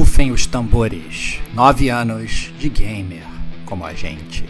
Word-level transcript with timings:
Rufem 0.00 0.32
os 0.32 0.46
tambores. 0.46 1.40
Nove 1.52 1.90
anos 1.90 2.54
de 2.58 2.70
gamer 2.70 3.22
como 3.66 3.84
a 3.84 3.92
gente. 3.92 4.46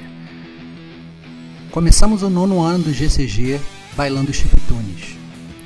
Começamos 1.73 2.23
o 2.23 2.30
nono 2.30 2.62
ano 2.62 2.85
do 2.85 2.93
GCG 2.93 3.59
bailando 3.96 4.32
chiptunes, 4.32 5.17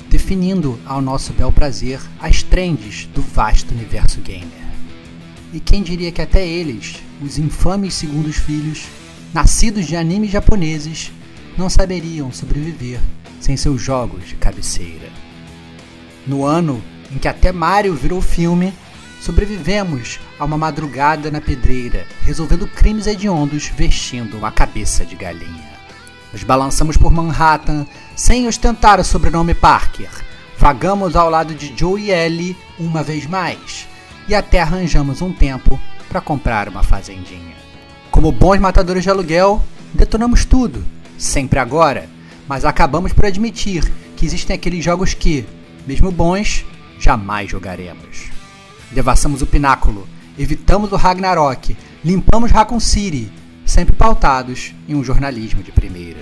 definindo 0.09 0.81
ao 0.87 1.03
nosso 1.03 1.35
bel 1.35 1.53
prazer 1.53 2.01
as 2.19 2.43
trends 2.43 3.11
do 3.15 3.21
vasto 3.21 3.75
universo 3.75 4.23
gamer. 4.23 4.49
E 5.53 5.61
quem 5.61 5.83
diria 5.83 6.11
que 6.11 6.23
até 6.23 6.49
eles, 6.49 7.03
os 7.21 7.37
infames 7.37 7.93
segundos 7.93 8.37
filhos, 8.37 8.87
nascidos 9.35 9.87
de 9.87 9.97
animes 9.97 10.31
japoneses, 10.31 11.13
não 11.59 11.69
saberiam 11.69 12.33
sobreviver 12.33 13.01
sem 13.39 13.55
seus 13.55 13.83
jogos 13.83 14.29
de 14.29 14.35
cabeceira. 14.37 15.11
No 16.27 16.43
ano 16.43 16.83
em 17.15 17.19
que 17.19 17.29
até 17.29 17.53
Mario 17.53 17.95
virou 17.95 18.23
filme, 18.23 18.73
sobrevivemos 19.25 20.21
a 20.39 20.45
uma 20.45 20.59
madrugada 20.59 21.31
na 21.31 21.41
pedreira, 21.41 22.07
resolvendo 22.27 22.69
crimes 22.69 23.07
hediondos 23.07 23.69
vestindo 23.69 24.37
uma 24.37 24.53
cabeça 24.53 25.03
de 25.03 25.17
galinha. 25.17 25.73
Nos 26.31 26.43
balançamos 26.43 26.99
por 26.99 27.11
Manhattan 27.11 27.87
sem 28.15 28.47
ostentar 28.47 29.01
o 29.01 29.05
sobrenome 29.05 29.55
Parker. 29.55 30.11
Vagamos 30.59 31.17
ao 31.17 31.31
lado 31.31 31.55
de 31.55 31.73
Joe 31.75 32.03
e 32.03 32.11
Ellie 32.11 32.55
uma 32.79 33.03
vez 33.03 33.25
mais 33.27 33.89
e 34.29 34.35
até 34.35 34.61
arranjamos 34.61 35.23
um 35.23 35.33
tempo 35.33 35.81
para 36.07 36.21
comprar 36.21 36.69
uma 36.69 36.83
fazendinha. 36.83 37.57
Como 38.11 38.31
bons 38.31 38.59
matadores 38.59 39.05
de 39.05 39.09
aluguel, 39.09 39.65
detonamos 39.95 40.45
tudo, 40.45 40.85
sempre 41.17 41.59
agora, 41.59 42.11
mas 42.47 42.67
acabamos 42.67 43.15
por 43.15 43.25
admitir 43.25 43.91
que 44.17 44.27
existem 44.27 44.55
aqueles 44.55 44.85
jogos 44.85 45.15
que, 45.15 45.47
mesmo 45.87 46.11
bons, 46.11 46.63
jamais 46.99 47.51
jogaremos. 47.51 48.34
Devassamos 48.95 49.43
o 49.43 49.47
pináculo, 49.47 50.07
evitamos 50.39 50.93
o 50.93 50.97
Ragnarok, 50.97 51.77
limpamos 52.05 52.53
Raccoon 52.53 52.79
City, 52.79 53.29
sempre 53.67 53.97
pautados 53.97 54.73
em 54.89 54.95
um 54.95 55.03
jornalismo 55.03 55.65
de 55.65 55.73
primeira. 55.73 56.21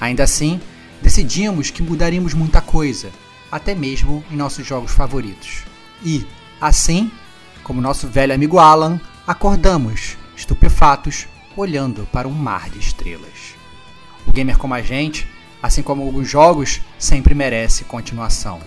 Ainda 0.00 0.24
assim, 0.24 0.58
decidimos 1.02 1.70
que 1.70 1.82
mudaríamos 1.82 2.32
muita 2.32 2.62
coisa, 2.62 3.10
até 3.52 3.74
mesmo 3.74 4.24
em 4.30 4.36
nossos 4.36 4.66
jogos 4.66 4.92
favoritos. 4.92 5.64
E, 6.02 6.26
assim, 6.58 7.10
como 7.62 7.82
nosso 7.82 8.08
velho 8.08 8.34
amigo 8.34 8.58
Alan, 8.58 8.98
acordamos, 9.26 10.16
estupefatos, 10.34 11.26
olhando 11.54 12.08
para 12.10 12.26
um 12.26 12.32
mar 12.32 12.70
de 12.70 12.78
estrelas. 12.78 13.54
O 14.26 14.32
gamer 14.32 14.56
como 14.56 14.72
a 14.72 14.80
gente, 14.80 15.28
assim 15.62 15.82
como 15.82 16.04
alguns 16.04 16.26
jogos, 16.26 16.80
sempre 16.98 17.34
merece 17.34 17.84
continuação. 17.84 18.60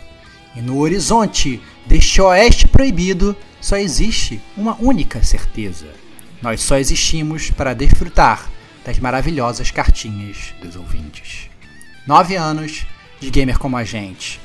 E 0.56 0.62
no 0.62 0.78
horizonte 0.78 1.60
deste 1.86 2.22
oeste 2.22 2.68
proibido 2.68 3.36
só 3.60 3.78
existe 3.78 4.42
uma 4.58 4.76
única 4.80 5.24
certeza: 5.24 5.88
nós 6.42 6.62
só 6.62 6.78
existimos 6.78 7.52
para 7.52 7.74
desfrutar 7.74 8.50
das 8.84 8.98
maravilhosas 9.00 9.70
cartinhas 9.72 10.54
dos 10.62 10.76
ouvintes. 10.76 11.50
Nove 12.08 12.36
anos 12.36 12.86
de 13.20 13.30
gamer 13.30 13.60
como 13.60 13.78
a 13.78 13.84
gente. 13.84 14.40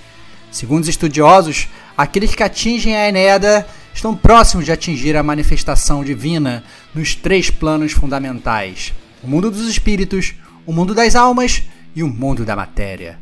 Segundo 0.50 0.82
os 0.82 0.88
estudiosos, 0.88 1.68
aqueles 1.96 2.34
que 2.34 2.42
atingem 2.42 2.94
a 2.94 3.08
Enéada 3.08 3.66
estão 3.94 4.14
próximos 4.14 4.66
de 4.66 4.72
atingir 4.72 5.16
a 5.16 5.22
manifestação 5.22 6.04
divina 6.04 6.62
nos 6.94 7.14
três 7.14 7.50
planos 7.50 7.92
fundamentais: 7.92 8.92
o 9.22 9.26
mundo 9.26 9.50
dos 9.50 9.68
espíritos, 9.68 10.34
o 10.66 10.72
mundo 10.72 10.94
das 10.94 11.16
almas 11.16 11.62
e 11.94 12.02
o 12.02 12.08
mundo 12.08 12.44
da 12.44 12.54
matéria. 12.54 13.18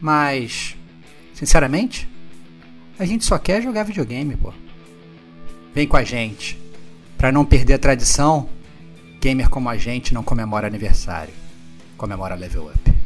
Mas, 0.00 0.74
sinceramente, 1.34 2.08
a 2.98 3.04
gente 3.04 3.24
só 3.24 3.38
quer 3.38 3.62
jogar 3.62 3.84
videogame, 3.84 4.36
pô. 4.36 4.52
Vem 5.74 5.86
com 5.86 5.96
a 5.96 6.04
gente. 6.04 6.58
Para 7.18 7.32
não 7.32 7.44
perder 7.44 7.74
a 7.74 7.78
tradição, 7.78 8.48
gamer 9.20 9.48
como 9.48 9.68
a 9.68 9.76
gente 9.76 10.14
não 10.14 10.22
comemora 10.22 10.66
aniversário, 10.66 11.32
comemora 11.96 12.34
level 12.34 12.70
up. 12.70 12.96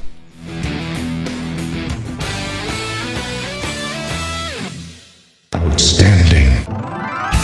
Outstanding. 5.53 7.40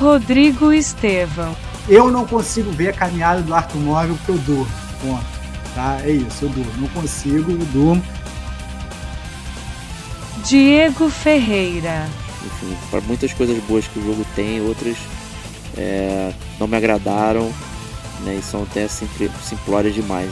Rodrigo 0.00 0.72
Estevão. 0.72 1.54
Eu 1.86 2.10
não 2.10 2.26
consigo 2.26 2.70
ver 2.70 2.88
a 2.88 2.92
caminhada 2.94 3.42
do 3.42 3.54
Arthur 3.54 3.80
Morgan 3.80 4.14
porque 4.14 4.30
eu 4.32 4.38
durmo. 4.38 4.72
Ponto. 5.02 5.26
Tá? 5.74 6.00
É 6.02 6.10
isso, 6.10 6.46
eu 6.46 6.48
durmo. 6.48 6.72
Não 6.78 6.88
consigo, 6.88 7.52
eu 7.52 7.58
durmo. 7.66 8.02
Diego 10.46 11.10
Ferreira. 11.10 12.08
Enfim, 12.44 12.74
para 12.90 13.02
muitas 13.02 13.34
coisas 13.34 13.62
boas 13.64 13.86
que 13.86 13.98
o 13.98 14.02
jogo 14.02 14.24
tem, 14.34 14.62
outras 14.62 14.96
é, 15.76 16.32
não 16.58 16.66
me 16.66 16.76
agradaram 16.76 17.52
né, 18.20 18.36
e 18.36 18.42
são 18.42 18.62
até 18.62 18.88
simplórias 18.88 19.94
demais. 19.94 20.30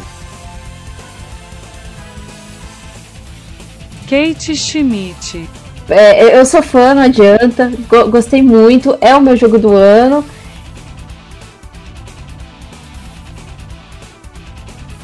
Kate 4.09 4.56
Schmidt. 4.56 5.47
É, 5.88 6.38
eu 6.38 6.44
sou 6.44 6.62
fã, 6.62 6.94
não 6.94 7.03
adianta. 7.03 7.72
Gostei 8.10 8.43
muito. 8.43 8.97
É 9.00 9.16
o 9.16 9.21
meu 9.21 9.37
jogo 9.37 9.59
do 9.59 9.72
ano. 9.72 10.25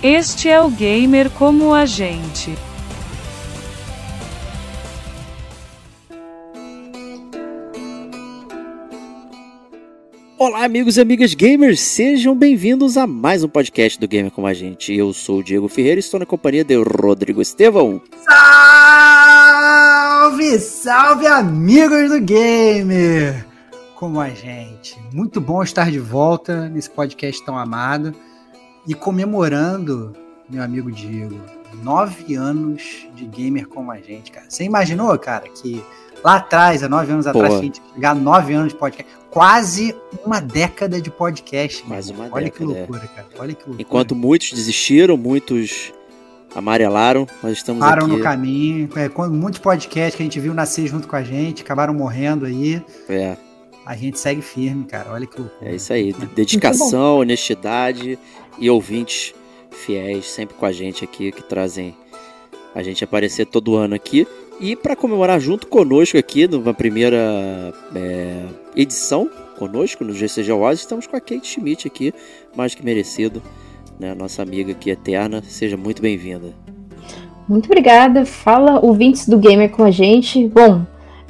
Este 0.03 0.51
é 0.51 0.61
o 0.61 0.69
gamer 0.69 1.31
como 1.31 1.73
a 1.73 1.87
gente. 1.87 2.55
Olá, 10.47 10.63
amigos 10.63 10.99
e 10.99 11.01
amigas 11.01 11.33
gamers, 11.33 11.81
sejam 11.81 12.37
bem-vindos 12.37 12.99
a 12.99 13.07
mais 13.07 13.43
um 13.43 13.49
podcast 13.49 13.99
do 13.99 14.07
Gamer 14.07 14.31
com 14.31 14.47
a 14.47 14.53
gente. 14.53 14.95
Eu 14.95 15.11
sou 15.15 15.39
o 15.39 15.43
Diego 15.43 15.69
Ferreira 15.69 15.99
e 15.99 16.01
estou 16.01 16.21
na 16.21 16.27
companhia 16.27 16.63
de 16.63 16.77
Rodrigo 16.77 17.41
Estevão. 17.41 18.03
Salve, 20.29 20.59
salve, 20.59 21.27
amigos 21.27 22.11
do 22.11 22.21
Gamer! 22.21 23.43
Como 23.95 24.21
a 24.21 24.29
gente. 24.29 25.01
Muito 25.15 25.41
bom 25.41 25.63
estar 25.63 25.91
de 25.91 25.99
volta 25.99 26.69
nesse 26.69 26.91
podcast 26.91 27.43
tão 27.43 27.57
amado 27.59 28.15
e 28.87 28.93
comemorando, 28.93 30.13
meu 30.51 30.63
amigo 30.63 30.93
Diego, 30.93 31.41
nove 31.83 32.35
anos 32.35 33.09
de 33.15 33.25
gamer 33.25 33.67
como 33.67 33.91
a 33.91 33.97
gente, 33.97 34.31
cara. 34.31 34.45
Você 34.51 34.63
imaginou, 34.63 35.19
cara, 35.19 35.49
que 35.49 35.83
lá 36.23 36.37
atrás, 36.37 36.83
há 36.83 36.89
nove 36.89 37.11
anos 37.11 37.27
atrás, 37.27 37.55
a 37.55 37.63
gente 37.63 37.81
chegar 37.95 38.15
nove 38.15 38.53
anos 38.53 38.75
de 38.75 38.79
podcast. 38.79 39.24
Quase 39.35 39.93
uma 40.25 40.41
década 40.41 41.01
de 41.01 41.11
podcast. 41.11 41.83
Quase 41.83 42.13
uma 42.13 42.29
Olha 42.31 42.45
década. 42.45 42.51
que 42.53 42.65
loucura, 42.65 43.03
é. 43.03 43.07
cara. 43.09 43.29
Olha 43.37 43.53
que 43.53 43.65
loucura. 43.67 43.83
Enquanto 43.83 44.15
muitos 44.15 44.53
desistiram, 44.53 45.17
muitos 45.17 45.93
amarelaram, 46.55 47.27
nós 47.43 47.55
estamos 47.55 47.81
Param 47.81 48.07
aqui. 48.07 48.17
no 48.17 48.23
caminho. 48.23 48.89
É, 48.95 49.09
muitos 49.29 49.59
podcasts 49.59 50.15
que 50.15 50.23
a 50.23 50.25
gente 50.25 50.39
viu 50.39 50.55
nascer 50.55 50.87
junto 50.87 51.09
com 51.09 51.17
a 51.17 51.25
gente, 51.25 51.63
acabaram 51.63 51.93
morrendo 51.93 52.47
aí. 52.47 52.81
É. 53.09 53.37
A 53.85 53.97
gente 53.97 54.21
segue 54.21 54.41
firme, 54.41 54.85
cara. 54.85 55.11
Olha 55.11 55.27
que 55.27 55.41
loucura. 55.41 55.69
É 55.69 55.75
isso 55.75 55.93
aí. 55.93 56.13
Dedicação, 56.13 57.19
honestidade 57.19 58.17
e 58.57 58.71
ouvintes 58.71 59.35
fiéis 59.73 60.27
sempre 60.27 60.55
com 60.55 60.65
a 60.65 60.71
gente 60.71 61.03
aqui, 61.03 61.33
que 61.33 61.43
trazem 61.43 61.93
a 62.73 62.85
gente 62.85 63.03
aparecer 63.03 63.47
todo 63.47 63.75
ano 63.75 63.97
aqui. 63.97 64.29
E 64.61 64.77
para 64.77 64.95
comemorar 64.95 65.41
junto 65.41 65.67
conosco 65.67 66.17
aqui, 66.17 66.47
numa 66.47 66.73
primeira 66.73 67.73
é, 67.95 68.45
edição 68.77 69.29
conosco 69.59 70.05
no 70.05 70.13
GCG 70.13 70.51
Awards, 70.51 70.81
estamos 70.81 71.07
com 71.07 71.17
a 71.17 71.21
Kate 71.21 71.47
Schmidt 71.47 71.87
aqui, 71.87 72.13
mais 72.57 72.75
que 72.75 72.85
merecido, 72.85 73.43
né? 73.99 74.15
Nossa 74.15 74.43
amiga 74.43 74.73
aqui 74.73 74.91
eterna. 74.91 75.43
Seja 75.43 75.77
muito 75.77 76.01
bem-vinda. 76.01 76.55
Muito 77.49 77.67
obrigada. 77.67 78.25
Fala 78.25 78.81
ouvintes 78.81 79.29
do 79.29 79.39
Gamer 79.39 79.71
com 79.71 79.85
a 79.85 79.91
gente. 79.91 80.49
Bom, 80.49 80.87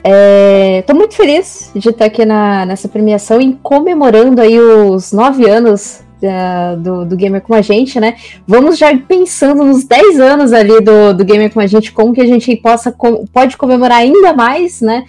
Estou 0.07 0.95
é, 0.95 0.99
muito 0.99 1.15
feliz 1.15 1.71
de 1.75 1.89
estar 1.89 2.05
aqui 2.05 2.27
na, 2.27 2.67
nessa 2.67 2.87
premiação 2.87 3.41
e 3.41 3.55
comemorando 3.63 4.43
aí 4.43 4.61
os 4.61 5.13
nove 5.13 5.49
anos 5.49 6.04
uh, 6.23 6.77
do, 6.79 7.05
do 7.05 7.17
Gamer 7.17 7.41
com 7.41 7.55
a 7.55 7.63
gente, 7.63 7.99
né? 8.01 8.17
Vamos 8.47 8.79
já 8.79 8.97
pensando 8.97 9.65
nos 9.65 9.85
10 9.85 10.21
anos 10.21 10.53
ali 10.53 10.81
do, 10.81 11.15
do 11.15 11.25
Gamer 11.25 11.53
com 11.53 11.61
a 11.61 11.67
gente, 11.67 11.93
como 11.93 12.13
que 12.13 12.21
a 12.21 12.27
gente 12.27 12.55
possa 12.57 12.93
com, 12.93 13.27
pode 13.27 13.57
comemorar 13.57 13.99
ainda 13.99 14.33
mais, 14.33 14.81
né? 14.81 15.05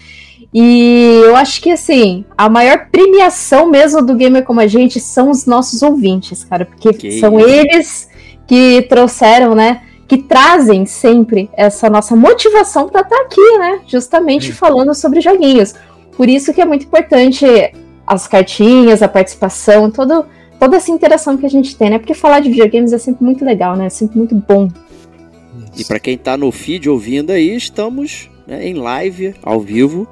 E 0.53 1.21
eu 1.25 1.35
acho 1.35 1.61
que 1.61 1.69
assim, 1.71 2.23
a 2.37 2.47
maior 2.49 2.87
premiação 2.89 3.67
mesmo 3.69 4.01
do 4.01 4.15
Gamer 4.15 4.43
como 4.43 4.61
a 4.61 4.67
gente 4.67 4.99
são 4.99 5.29
os 5.29 5.45
nossos 5.45 5.81
ouvintes, 5.81 6.43
cara, 6.45 6.65
porque 6.65 6.93
Que 6.93 7.19
são 7.19 7.37
isso. 7.39 7.49
eles 7.49 8.09
que 8.47 8.85
trouxeram, 8.87 9.53
né? 9.53 9.81
Que 10.07 10.17
trazem 10.17 10.85
sempre 10.85 11.49
essa 11.57 11.89
nossa 11.89 12.15
motivação 12.15 12.87
para 12.87 13.01
estar 13.01 13.21
aqui, 13.21 13.57
né? 13.57 13.79
Justamente 13.87 14.53
falando 14.53 14.93
sobre 14.93 15.19
joguinhos. 15.19 15.73
Por 16.15 16.29
isso 16.29 16.53
que 16.53 16.61
é 16.61 16.65
muito 16.65 16.85
importante 16.85 17.45
as 18.07 18.27
cartinhas, 18.27 19.01
a 19.01 19.07
participação, 19.07 19.89
todo, 19.91 20.25
toda 20.59 20.77
essa 20.77 20.91
interação 20.91 21.37
que 21.37 21.45
a 21.45 21.49
gente 21.49 21.75
tem, 21.75 21.89
né? 21.89 21.99
Porque 21.99 22.13
falar 22.13 22.39
de 22.39 22.49
videogames 22.49 22.93
é 22.93 22.97
sempre 22.97 23.23
muito 23.23 23.43
legal, 23.43 23.75
né? 23.75 23.87
É 23.87 23.89
sempre 23.89 24.17
muito 24.17 24.35
bom. 24.35 24.69
E 25.77 25.83
para 25.83 25.99
quem 25.99 26.17
tá 26.17 26.37
no 26.37 26.51
feed 26.51 26.89
ouvindo 26.89 27.31
aí, 27.31 27.55
estamos 27.55 28.29
né, 28.47 28.67
em 28.67 28.73
live, 28.73 29.35
ao 29.43 29.59
vivo. 29.59 30.07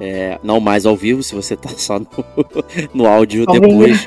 É, 0.00 0.38
não 0.42 0.58
mais 0.58 0.84
ao 0.84 0.96
vivo, 0.96 1.22
se 1.22 1.34
você 1.34 1.56
tá 1.56 1.68
só 1.78 1.98
no, 1.98 2.08
no 2.92 3.06
áudio 3.06 3.44
ao 3.46 3.58
depois. 3.58 4.06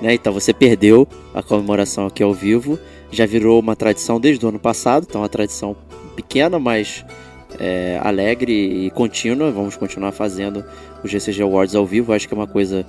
Né, 0.00 0.14
então 0.14 0.32
você 0.32 0.52
perdeu 0.52 1.06
a 1.34 1.42
comemoração 1.42 2.06
aqui 2.06 2.22
ao 2.22 2.32
vivo. 2.32 2.78
Já 3.10 3.26
virou 3.26 3.60
uma 3.60 3.76
tradição 3.76 4.18
desde 4.18 4.44
o 4.44 4.48
ano 4.48 4.58
passado, 4.58 5.06
então 5.08 5.20
é 5.20 5.22
uma 5.22 5.28
tradição 5.28 5.76
pequena, 6.16 6.58
mas 6.58 7.04
é, 7.58 8.00
alegre 8.02 8.86
e 8.86 8.90
contínua. 8.90 9.50
Vamos 9.50 9.76
continuar 9.76 10.12
fazendo 10.12 10.64
o 11.04 11.08
GCG 11.08 11.42
Awards 11.42 11.74
ao 11.74 11.84
vivo. 11.84 12.12
Acho 12.12 12.26
que 12.26 12.32
é 12.32 12.36
uma 12.36 12.46
coisa 12.46 12.86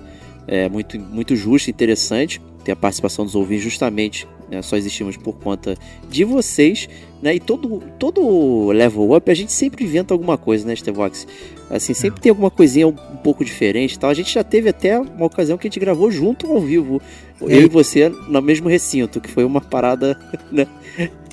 é, 0.48 0.68
muito, 0.70 1.00
muito 1.00 1.36
justa 1.36 1.70
e 1.70 1.74
interessante 1.74 2.42
ter 2.64 2.72
a 2.72 2.76
participação 2.76 3.26
dos 3.26 3.36
ouvintes 3.36 3.64
justamente 3.64 4.28
né, 4.50 4.62
só 4.62 4.78
existimos 4.78 5.18
por 5.18 5.34
conta 5.34 5.76
de 6.08 6.24
vocês, 6.24 6.88
né? 7.22 7.36
E 7.36 7.40
todo, 7.40 7.82
todo 7.98 8.72
level 8.72 9.16
up 9.16 9.30
a 9.30 9.34
gente 9.34 9.52
sempre 9.52 9.84
inventa 9.84 10.14
alguma 10.14 10.38
coisa, 10.38 10.68
né, 10.68 10.76
Stevox? 10.76 11.28
Assim, 11.70 11.94
sempre 11.94 12.22
tem 12.22 12.30
alguma 12.30 12.52
coisinha 12.52 12.88
um, 12.88 12.92
um 12.92 13.18
pouco 13.18 13.44
diferente 13.44 13.98
tal. 13.98 14.10
A 14.10 14.14
gente 14.14 14.32
já 14.32 14.44
teve 14.44 14.70
até 14.70 15.00
uma 15.00 15.26
ocasião 15.26 15.58
que 15.58 15.68
a 15.68 15.70
gente 15.70 15.80
gravou 15.80 16.12
junto 16.12 16.52
ao 16.52 16.62
vivo, 16.62 17.02
é. 17.42 17.56
eu 17.56 17.64
e 17.64 17.68
você 17.68 18.10
no 18.10 18.42
mesmo 18.42 18.70
recinto, 18.70 19.20
que 19.20 19.30
foi 19.30 19.44
uma 19.44 19.62
parada 19.62 20.20
né? 20.52 20.68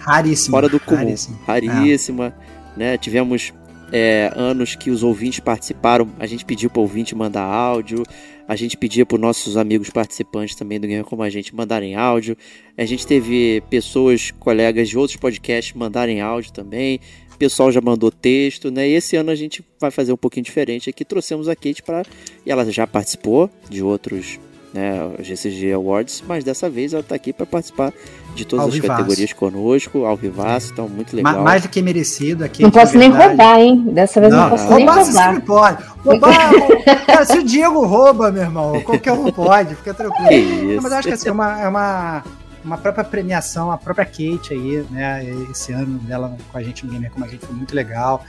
raríssima. 0.00 0.56
Fora 0.56 0.68
do 0.68 0.80
comum. 0.80 0.96
Raríssima. 0.96 1.38
raríssima 1.46 2.34
né? 2.76 2.96
Tivemos 2.96 3.52
é, 3.92 4.32
anos 4.34 4.74
que 4.74 4.90
os 4.90 5.02
ouvintes 5.02 5.40
participaram, 5.40 6.08
a 6.18 6.26
gente 6.26 6.44
pediu 6.44 6.70
para 6.70 6.80
o 6.80 6.82
ouvinte 6.82 7.14
mandar 7.14 7.42
áudio, 7.42 8.02
a 8.50 8.56
gente 8.56 8.76
pedia 8.76 9.06
para 9.06 9.14
os 9.14 9.20
nossos 9.20 9.56
amigos 9.56 9.90
participantes 9.90 10.56
também 10.56 10.80
do 10.80 10.88
Game 10.88 11.04
Como 11.04 11.22
a 11.22 11.30
Gente 11.30 11.54
mandarem 11.54 11.94
áudio, 11.94 12.36
a 12.76 12.84
gente 12.84 13.06
teve 13.06 13.62
pessoas, 13.70 14.32
colegas 14.40 14.88
de 14.88 14.98
outros 14.98 15.16
podcasts 15.16 15.72
mandarem 15.72 16.20
áudio 16.20 16.52
também, 16.52 16.98
o 17.32 17.38
pessoal 17.38 17.70
já 17.70 17.80
mandou 17.80 18.10
texto, 18.10 18.68
né? 18.68 18.88
E 18.88 18.94
esse 18.94 19.14
ano 19.14 19.30
a 19.30 19.36
gente 19.36 19.64
vai 19.78 19.92
fazer 19.92 20.12
um 20.12 20.16
pouquinho 20.16 20.42
diferente 20.42 20.90
aqui, 20.90 21.04
trouxemos 21.04 21.48
a 21.48 21.54
Kate 21.54 21.80
para 21.80 22.02
e 22.44 22.50
ela 22.50 22.68
já 22.72 22.88
participou 22.88 23.48
de 23.68 23.84
outros 23.84 24.40
né, 24.72 25.10
GCG 25.18 25.72
Awards, 25.72 26.22
mas 26.26 26.44
dessa 26.44 26.70
vez 26.70 26.92
ela 26.92 27.00
está 27.00 27.14
aqui 27.14 27.32
para 27.32 27.44
participar 27.44 27.92
de 28.34 28.44
todas 28.44 28.72
as 28.72 28.80
categorias 28.80 29.32
conosco, 29.32 30.04
ao 30.04 30.16
vivaço, 30.16 30.72
então 30.72 30.88
muito 30.88 31.14
legal. 31.16 31.34
Ma 31.34 31.40
mais 31.40 31.62
do 31.62 31.68
que 31.68 31.82
merecido 31.82 32.44
aqui. 32.44 32.62
Não 32.62 32.70
posso 32.70 32.96
nem 32.96 33.10
roubar, 33.10 33.58
hein? 33.58 33.84
Dessa 33.92 34.20
vez 34.20 34.32
não, 34.32 34.42
não 34.42 34.50
posso 34.50 34.68
roubar, 34.68 34.96
nem 34.96 35.04
roubar. 35.04 35.34
Você 35.34 35.40
pode. 35.40 35.82
Roubar, 36.04 36.50
cara, 37.06 37.24
se 37.24 37.38
o 37.38 37.44
Diego 37.44 37.84
rouba, 37.84 38.30
meu 38.30 38.42
irmão, 38.42 38.80
qualquer 38.82 39.12
um 39.12 39.30
pode, 39.32 39.74
fica 39.74 39.92
tranquilo. 39.92 40.30
Isso. 40.30 40.74
Não, 40.76 40.82
mas 40.82 40.92
eu 40.92 40.98
acho 40.98 41.08
que 41.08 41.14
assim, 41.14 41.28
é 41.28 41.32
uma, 41.32 41.60
é 41.60 41.68
uma, 41.68 42.24
uma 42.64 42.78
própria 42.78 43.04
premiação, 43.04 43.72
a 43.72 43.76
própria 43.76 44.04
Kate 44.04 44.52
aí, 44.52 44.84
né, 44.90 45.24
esse 45.50 45.72
ano 45.72 45.98
dela 45.98 46.36
com 46.50 46.58
a 46.58 46.62
gente 46.62 46.86
no 46.86 46.92
Gamer 46.92 47.10
Como 47.10 47.24
a 47.24 47.28
gente 47.28 47.44
foi 47.44 47.56
muito 47.56 47.74
legal, 47.74 48.24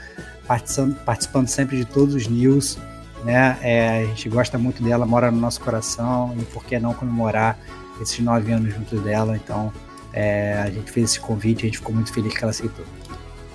participando, 0.46 0.96
participando 1.04 1.48
sempre 1.48 1.76
de 1.76 1.84
todos 1.84 2.14
os 2.14 2.26
news 2.26 2.76
né? 3.24 3.58
É, 3.62 4.02
a 4.02 4.04
gente 4.06 4.28
gosta 4.28 4.58
muito 4.58 4.82
dela, 4.82 5.06
mora 5.06 5.30
no 5.30 5.40
nosso 5.40 5.60
coração 5.60 6.34
e 6.38 6.44
por 6.44 6.64
que 6.64 6.78
não 6.78 6.94
comemorar 6.94 7.58
esses 8.00 8.18
nove 8.18 8.52
anos 8.52 8.74
juntos 8.74 9.00
dela? 9.02 9.36
Então 9.36 9.72
é, 10.12 10.54
a 10.62 10.70
gente 10.70 10.90
fez 10.90 11.10
esse 11.10 11.20
convite, 11.20 11.62
a 11.62 11.66
gente 11.66 11.78
ficou 11.78 11.94
muito 11.94 12.12
feliz 12.12 12.36
que 12.36 12.42
ela 12.42 12.50
aceitou. 12.50 12.84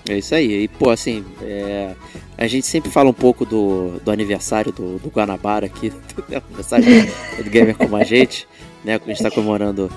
É 0.09 0.17
isso 0.17 0.33
aí. 0.33 0.63
E, 0.63 0.67
pô, 0.67 0.89
assim, 0.89 1.25
é, 1.41 1.93
a 2.37 2.47
gente 2.47 2.65
sempre 2.65 2.89
fala 2.89 3.09
um 3.09 3.13
pouco 3.13 3.45
do, 3.45 3.99
do 4.03 4.09
aniversário 4.09 4.71
do, 4.71 4.97
do 4.99 5.09
Guanabara 5.09 5.65
aqui, 5.65 5.89
do 6.15 6.35
aniversário 6.35 6.85
do 7.43 7.49
Gamer 7.49 7.75
Como 7.75 7.95
a 7.95 8.03
Gente, 8.03 8.47
né? 8.85 8.95
A 8.95 8.99
gente 8.99 9.17
está 9.17 9.29
comemorando 9.29 9.91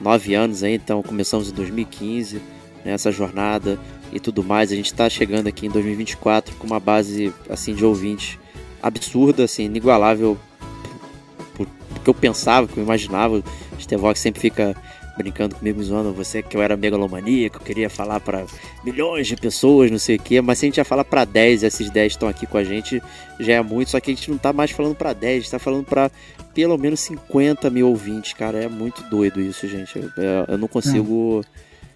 nove 0.00 0.34
anos 0.34 0.62
aí, 0.62 0.74
então 0.74 1.02
começamos 1.02 1.50
em 1.50 1.54
2015, 1.54 2.36
né, 2.84 2.92
essa 2.92 3.10
jornada 3.10 3.78
e 4.12 4.20
tudo 4.20 4.44
mais. 4.44 4.70
A 4.70 4.76
gente 4.76 4.86
está 4.86 5.08
chegando 5.10 5.48
aqui 5.48 5.66
em 5.66 5.70
2024 5.70 6.54
com 6.56 6.66
uma 6.66 6.78
base, 6.78 7.32
assim, 7.50 7.74
de 7.74 7.84
ouvintes 7.84 8.38
absurda, 8.86 9.44
assim, 9.44 9.64
inigualável 9.64 10.38
que 12.06 12.10
eu 12.10 12.14
pensava, 12.14 12.68
que 12.68 12.78
eu 12.78 12.84
imaginava. 12.84 13.42
Stevox 13.80 14.20
sempre 14.20 14.40
fica 14.40 14.76
brincando 15.16 15.54
comigo, 15.54 15.82
zoando 15.82 16.12
você 16.12 16.42
que 16.42 16.56
eu 16.56 16.62
era 16.62 16.76
megalomaníaco, 16.76 17.58
queria 17.64 17.88
falar 17.88 18.20
para 18.20 18.44
milhões 18.84 19.26
de 19.26 19.34
pessoas, 19.34 19.90
não 19.90 19.98
sei 19.98 20.16
o 20.16 20.18
que, 20.18 20.40
mas 20.40 20.58
se 20.58 20.66
a 20.66 20.68
gente 20.68 20.76
já 20.76 20.84
fala 20.84 21.04
para 21.04 21.24
10 21.24 21.62
e 21.62 21.66
esses 21.66 21.90
10 21.90 22.12
estão 22.12 22.28
aqui 22.28 22.46
com 22.46 22.58
a 22.58 22.64
gente, 22.64 23.02
já 23.40 23.54
é 23.54 23.62
muito, 23.62 23.90
só 23.90 23.98
que 23.98 24.10
a 24.10 24.14
gente 24.14 24.30
não 24.30 24.36
tá 24.36 24.52
mais 24.52 24.70
falando 24.70 24.94
para 24.94 25.14
10, 25.14 25.44
está 25.44 25.58
falando 25.58 25.84
para 25.84 26.10
pelo 26.54 26.76
menos 26.76 27.00
50 27.00 27.70
mil 27.70 27.88
ouvintes, 27.88 28.34
cara, 28.34 28.62
é 28.62 28.68
muito 28.68 29.02
doido 29.04 29.40
isso, 29.40 29.66
gente, 29.66 29.98
eu, 29.98 30.10
eu 30.48 30.58
não 30.58 30.68
consigo... 30.68 31.42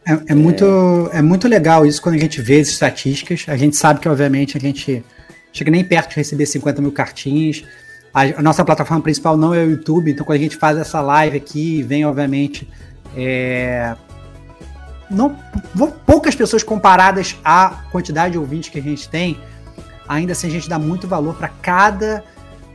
É, 0.07 0.13
é, 0.13 0.23
é, 0.29 0.35
muito, 0.35 0.65
é 1.13 1.21
muito 1.21 1.47
legal 1.47 1.85
isso 1.85 2.01
quando 2.01 2.15
a 2.15 2.19
gente 2.19 2.41
vê 2.41 2.59
as 2.59 2.69
estatísticas, 2.69 3.45
a 3.49 3.57
gente 3.57 3.77
sabe 3.77 4.01
que 4.01 4.09
obviamente 4.09 4.57
a 4.57 4.61
gente 4.61 5.05
chega 5.52 5.70
nem 5.70 5.85
perto 5.85 6.11
de 6.11 6.17
receber 6.17 6.47
50 6.47 6.81
mil 6.82 6.93
cartinhas. 6.93 7.64
A, 8.12 8.43
nossa 8.43 8.64
plataforma 8.64 9.02
principal 9.02 9.37
não 9.37 9.55
é 9.55 9.64
o 9.64 9.70
YouTube, 9.70 10.11
então 10.11 10.25
quando 10.25 10.38
a 10.38 10.43
gente 10.43 10.56
faz 10.56 10.76
essa 10.79 11.00
live 11.00 11.37
aqui, 11.37 11.82
vem 11.82 12.05
obviamente 12.05 12.69
é, 13.17 13.94
não, 15.11 15.37
poucas 16.06 16.35
pessoas 16.35 16.62
comparadas 16.62 17.37
à 17.44 17.85
quantidade 17.91 18.32
de 18.32 18.38
ouvintes 18.38 18.70
que 18.70 18.79
a 18.79 18.82
gente 18.82 19.08
tem, 19.08 19.38
ainda 20.08 20.32
assim 20.32 20.47
a 20.47 20.50
gente 20.50 20.69
dá 20.69 20.79
muito 20.79 21.08
valor 21.08 21.35
para 21.35 21.49
cada 21.49 22.25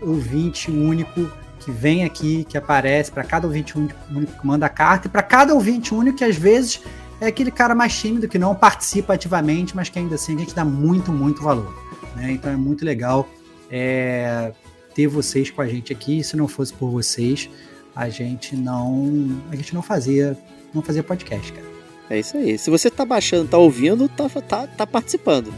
ouvinte 0.01 0.69
único 0.69 1.31
que 1.59 1.71
vem 1.71 2.03
aqui, 2.03 2.45
que 2.47 2.57
aparece, 2.57 3.11
para 3.11 3.23
cada 3.23 3.47
ouvinte 3.47 3.77
único 3.77 3.95
que 4.39 4.45
manda 4.45 4.69
carta, 4.69 5.07
e 5.07 5.09
para 5.09 5.23
cada 5.23 5.53
ouvinte 5.53 5.93
único 5.93 6.17
que 6.17 6.23
às 6.23 6.35
vezes 6.35 6.81
é 7.19 7.27
aquele 7.27 7.49
cara 7.49 7.73
mais 7.73 7.97
tímido 7.97 8.27
que 8.27 8.37
não 8.37 8.53
participa 8.53 9.13
ativamente, 9.13 9.75
mas 9.75 9.89
que 9.89 9.97
ainda 9.97 10.15
assim 10.15 10.35
a 10.35 10.39
gente 10.39 10.53
dá 10.53 10.65
muito, 10.65 11.11
muito 11.11 11.41
valor. 11.41 11.73
Né? 12.15 12.31
Então 12.31 12.51
é 12.51 12.55
muito 12.55 12.85
legal 12.85 13.27
é, 13.69 14.51
ter 14.93 15.07
vocês 15.07 15.49
com 15.49 15.61
a 15.61 15.67
gente 15.67 15.91
aqui. 15.91 16.23
Se 16.23 16.35
não 16.35 16.47
fosse 16.47 16.73
por 16.73 16.89
vocês, 16.89 17.49
a 17.95 18.09
gente 18.09 18.55
não 18.55 19.41
a 19.51 19.55
gente 19.55 19.73
não 19.73 19.81
fazia 19.81 20.37
não 20.73 20.81
fazia 20.81 21.03
podcast, 21.03 21.51
cara. 21.51 21.65
É 22.09 22.19
isso 22.19 22.37
aí. 22.37 22.57
Se 22.57 22.69
você 22.69 22.89
tá 22.89 23.03
baixando, 23.05 23.49
tá 23.49 23.57
ouvindo, 23.57 24.07
tá, 24.07 24.29
tá, 24.29 24.67
tá 24.67 24.85
participando. 24.85 25.53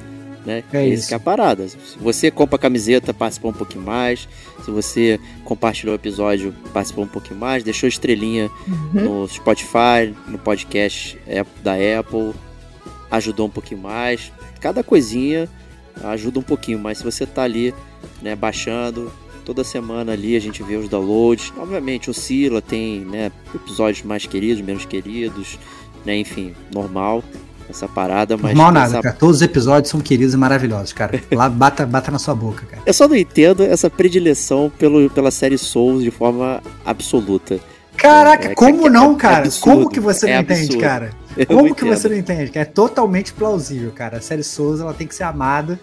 Né? 0.45 0.63
É 0.71 0.87
isso. 0.87 1.09
que 1.09 1.13
é 1.13 1.17
a 1.17 1.19
parada. 1.19 1.67
Se 1.67 1.77
você 1.99 2.31
compra 2.31 2.55
a 2.55 2.59
camiseta, 2.59 3.13
participou 3.13 3.51
um 3.51 3.53
pouquinho 3.53 3.83
mais. 3.83 4.29
Se 4.63 4.71
você 4.71 5.19
compartilhou 5.43 5.93
o 5.93 5.97
episódio, 5.97 6.55
participou 6.73 7.03
um 7.03 7.07
pouquinho 7.07 7.37
mais. 7.37 7.63
Deixou 7.65 7.89
estrelinha 7.89 8.49
uhum. 8.65 9.23
no 9.23 9.27
Spotify, 9.27 10.15
no 10.25 10.37
podcast 10.37 11.19
da 11.61 11.73
Apple. 11.73 12.33
Ajudou 13.11 13.47
um 13.47 13.49
pouquinho 13.49 13.81
mais. 13.81 14.31
Cada 14.61 14.81
coisinha 14.83 15.49
ajuda 16.03 16.39
um 16.39 16.43
pouquinho, 16.43 16.79
mas 16.79 16.99
se 16.99 17.03
você 17.03 17.25
tá 17.25 17.43
ali, 17.43 17.73
né, 18.21 18.35
baixando, 18.35 19.11
toda 19.45 19.63
semana 19.63 20.11
ali 20.11 20.35
a 20.35 20.41
gente 20.41 20.61
vê 20.63 20.75
os 20.75 20.89
downloads. 20.89 21.53
Obviamente 21.57 22.09
oscila, 22.09 22.61
tem, 22.61 23.01
né, 23.01 23.31
episódios 23.53 24.03
mais 24.03 24.25
queridos, 24.25 24.61
menos 24.61 24.85
queridos, 24.85 25.57
né, 26.05 26.17
enfim, 26.17 26.53
normal 26.73 27.23
essa 27.69 27.87
parada, 27.87 28.37
mas. 28.37 28.53
Normal 28.53 28.71
nada, 28.71 28.93
essa... 28.93 29.01
cara. 29.01 29.15
Todos 29.15 29.37
os 29.37 29.41
episódios 29.41 29.91
são 29.91 29.99
queridos 29.99 30.33
e 30.33 30.37
maravilhosos, 30.37 30.93
cara. 30.93 31.21
Lá 31.31 31.49
bata, 31.49 31.85
bata 31.85 32.11
na 32.11 32.19
sua 32.19 32.33
boca, 32.33 32.65
cara. 32.65 32.81
Eu 32.85 32.93
só 32.93 33.07
não 33.07 33.15
entendo 33.15 33.63
essa 33.63 33.89
predileção 33.89 34.71
pelo, 34.77 35.09
pela 35.09 35.31
série 35.31 35.57
Souls 35.57 36.03
de 36.03 36.11
forma 36.11 36.61
absoluta. 36.85 37.59
Caraca, 37.95 38.51
é, 38.51 38.55
como 38.55 38.87
é, 38.87 38.89
não, 38.89 39.13
é, 39.13 39.15
cara? 39.15 39.49
como 39.59 39.89
que 39.89 39.99
você 39.99 40.27
não 40.27 40.33
é 40.33 40.39
entende, 40.39 40.77
cara? 40.77 41.11
Como 41.45 41.75
que 41.75 41.85
você 41.85 42.09
não 42.09 42.15
entende? 42.15 42.51
Que 42.51 42.59
é 42.59 42.65
totalmente 42.65 43.33
plausível, 43.33 43.91
cara. 43.91 44.17
A 44.17 44.21
série 44.21 44.43
Souza 44.43 44.83
ela 44.83 44.93
tem 44.93 45.07
que 45.07 45.15
ser 45.15 45.23
amada. 45.23 45.79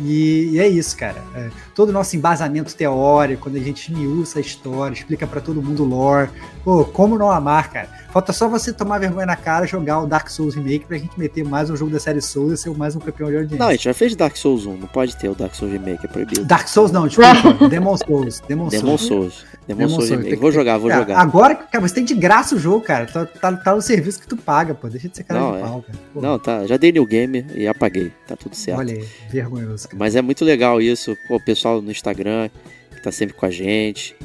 E, 0.00 0.50
e 0.52 0.58
é 0.58 0.68
isso, 0.68 0.96
cara. 0.96 1.22
É, 1.34 1.50
todo 1.74 1.90
o 1.90 1.92
nosso 1.92 2.16
embasamento 2.16 2.74
teórico, 2.74 3.44
quando 3.44 3.56
a 3.56 3.60
gente 3.60 3.92
miúça 3.92 4.38
a 4.38 4.42
história, 4.42 4.94
explica 4.94 5.26
para 5.26 5.40
todo 5.40 5.62
mundo 5.62 5.82
o 5.82 5.86
lore. 5.86 6.30
Pô, 6.64 6.84
como 6.84 7.18
não 7.18 7.30
amar, 7.30 7.70
cara? 7.70 7.88
Falta 8.16 8.32
só 8.32 8.48
você 8.48 8.72
tomar 8.72 8.98
vergonha 8.98 9.26
na 9.26 9.36
cara, 9.36 9.66
jogar 9.66 10.00
o 10.00 10.06
Dark 10.06 10.28
Souls 10.30 10.54
Remake 10.54 10.86
pra 10.86 10.96
gente 10.96 11.18
meter 11.18 11.44
mais 11.44 11.68
um 11.68 11.76
jogo 11.76 11.90
da 11.90 12.00
série 12.00 12.22
Souls 12.22 12.52
e 12.52 12.56
ser 12.56 12.70
mais 12.70 12.96
um 12.96 12.98
campeão 12.98 13.28
de 13.28 13.36
audiência. 13.36 13.58
Não, 13.58 13.68
a 13.68 13.72
gente 13.72 13.84
já 13.84 13.92
fez 13.92 14.16
Dark 14.16 14.36
Souls 14.36 14.64
1, 14.64 14.76
não 14.78 14.88
pode 14.88 15.14
ter 15.16 15.28
o 15.28 15.34
Dark 15.34 15.54
Souls 15.54 15.70
Remake, 15.70 16.06
é 16.06 16.08
proibido. 16.08 16.44
Dark 16.44 16.66
Souls 16.66 16.90
não, 16.90 17.06
desculpa. 17.06 17.52
Demon 17.68 17.94
Souls. 17.98 18.40
Demon, 18.48 18.68
Demon 18.68 18.96
Souls. 18.96 19.02
Souls. 19.02 19.44
Demon, 19.66 19.88
Souls 19.88 20.08
Remake. 20.08 20.36
Vou 20.36 20.50
jogar, 20.50 20.78
vou 20.78 20.90
jogar. 20.90 21.18
Agora, 21.18 21.54
cara, 21.54 21.86
você 21.86 21.96
tem 21.96 22.04
de 22.04 22.14
graça 22.14 22.54
o 22.54 22.58
jogo, 22.58 22.80
cara. 22.80 23.04
Tá, 23.04 23.26
tá, 23.26 23.52
tá 23.52 23.74
no 23.74 23.82
serviço 23.82 24.20
que 24.20 24.26
tu 24.26 24.36
paga, 24.36 24.74
pô. 24.74 24.88
Deixa 24.88 25.08
de 25.08 25.16
ser 25.16 25.24
cara 25.24 25.40
não, 25.40 25.52
de 25.52 25.58
é. 25.58 25.60
pau, 25.60 25.82
cara. 25.82 25.98
Pô. 26.14 26.20
Não, 26.22 26.38
tá. 26.38 26.66
Já 26.66 26.76
dei 26.76 26.92
new 26.92 27.04
game 27.04 27.44
e 27.54 27.68
apaguei. 27.68 28.12
Tá 28.26 28.34
tudo 28.34 28.56
certo. 28.56 28.78
Olha 28.78 28.94
aí, 28.94 29.04
vergonhoso. 29.28 29.75
Cara. 29.84 29.96
Mas 29.96 30.16
é 30.16 30.22
muito 30.22 30.44
legal 30.44 30.80
isso. 30.80 31.16
Pô, 31.28 31.36
o 31.36 31.40
pessoal 31.40 31.82
no 31.82 31.90
Instagram 31.90 32.48
que 32.94 33.02
tá 33.02 33.12
sempre 33.12 33.34
com 33.34 33.46
a 33.46 33.50
gente. 33.50 34.16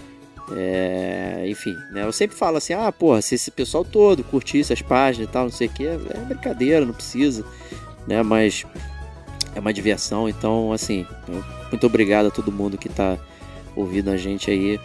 É, 0.53 1.45
enfim, 1.47 1.77
né? 1.91 2.03
Eu 2.03 2.11
sempre 2.11 2.35
falo 2.35 2.57
assim, 2.57 2.73
ah, 2.73 2.91
porra, 2.91 3.21
se 3.21 3.35
esse 3.35 3.49
pessoal 3.51 3.85
todo 3.85 4.23
curtisse 4.23 4.73
as 4.73 4.81
páginas 4.81 5.29
e 5.29 5.31
tal, 5.31 5.43
não 5.43 5.51
sei 5.51 5.67
o 5.67 5.69
que, 5.69 5.85
é 5.87 5.97
brincadeira, 6.27 6.85
não 6.85 6.93
precisa, 6.93 7.45
né? 8.05 8.21
Mas 8.21 8.65
é 9.55 9.59
uma 9.59 9.73
diversão, 9.73 10.27
então, 10.27 10.73
assim, 10.73 11.05
muito 11.69 11.85
obrigado 11.85 12.27
a 12.27 12.31
todo 12.31 12.51
mundo 12.51 12.77
que 12.77 12.89
tá 12.89 13.17
ouvindo 13.75 14.09
a 14.09 14.17
gente 14.17 14.51
aí. 14.51 14.79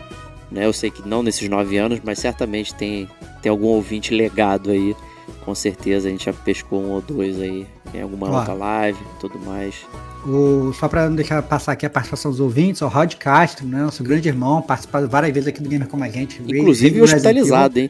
Né? 0.50 0.64
Eu 0.64 0.72
sei 0.72 0.90
que 0.90 1.06
não 1.06 1.22
nesses 1.22 1.48
nove 1.48 1.76
anos, 1.76 2.00
mas 2.04 2.18
certamente 2.18 2.74
tem, 2.74 3.08
tem 3.42 3.50
algum 3.50 3.66
ouvinte 3.66 4.14
legado 4.14 4.70
aí. 4.70 4.94
Com 5.46 5.54
certeza 5.54 6.08
a 6.08 6.10
gente 6.10 6.24
já 6.26 6.32
pescou 6.32 6.82
um 6.82 6.90
ou 6.90 7.00
dois 7.00 7.40
aí 7.40 7.66
em 7.94 8.02
alguma 8.02 8.28
Ó. 8.28 8.38
outra 8.38 8.52
live 8.52 8.98
e 9.00 9.20
tudo 9.20 9.38
mais. 9.38 9.76
O, 10.26 10.72
só 10.72 10.88
para 10.88 11.08
não 11.08 11.14
deixar 11.14 11.40
passar 11.40 11.70
aqui 11.70 11.86
a 11.86 11.90
participação 11.90 12.32
dos 12.32 12.40
ouvintes, 12.40 12.82
o 12.82 12.88
Rod 12.88 13.14
Castro, 13.14 13.64
né, 13.64 13.80
nosso 13.80 14.02
grande 14.02 14.28
irmão, 14.28 14.60
participado 14.60 15.08
várias 15.08 15.32
vezes 15.32 15.48
aqui 15.48 15.62
do 15.62 15.68
Gamer 15.68 15.86
Como 15.86 16.02
a 16.02 16.08
Gente. 16.08 16.42
Inclusive 16.42 17.00
hospitalizado, 17.00 17.78
hein? 17.78 17.88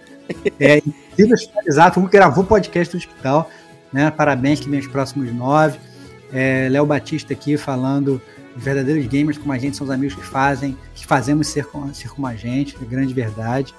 É, 0.60 0.82
inclusive 0.86 1.32
hospitalizado, 1.32 1.98
um 1.98 2.06
gravou 2.06 2.44
podcast 2.44 2.92
do 2.94 2.98
hospital. 2.98 3.50
Né, 3.90 4.10
parabéns 4.10 4.60
que 4.60 4.68
vem 4.68 4.78
os 4.80 4.86
próximos 4.86 5.32
nove. 5.34 5.78
É, 6.30 6.68
Léo 6.70 6.84
Batista 6.84 7.32
aqui 7.32 7.56
falando 7.56 8.20
os 8.54 8.62
verdadeiros 8.62 9.06
gamers 9.06 9.38
como 9.38 9.52
a 9.52 9.58
gente 9.58 9.76
são 9.76 9.86
os 9.86 9.90
amigos 9.90 10.14
que 10.14 10.24
fazem, 10.24 10.76
que 10.94 11.06
fazemos 11.06 11.46
ser, 11.46 11.64
com- 11.66 11.92
ser 11.94 12.10
como 12.10 12.26
a 12.26 12.34
gente, 12.34 12.76
é 12.82 12.84
grande 12.84 13.14
verdade. 13.14 13.74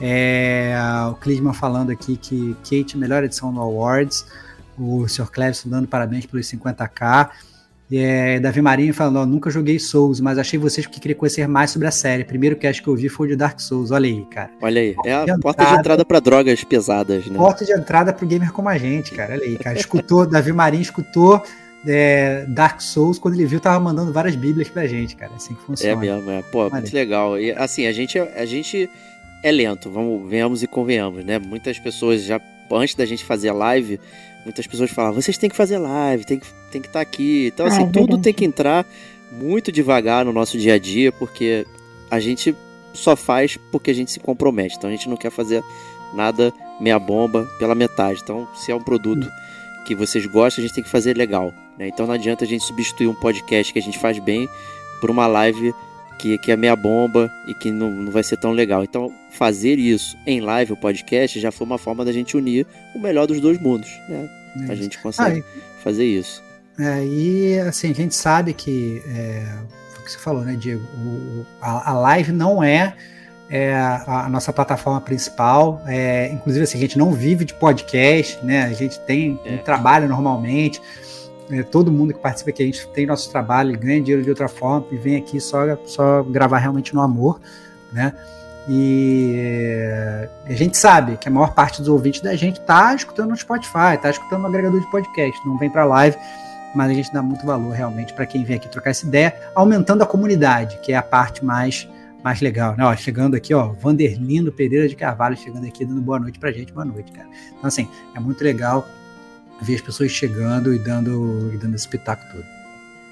É, 0.00 0.74
o 1.10 1.14
Clisman 1.14 1.52
falando 1.52 1.90
aqui 1.90 2.16
que 2.16 2.56
Kate, 2.62 2.96
melhor 2.96 3.24
edição 3.24 3.50
no 3.50 3.60
Awards. 3.60 4.26
O 4.78 5.08
Sr. 5.08 5.30
Clevison 5.30 5.68
dando 5.68 5.88
parabéns 5.88 6.24
pelos 6.24 6.46
50k. 6.46 7.30
É, 7.90 8.38
Davi 8.38 8.60
Marinho 8.60 8.92
falando, 8.92 9.16
ó, 9.16 9.24
nunca 9.26 9.48
joguei 9.50 9.78
Souls, 9.78 10.20
mas 10.20 10.36
achei 10.36 10.58
vocês 10.58 10.86
porque 10.86 11.00
queria 11.00 11.16
conhecer 11.16 11.48
mais 11.48 11.70
sobre 11.70 11.88
a 11.88 11.90
série. 11.90 12.22
Primeiro 12.22 12.54
cast 12.54 12.82
que 12.82 12.88
eu 12.88 12.94
vi 12.94 13.08
foi 13.08 13.26
o 13.26 13.30
de 13.30 13.36
Dark 13.36 13.58
Souls, 13.58 13.90
olha 13.90 14.06
aí, 14.06 14.24
cara. 14.26 14.50
Olha 14.60 14.80
aí, 14.80 14.94
é 15.06 15.14
a 15.14 15.24
De 15.24 15.40
porta 15.40 15.62
de 15.62 15.68
entrada. 15.68 15.80
entrada 15.80 16.04
pra 16.04 16.20
drogas 16.20 16.62
pesadas, 16.64 17.26
né? 17.26 17.36
Porta 17.38 17.64
de 17.64 17.72
entrada 17.72 18.12
pro 18.12 18.26
gamer 18.26 18.52
como 18.52 18.68
a 18.68 18.76
gente, 18.76 19.12
cara. 19.12 19.32
Olha 19.34 19.42
aí, 19.44 19.56
cara. 19.56 19.78
Escutou, 19.78 20.26
Davi 20.28 20.52
Marinho 20.52 20.82
escutou 20.82 21.42
é, 21.86 22.44
Dark 22.48 22.82
Souls, 22.82 23.18
quando 23.18 23.34
ele 23.34 23.46
viu, 23.46 23.58
tava 23.58 23.80
mandando 23.80 24.12
várias 24.12 24.36
bíblias 24.36 24.68
pra 24.68 24.86
gente, 24.86 25.16
cara. 25.16 25.32
É 25.32 25.36
assim 25.36 25.54
que 25.54 25.62
funciona. 25.62 25.92
É 25.92 25.96
mesmo, 25.96 26.30
é. 26.30 26.42
Pô, 26.42 26.64
Olha. 26.64 26.72
muito 26.72 26.92
legal. 26.92 27.40
E 27.40 27.52
assim, 27.52 27.86
a 27.86 27.92
gente, 27.92 28.18
a 28.18 28.44
gente 28.44 28.90
é 29.42 29.52
lento, 29.52 29.90
vamos, 29.90 30.28
venhamos 30.28 30.62
e 30.62 30.66
convenhamos, 30.66 31.24
né? 31.24 31.38
Muitas 31.38 31.78
pessoas 31.78 32.22
já, 32.22 32.40
antes 32.70 32.94
da 32.94 33.06
gente 33.06 33.24
fazer 33.24 33.48
a 33.48 33.52
live, 33.54 34.00
muitas 34.44 34.66
pessoas 34.66 34.90
falavam, 34.90 35.20
vocês 35.20 35.38
têm 35.38 35.48
que 35.50 35.56
fazer 35.56 35.78
live, 35.78 36.24
tem 36.24 36.38
que 36.38 36.46
estar 36.46 36.58
tem 36.70 36.82
que 36.82 36.88
tá 36.88 37.00
aqui. 37.00 37.50
Então, 37.52 37.66
Ah, 37.66 37.68
assim, 37.68 37.82
é 37.82 37.86
tudo 37.86 38.00
verdade. 38.00 38.22
tem 38.22 38.34
que 38.34 38.44
entrar 38.44 38.86
muito 39.32 39.70
devagar 39.70 40.24
no 40.24 40.32
nosso 40.32 40.58
dia 40.58 40.74
a 40.74 40.78
dia, 40.78 41.12
porque 41.12 41.66
a 42.10 42.18
gente 42.18 42.54
só 42.94 43.14
faz 43.14 43.56
porque 43.70 43.90
a 43.90 43.94
gente 43.94 44.10
se 44.10 44.20
compromete. 44.20 44.76
Então 44.76 44.88
a 44.88 44.92
gente 44.92 45.08
não 45.08 45.16
quer 45.16 45.30
fazer 45.30 45.62
nada 46.14 46.52
meia 46.80 46.98
bomba 46.98 47.48
pela 47.58 47.74
metade. 47.74 48.20
Então, 48.22 48.48
se 48.54 48.72
é 48.72 48.74
um 48.74 48.82
produto 48.82 49.28
que 49.86 49.94
vocês 49.94 50.26
gostam, 50.26 50.62
a 50.62 50.66
gente 50.66 50.74
tem 50.74 50.84
que 50.84 50.90
fazer 50.90 51.16
legal. 51.16 51.52
Né? 51.78 51.88
Então 51.88 52.06
não 52.06 52.14
adianta 52.14 52.44
a 52.44 52.48
gente 52.48 52.64
substituir 52.64 53.06
um 53.06 53.14
podcast 53.14 53.72
que 53.72 53.78
a 53.78 53.82
gente 53.82 53.98
faz 53.98 54.18
bem 54.18 54.48
por 55.00 55.10
uma 55.10 55.26
live 55.26 55.72
que, 56.18 56.36
que 56.38 56.52
é 56.52 56.56
meia 56.56 56.74
bomba 56.76 57.30
e 57.46 57.54
que 57.54 57.70
não, 57.70 57.90
não 57.90 58.10
vai 58.12 58.22
ser 58.22 58.36
tão 58.36 58.52
legal. 58.52 58.82
Então, 58.84 59.10
fazer 59.30 59.78
isso 59.78 60.16
em 60.26 60.40
live, 60.40 60.72
o 60.72 60.76
podcast, 60.76 61.38
já 61.40 61.50
foi 61.52 61.66
uma 61.66 61.78
forma 61.78 62.04
da 62.04 62.12
gente 62.12 62.36
unir 62.36 62.66
o 62.94 62.98
melhor 62.98 63.26
dos 63.26 63.40
dois 63.40 63.58
mundos. 63.60 63.88
Né? 64.08 64.28
A 64.68 64.74
gente 64.74 64.98
Ah, 64.98 65.02
consegue 65.02 65.38
e- 65.40 65.82
fazer 65.82 66.04
isso. 66.04 66.42
É, 66.78 67.04
e 67.04 67.58
assim, 67.60 67.90
a 67.90 67.94
gente 67.94 68.14
sabe 68.14 68.52
que 68.52 69.02
é, 69.08 69.44
o 69.98 70.04
que 70.04 70.12
você 70.12 70.18
falou, 70.18 70.44
né, 70.44 70.56
Diego? 70.58 70.82
O- 71.04 71.44
a, 71.60 71.90
a 71.90 71.94
live 71.94 72.32
não 72.32 72.62
é, 72.62 72.94
é, 73.50 73.74
a, 73.74 74.26
a 74.26 74.28
nossa 74.28 74.52
plataforma 74.52 75.00
principal. 75.00 75.82
É, 75.86 76.30
inclusive, 76.32 76.64
assim, 76.64 76.78
a 76.78 76.80
gente 76.80 76.98
não 76.98 77.12
vive 77.12 77.44
de 77.44 77.54
podcast, 77.54 78.38
né? 78.44 78.62
A 78.64 78.72
gente 78.72 78.98
tem 79.00 79.40
É. 79.44 79.54
um 79.54 79.58
trabalho 79.58 80.08
normalmente. 80.08 80.80
É, 81.50 81.62
todo 81.62 81.90
mundo 81.90 82.12
que 82.12 82.20
participa 82.20 82.50
aqui, 82.50 82.62
a 82.62 82.66
gente 82.66 82.86
tem 82.88 83.06
nosso 83.06 83.30
trabalho, 83.30 83.78
ganha 83.78 84.00
dinheiro 84.00 84.22
de 84.22 84.30
outra 84.30 84.48
forma 84.48 84.86
e 84.92 84.96
vem 84.96 85.16
aqui 85.16 85.40
só, 85.40 85.60
só 85.86 86.22
gravar 86.22 86.58
realmente 86.58 86.94
no 86.94 87.00
amor, 87.00 87.40
né? 87.92 88.12
E 88.68 89.32
é, 89.34 90.28
a 90.46 90.52
gente 90.52 90.76
sabe 90.76 91.16
que 91.16 91.26
a 91.26 91.30
maior 91.30 91.54
parte 91.54 91.78
dos 91.78 91.88
ouvintes 91.88 92.20
da 92.20 92.36
gente 92.36 92.60
tá 92.60 92.94
escutando 92.94 93.30
no 93.30 93.36
Spotify, 93.36 93.96
tá 94.00 94.10
escutando 94.10 94.42
no 94.42 94.48
agregador 94.48 94.78
de 94.78 94.90
podcast, 94.90 95.40
não 95.46 95.56
vem 95.56 95.70
pra 95.70 95.84
live 95.84 96.18
mas 96.74 96.90
a 96.90 96.94
gente 96.94 97.12
dá 97.12 97.22
muito 97.22 97.46
valor 97.46 97.72
realmente 97.72 98.12
para 98.12 98.26
quem 98.26 98.44
vem 98.44 98.56
aqui 98.56 98.68
trocar 98.68 98.90
essa 98.90 99.06
ideia, 99.06 99.34
aumentando 99.54 100.02
a 100.02 100.06
comunidade, 100.06 100.78
que 100.82 100.92
é 100.92 100.96
a 100.96 101.02
parte 101.02 101.44
mais 101.44 101.88
mais 102.22 102.40
legal, 102.40 102.76
né? 102.76 102.84
Ó, 102.84 102.94
chegando 102.96 103.36
aqui, 103.36 103.54
ó, 103.54 103.68
Vanderlindo 103.68 104.52
Pereira 104.52 104.88
de 104.88 104.96
Carvalho 104.96 105.36
chegando 105.36 105.64
aqui 105.66 105.84
dando 105.84 106.00
boa 106.00 106.18
noite 106.18 106.36
pra 106.38 106.50
gente, 106.50 106.72
boa 106.72 106.84
noite, 106.84 107.12
cara. 107.12 107.28
Então 107.56 107.68
assim, 107.68 107.88
é 108.14 108.18
muito 108.18 108.42
legal 108.42 108.86
ver 109.60 109.74
as 109.76 109.80
pessoas 109.80 110.10
chegando 110.10 110.74
e 110.74 110.78
dando 110.78 111.50
e 111.52 111.56
dando 111.56 111.74
esse 111.74 111.84
espetáculo 111.84 112.30
todo. 112.32 112.44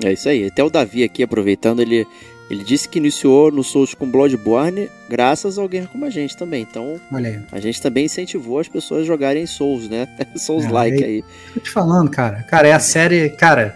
É 0.05 0.13
isso 0.13 0.29
aí. 0.29 0.47
Até 0.47 0.63
o 0.63 0.71
Davi 0.71 1.03
aqui, 1.03 1.23
aproveitando, 1.23 1.81
ele, 1.81 2.07
ele 2.51 2.63
disse 2.63 2.87
que 2.89 2.99
iniciou 2.99 3.51
no 3.51 3.65
Souls 3.65 3.95
com 3.95 4.11
Bloodborne 4.11 4.91
graças 5.09 5.59
a 5.59 5.63
alguém 5.63 5.87
como 5.87 6.05
a 6.05 6.11
gente 6.11 6.37
também. 6.37 6.63
Então, 6.69 7.01
Olha 7.11 7.31
aí. 7.31 7.41
a 7.51 7.61
gente 7.61 7.81
também 7.81 8.05
incentivou 8.05 8.59
as 8.59 8.69
pessoas 8.69 9.03
a 9.03 9.05
jogarem 9.07 9.47
Souls, 9.47 9.89
né? 9.89 10.07
Souls-like 10.37 11.03
É, 11.03 11.07
aí. 11.07 11.25
Tô 11.55 11.61
te 11.61 11.71
falando, 11.71 12.11
cara. 12.11 12.43
Cara, 12.43 12.69
é 12.69 12.73
a 12.73 12.81
série, 12.81 13.31
cara. 13.31 13.75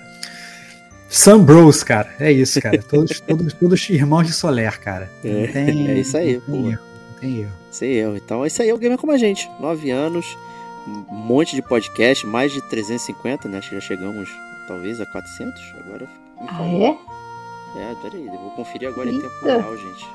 Sun 1.08 1.42
Bros, 1.42 1.82
cara. 1.82 2.14
É 2.20 2.30
isso, 2.30 2.60
cara. 2.60 2.78
Todos, 2.88 3.18
todos, 3.20 3.52
todos 3.54 3.88
irmãos 3.90 4.24
de 4.26 4.32
Soler, 4.32 4.78
cara. 4.78 5.10
É, 5.24 5.46
tem, 5.48 5.88
é 5.90 5.98
isso 5.98 6.16
aí, 6.16 6.34
não 6.34 6.40
tem 6.40 6.62
pô. 6.62 6.68
erro, 6.70 6.82
não 7.12 7.18
tem 7.20 7.40
erro. 7.40 7.52
Sei 7.70 7.92
eu. 7.94 8.16
Então, 8.16 8.44
esse 8.46 8.60
aí 8.62 8.68
é 8.68 8.74
o 8.74 8.78
Gamer 8.78 8.98
Como 8.98 9.10
a 9.12 9.18
Gente. 9.18 9.48
Nove 9.58 9.90
anos, 9.90 10.26
um 11.10 11.14
monte 11.14 11.54
de 11.56 11.62
podcast, 11.62 12.26
mais 12.26 12.52
de 12.52 12.60
350, 12.62 13.48
né? 13.48 13.58
Acho 13.58 13.68
que 13.70 13.74
já 13.76 13.80
chegamos, 13.80 14.28
talvez, 14.68 15.00
a 15.00 15.06
400. 15.06 15.60
Agora, 15.86 16.06
Ah, 16.48 16.62
é? 16.64 16.96
É, 17.78 17.94
peraí, 18.02 18.26
eu 18.26 18.32
vou 18.32 18.50
conferir 18.50 18.88
agora 18.88 19.08
em 19.08 19.14
Eita. 19.14 19.28
tempo 19.28 19.44
real, 19.46 19.76
gente. 19.76 20.06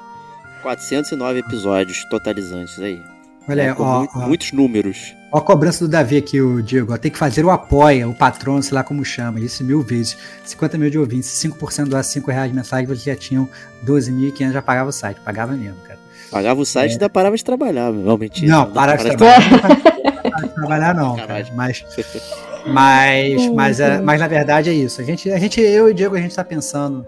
409 0.62 1.40
episódios 1.40 2.04
totalizantes 2.10 2.80
aí. 2.80 3.02
Olha 3.48 3.62
aí, 3.64 3.70
É, 3.70 3.76
ó, 3.78 4.00
mui- 4.00 4.10
ó. 4.16 4.20
muitos 4.28 4.52
números. 4.52 5.14
Ó 5.32 5.38
a 5.38 5.42
cobrança 5.42 5.86
do 5.86 5.92
Davi 5.92 6.18
aqui, 6.18 6.42
o 6.42 6.64
Diego. 6.64 6.92
ó, 6.94 6.98
tem 6.98 7.12
que 7.12 7.18
fazer 7.18 7.46
o 7.46 7.52
apoia, 7.52 8.10
o 8.10 8.14
patrono, 8.16 8.64
sei 8.64 8.74
lá 8.74 8.84
como 8.84 9.06
chama. 9.06 9.40
Disse 9.40 9.64
mil 9.64 9.82
vezes. 9.84 10.18
50 10.44 10.78
mil 10.80 10.90
de 10.90 10.98
ouvintes, 10.98 11.30
5% 11.30 11.90
doasse 11.90 12.14
5 12.14 12.32
reais 12.32 12.52
mensais, 12.52 12.88
vocês 12.88 13.04
já 13.04 13.16
tinham 13.16 13.48
12.500, 13.86 14.52
já 14.54 14.62
pagava 14.64 14.90
o 14.90 14.94
site. 14.94 15.20
Pagava 15.22 15.54
mesmo, 15.54 15.78
cara. 15.84 16.00
Pagava 16.32 16.60
o 16.60 16.66
site 16.66 16.92
e 16.92 16.94
ainda 16.94 17.08
parava 17.08 17.38
de 17.38 17.44
trabalhar. 17.46 17.92
Não, 17.92 18.18
mentira. 18.18 18.52
não, 18.52 18.72
dá 18.72 18.82
para 18.88 18.96
de 18.98 19.16
trabalhar. 19.16 19.40
Trabalhar, 20.56 20.96
não, 20.96 21.16
cara. 21.16 21.46
Mas, 21.54 21.84
mas, 22.66 23.48
mas, 23.54 23.80
é- 23.80 23.98
Uhum. 23.98 24.04
mas 24.06 24.20
na 24.20 24.28
verdade 24.28 24.70
é 24.70 24.74
isso. 24.74 25.00
A 25.02 25.04
gente, 25.04 25.30
a 25.32 25.38
gente 25.38 25.60
eu 25.62 25.88
e 25.88 25.92
o 25.92 25.94
Diego, 25.94 26.16
a 26.16 26.20
gente 26.22 26.36
tá 26.36 26.44
pensando 26.44 27.06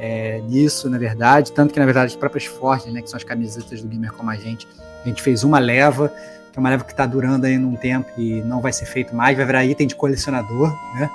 é, 0.00 0.40
nisso, 0.48 0.88
na 0.90 0.98
verdade. 0.98 1.52
Tanto 1.52 1.72
que, 1.72 1.78
na 1.80 1.84
verdade, 1.86 2.12
as 2.12 2.16
próprias 2.16 2.44
Fortes, 2.44 2.92
né, 2.92 3.02
que 3.02 3.10
são 3.10 3.16
as 3.16 3.24
camisetas 3.24 3.80
do 3.82 3.88
Gamer 3.88 4.12
Como 4.12 4.30
a 4.30 4.36
Gente, 4.36 4.66
a 5.04 5.08
gente 5.08 5.22
fez 5.22 5.44
uma 5.44 5.58
leva, 5.58 6.08
que 6.52 6.58
é 6.58 6.60
uma 6.60 6.70
leva 6.70 6.84
que 6.84 6.94
tá 6.94 7.04
durando 7.06 7.46
aí 7.46 7.58
num 7.58 7.76
tempo 7.76 8.08
e 8.18 8.42
não 8.42 8.60
vai 8.60 8.72
ser 8.72 8.86
feito 8.86 9.14
mais, 9.14 9.36
vai 9.36 9.44
virar 9.46 9.64
item 9.64 9.86
de 9.86 9.94
colecionador, 9.94 10.70
né? 10.98 11.10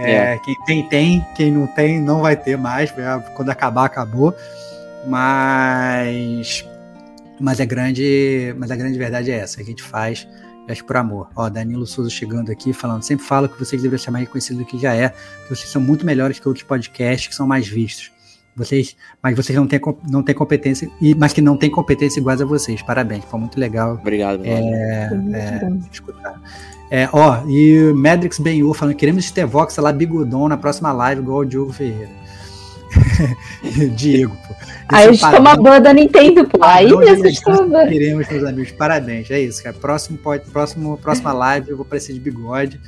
É, 0.00 0.38
Quem 0.44 0.54
tem, 0.64 0.88
tem. 0.88 1.26
Quem 1.36 1.50
não 1.52 1.66
tem, 1.66 2.00
não 2.00 2.20
vai 2.20 2.36
ter 2.36 2.56
mais. 2.56 2.88
vai- 2.92 3.20
Quando 3.34 3.50
acabar, 3.50 3.84
acabou. 3.84 4.32
Mas. 5.06 6.64
Mas 7.40 7.60
a 7.60 7.64
grande, 7.64 8.54
mas 8.58 8.70
a 8.70 8.76
grande 8.76 8.98
verdade 8.98 9.30
é 9.30 9.36
essa. 9.38 9.60
A 9.60 9.64
gente 9.64 9.82
faz 9.82 10.26
faz 10.68 10.82
por 10.82 10.96
amor. 10.96 11.28
Ó, 11.34 11.48
Danilo 11.48 11.86
Souza 11.86 12.10
chegando 12.10 12.50
aqui 12.50 12.72
falando. 12.72 13.02
Sempre 13.02 13.24
falo 13.24 13.48
que 13.48 13.58
vocês 13.58 13.80
deveriam 13.80 14.02
ser 14.02 14.10
mais 14.10 14.24
reconhecidos 14.26 14.58
do 14.58 14.66
que 14.66 14.78
já 14.78 14.94
é. 14.94 15.08
Que 15.08 15.56
vocês 15.56 15.68
são 15.70 15.80
muito 15.80 16.04
melhores 16.04 16.38
que 16.38 16.46
outros 16.46 16.64
podcasts 16.64 17.26
que 17.26 17.34
são 17.34 17.46
mais 17.46 17.66
vistos. 17.66 18.12
Vocês, 18.54 18.96
mas 19.22 19.36
vocês 19.36 19.56
não 19.56 19.68
têm, 19.68 19.80
não 20.10 20.22
têm 20.22 20.34
competência, 20.34 20.90
e, 21.00 21.14
mas 21.14 21.32
que 21.32 21.40
não 21.40 21.56
têm 21.56 21.70
competência 21.70 22.18
iguais 22.18 22.40
a 22.42 22.44
vocês. 22.44 22.82
Parabéns, 22.82 23.24
foi 23.24 23.38
muito 23.38 23.58
legal 23.58 23.94
Obrigado, 23.94 24.44
é, 24.44 25.08
é, 25.32 25.58
bom. 25.60 25.80
escutar. 25.92 26.42
É, 26.90 27.08
ó, 27.12 27.44
e 27.46 27.92
Medrix 27.94 28.40
Benhur 28.40 28.74
falando, 28.74 28.96
queremos 28.96 29.26
Stevox 29.26 29.76
lá 29.76 29.92
bigodão 29.92 30.48
na 30.48 30.56
próxima 30.56 30.90
live, 30.92 31.20
igual 31.20 31.40
o 31.40 31.44
Diogo 31.44 31.72
Ferreira. 31.72 32.17
Diego, 33.94 34.36
pô. 34.46 34.54
Aí 34.88 35.08
a 35.08 35.12
gente 35.12 35.24
é 35.24 35.30
toma 35.30 35.50
padrão- 35.50 35.62
ban 35.64 35.80
da 35.80 35.92
Nintendo, 35.92 36.46
pô. 36.48 36.58
Aí 36.62 36.86
de 36.86 36.94
a 36.94 37.42
toma 37.42 37.66
ban. 37.66 37.88
Queremos, 37.88 38.28
meus 38.28 38.44
amigos. 38.44 38.70
Parabéns, 38.72 39.30
é 39.30 39.40
isso, 39.40 39.62
cara. 39.62 39.76
Próximo, 39.78 40.18
próximo, 40.52 40.98
próxima 40.98 41.32
live 41.32 41.70
eu 41.70 41.76
vou 41.76 41.84
aparecer 41.84 42.12
de 42.12 42.20
bigode. 42.20 42.80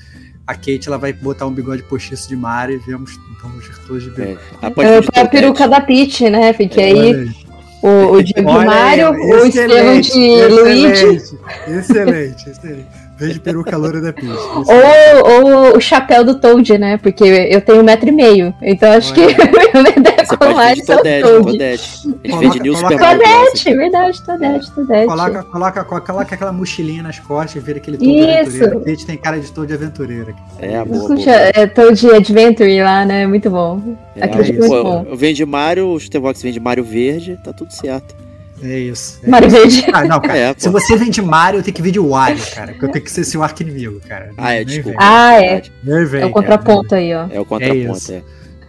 A 0.46 0.54
Kate 0.54 0.88
ela 0.88 0.98
vai 0.98 1.12
botar 1.12 1.46
um 1.46 1.52
bigode 1.52 1.82
postiço 1.84 2.28
de 2.28 2.34
Mario 2.34 2.76
e 2.76 2.78
vemos 2.90 3.12
vamos 3.42 3.68
todos 3.86 4.02
de 4.02 4.08
É, 4.10 4.12
bigode. 4.12 4.38
a 4.62 4.66
Eu 4.66 4.72
pedir 4.72 5.02
foi 5.12 5.22
a 5.22 5.28
peruca 5.28 5.68
da 5.68 5.80
Peach, 5.80 6.28
né? 6.28 6.52
Porque 6.52 6.80
aí 6.80 7.14
Olha 7.14 7.34
o, 7.82 8.12
o 8.16 8.22
Diego 8.22 8.50
de 8.50 8.56
Olha 8.56 8.66
Mario, 8.66 9.10
o 9.12 9.46
excelente, 9.46 10.12
de 10.12 10.46
Luigi, 10.48 11.30
Excelente, 11.68 12.50
excelente, 12.50 12.86
Vejo 13.20 13.40
peruca 13.40 13.76
loura 13.76 14.00
da 14.00 14.12
Peach. 14.12 14.32
ou, 14.34 15.70
ou 15.70 15.76
o 15.76 15.80
chapéu 15.80 16.24
do 16.24 16.40
Toad, 16.40 16.78
né? 16.78 16.96
Porque 16.98 17.22
eu 17.24 17.60
tenho 17.60 17.80
um 17.80 17.84
metro 17.84 18.08
e 18.08 18.12
meio. 18.12 18.54
Então 18.62 18.90
acho 18.92 19.12
que 19.14 19.20
Olha. 19.20 19.36
eu 19.74 19.82
me 19.82 19.90
Você 19.92 20.00
deco 20.00 20.38
pode 20.38 20.54
mais 20.54 20.78
pedir 20.80 20.92
é 21.06 21.24
o 21.26 21.42
Toad. 21.42 21.58
Gente 21.58 22.02
Coloca- 22.30 22.38
vende 22.40 22.60
New 22.60 22.72
coloca- 22.74 22.92
Super 22.94 23.00
Mario 23.00 23.18
Bros. 23.18 23.44
Todete, 23.44 23.76
verdade, 23.76 24.22
Todete, 24.24 24.70
Todete. 24.72 25.06
Coloca, 25.06 25.42
coloca, 25.44 25.84
coloca 25.84 26.34
aquela 26.34 26.52
mochilinha 26.52 27.02
nas 27.02 27.18
costas 27.18 27.56
e 27.62 27.64
vira 27.64 27.78
aquele 27.78 27.98
Toad 27.98 28.10
Isso. 28.10 28.30
aventureiro. 28.64 28.82
A 28.84 28.88
gente 28.88 29.06
tem 29.06 29.16
cara 29.16 29.38
de 29.38 29.52
Toad 29.52 29.72
aventureiro 29.72 30.30
aqui. 30.30 30.40
É, 30.60 30.76
a 30.78 30.84
boa, 30.84 30.98
boa. 31.00 31.14
Puxa, 31.16 31.30
é 31.30 31.66
Toad 31.66 32.10
Adventure 32.10 32.82
lá, 32.82 33.04
né? 33.04 33.26
Muito 33.26 33.50
bom. 33.50 33.96
É, 34.16 34.24
Aquilo 34.24 34.44
é 34.44 34.52
muito 34.52 34.68
bom. 34.68 35.06
eu 35.08 35.16
vendi 35.16 35.44
Mario, 35.44 35.88
o 35.88 36.00
Stevox 36.00 36.42
vende 36.42 36.58
Mario 36.60 36.84
verde, 36.84 37.38
tá 37.44 37.52
tudo 37.52 37.70
certo. 37.72 38.14
É 38.62 38.78
isso. 38.78 39.20
É 39.22 39.28
Mario 39.28 39.48
isso. 39.48 39.56
Verde. 39.56 39.86
Ah, 39.92 40.04
não, 40.04 40.20
cara. 40.22 40.38
É, 40.38 40.54
se 40.56 40.68
você 40.68 40.96
vem 40.96 41.10
de 41.10 41.22
Mario, 41.22 41.58
eu 41.60 41.62
tenho 41.62 41.74
que 41.74 41.82
vir 41.82 41.92
de 41.92 41.98
Wario, 41.98 42.42
cara. 42.54 42.72
Porque 42.72 42.84
eu 42.84 42.92
tenho 42.92 43.04
que 43.04 43.10
ser 43.10 43.24
seu 43.24 43.42
arqui-inimigo, 43.42 44.00
cara. 44.06 44.32
Ah, 44.36 44.52
é, 44.52 44.56
Nem 44.58 44.66
desculpa. 44.66 44.98
vem. 44.98 45.08
Ah, 45.08 45.34
é. 45.42 45.60
vem, 45.60 45.94
É 45.94 46.04
o 46.04 46.04
cara. 46.10 46.30
contraponto 46.30 46.94
aí, 46.94 47.14
ó. 47.14 47.26
É 47.30 47.40
o 47.40 47.44
contraponto, 47.44 47.96
isso. 47.96 48.12
é. 48.12 48.22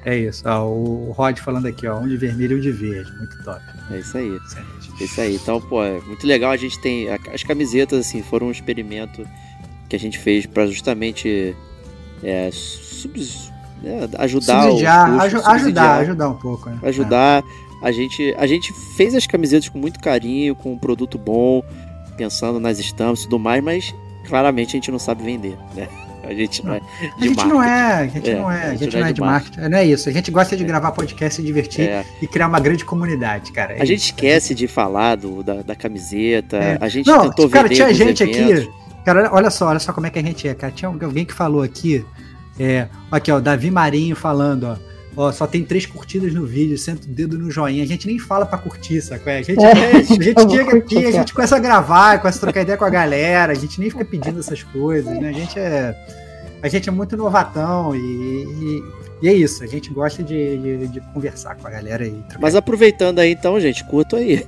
É 0.03 0.17
isso. 0.17 0.41
Ó, 0.47 0.65
o 0.65 1.11
Rod 1.11 1.37
falando 1.39 1.67
aqui, 1.67 1.85
ó. 1.87 1.99
Um 1.99 2.07
de 2.07 2.17
vermelho 2.17 2.55
e 2.55 2.59
um 2.59 2.61
de 2.61 2.71
verde. 2.71 3.11
Muito 3.17 3.43
top. 3.43 3.61
É 3.91 3.99
isso 3.99 4.17
aí. 4.17 4.35
Excelente. 4.45 4.91
É 4.99 5.03
isso 5.03 5.21
aí. 5.21 5.35
Então, 5.35 5.61
pô, 5.61 5.83
é 5.83 5.99
muito 6.07 6.25
legal. 6.25 6.51
A 6.51 6.57
gente 6.57 6.79
tem. 6.81 7.07
As 7.31 7.43
camisetas, 7.43 7.99
assim, 7.99 8.23
foram 8.23 8.47
um 8.47 8.51
experimento 8.51 9.23
que 9.87 9.95
a 9.95 9.99
gente 9.99 10.17
fez 10.17 10.47
pra 10.47 10.65
justamente 10.65 11.55
é, 12.23 12.49
subs- 12.51 13.51
né, 13.83 14.07
ajudar 14.19 14.63
Subsidiar, 14.63 15.03
os 15.03 15.11
custos, 15.11 15.25
aju- 15.25 15.43
subsidiar, 15.43 15.55
ajudar, 15.55 15.97
ajudar 15.99 16.29
um 16.29 16.33
pouco, 16.35 16.69
né? 16.69 16.79
ajudar. 16.81 17.43
A 17.81 17.91
gente, 17.91 18.33
a 18.37 18.45
gente 18.45 18.71
fez 18.95 19.15
as 19.15 19.25
camisetas 19.25 19.69
com 19.69 19.79
muito 19.79 19.99
carinho, 19.99 20.55
com 20.55 20.73
um 20.73 20.77
produto 20.77 21.17
bom, 21.17 21.63
pensando 22.17 22.59
nas 22.59 22.77
estampas 22.79 23.21
e 23.21 23.23
tudo 23.23 23.39
mais, 23.39 23.63
mas 23.63 23.95
claramente 24.27 24.69
a 24.69 24.71
gente 24.73 24.91
não 24.91 24.99
sabe 24.99 25.23
vender, 25.23 25.57
né? 25.75 25.87
A 26.23 26.35
gente 26.35 26.63
não 26.63 26.75
é 26.75 26.77
É. 26.77 27.07
A 27.07 27.19
de 27.19 27.27
gente 27.29 27.47
não 27.47 27.57
marketing. 27.57 27.67
é, 27.67 27.93
a 27.93 28.05
gente 28.07 28.29
É, 28.29 28.35
não 28.35 28.51
é, 28.51 28.63
a 28.67 28.75
gente 28.75 28.95
não 28.97 29.07
é 29.07 29.11
de 29.11 29.21
marketing. 29.21 29.59
Não 29.69 29.77
é 29.79 29.85
isso. 29.87 30.07
A 30.07 30.11
gente 30.11 30.29
gosta 30.29 30.55
de 30.55 30.63
gravar 30.63 30.91
podcast, 30.91 31.35
se 31.35 31.41
divertir 31.41 31.81
É, 31.89 32.05
e 32.21 32.27
criar 32.27 32.47
uma 32.47 32.59
grande 32.59 32.85
comunidade, 32.85 33.51
cara. 33.51 33.73
É 33.73 33.81
a 33.81 33.85
gente 33.85 33.97
isso. 34.01 34.05
esquece 34.13 34.53
de 34.53 34.67
falar 34.67 35.15
do, 35.15 35.41
da, 35.41 35.63
da 35.63 35.75
camiseta, 35.75 36.57
É. 36.57 36.77
a 36.79 36.87
gente 36.87 37.07
Não, 37.07 37.21
tentou 37.27 37.49
cara, 37.49 37.63
vender 37.63 37.75
tinha 37.75 37.87
alguns 37.87 37.97
gente 37.97 38.23
eventos. 38.23 38.63
aqui. 38.67 38.71
Cara, 39.03 39.29
olha 39.33 39.49
só, 39.49 39.69
olha 39.69 39.79
só 39.79 39.91
como 39.91 40.05
é 40.05 40.09
que 40.11 40.19
a 40.19 40.21
gente 40.21 40.47
é, 40.47 40.53
cara. 40.53 40.71
Tinha 40.71 40.89
alguém 40.89 41.25
que 41.25 41.33
falou 41.33 41.63
aqui. 41.63 42.05
É, 42.59 42.87
aqui, 43.11 43.31
ó, 43.31 43.39
Davi 43.39 43.71
Marinho 43.71 44.15
falando, 44.15 44.65
ó. 44.67 44.90
Ó, 45.15 45.31
só 45.31 45.45
tem 45.45 45.63
três 45.63 45.85
curtidas 45.85 46.33
no 46.33 46.45
vídeo, 46.45 46.77
senta 46.77 47.05
o 47.05 47.09
dedo 47.09 47.37
no 47.37 47.51
joinha. 47.51 47.83
A 47.83 47.87
gente 47.87 48.07
nem 48.07 48.17
fala 48.17 48.45
pra 48.45 48.57
curtir, 48.57 49.01
saco? 49.01 49.29
É, 49.29 49.39
A 49.39 49.41
gente, 49.41 49.63
É, 49.63 49.97
a 49.97 50.01
gente 50.01 50.51
chega 50.51 50.77
aqui, 50.77 51.05
a 51.05 51.11
gente 51.11 51.33
começa 51.33 51.55
a 51.55 51.59
gravar, 51.59 52.19
começa 52.19 52.37
a 52.37 52.41
trocar 52.41 52.61
ideia 52.61 52.77
com 52.77 52.85
a 52.85 52.89
galera, 52.89 53.51
a 53.51 53.55
gente 53.55 53.79
nem 53.79 53.89
fica 53.89 54.05
pedindo 54.05 54.39
essas 54.39 54.63
coisas, 54.63 55.19
né? 55.19 55.29
A 55.29 55.33
gente 55.33 55.59
é. 55.59 55.95
A 56.63 56.67
gente 56.67 56.87
é 56.87 56.91
muito 56.91 57.17
novatão 57.17 57.95
e, 57.95 57.99
e, 57.99 58.83
e 59.23 59.27
é 59.27 59.33
isso. 59.33 59.63
A 59.63 59.67
gente 59.67 59.89
gosta 59.91 60.21
de, 60.23 60.57
de, 60.57 60.87
de 60.87 61.01
conversar 61.13 61.55
com 61.55 61.67
a 61.67 61.71
galera 61.71 62.05
trocar. 62.05 62.39
Mas 62.39 62.55
aproveitando 62.55 63.19
aí 63.19 63.31
então, 63.31 63.59
gente, 63.59 63.83
curto 63.83 64.15
aí. 64.15 64.45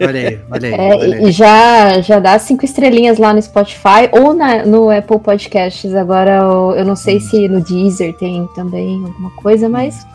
Olha 0.00 0.28
aí, 0.28 0.38
olha 0.50 0.68
aí. 0.68 0.74
É, 0.74 0.94
olha 0.94 1.06
e- 1.06 1.14
aí. 1.14 1.28
e 1.28 1.32
já, 1.32 2.00
já 2.00 2.18
dá 2.18 2.38
cinco 2.38 2.64
estrelinhas 2.64 3.18
lá 3.18 3.32
no 3.34 3.42
Spotify 3.42 4.08
ou 4.12 4.32
na- 4.32 4.64
no 4.64 4.88
Apple 4.90 5.18
Podcasts. 5.18 5.94
Agora 5.94 6.36
eu, 6.36 6.74
eu 6.76 6.84
não 6.84 6.96
sei 6.96 7.16
Hum. 7.16 7.20
se 7.20 7.48
no 7.48 7.60
Deezer 7.60 8.14
tem 8.16 8.48
também 8.54 9.02
alguma 9.04 9.30
coisa, 9.32 9.68
mas 9.68 10.06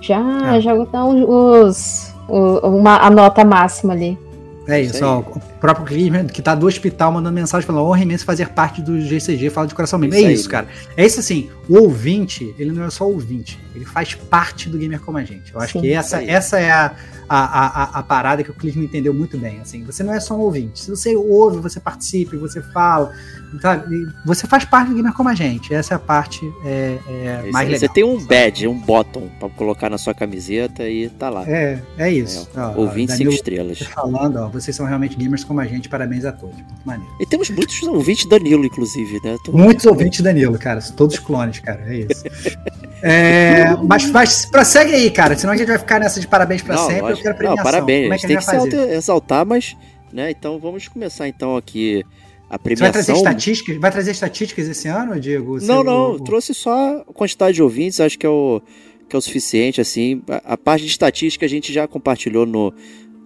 já, 0.00 0.56
É. 0.56 0.60
já 0.60 0.74
vou 0.74 0.86
dar 0.86 1.04
os, 1.06 2.12
o- 2.28 2.66
uma, 2.68 2.96
a 2.98 3.10
nota 3.10 3.44
máxima 3.44 3.92
ali. 3.92 4.18
É 4.68 4.80
Isso 4.80 5.04
ó. 5.04 5.22
Próprio 5.60 5.84
Clisman, 5.86 6.26
que 6.26 6.40
tá 6.40 6.54
do 6.54 6.66
hospital, 6.66 7.12
mandando 7.12 7.34
mensagem 7.34 7.66
falando: 7.66 7.84
honra 7.84 8.02
imenso 8.02 8.24
fazer 8.24 8.48
parte 8.48 8.80
do 8.80 9.00
GCG, 9.00 9.50
fala 9.50 9.66
de 9.66 9.74
coração 9.74 9.98
mesmo. 9.98 10.16
Isso 10.16 10.26
é 10.26 10.32
isso, 10.32 10.44
né? 10.44 10.50
cara. 10.50 10.68
É 10.96 11.04
isso 11.04 11.20
assim, 11.20 11.50
o 11.68 11.78
ouvinte, 11.78 12.54
ele 12.58 12.72
não 12.72 12.84
é 12.84 12.90
só 12.90 13.06
ouvinte, 13.06 13.58
ele 13.74 13.84
faz 13.84 14.14
parte 14.14 14.68
do 14.68 14.78
gamer 14.78 15.00
como 15.00 15.18
a 15.18 15.24
gente. 15.24 15.52
Eu 15.52 15.60
acho 15.60 15.74
Sim. 15.74 15.82
que 15.82 15.92
essa, 15.92 16.16
aí. 16.16 16.28
essa 16.28 16.58
é 16.58 16.70
a, 16.70 16.94
a, 17.28 17.38
a, 17.38 17.98
a 18.00 18.02
parada 18.02 18.42
que 18.42 18.50
o 18.50 18.54
Clisman 18.54 18.86
entendeu 18.86 19.14
muito 19.14 19.38
bem. 19.38 19.60
Assim, 19.60 19.84
você 19.84 20.02
não 20.02 20.12
é 20.12 20.18
só 20.18 20.34
um 20.34 20.40
ouvinte. 20.40 20.80
Se 20.80 20.90
você 20.90 21.14
ouve, 21.14 21.58
você 21.58 21.78
participa, 21.78 22.36
você 22.36 22.60
fala, 22.60 23.12
sabe? 23.60 24.08
Você 24.24 24.46
faz 24.46 24.64
parte 24.64 24.88
do 24.88 24.96
gamer 24.96 25.12
como 25.12 25.28
a 25.28 25.34
gente. 25.34 25.72
Essa 25.72 25.94
é 25.94 25.96
a 25.96 26.00
parte 26.00 26.40
é, 26.64 26.98
é, 27.06 27.42
É 27.46 27.50
mais 27.52 27.68
legal. 27.68 27.80
Você 27.80 27.88
tem 27.88 28.02
um 28.02 28.24
badge, 28.24 28.66
um 28.66 28.78
bottom 28.78 29.28
pra 29.38 29.48
colocar 29.50 29.90
na 29.90 29.98
sua 29.98 30.14
camiseta 30.14 30.88
e 30.88 31.08
tá 31.08 31.28
lá. 31.28 31.44
É, 31.46 31.80
é 31.98 32.10
isso. 32.10 32.48
Ó, 32.56 32.60
ó, 32.60 32.74
Ouvinte 32.80 33.12
cinco 33.12 33.24
Danilo 33.24 33.34
estrelas. 33.34 33.78
falando, 33.78 34.36
ó, 34.36 34.48
vocês 34.48 34.74
são 34.74 34.86
realmente 34.86 35.16
gamers 35.16 35.44
como 35.50 35.60
a 35.60 35.66
gente, 35.66 35.88
parabéns 35.88 36.24
a 36.24 36.30
todos. 36.30 36.54
Muito 36.54 36.74
maneiro. 36.86 37.12
E 37.18 37.26
temos 37.26 37.50
muitos 37.50 37.82
ouvintes 37.82 38.24
Danilo, 38.26 38.64
inclusive, 38.64 39.18
né? 39.24 39.36
Tô- 39.44 39.50
Muitos 39.50 39.84
ouvintes 39.84 40.20
Danilo, 40.20 40.56
cara. 40.56 40.80
Todos 40.96 41.18
clones, 41.18 41.58
cara. 41.58 41.82
É 41.88 41.96
isso. 41.96 42.22
É, 43.02 43.74
mas, 43.82 44.08
mas 44.10 44.46
prossegue 44.46 44.94
aí, 44.94 45.10
cara. 45.10 45.36
Senão 45.36 45.52
a 45.52 45.56
gente 45.56 45.66
vai 45.66 45.78
ficar 45.78 45.98
nessa 45.98 46.20
de 46.20 46.28
parabéns 46.28 46.62
pra 46.62 46.76
Não, 46.76 46.86
sempre. 46.86 47.00
lógico. 47.02 47.18
Eu 47.18 47.22
quero 47.22 47.32
Não, 47.34 47.38
premiação. 47.56 47.64
parabéns. 47.64 48.02
Como 48.04 48.14
é 48.14 48.18
que 48.18 48.26
tem 48.28 48.36
a 48.36 48.38
que 48.38 48.44
gente 48.44 48.54
vai 48.60 48.70
se 48.70 48.76
fazer? 48.76 48.92
exaltar, 48.94 49.44
mas, 49.46 49.76
né? 50.12 50.30
Então 50.30 50.58
vamos 50.60 50.86
começar 50.86 51.26
então 51.26 51.56
aqui 51.56 52.04
a 52.48 52.56
Você 52.58 52.74
vai 52.76 52.92
trazer 52.92 53.12
premiação. 53.12 53.14
estatísticas? 53.16 53.76
Vai 53.78 53.90
trazer 53.90 54.10
estatísticas 54.12 54.68
esse 54.68 54.86
ano, 54.88 55.18
Diego? 55.18 55.58
Não, 55.64 55.82
não, 55.82 56.12
o- 56.12 56.20
trouxe 56.20 56.54
só 56.54 57.00
a 57.00 57.04
quantidade 57.12 57.54
de 57.56 57.62
ouvintes, 57.62 57.98
acho 58.00 58.18
que 58.18 58.26
é 58.26 58.30
o, 58.30 58.62
que 59.08 59.16
é 59.16 59.18
o 59.18 59.20
suficiente, 59.22 59.80
assim. 59.80 60.22
A, 60.28 60.54
a 60.54 60.56
parte 60.56 60.84
de 60.84 60.90
estatística 60.90 61.44
a 61.44 61.48
gente 61.48 61.72
já 61.72 61.88
compartilhou 61.88 62.44
no, 62.46 62.72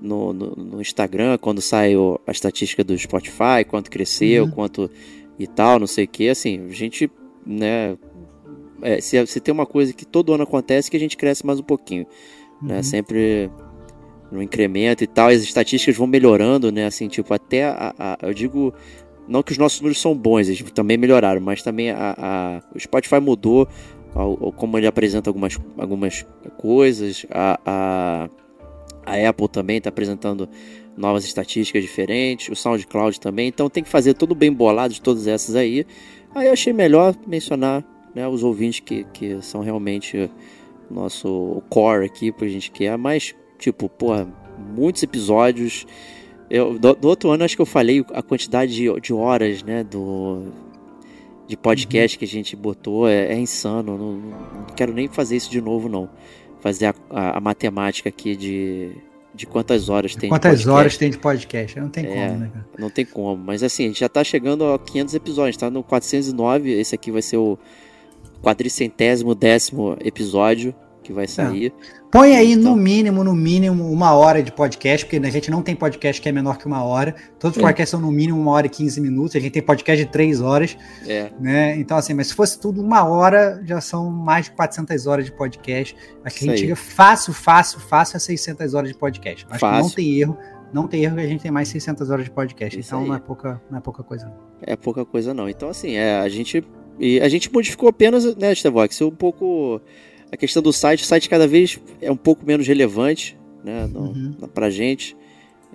no, 0.00 0.32
no- 0.32 0.54
no 0.56 0.80
Instagram, 0.80 1.38
quando 1.38 1.60
saiu 1.60 2.20
a 2.26 2.30
estatística 2.32 2.82
do 2.84 2.96
Spotify, 2.98 3.64
quanto 3.66 3.90
cresceu, 3.90 4.44
Uhum. 4.44 4.50
quanto 4.50 4.90
e 5.38 5.46
tal, 5.46 5.78
não 5.80 5.86
sei 5.86 6.04
o 6.04 6.08
que, 6.08 6.28
assim, 6.28 6.66
a 6.68 6.72
gente, 6.72 7.10
né, 7.44 7.96
é, 8.82 9.00
se, 9.00 9.26
se 9.26 9.40
tem 9.40 9.52
uma 9.52 9.66
coisa 9.66 9.92
que 9.92 10.04
todo 10.04 10.32
ano 10.32 10.44
acontece, 10.44 10.90
que 10.90 10.96
a 10.96 11.00
gente 11.00 11.16
cresce 11.16 11.44
mais 11.44 11.58
um 11.58 11.62
pouquinho, 11.64 12.06
né, 12.62 12.76
Uhum. 12.76 12.82
sempre 12.82 13.50
no 14.30 14.42
incremento 14.42 15.02
e 15.02 15.06
tal, 15.06 15.28
as 15.28 15.42
estatísticas 15.42 15.96
vão 15.96 16.06
melhorando, 16.06 16.70
né, 16.70 16.86
assim, 16.86 17.08
tipo, 17.08 17.32
até 17.34 17.64
a, 17.64 17.94
a- 17.98 18.18
eu 18.22 18.34
digo, 18.34 18.72
não 19.26 19.42
que 19.42 19.52
os 19.52 19.58
nossos 19.58 19.80
números 19.80 20.00
são 20.00 20.14
bons, 20.14 20.48
eles 20.48 20.62
também 20.72 20.96
melhoraram, 20.96 21.40
mas 21.40 21.62
também 21.62 21.90
a, 21.90 22.14
a- 22.16 22.62
o 22.74 22.78
Spotify 22.78 23.20
mudou 23.20 23.66
ao- 24.14 24.38
ao- 24.44 24.52
como 24.52 24.76
ele 24.78 24.86
apresenta 24.86 25.30
algumas, 25.30 25.58
algumas 25.78 26.26
coisas, 26.58 27.26
a, 27.30 27.58
a, 27.64 28.28
a 29.06 29.28
Apple 29.28 29.48
também 29.48 29.78
está 29.78 29.88
apresentando 29.88 30.48
novas 30.96 31.24
estatísticas 31.24 31.82
diferentes, 31.82 32.48
o 32.48 32.56
SoundCloud 32.56 33.18
também, 33.20 33.48
então 33.48 33.68
tem 33.68 33.82
que 33.82 33.90
fazer 33.90 34.14
tudo 34.14 34.34
bem 34.34 34.52
bolado 34.52 34.94
de 34.94 35.00
todas 35.00 35.26
essas 35.26 35.56
aí. 35.56 35.86
Aí 36.34 36.46
eu 36.46 36.52
achei 36.52 36.72
melhor 36.72 37.14
mencionar 37.26 37.84
né, 38.14 38.26
os 38.28 38.42
ouvintes 38.42 38.80
que, 38.80 39.04
que 39.12 39.42
são 39.42 39.60
realmente 39.60 40.30
nosso 40.90 41.62
core 41.68 42.06
aqui, 42.06 42.32
que 42.32 42.44
a 42.44 42.48
gente 42.48 42.70
quer, 42.70 42.96
mas, 42.96 43.34
tipo, 43.58 43.88
porra, 43.88 44.26
muitos 44.74 45.02
episódios. 45.02 45.86
Eu, 46.48 46.78
do, 46.78 46.94
do 46.94 47.08
outro 47.08 47.30
ano, 47.30 47.44
acho 47.44 47.56
que 47.56 47.62
eu 47.62 47.66
falei 47.66 48.04
a 48.12 48.22
quantidade 48.22 48.74
de, 48.74 49.00
de 49.00 49.12
horas, 49.12 49.62
né, 49.62 49.82
do, 49.82 50.44
de 51.46 51.56
podcast 51.56 52.18
que 52.18 52.24
a 52.24 52.28
gente 52.28 52.54
botou, 52.54 53.08
é, 53.08 53.32
é 53.32 53.38
insano. 53.38 53.98
Não, 53.98 54.12
não 54.12 54.66
quero 54.76 54.92
nem 54.92 55.08
fazer 55.08 55.36
isso 55.36 55.50
de 55.50 55.60
novo, 55.60 55.88
não. 55.88 56.08
Fazer 56.64 56.86
a, 56.86 56.94
a- 57.10 57.36
a 57.36 57.40
matemática 57.40 58.08
aqui 58.08 58.34
de, 58.34 58.92
de 59.34 59.46
quantas 59.46 59.90
horas 59.90 60.12
tem 60.16 60.22
de 60.22 60.34
Quantas 60.34 60.50
podcast. 60.52 60.68
horas 60.70 60.96
tem 60.96 61.10
de 61.10 61.18
podcast? 61.18 61.78
Não 61.78 61.88
tem 61.90 62.06
É. 62.06 62.08
como, 62.28 62.38
né, 62.40 62.50
cara? 62.52 62.66
Não 62.78 62.88
tem 62.90 63.04
como. 63.04 63.36
Mas 63.44 63.62
assim, 63.62 63.84
a 63.84 63.88
gente 63.88 64.00
já 64.00 64.08
tá 64.08 64.24
chegando 64.24 64.64
a 64.72 64.78
500 64.78 65.14
episódios, 65.14 65.56
tá 65.58 65.68
no 65.70 65.82
409. 65.82 66.70
Esse 66.72 66.94
aqui 66.94 67.10
vai 67.12 67.20
ser 67.20 67.36
o 67.36 67.58
quadricentésimo 68.42 69.34
décimo 69.34 69.96
episódio 70.00 70.74
que 71.02 71.12
vai 71.12 71.26
sair. 71.26 71.72
Põe 72.14 72.36
aí 72.36 72.54
no 72.54 72.76
mínimo, 72.76 73.24
no 73.24 73.34
mínimo, 73.34 73.90
uma 73.90 74.12
hora 74.12 74.40
de 74.40 74.52
podcast, 74.52 75.04
porque 75.04 75.16
a 75.26 75.30
gente 75.30 75.50
não 75.50 75.62
tem 75.62 75.74
podcast 75.74 76.22
que 76.22 76.28
é 76.28 76.30
menor 76.30 76.58
que 76.58 76.64
uma 76.64 76.80
hora. 76.84 77.12
Todos 77.40 77.56
os 77.56 77.60
É. 77.60 77.66
podcasts 77.66 77.90
são 77.90 77.98
no 78.00 78.12
mínimo 78.12 78.40
uma 78.40 78.52
hora 78.52 78.68
e 78.68 78.70
15 78.70 79.00
minutos. 79.00 79.34
A 79.34 79.40
gente 79.40 79.50
tem 79.50 79.60
podcast 79.60 80.04
de 80.04 80.08
três 80.12 80.40
horas. 80.40 80.76
É, 81.08 81.32
né? 81.40 81.76
Então, 81.76 81.96
assim, 81.96 82.14
mas 82.14 82.28
se 82.28 82.34
fosse 82.34 82.56
tudo 82.60 82.80
uma 82.80 83.02
hora, 83.02 83.60
já 83.66 83.80
são 83.80 84.08
mais 84.10 84.44
de 84.44 84.52
400 84.52 85.08
horas 85.08 85.24
de 85.24 85.32
podcast. 85.32 85.96
Isso 85.96 86.10
a 86.24 86.28
gente 86.28 86.60
chega 86.60 86.76
fácil, 86.76 87.32
fácil, 87.32 87.80
fácil 87.80 88.16
a 88.16 88.20
600 88.20 88.74
horas 88.74 88.90
de 88.90 88.96
podcast. 88.96 89.44
Acho 89.50 89.58
que 89.58 89.66
não 89.66 89.72
Fácil. 89.82 89.96
tem 89.96 90.20
erro. 90.20 90.38
Não 90.72 90.86
tem 90.86 91.02
erro 91.02 91.16
que 91.16 91.22
a 91.22 91.26
gente 91.26 91.42
tem 91.42 91.50
mais 91.50 91.66
600 91.66 92.10
horas 92.10 92.26
de 92.26 92.30
podcast. 92.30 92.78
Isso 92.78 92.90
então 92.90 93.00
aí. 93.00 93.08
não 93.08 93.16
é, 93.16 93.18
pouca, 93.18 93.60
não 93.68 93.78
é 93.78 93.80
pouca 93.80 94.04
coisa. 94.04 94.26
não. 94.26 94.34
é 94.62 94.76
pouca 94.76 95.04
coisa 95.04 95.34
não. 95.34 95.48
Então 95.48 95.68
assim, 95.68 95.96
é, 95.96 96.20
a 96.20 96.28
gente 96.28 96.64
e 96.96 97.20
a 97.20 97.28
gente 97.28 97.52
modificou 97.52 97.88
apenas, 97.88 98.36
né, 98.36 98.54
Stevox, 98.54 99.00
um 99.00 99.10
pouco 99.10 99.80
a 100.34 100.36
questão 100.36 100.62
do 100.62 100.72
site. 100.72 101.02
O 101.02 101.06
site 101.06 101.28
cada 101.28 101.46
vez 101.46 101.78
é 102.00 102.10
um 102.10 102.16
pouco 102.16 102.44
menos 102.46 102.66
relevante, 102.66 103.36
né, 103.64 103.86
no, 103.86 104.00
Uhum. 104.10 104.32
pra 104.54 104.68
gente. 104.70 105.16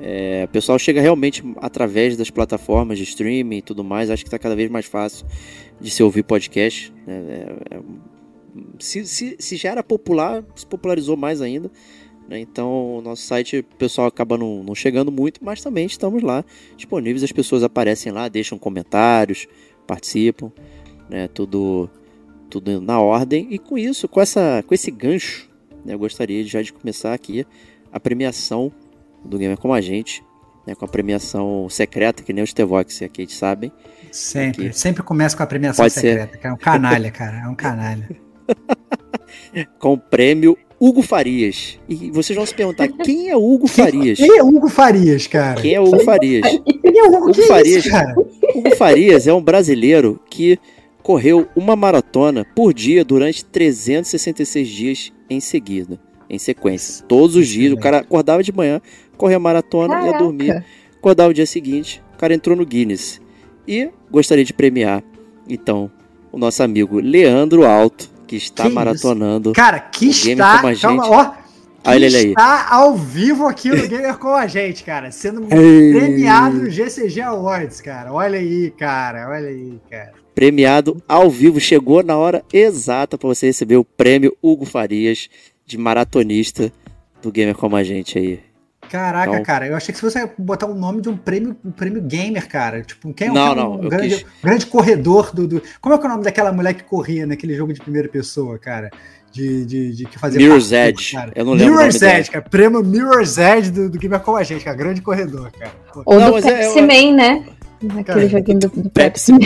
É, 0.02 0.44
o 0.46 0.48
pessoal 0.48 0.80
chega 0.80 1.02
realmente 1.02 1.44
através 1.58 2.16
das 2.16 2.30
plataformas 2.30 2.98
de 2.98 3.04
streaming 3.04 3.58
e 3.58 3.62
tudo 3.62 3.84
mais. 3.84 4.10
Acho 4.10 4.24
que 4.24 4.28
está 4.28 4.40
cada 4.40 4.56
vez 4.56 4.70
mais 4.70 4.86
fácil 4.86 5.26
de 5.82 5.90
se 5.90 6.02
ouvir 6.04 6.24
podcast. 6.24 6.94
né? 7.06 7.16
É- 7.72 7.76
é- 7.76 7.80
se, 8.80 9.06
se, 9.06 9.36
se 9.40 9.56
já 9.58 9.72
era 9.72 9.84
popular, 9.84 10.44
se 10.56 10.66
popularizou 10.66 11.16
mais 11.18 11.42
ainda. 11.42 11.70
né? 12.30 12.40
Então, 12.40 12.98
o 12.98 13.02
nosso 13.02 13.24
site, 13.24 13.58
o 13.60 13.64
pessoal 13.78 14.08
acaba 14.08 14.38
não, 14.38 14.64
não 14.64 14.76
chegando 14.76 15.12
muito, 15.12 15.44
mas 15.44 15.62
também 15.64 15.86
estamos 15.88 16.22
lá 16.22 16.46
disponíveis. 16.78 17.24
As 17.24 17.32
pessoas 17.32 17.64
aparecem 17.64 18.12
lá, 18.12 18.28
deixam 18.28 18.58
comentários, 18.58 19.48
participam, 19.88 20.52
né? 21.10 21.28
Tudo, 21.28 21.90
tudo 22.50 22.82
na 22.82 23.00
ordem. 23.00 23.48
E 23.50 23.58
com 23.58 23.78
isso, 23.78 24.08
com, 24.08 24.20
essa, 24.20 24.64
com 24.66 24.74
esse 24.74 24.92
gancho, 24.92 25.50
né? 25.86 25.94
eu 25.94 26.00
gostaria 26.00 26.44
já 26.44 26.62
de 26.62 26.74
começar 26.74 27.14
aqui 27.14 27.46
a 27.92 28.00
premiação 28.00 28.72
do 29.24 29.38
Gamer 29.38 29.58
Como 29.58 29.74
a 29.74 29.82
Gente, 29.82 30.24
né, 30.66 30.76
com 30.76 30.86
a 30.86 30.88
premiação 30.88 31.68
secreta, 31.70 32.24
que 32.24 32.34
nem 32.34 32.44
os 32.44 32.54
Tevox 32.54 33.02
e 33.02 33.06
a 33.06 33.10
Kate 33.10 33.34
sabem. 33.34 33.72
Sempre. 34.12 34.68
Aqui. 34.68 34.78
Sempre 34.78 35.04
começa 35.04 35.36
com 35.36 35.44
a 35.44 35.48
premiação 35.48 35.84
Pode 35.84 35.94
ser. 35.94 36.02
secreta. 36.02 36.38
Que 36.38 36.48
é 36.48 36.54
um 36.54 36.58
canalha, 36.58 37.12
cara. 37.12 37.44
É 37.46 37.48
um 37.48 37.56
canalha. 37.56 38.10
Com 39.80 39.94
o 39.94 39.98
prêmio 39.98 40.58
Hugo 40.80 41.02
Farias. 41.02 41.78
E 41.88 42.10
vocês 42.12 42.36
vão 42.36 42.46
se 42.46 42.54
perguntar, 42.56 42.88
quem 42.88 43.30
é 43.30 43.36
Hugo 43.36 43.68
Farias? 43.68 44.18
Quem 44.18 44.38
é 44.38 44.44
Hugo 44.44 44.70
Farias, 44.70 45.28
cara? 45.28 45.62
Quem 45.62 45.74
é 45.76 45.82
Hugo 45.82 46.00
Farias? 46.00 46.48
Quem 46.48 46.98
é 46.98 47.04
Hugo, 47.04 47.18
Hugo 47.18 47.32
que 47.34 47.42
é 47.42 47.48
Farias. 47.48 47.86
isso, 47.86 47.90
cara? 47.90 48.16
Hugo 48.56 48.76
Farias 48.76 49.28
é 49.28 49.34
um 49.34 49.42
brasileiro 49.42 50.20
que 50.30 50.58
correu 51.04 51.48
uma 51.56 51.76
maratona 51.76 52.46
por 52.56 52.74
dia 52.74 53.04
durante 53.06 53.44
366 53.46 54.68
dias 54.68 55.14
em 55.30 55.40
seguida, 55.40 56.00
em 56.30 56.38
sequência. 56.38 57.04
Todos 57.08 57.36
os 57.36 57.48
dias, 57.48 57.74
o 57.74 57.78
cara 57.78 58.00
acordava 58.00 58.44
de 58.44 58.52
manhã, 58.52 58.82
corria 59.18 59.38
a 59.38 59.40
maratona, 59.40 59.96
ia 59.96 60.00
Caraca. 60.02 60.20
dormir, 60.24 60.64
acordava 60.98 61.30
o 61.30 61.34
dia 61.34 61.46
seguinte, 61.46 62.02
o 62.14 62.18
cara 62.18 62.34
entrou 62.34 62.56
no 62.56 62.66
Guinness. 62.66 63.22
E 63.68 63.90
gostaria 64.12 64.44
de 64.44 64.54
premiar, 64.54 65.04
então, 65.48 65.92
o 66.32 66.38
nosso 66.38 66.62
amigo 66.64 67.00
Leandro 67.00 67.66
Alto, 67.66 68.10
que 68.28 68.36
está 68.36 68.64
Que 68.64 68.70
isso? 68.70 68.76
maratonando. 68.76 69.54
Cara, 69.54 69.80
que 69.80 70.08
O 70.08 70.10
está. 70.12 70.58
como 70.62 70.68
a 70.68 70.76
calma, 70.76 71.04
gente. 71.04 71.14
ó. 71.14 71.26
Que 71.82 71.90
Olha 71.92 72.06
ele 72.08 72.18
aí. 72.18 72.28
está 72.30 72.68
ao 72.70 72.94
vivo 72.96 73.48
aqui 73.48 73.70
no 73.70 73.76
Gamer 73.88 74.18
com 74.18 74.34
a 74.36 74.46
gente, 74.48 74.84
cara. 74.84 75.12
Sendo 75.12 75.42
premiado 75.44 76.58
no 76.58 76.70
GCG 76.70 77.22
Awards, 77.22 77.80
cara. 77.82 78.12
Olha 78.12 78.38
aí, 78.38 78.70
cara. 78.72 79.30
Olha 79.30 79.48
aí, 79.48 79.80
cara. 79.90 80.12
Premiado 80.44 81.04
ao 81.06 81.30
vivo, 81.30 81.60
chegou 81.60 82.02
na 82.02 82.16
hora 82.16 82.42
exata 82.54 83.18
para 83.18 83.28
você 83.28 83.48
receber 83.48 83.76
o 83.76 83.84
prêmio 83.84 84.34
Hugo 84.42 84.64
Farias 84.66 85.28
de 85.66 85.78
maratonista 85.78 86.72
do 87.22 87.30
Gamer 87.30 87.54
como 87.58 87.76
a 87.76 87.84
gente 87.84 88.18
aí. 88.18 88.40
Caraca, 88.90 89.32
Então- 89.34 89.44
cara, 89.44 89.68
eu 89.68 89.76
achei 89.76 89.92
que 89.92 90.00
se 90.00 90.06
você 90.10 90.32
botar 90.38 90.66
o 90.68 90.74
nome 90.74 91.02
de 91.02 91.10
um 91.10 91.18
prêmio, 91.18 91.58
um 91.64 91.72
prêmio 91.72 92.02
gamer, 92.02 92.48
cara. 92.48 92.82
Tipo, 92.84 93.14
quem 93.14 93.28
é 93.28 93.32
um, 93.32 93.34
Não, 93.34 93.48
é 93.48 93.52
um 93.52 93.56
não, 93.56 93.84
eu 93.84 93.90
grande, 93.90 94.16
quis- 94.16 94.26
grande 94.42 94.66
corredor 94.68 95.36
do, 95.36 95.46
do- 95.46 95.62
Como 95.82 95.94
é 95.94 95.98
que 95.98 96.06
é 96.06 96.08
o 96.08 96.12
nome 96.14 96.24
daquela 96.24 96.54
mulher 96.54 96.74
que 96.74 96.84
corria 96.86 97.28
naquele 97.28 97.54
jogo 97.54 97.74
de 97.74 97.82
primeira 97.82 98.08
pessoa, 98.08 98.58
cara? 98.58 98.90
De, 99.34 99.66
de, 99.66 99.92
de 99.94 100.06
que 100.06 100.18
fazia 100.18 100.40
Mirror's 100.40 100.70
parkour, 100.70 100.88
Edge. 100.88 101.12
cara. 101.18 101.32
Eu 101.36 101.44
não 101.44 101.52
lembro 101.52 101.74
Mirror's. 101.76 102.02
Edge, 102.02 102.32
cara. 102.32 102.46
Prêmio 102.50 102.82
Mirror's 102.82 103.38
Edge 103.38 103.72
do, 103.72 103.90
do 103.90 104.00
Gamer 104.00 104.22
com 104.22 104.38
a 104.38 104.44
gente, 104.44 104.64
cara. 104.64 104.78
Grande 104.78 105.02
corredor, 105.02 105.52
cara. 105.52 105.74
Ou 106.06 106.18
Não, 106.18 106.32
do 106.32 106.38
é- 106.38 106.42
Pepsi 106.42 106.80
eu- 106.80 106.88
Man, 106.88 107.16
né? 107.18 107.46
Aquele 107.82 108.04
Cara, 108.04 108.28
joguinho 108.30 108.60
do, 108.60 108.70
do 108.70 108.90
Pepsi 108.90 109.32
Man. 109.34 109.40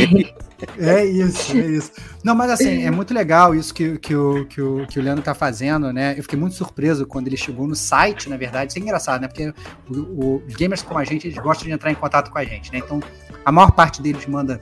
É 0.78 1.06
isso, 1.06 1.58
é 1.58 1.62
isso. 1.62 1.91
Não, 2.23 2.34
mas 2.36 2.52
assim, 2.52 2.84
é 2.84 2.91
muito 2.91 3.13
legal 3.13 3.54
isso 3.54 3.73
que, 3.73 3.97
que, 3.99 4.15
o, 4.15 4.45
que, 4.45 4.62
o, 4.62 4.88
que 4.88 4.99
o 4.99 5.02
Leandro 5.04 5.23
tá 5.23 5.34
fazendo, 5.34 5.91
né? 5.91 6.15
Eu 6.17 6.23
fiquei 6.23 6.38
muito 6.38 6.56
surpreso 6.56 7.06
quando 7.06 7.28
ele 7.28 7.38
chegou 7.38 7.67
no 7.67 7.76
site, 7.76 8.30
na 8.30 8.38
verdade. 8.38 8.71
Isso 8.71 8.80
é 8.80 8.82
engraçado, 8.82 9.21
né? 9.21 9.28
Porque 9.28 9.54
o- 9.89 10.41
os 10.47 10.56
gamers 10.56 10.82
como 10.82 10.99
a 10.99 11.04
gente, 11.04 11.28
eles 11.28 11.38
gostam 11.38 11.67
de 11.67 11.71
entrar 11.73 11.91
em 11.91 11.95
contato 11.95 12.32
com 12.32 12.38
a 12.38 12.43
gente, 12.43 12.71
né? 12.71 12.80
Então, 12.80 13.02
a 13.45 13.52
maior 13.52 13.71
parte 13.71 14.02
deles 14.02 14.26
manda 14.26 14.62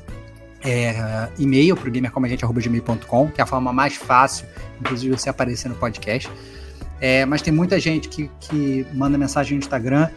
é, 0.63 1.27
e-mail 1.39 1.75
pro 1.75 1.91
gamercomagente.gmail.com, 1.91 3.29
que 3.31 3.41
é 3.41 3.43
a 3.43 3.47
forma 3.47 3.73
mais 3.73 3.95
fácil, 3.95 4.45
inclusive, 4.79 5.17
você 5.17 5.29
aparecer 5.29 5.69
no 5.69 5.75
podcast. 5.75 6.29
É, 6.99 7.25
mas 7.25 7.41
tem 7.41 7.51
muita 7.51 7.79
gente 7.79 8.07
que, 8.07 8.29
que 8.39 8.85
manda 8.93 9.17
mensagem 9.17 9.57
no 9.57 9.59
Instagram, 9.63 10.07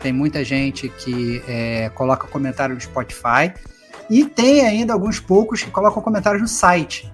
tem 0.00 0.12
muita 0.12 0.44
gente 0.44 0.88
que 0.90 1.42
é, 1.48 1.90
coloca 1.94 2.26
comentário 2.28 2.74
no 2.74 2.80
Spotify. 2.80 3.52
E 4.10 4.24
tem 4.24 4.66
ainda 4.66 4.92
alguns 4.92 5.20
poucos 5.20 5.62
que 5.62 5.70
colocam 5.70 6.02
comentários 6.02 6.40
no 6.40 6.48
site, 6.48 7.12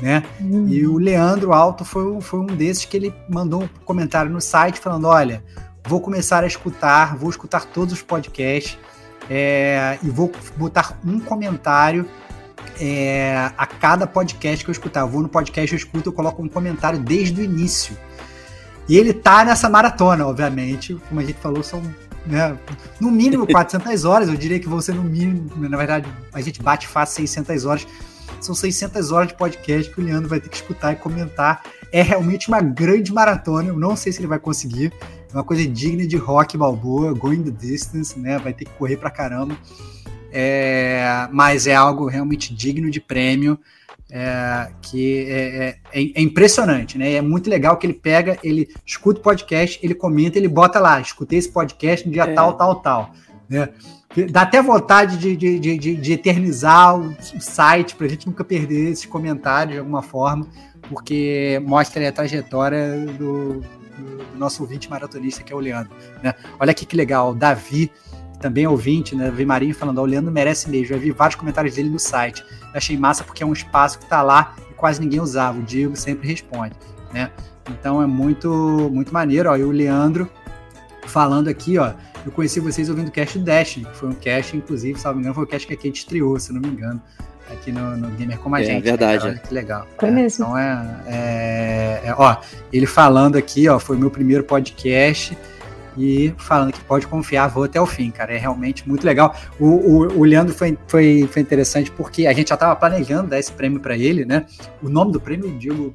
né? 0.00 0.22
Hum. 0.40 0.68
E 0.68 0.86
o 0.86 0.98
Leandro 0.98 1.52
Alto 1.52 1.84
foi, 1.84 2.06
um- 2.06 2.20
foi 2.20 2.40
um 2.40 2.46
desses 2.46 2.84
que 2.84 2.96
ele 2.96 3.14
mandou 3.28 3.64
um 3.64 3.68
comentário 3.84 4.30
no 4.30 4.40
site 4.40 4.78
falando: 4.78 5.06
olha, 5.06 5.42
vou 5.86 6.00
começar 6.00 6.44
a 6.44 6.46
escutar, 6.46 7.16
vou 7.16 7.30
escutar 7.30 7.64
todos 7.64 7.94
os 7.94 8.02
podcasts 8.02 8.78
é, 9.28 9.98
e 10.02 10.08
vou 10.08 10.30
botar 10.56 10.98
um 11.04 11.18
comentário 11.18 12.08
é, 12.80 13.50
a 13.56 13.66
cada 13.66 14.06
podcast 14.06 14.64
que 14.64 14.70
eu 14.70 14.72
escutar. 14.72 15.00
Eu 15.00 15.08
vou 15.08 15.22
no 15.22 15.28
podcast, 15.28 15.72
eu 15.72 15.76
escuto, 15.76 16.10
eu 16.10 16.12
coloco 16.12 16.42
um 16.42 16.48
comentário 16.48 16.98
desde 16.98 17.40
o 17.40 17.44
início. 17.44 17.96
E 18.88 18.96
ele 18.96 19.12
tá 19.12 19.44
nessa 19.44 19.68
maratona, 19.68 20.26
obviamente. 20.26 20.94
Como 21.08 21.20
a 21.20 21.24
gente 21.24 21.38
falou, 21.40 21.62
são 21.62 21.82
né, 22.26 22.58
no 23.00 23.10
mínimo 23.10 23.46
400 23.50 24.04
horas. 24.04 24.28
Eu 24.28 24.36
diria 24.36 24.58
que 24.58 24.68
vão 24.68 24.80
ser 24.80 24.94
no 24.94 25.02
mínimo, 25.02 25.50
na 25.56 25.76
verdade, 25.76 26.08
a 26.32 26.40
gente 26.40 26.62
bate 26.62 26.86
fácil 26.86 27.16
600 27.16 27.64
horas. 27.64 27.86
São 28.40 28.54
600 28.54 29.12
horas 29.12 29.28
de 29.28 29.34
podcast 29.34 29.92
que 29.92 30.00
o 30.00 30.04
Leandro 30.04 30.28
vai 30.28 30.40
ter 30.40 30.48
que 30.48 30.56
escutar 30.56 30.92
e 30.92 30.96
comentar. 30.96 31.62
É 31.90 32.02
realmente 32.02 32.48
uma 32.48 32.60
grande 32.60 33.12
maratona. 33.12 33.68
Eu 33.68 33.78
não 33.78 33.96
sei 33.96 34.12
se 34.12 34.20
ele 34.20 34.26
vai 34.26 34.38
conseguir. 34.38 34.92
É 35.32 35.34
uma 35.36 35.44
coisa 35.44 35.66
digna 35.66 36.06
de 36.06 36.16
rock 36.16 36.56
balboa, 36.56 37.14
going 37.14 37.42
the 37.42 37.50
distance, 37.50 38.18
né? 38.18 38.38
Vai 38.38 38.52
ter 38.52 38.64
que 38.64 38.72
correr 38.72 38.96
pra 38.96 39.10
caramba. 39.10 39.56
É, 40.30 41.28
mas 41.32 41.66
é 41.66 41.74
algo 41.74 42.06
realmente 42.06 42.54
digno 42.54 42.90
de 42.90 43.00
prêmio. 43.00 43.58
É, 44.10 44.68
que 44.82 45.26
é, 45.28 45.68
é- 45.92 46.12
é 46.14 46.22
impressionante, 46.22 46.96
né? 46.96 47.14
É 47.14 47.20
muito 47.20 47.50
legal 47.50 47.76
que 47.76 47.86
ele 47.86 47.94
pega, 47.94 48.38
ele 48.42 48.68
escuta 48.84 49.20
o 49.20 49.22
podcast, 49.22 49.78
ele 49.82 49.94
comenta, 49.94 50.38
ele 50.38 50.48
bota 50.48 50.78
lá, 50.78 51.00
escutei 51.00 51.38
esse 51.38 51.48
podcast 51.50 52.06
no 52.06 52.12
dia 52.12 52.22
É. 52.24 52.32
tal, 52.34 52.54
tal, 52.54 52.76
tal. 52.76 53.10
Né? 53.48 53.68
Dá 54.30 54.42
até 54.42 54.62
vontade 54.62 55.18
de, 55.18 55.36
de, 55.36 55.58
de, 55.58 55.96
de- 55.96 56.12
eternizar 56.12 56.98
o, 56.98 57.14
site 57.40 57.94
para 57.96 58.06
a 58.06 58.08
gente 58.08 58.26
nunca 58.26 58.42
perder 58.44 58.90
esses 58.92 59.04
comentários 59.06 59.74
de 59.74 59.78
alguma 59.80 60.02
forma, 60.02 60.46
porque 60.88 61.60
mostra 61.66 62.08
a 62.08 62.12
trajetória 62.12 63.04
do, 63.18 63.60
do- 63.60 64.36
nosso 64.38 64.62
ouvinte 64.62 64.88
maratonista, 64.88 65.42
que 65.42 65.52
é 65.52 65.56
o 65.56 65.58
Leandro. 65.58 65.90
Né? 66.22 66.32
Olha 66.58 66.70
aqui 66.70 66.86
que 66.86 66.96
legal, 66.96 67.30
o 67.32 67.34
Davi, 67.34 67.90
também 68.40 68.64
é 68.64 68.68
ouvinte, 68.68 69.14
né? 69.16 69.24
Davi 69.26 69.44
Marinho 69.44 69.74
falando, 69.74 69.98
ó, 69.98 70.02
o 70.02 70.06
Leandro 70.06 70.30
merece 70.32 70.68
mesmo. 70.70 70.86
Já 70.88 70.96
vi 70.96 71.10
vários 71.10 71.36
comentários 71.36 71.74
dele 71.74 71.88
no 71.88 71.98
site. 71.98 72.44
Eu 72.62 72.68
achei 72.74 72.96
massa 72.96 73.24
porque 73.24 73.42
é 73.42 73.46
um 73.46 73.52
espaço 73.52 73.98
que 73.98 74.04
está 74.04 74.22
lá 74.22 74.54
e 74.70 74.74
quase 74.74 75.00
ninguém 75.00 75.20
usava. 75.20 75.58
O 75.58 75.62
Diego 75.62 75.96
sempre 75.96 76.28
responde, 76.28 76.74
né? 77.12 77.30
Então 77.70 78.00
é 78.02 78.06
muito, 78.06 78.48
muito 78.92 79.12
maneiro, 79.12 79.50
ó. 79.50 79.56
E 79.56 79.64
o 79.64 79.70
Leandro 79.70 80.30
falando 81.06 81.48
aqui, 81.48 81.78
ó. 81.78 81.92
Eu 82.24 82.32
conheci 82.32 82.58
vocês 82.58 82.88
ouvindo 82.88 83.08
o 83.08 83.10
cast 83.12 83.38
do 83.38 83.44
Destiny, 83.44 83.86
que 83.86 83.96
foi 83.96 84.08
um 84.08 84.12
cast, 84.14 84.56
inclusive, 84.56 84.98
se 84.98 85.04
não 85.04 85.14
me 85.14 85.20
engano, 85.20 85.34
foi 85.34 85.44
o 85.44 85.46
cast 85.46 85.66
que 85.66 85.74
a 85.74 85.76
Kate 85.76 85.90
estreou, 86.00 86.38
se 86.40 86.52
não 86.52 86.60
me 86.60 86.66
engano, 86.68 87.00
aqui 87.52 87.70
no, 87.70 87.96
no 87.96 88.08
Gamer 88.10 88.36
Como 88.40 88.56
a 88.56 88.60
É, 88.60 88.64
Gente. 88.64 88.74
né, 88.76 88.80
verdade. 88.90 89.18
cara? 89.20 89.30
Olha 89.30 89.38
que 89.38 89.54
legal. 89.54 89.86
Foi 89.96 90.08
É, 90.08 90.12
mesmo. 90.12 90.44
Então 90.44 90.58
é, 90.58 91.00
é- 91.06 92.00
é- 92.08 92.14
Ó, 92.18 92.36
ele 92.72 92.86
falando 92.86 93.36
aqui, 93.36 93.68
ó, 93.68 93.78
foi 93.78 93.96
o 93.96 93.98
meu 94.00 94.10
primeiro 94.10 94.42
podcast 94.42 95.38
e 95.96 96.34
falando 96.36 96.72
que 96.72 96.80
pode 96.80 97.06
confiar, 97.06 97.48
vou 97.48 97.64
até 97.64 97.80
o 97.80 97.86
fim, 97.86 98.10
cara. 98.10 98.32
É 98.34 98.36
realmente 98.38 98.86
muito 98.88 99.04
legal. 99.06 99.34
O, 99.58 99.66
o, 99.66 100.18
o 100.20 100.24
Leandro 100.24 100.54
foi, 100.54 100.76
foi, 100.86 101.28
foi 101.32 101.40
interessante 101.42 101.90
porque 101.90 102.26
a 102.26 102.32
gente 102.32 102.48
já 102.48 102.54
estava 102.54 102.76
planejando 102.76 103.28
dar 103.28 103.38
esse 103.38 103.50
prêmio 103.52 103.80
para 103.80 103.96
ele, 103.96 104.24
né? 104.24 104.44
O 104.82 104.88
nome 104.88 105.12
do 105.12 105.20
prêmio, 105.20 105.48
o 105.48 105.58
Diego 105.58 105.94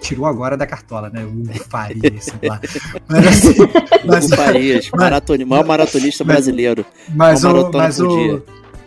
tirou 0.00 0.26
agora 0.26 0.56
da 0.56 0.66
cartola, 0.66 1.10
né? 1.10 1.24
O 1.24 1.44
Faria, 1.68 2.12
sei 2.20 2.48
lá. 2.48 2.60
Mas 3.08 3.26
assim, 3.26 3.54
mas, 4.06 4.26
Hugo 4.26 4.36
Farias, 4.36 4.90
maratoni, 4.96 5.44
maior 5.44 5.66
maratonista 5.66 6.22
mas- 6.24 6.34
brasileiro. 6.36 6.86
mas 7.08 7.42
o, 7.44 7.70
mas 7.72 8.00
o, 8.00 8.42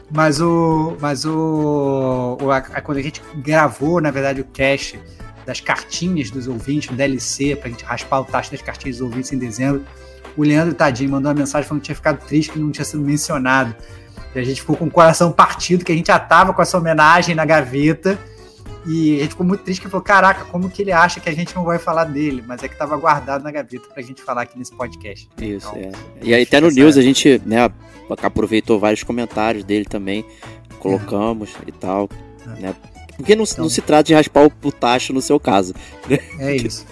mas 0.09 0.39
o, 0.41 0.97
mas 1.01 1.25
o, 1.25 2.37
o- 2.41 2.51
a- 2.51 2.57
a- 2.57 2.81
quando 2.81 2.99
a 2.99 3.01
gente 3.01 3.21
gravou, 3.35 3.99
na 3.99 4.09
verdade, 4.11 4.39
o 4.41 4.45
cast 4.45 4.97
das 5.45 5.59
cartinhas 5.59 6.29
dos 6.31 6.47
ouvintes, 6.47 6.89
o 6.89 6.93
DLC, 6.93 7.55
pra 7.55 7.69
gente 7.69 7.83
raspar 7.83 8.21
o 8.21 8.25
tacho 8.25 8.51
das 8.51 8.61
cartinhas 8.61 8.97
dos 8.97 9.05
ouvintes 9.07 9.31
em 9.33 9.37
dezembro, 9.37 9.83
o 10.37 10.43
Leandro 10.43 10.73
Tadinho 10.73 11.11
mandou 11.11 11.29
uma 11.31 11.37
mensagem 11.39 11.67
falando 11.67 11.81
que 11.81 11.85
tinha 11.87 11.95
ficado 11.95 12.25
triste 12.25 12.51
que 12.51 12.59
não 12.59 12.71
tinha 12.71 12.85
sido 12.85 13.01
mencionado. 13.03 13.75
E 14.33 14.39
a 14.39 14.43
gente 14.43 14.61
ficou 14.61 14.75
com 14.77 14.85
o 14.85 14.91
coração 14.91 15.31
partido, 15.31 15.83
que 15.83 15.91
a 15.91 15.95
gente 15.95 16.07
já 16.07 16.17
tava 16.19 16.53
com 16.53 16.61
essa 16.61 16.77
homenagem 16.77 17.35
na 17.35 17.43
gaveta. 17.45 18.17
E 18.87 19.17
a 19.17 19.19
gente 19.23 19.31
ficou 19.31 19.45
muito 19.45 19.63
triste, 19.63 19.81
que 19.81 19.87
falou, 19.89 20.03
caraca, 20.03 20.43
como 20.45 20.67
que 20.69 20.81
ele 20.81 20.91
acha 20.91 21.19
que 21.19 21.29
a 21.29 21.33
gente 21.35 21.55
não 21.55 21.63
vai 21.63 21.77
falar 21.77 22.05
dele? 22.05 22.43
Mas 22.47 22.63
é 22.63 22.67
que 22.67 22.75
tava 22.75 22.97
guardado 22.97 23.43
na 23.43 23.51
gaveta 23.51 23.87
pra 23.93 24.01
gente 24.01 24.21
falar 24.23 24.41
aqui 24.43 24.57
nesse 24.57 24.73
podcast. 24.73 25.29
Isso, 25.39 25.67
Então, 25.75 25.75
é. 25.75 25.91
E 26.23 26.33
aí 26.33 26.41
até 26.43 26.59
no 26.59 26.69
News 26.71 26.97
a 26.97 27.01
gente, 27.01 27.39
né, 27.45 27.69
aproveitou 28.23 28.79
vários 28.79 29.03
comentários 29.03 29.63
dele 29.63 29.85
também, 29.85 30.25
colocamos 30.79 31.51
e 31.67 31.71
tal, 31.71 32.09
É. 32.57 32.61
né? 32.61 32.75
Porque 33.17 33.35
não, 33.35 33.43
Então- 33.43 33.65
não 33.65 33.69
se 33.69 33.81
trata 33.81 34.03
de 34.03 34.13
raspar 34.15 34.45
o, 34.63 34.71
tacho 34.71 35.13
no 35.13 35.21
seu 35.21 35.39
caso. 35.39 35.75
É 36.39 36.55
isso. 36.55 36.85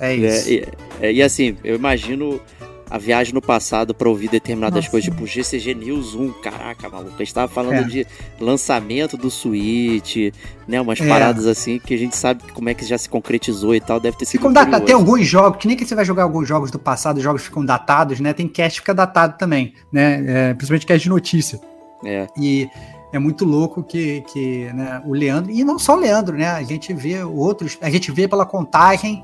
É 0.00 0.16
né? 0.16 0.28
isso. 0.38 0.48
E, 0.50 0.64
é, 1.00 1.12
e 1.12 1.22
assim, 1.22 1.58
eu 1.62 1.74
imagino 1.74 2.40
a 2.90 2.98
viagem 2.98 3.32
no 3.34 3.40
passado 3.42 3.94
pra 3.94 4.08
ouvir 4.08 4.28
determinadas 4.28 4.76
Nossa. 4.84 4.90
coisas, 4.90 5.10
tipo 5.10 5.26
GCG 5.26 5.74
News 5.74 6.14
1, 6.14 6.32
caraca, 6.42 6.88
maluco. 6.88 7.14
A 7.16 7.18
gente 7.24 7.34
tava 7.34 7.48
falando 7.48 7.74
É. 7.78 7.82
de 7.82 8.06
lançamento 8.38 9.16
do 9.16 9.30
Switch, 9.30 10.32
né? 10.68 10.80
Umas 10.80 11.00
É. 11.00 11.06
paradas 11.08 11.46
assim 11.46 11.78
que 11.78 11.94
a 11.94 11.98
gente 11.98 12.16
sabe 12.16 12.42
como 12.52 12.68
é 12.68 12.74
que 12.74 12.84
já 12.84 12.98
se 12.98 13.08
concretizou 13.08 13.74
e 13.74 13.80
tal, 13.80 13.98
deve 13.98 14.16
ter 14.16 14.24
sido. 14.26 14.40
Ficam 14.40 14.52
datados. 14.52 14.86
Tem 14.86 14.94
alguns 14.94 15.26
jogos, 15.26 15.58
que 15.58 15.66
nem 15.66 15.76
que 15.76 15.84
você 15.84 15.94
vai 15.94 16.04
jogar 16.04 16.22
alguns 16.24 16.46
jogos 16.46 16.70
do 16.70 16.78
passado, 16.78 17.16
os 17.16 17.22
jogos 17.22 17.42
ficam 17.42 17.64
datados, 17.64 18.20
né? 18.20 18.32
Tem 18.32 18.46
cast 18.46 18.78
que 18.80 18.82
fica 18.84 18.94
datado 18.94 19.36
também, 19.38 19.74
né? 19.90 20.22
É, 20.26 20.54
principalmente 20.54 20.86
cast 20.86 21.02
de 21.02 21.08
notícia. 21.08 21.60
É, 22.04 22.26
E 22.38 22.68
é 23.12 23.18
muito 23.18 23.44
louco 23.44 23.82
que, 23.82 24.22
que 24.32 24.64
né, 24.74 25.00
o 25.06 25.14
Leandro, 25.14 25.50
e 25.50 25.62
não 25.64 25.78
só 25.78 25.94
o 25.94 26.00
Leandro, 26.00 26.36
né? 26.36 26.48
A 26.48 26.62
gente 26.62 26.92
vê 26.92 27.22
outros, 27.22 27.78
a 27.80 27.88
gente 27.88 28.10
vê 28.12 28.26
pela 28.28 28.44
contagem 28.44 29.22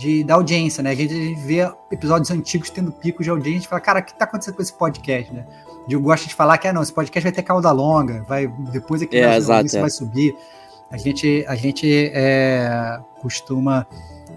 de, 0.00 0.24
da 0.24 0.34
audiência, 0.34 0.82
né? 0.82 0.90
A 0.90 0.94
gente 0.94 1.34
vê 1.34 1.70
episódios 1.92 2.30
antigos 2.30 2.70
tendo 2.70 2.90
picos 2.90 3.24
de 3.24 3.30
audiência 3.30 3.66
e 3.66 3.68
fala, 3.68 3.80
cara, 3.82 4.00
o 4.00 4.02
que 4.02 4.14
tá 4.14 4.24
acontecendo 4.24 4.54
com 4.54 4.62
esse 4.62 4.72
podcast, 4.72 5.30
né? 5.30 5.44
Eu 5.88 6.00
gosto 6.00 6.26
de 6.26 6.34
falar 6.34 6.56
que, 6.56 6.66
ah, 6.66 6.72
não, 6.72 6.82
esse 6.82 6.92
podcast 6.92 7.22
vai 7.22 7.32
ter 7.32 7.42
cauda 7.42 7.70
longa, 7.70 8.22
vai, 8.22 8.46
depois 8.72 9.02
é 9.02 9.06
que 9.06 9.18
É, 9.18 9.26
vai, 9.26 9.36
exato, 9.36 9.66
isso 9.66 9.76
é. 9.76 9.80
vai 9.80 9.90
subir. 9.90 10.34
A 10.90 10.96
gente, 10.96 11.44
a 11.46 11.54
gente 11.54 12.10
é, 12.14 12.98
costuma 13.20 13.86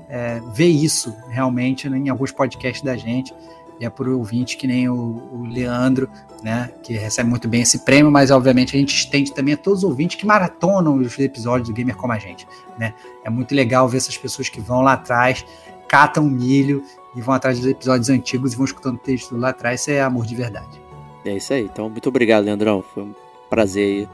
é, 0.09 0.41
ver 0.53 0.67
isso 0.67 1.15
realmente 1.29 1.87
em 1.87 2.09
alguns 2.09 2.31
podcasts 2.31 2.83
da 2.83 2.97
gente. 2.97 3.33
E 3.79 3.85
é 3.85 3.89
por 3.89 4.07
ouvinte 4.07 4.55
que 4.55 4.67
nem 4.67 4.87
o, 4.87 4.95
o, 5.31 5.45
Leandro, 5.45 6.09
né, 6.43 6.71
que 6.83 6.93
recebe 6.93 7.29
muito 7.29 7.47
bem 7.47 7.61
esse 7.61 7.79
prêmio, 7.79 8.11
mas 8.11 8.31
obviamente 8.31 8.75
a 8.75 8.79
gente 8.79 8.95
estende 8.95 9.33
também 9.33 9.53
a 9.53 9.57
todos 9.57 9.79
os 9.79 9.89
ouvintes 9.89 10.17
que 10.17 10.25
maratonam 10.25 10.95
os 10.95 11.17
episódios 11.19 11.69
do 11.69 11.73
Gamer 11.73 11.95
como 11.95 12.13
a 12.13 12.19
gente, 12.19 12.47
né? 12.77 12.93
É 13.23 13.29
muito 13.29 13.53
legal 13.55 13.87
ver 13.87 13.97
essas 13.97 14.17
pessoas 14.17 14.49
que 14.49 14.61
vão 14.61 14.81
lá 14.81 14.93
atrás, 14.93 15.45
catam 15.87 16.25
milho 16.25 16.83
e 17.15 17.21
vão 17.21 17.33
atrás 17.33 17.59
dos 17.59 17.67
episódios 17.67 18.09
antigos 18.09 18.53
e 18.53 18.55
vão 18.55 18.65
escutando 18.65 18.97
texto 18.97 19.35
lá 19.37 19.49
atrás, 19.49 19.81
isso 19.81 19.91
é 19.91 20.01
amor 20.01 20.25
de 20.25 20.35
verdade. 20.35 20.81
É 21.25 21.35
isso 21.35 21.53
aí. 21.53 21.63
Então, 21.63 21.89
muito 21.89 22.09
obrigado, 22.09 22.43
Leandrão. 22.43 22.83
Foi 22.93 23.03
um 23.03 23.15
prazer 23.49 24.07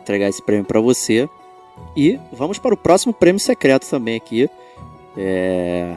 entregar 0.00 0.28
esse 0.28 0.40
prêmio 0.40 0.64
para 0.64 0.80
você. 0.80 1.28
E 1.96 2.18
vamos 2.32 2.58
para 2.58 2.74
o 2.74 2.76
próximo 2.76 3.12
prêmio 3.12 3.40
secreto 3.40 3.88
também 3.88 4.16
aqui. 4.16 4.48
É... 5.16 5.96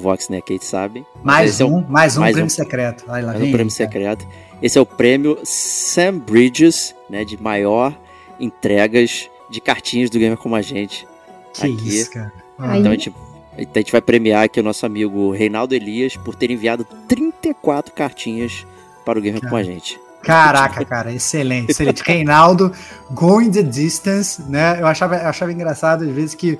Vox, 0.00 0.28
né? 0.28 0.40
Kate 0.40 0.64
sabe. 0.64 1.06
Mais 1.22 1.60
um, 1.60 1.64
é 1.64 1.66
um, 1.66 1.86
mais 1.88 2.16
um 2.16 2.20
mais 2.20 2.32
prêmio 2.32 2.46
um, 2.46 2.50
secreto. 2.50 3.04
Aí, 3.08 3.22
lá 3.22 3.28
mais 3.28 3.40
vem, 3.40 3.48
um 3.48 3.52
prêmio 3.52 3.72
cara. 3.72 3.90
secreto. 3.90 4.26
Esse 4.62 4.78
é 4.78 4.80
o 4.80 4.86
prêmio 4.86 5.38
Sam 5.44 6.18
Bridges, 6.18 6.94
né? 7.08 7.24
De 7.24 7.40
maior 7.40 7.96
entregas 8.38 9.28
de 9.50 9.60
cartinhas 9.60 10.10
do 10.10 10.18
Gamer 10.18 10.38
Como 10.38 10.54
a 10.54 10.62
Gente. 10.62 11.06
Que 11.52 11.66
aqui. 11.66 11.88
isso, 11.88 12.10
cara. 12.10 12.32
Ah. 12.58 12.78
Então 12.78 12.92
a 12.92 12.94
gente, 12.94 13.14
a 13.56 13.78
gente 13.78 13.92
vai 13.92 14.00
premiar 14.00 14.44
aqui 14.44 14.60
o 14.60 14.62
nosso 14.62 14.84
amigo 14.86 15.30
Reinaldo 15.30 15.74
Elias 15.74 16.16
por 16.16 16.34
ter 16.34 16.50
enviado 16.50 16.84
34 17.08 17.92
cartinhas 17.92 18.66
para 19.04 19.18
o 19.18 19.22
Gamer 19.22 19.40
Como 19.40 19.56
a 19.56 19.62
Gente. 19.62 20.00
Caraca, 20.22 20.84
cara, 20.84 21.12
excelente, 21.12 21.70
excelente. 21.70 22.02
Reinaldo, 22.06 22.72
going 23.10 23.50
the 23.50 23.62
distance, 23.62 24.42
né? 24.42 24.80
Eu 24.80 24.86
achava, 24.86 25.16
eu 25.16 25.28
achava 25.28 25.52
engraçado 25.52 26.04
às 26.04 26.10
vezes 26.10 26.34
que 26.34 26.58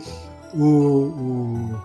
o, 0.53 0.65
o, 0.65 1.81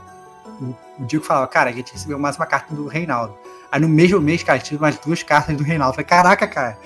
o, 1.00 1.06
Diego 1.06 1.26
falava, 1.26 1.48
cara, 1.48 1.70
a 1.70 1.74
gente 1.74 1.94
recebeu 1.94 2.20
mais 2.20 2.36
uma 2.36 2.46
carta 2.46 2.74
do 2.74 2.88
Reinaldo. 2.88 3.36
Aí 3.72 3.80
no 3.80 3.88
mesmo 3.88 4.20
mês, 4.20 4.42
cara, 4.42 4.60
tive 4.60 4.82
mais 4.82 4.98
duas 4.98 5.22
cartas 5.22 5.56
do 5.56 5.64
Reinaldo. 5.64 5.96
falei, 5.96 6.08
caraca, 6.08 6.48
cara, 6.48 6.78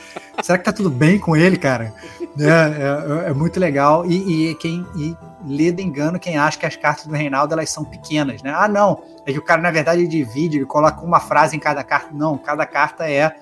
será 0.41 0.57
que 0.57 0.65
tá 0.65 0.73
tudo 0.73 0.89
bem 0.89 1.17
com 1.17 1.35
ele, 1.35 1.57
cara? 1.57 1.93
É, 2.35 3.27
é, 3.27 3.29
é 3.29 3.33
muito 3.33 3.59
legal. 3.59 4.07
E, 4.07 4.49
e 4.49 4.55
quem 4.55 4.83
e 4.95 5.15
lê 5.45 5.71
de 5.71 5.83
engano 5.83 6.19
quem 6.19 6.35
acha 6.35 6.57
que 6.57 6.65
as 6.65 6.75
cartas 6.75 7.05
do 7.05 7.13
Reinaldo 7.13 7.53
elas 7.53 7.69
são 7.69 7.85
pequenas, 7.85 8.41
né? 8.41 8.51
Ah, 8.55 8.67
não. 8.67 9.03
É 9.23 9.31
que 9.31 9.37
o 9.37 9.41
cara, 9.43 9.61
na 9.61 9.69
verdade, 9.69 10.07
divide, 10.07 10.57
ele 10.57 10.65
coloca 10.65 10.99
uma 11.05 11.19
frase 11.19 11.55
em 11.55 11.59
cada 11.59 11.83
carta. 11.83 12.09
Não, 12.11 12.35
cada 12.35 12.65
carta 12.65 13.07
é 13.07 13.35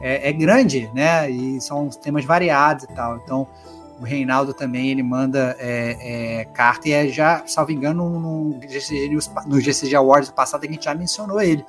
é, 0.00 0.28
é, 0.28 0.32
grande, 0.32 0.90
né? 0.94 1.30
E 1.30 1.60
são 1.60 1.88
temas 1.88 2.24
variados 2.24 2.84
e 2.84 2.88
tal. 2.88 3.16
Então, 3.16 3.46
o 4.00 4.04
Reinaldo 4.04 4.54
também 4.54 4.90
ele 4.90 5.02
manda 5.02 5.56
é, 5.58 6.40
é, 6.40 6.44
carta 6.46 6.88
e 6.88 6.92
é 6.92 7.08
já, 7.08 7.42
salvo 7.46 7.72
engano, 7.72 8.08
no 8.18 8.60
GCG, 8.60 9.08
News, 9.08 9.30
no 9.46 9.60
GCG 9.60 9.94
Awards 9.96 10.30
passado 10.30 10.64
a 10.64 10.66
gente 10.66 10.84
já 10.84 10.94
mencionou 10.94 11.40
ele, 11.40 11.64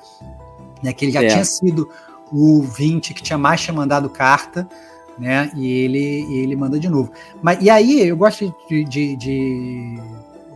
né? 0.82 0.92
Que 0.92 1.06
ele 1.06 1.12
já 1.12 1.22
é. 1.22 1.28
tinha 1.28 1.44
sido 1.44 1.90
o 2.32 2.62
20 2.62 3.14
que 3.14 3.22
tinha 3.22 3.38
mais 3.38 3.60
tinha 3.60 3.74
mandado 3.74 4.08
carta, 4.08 4.68
né? 5.18 5.50
E 5.54 5.66
ele, 5.66 6.38
ele 6.38 6.56
manda 6.56 6.78
de 6.78 6.88
novo. 6.88 7.10
Mas, 7.42 7.58
e 7.60 7.68
aí, 7.68 8.06
eu 8.06 8.16
gosto 8.16 8.54
de, 8.68 8.84
de, 8.84 9.16
de, 9.16 9.98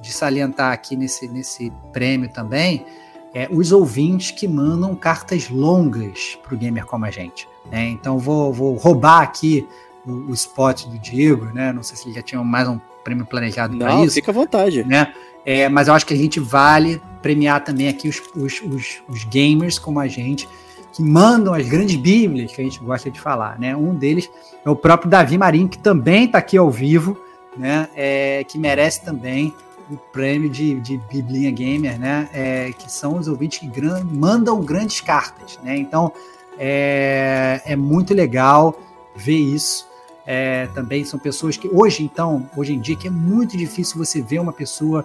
de 0.01 0.13
salientar 0.13 0.73
aqui 0.73 0.97
nesse, 0.97 1.29
nesse 1.29 1.73
prêmio 1.93 2.29
também 2.29 2.87
é, 3.35 3.49
os 3.51 3.73
ouvintes 3.73 4.31
que 4.31 4.47
mandam 4.47 4.95
cartas 4.95 5.51
longas 5.51 6.39
para 6.43 6.55
o 6.55 6.57
gamer 6.57 6.87
como 6.87 7.05
a 7.05 7.11
gente. 7.11 7.49
Né? 7.71 7.89
Então 7.89 8.17
vou, 8.17 8.53
vou 8.53 8.75
roubar 8.77 9.23
aqui 9.23 9.67
o, 10.07 10.31
o, 10.31 10.35
spot 10.35 10.85
do 10.87 10.99
Diego, 10.99 11.47
né? 11.47 11.73
Não 11.73 11.83
sei 11.83 11.97
se 11.97 12.07
ele 12.07 12.15
já 12.15 12.23
tinha 12.23 12.43
mais 12.43 12.69
um 12.69 12.79
prêmio 13.03 13.27
planejado 13.27 13.77
para 13.77 14.05
isso. 14.05 14.15
Fica 14.15 14.31
à 14.31 14.35
vontade. 14.35 14.85
Né? 14.85 15.13
É, 15.45 15.69
mas 15.69 15.89
eu 15.89 15.95
acho 15.95 16.07
que 16.07 16.15
a 16.15 16.17
gente 16.17 16.41
vale 16.41 17.01
premiar 17.21 17.63
também 17.63 17.89
aqui 17.89 18.09
os, 18.09 18.21
os, 18.35 18.63
os, 18.63 19.03
os, 19.09 19.25
gamers 19.25 19.79
como 19.79 20.01
a 20.01 20.07
gente, 20.07 20.49
que 20.93 21.03
mandam 21.03 21.53
as 21.53 21.69
grandes 21.69 21.97
bíblias 21.97 22.53
que 22.53 22.61
a 22.61 22.65
gente 22.65 22.81
gosta 22.81 23.11
de 23.11 23.21
falar. 23.21 23.59
Né? 23.59 23.77
Um 23.77 23.95
deles 23.95 24.31
é 24.65 24.71
o 24.71 24.77
próprio 24.77 25.11
Davi 25.11 25.37
Marinho, 25.37 25.69
que 25.69 25.79
também 25.79 26.25
está 26.25 26.39
aqui 26.39 26.57
ao 26.57 26.71
vivo, 26.71 27.19
né? 27.57 27.89
É, 27.95 28.45
que 28.45 28.59
merece 28.59 29.05
também 29.05 29.55
o 29.91 29.97
prêmio 29.97 30.49
de, 30.49 30.81
de 30.81 30.97
Biblinha 31.11 31.51
Gamer, 31.51 31.99
né? 31.99 32.29
É, 32.33 32.73
que 32.73 32.91
são 32.91 33.17
os 33.17 33.29
ouvintes 33.29 33.59
que 33.59 33.67
gran, 33.67 34.03
mandam 34.05 34.61
grandes 34.61 35.01
cartas, 35.01 35.59
né? 35.63 35.77
Então, 35.77 36.13
é, 36.59 37.61
é 37.65 37.77
muito 37.77 38.15
legal 38.15 38.79
ver 39.15 39.37
isso. 39.37 39.87
É, 40.27 40.69
também 40.75 41.05
são 41.05 41.19
pessoas 41.19 41.57
que 41.57 41.69
hoje, 41.69 42.03
então, 42.03 42.49
hoje 42.57 42.73
em 42.75 42.81
dia, 42.81 42.97
que 42.97 43.09
é 43.09 43.11
muito 43.11 43.57
difícil 43.57 43.99
você 43.99 44.23
ver 44.23 44.39
uma 44.39 44.53
pessoa 44.53 45.05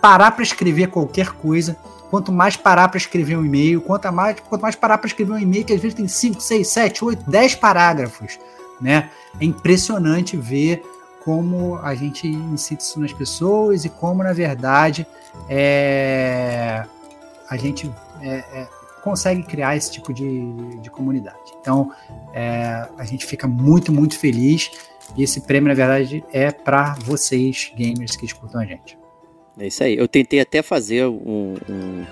parar 0.00 0.30
para 0.30 0.42
escrever 0.42 0.88
qualquer 0.88 1.32
coisa. 1.32 1.76
Quanto 2.10 2.32
mais 2.32 2.56
parar 2.56 2.88
para 2.88 2.98
escrever 2.98 3.36
um 3.36 3.44
e-mail, 3.44 3.80
quanto 3.82 4.10
mais, 4.10 4.36
quanto 4.40 4.62
mais 4.62 4.74
parar 4.74 4.98
para 4.98 5.06
escrever 5.06 5.32
um 5.32 5.38
e-mail, 5.38 5.64
que 5.64 5.72
às 5.72 5.80
vezes 5.80 5.94
tem 5.94 6.08
5, 6.08 6.40
6, 6.40 6.68
7, 6.68 7.04
8, 7.04 7.30
10 7.30 7.54
parágrafos. 7.56 8.38
Né? 8.80 9.10
É 9.40 9.44
impressionante 9.44 10.36
ver 10.36 10.82
como 11.24 11.76
a 11.82 11.94
gente 11.94 12.26
incita 12.26 12.82
isso 12.82 12.98
nas 13.00 13.12
pessoas 13.12 13.84
e 13.84 13.90
como, 13.90 14.22
na 14.22 14.32
verdade, 14.32 15.06
é, 15.48 16.84
a 17.50 17.56
gente 17.56 17.92
é, 18.22 18.36
é, 18.52 18.68
consegue 19.02 19.42
criar 19.42 19.76
esse 19.76 19.90
tipo 19.90 20.12
de, 20.12 20.52
de 20.80 20.90
comunidade. 20.90 21.52
Então, 21.60 21.92
é, 22.34 22.88
a 22.96 23.04
gente 23.04 23.24
fica 23.26 23.46
muito, 23.46 23.92
muito 23.92 24.18
feliz. 24.18 24.70
E 25.16 25.22
esse 25.22 25.40
prêmio, 25.40 25.68
na 25.68 25.74
verdade, 25.74 26.24
é 26.32 26.50
para 26.50 26.94
vocês, 27.00 27.72
gamers 27.76 28.16
que 28.16 28.26
escutam 28.26 28.60
a 28.60 28.64
gente. 28.64 28.98
É 29.58 29.66
isso 29.66 29.82
aí. 29.82 29.96
Eu 29.96 30.06
tentei 30.06 30.40
até 30.40 30.62
fazer 30.62 31.06
um, 31.06 31.54
um 31.68 32.04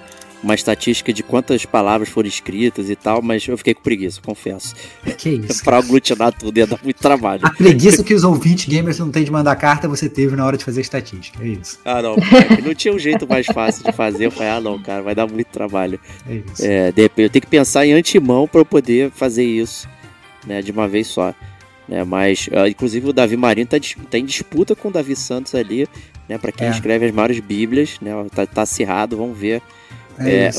uma 0.46 0.54
estatística 0.54 1.12
de 1.12 1.24
quantas 1.24 1.66
palavras 1.66 2.08
foram 2.08 2.28
escritas 2.28 2.88
e 2.88 2.94
tal, 2.94 3.20
mas 3.20 3.46
eu 3.48 3.58
fiquei 3.58 3.74
com 3.74 3.82
preguiça, 3.82 4.20
confesso. 4.24 4.76
Que 5.18 5.30
isso? 5.30 5.62
pra 5.64 5.78
aglutinar 5.78 6.32
tudo 6.32 6.56
ia 6.56 6.66
dar 6.66 6.78
muito 6.82 6.98
trabalho. 6.98 7.44
A 7.44 7.50
preguiça 7.50 8.04
que 8.04 8.14
os 8.14 8.22
ouvintes 8.22 8.66
gamers 8.66 9.00
não 9.00 9.10
têm 9.10 9.24
de 9.24 9.30
mandar 9.30 9.56
carta, 9.56 9.88
você 9.88 10.08
teve 10.08 10.36
na 10.36 10.46
hora 10.46 10.56
de 10.56 10.64
fazer 10.64 10.80
estatística, 10.80 11.42
é 11.42 11.48
isso. 11.48 11.80
Ah, 11.84 12.00
não. 12.00 12.14
Cara, 12.14 12.60
não 12.64 12.74
tinha 12.74 12.94
um 12.94 12.98
jeito 12.98 13.26
mais 13.28 13.44
fácil 13.46 13.84
de 13.84 13.90
fazer. 13.90 14.26
Eu 14.26 14.30
falei, 14.30 14.50
ah, 14.50 14.60
não, 14.60 14.80
cara, 14.80 15.02
vai 15.02 15.16
dar 15.16 15.26
muito 15.26 15.48
trabalho. 15.48 15.98
É 16.28 16.34
isso. 16.36 16.64
É, 16.64 16.92
de 16.92 17.02
repente, 17.02 17.24
eu 17.24 17.30
tenho 17.30 17.42
que 17.42 17.50
pensar 17.50 17.84
em 17.84 17.92
antemão 17.92 18.46
para 18.46 18.60
eu 18.60 18.64
poder 18.64 19.10
fazer 19.10 19.44
isso, 19.44 19.88
né, 20.46 20.62
de 20.62 20.70
uma 20.70 20.86
vez 20.86 21.08
só. 21.08 21.34
Né, 21.88 22.04
mas, 22.04 22.48
uh, 22.48 22.68
inclusive, 22.68 23.08
o 23.08 23.12
Davi 23.12 23.36
Marinho 23.36 23.66
tá, 23.66 23.78
tá, 24.08 24.18
em 24.18 24.24
disputa 24.24 24.76
com 24.76 24.88
o 24.88 24.92
Davi 24.92 25.16
Santos 25.16 25.56
ali, 25.56 25.88
né, 26.28 26.38
para 26.38 26.52
quem 26.52 26.68
é. 26.68 26.70
escreve 26.70 27.06
as 27.06 27.12
maiores 27.12 27.40
bíblias, 27.40 27.98
né, 28.00 28.12
tá, 28.32 28.46
tá 28.46 28.62
acirrado, 28.62 29.16
vamos 29.16 29.36
ver 29.36 29.60
é, 30.18 30.46
é 30.46 30.50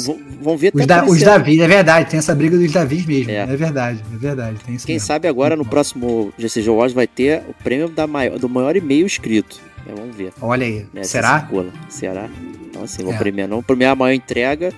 vamos 0.42 0.62
ver 0.62 0.72
os, 0.74 0.86
da, 0.86 1.06
os 1.06 1.20
Davi, 1.22 1.62
é 1.62 1.68
verdade, 1.68 2.10
tem 2.10 2.18
essa 2.20 2.36
briga 2.36 2.58
dos 2.58 2.72
Davis 2.72 3.06
mesmo. 3.06 3.32
É, 3.32 3.38
é 3.38 3.56
verdade, 3.56 4.04
é 4.14 4.18
verdade. 4.18 4.60
Quem 4.64 4.96
mesmo. 4.96 5.00
sabe 5.00 5.28
agora 5.28 5.56
no 5.56 5.66
próximo 5.66 6.34
GCG 6.38 6.70
Awards 6.70 6.94
vai 6.94 7.08
ter 7.08 7.44
o 7.48 7.54
prêmio 7.64 7.90
da 7.90 8.06
maior, 8.06 8.38
do 8.38 8.48
maior 8.48 8.76
e-mail 8.76 9.06
escrito. 9.06 9.60
É, 9.88 9.94
vamos 9.96 10.16
ver. 10.16 10.34
Olha 10.42 10.66
aí. 10.66 10.86
Será? 11.04 11.40
Circula. 11.40 11.72
Será? 11.90 12.30
Então 12.70 12.84
assim, 12.84 13.04
vou 13.04 13.14
é. 13.14 13.18
premiar 13.18 13.48
não 13.48 13.64
premiar 13.64 13.94
a 13.94 13.96
maior 13.96 14.14
entrega, 14.14 14.74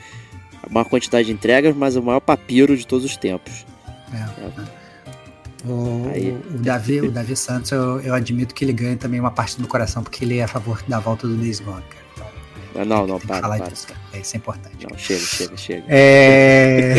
a 0.63 0.71
maior 0.71 0.85
quantidade 0.85 1.27
de 1.27 1.33
entregas, 1.33 1.75
mas 1.75 1.95
o 1.95 2.03
maior 2.03 2.19
papiro 2.19 2.77
de 2.77 2.85
todos 2.85 3.05
os 3.05 3.17
tempos. 3.17 3.65
É. 4.13 4.17
é. 4.17 4.79
O, 5.65 6.07
o, 6.53 6.57
Davi, 6.57 7.01
o 7.01 7.11
Davi 7.11 7.35
Santos, 7.35 7.71
eu, 7.71 7.99
eu 7.99 8.13
admito 8.13 8.55
que 8.55 8.63
ele 8.63 8.71
ganha 8.71 8.95
também 8.95 9.19
uma 9.19 9.31
parte 9.31 9.59
do 9.59 9.67
coração, 9.67 10.01
porque 10.01 10.23
ele 10.23 10.37
é 10.37 10.43
a 10.43 10.47
favor 10.47 10.81
da 10.87 10.99
volta 10.99 11.27
do 11.27 11.35
Days 11.35 11.59
Gone, 11.59 11.81
cara. 11.81 12.08
Não, 12.75 13.07
não, 13.07 13.19
para, 13.19 13.41
falar 13.41 13.57
para. 13.57 13.69
Disso, 13.69 13.87
é, 14.13 14.19
isso 14.19 14.35
é 14.35 14.37
importante. 14.37 14.87
Não, 14.89 14.97
chega, 14.97 15.19
chega, 15.19 15.57
chega. 15.57 15.83
É... 15.87 16.95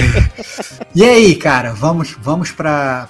e 0.94 1.04
aí, 1.04 1.34
cara, 1.36 1.72
vamos, 1.72 2.16
vamos 2.20 2.50
para 2.50 3.08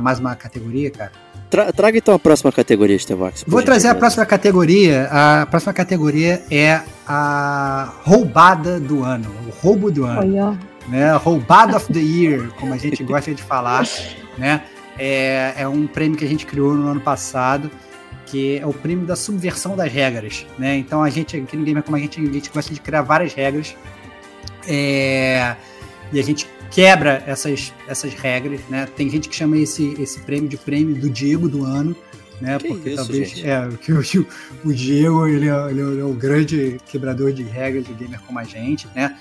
mais 0.00 0.18
uma 0.18 0.34
categoria, 0.34 0.90
cara? 0.90 1.12
Tra 1.50 1.72
traga 1.72 1.98
então 1.98 2.14
a 2.14 2.18
próxima 2.18 2.52
categoria, 2.52 2.94
Estevox. 2.94 3.44
Vou 3.46 3.62
trazer 3.62 3.88
a 3.88 3.94
próxima 3.94 4.24
categoria. 4.24 5.08
A 5.10 5.46
próxima 5.46 5.72
categoria 5.72 6.42
é 6.48 6.80
a 7.06 7.92
roubada 8.04 8.78
do 8.78 9.02
ano, 9.02 9.28
o 9.46 9.50
roubo 9.60 9.90
do 9.90 10.04
ano. 10.04 10.20
Olha. 10.20 10.58
Né? 10.88 11.12
Roubada 11.16 11.76
of 11.76 11.92
the 11.92 12.00
Year, 12.00 12.50
como 12.58 12.72
a 12.72 12.78
gente 12.78 13.02
gosta 13.02 13.34
de 13.34 13.42
falar. 13.42 13.84
Né? 14.38 14.62
É, 14.96 15.54
é 15.58 15.68
um 15.68 15.88
prêmio 15.88 16.16
que 16.16 16.24
a 16.24 16.28
gente 16.28 16.46
criou 16.46 16.74
no 16.74 16.88
ano 16.88 17.00
passado 17.00 17.70
que 18.30 18.58
é 18.58 18.66
o 18.66 18.72
prêmio 18.72 19.04
da 19.04 19.16
subversão 19.16 19.74
das 19.76 19.92
regras, 19.92 20.46
né? 20.58 20.76
Então 20.76 21.02
a 21.02 21.10
gente 21.10 21.36
aqui 21.36 21.56
no 21.56 21.64
Gamer 21.64 21.82
como 21.82 21.96
a 21.96 22.00
gente, 22.00 22.20
a 22.20 22.32
gente 22.32 22.50
gosta 22.50 22.72
de 22.72 22.80
criar 22.80 23.02
várias 23.02 23.34
regras 23.34 23.74
é, 24.68 25.56
e 26.12 26.20
a 26.20 26.22
gente 26.22 26.46
quebra 26.70 27.22
essas, 27.26 27.72
essas 27.88 28.14
regras, 28.14 28.60
né? 28.68 28.86
Tem 28.96 29.10
gente 29.10 29.28
que 29.28 29.34
chama 29.34 29.58
esse, 29.58 29.94
esse 30.00 30.20
prêmio 30.20 30.48
de 30.48 30.56
prêmio 30.56 30.94
do 30.94 31.10
Diego 31.10 31.48
do 31.48 31.64
ano, 31.64 31.96
né? 32.40 32.58
Que 32.58 32.68
Porque 32.68 32.90
isso, 32.90 32.96
talvez 32.96 33.28
gente? 33.30 33.48
é 33.48 33.68
que 33.82 33.92
o, 33.92 34.26
o 34.64 34.72
Diego 34.72 35.26
ele 35.26 35.48
é, 35.48 35.70
ele 35.70 36.00
é 36.00 36.04
o 36.04 36.12
grande 36.12 36.78
quebrador 36.86 37.32
de 37.32 37.42
regras 37.42 37.84
de 37.84 37.92
gamer 37.94 38.20
como 38.20 38.38
a 38.38 38.44
gente, 38.44 38.86
né? 38.94 39.16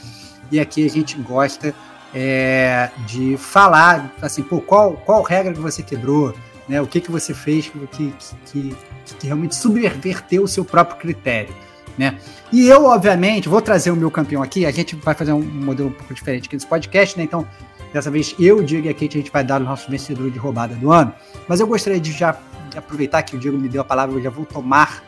E 0.51 0.59
aqui 0.59 0.85
a 0.85 0.89
gente 0.89 1.17
gosta 1.17 1.73
é, 2.13 2.89
de 3.07 3.37
falar 3.37 4.15
assim, 4.21 4.43
pô, 4.43 4.61
qual, 4.61 4.93
qual 4.93 5.21
regra 5.21 5.53
que 5.53 5.59
você 5.59 5.81
quebrou, 5.81 6.35
né? 6.67 6.81
O 6.81 6.87
que 6.87 7.01
que 7.01 7.11
você 7.11 7.33
fez 7.33 7.67
que, 7.67 7.87
que 7.87 8.13
que 8.45 8.75
realmente 9.21 9.55
subverteu 9.55 10.43
o 10.43 10.47
seu 10.47 10.63
próprio 10.65 10.97
critério. 10.97 11.53
né? 11.97 12.17
E 12.51 12.67
eu, 12.67 12.85
obviamente, 12.85 13.49
vou 13.49 13.61
trazer 13.61 13.91
o 13.91 13.95
meu 13.95 14.09
campeão 14.09 14.41
aqui. 14.41 14.65
A 14.65 14.71
gente 14.71 14.95
vai 14.95 15.13
fazer 15.13 15.33
um 15.33 15.41
modelo 15.41 15.89
um 15.89 15.93
pouco 15.93 16.13
diferente 16.13 16.47
aqui 16.47 16.55
nesse 16.55 16.67
podcast, 16.67 17.17
né? 17.17 17.23
Então, 17.23 17.45
dessa 17.93 18.09
vez 18.09 18.35
eu, 18.39 18.63
Diego 18.63 18.87
e 18.87 18.89
a 18.89 18.93
Kate, 18.93 19.17
a 19.17 19.21
gente 19.21 19.31
vai 19.31 19.43
dar 19.43 19.61
o 19.61 19.63
nosso 19.63 19.89
vencedor 19.89 20.31
de 20.31 20.39
roubada 20.39 20.75
do 20.75 20.91
ano. 20.91 21.13
Mas 21.47 21.59
eu 21.59 21.67
gostaria 21.67 21.99
de 21.99 22.11
já 22.11 22.37
aproveitar 22.75 23.23
que 23.23 23.35
o 23.35 23.39
Diego 23.39 23.57
me 23.57 23.69
deu 23.69 23.81
a 23.81 23.85
palavra, 23.85 24.15
eu 24.15 24.21
já 24.21 24.29
vou 24.29 24.45
tomar 24.45 25.03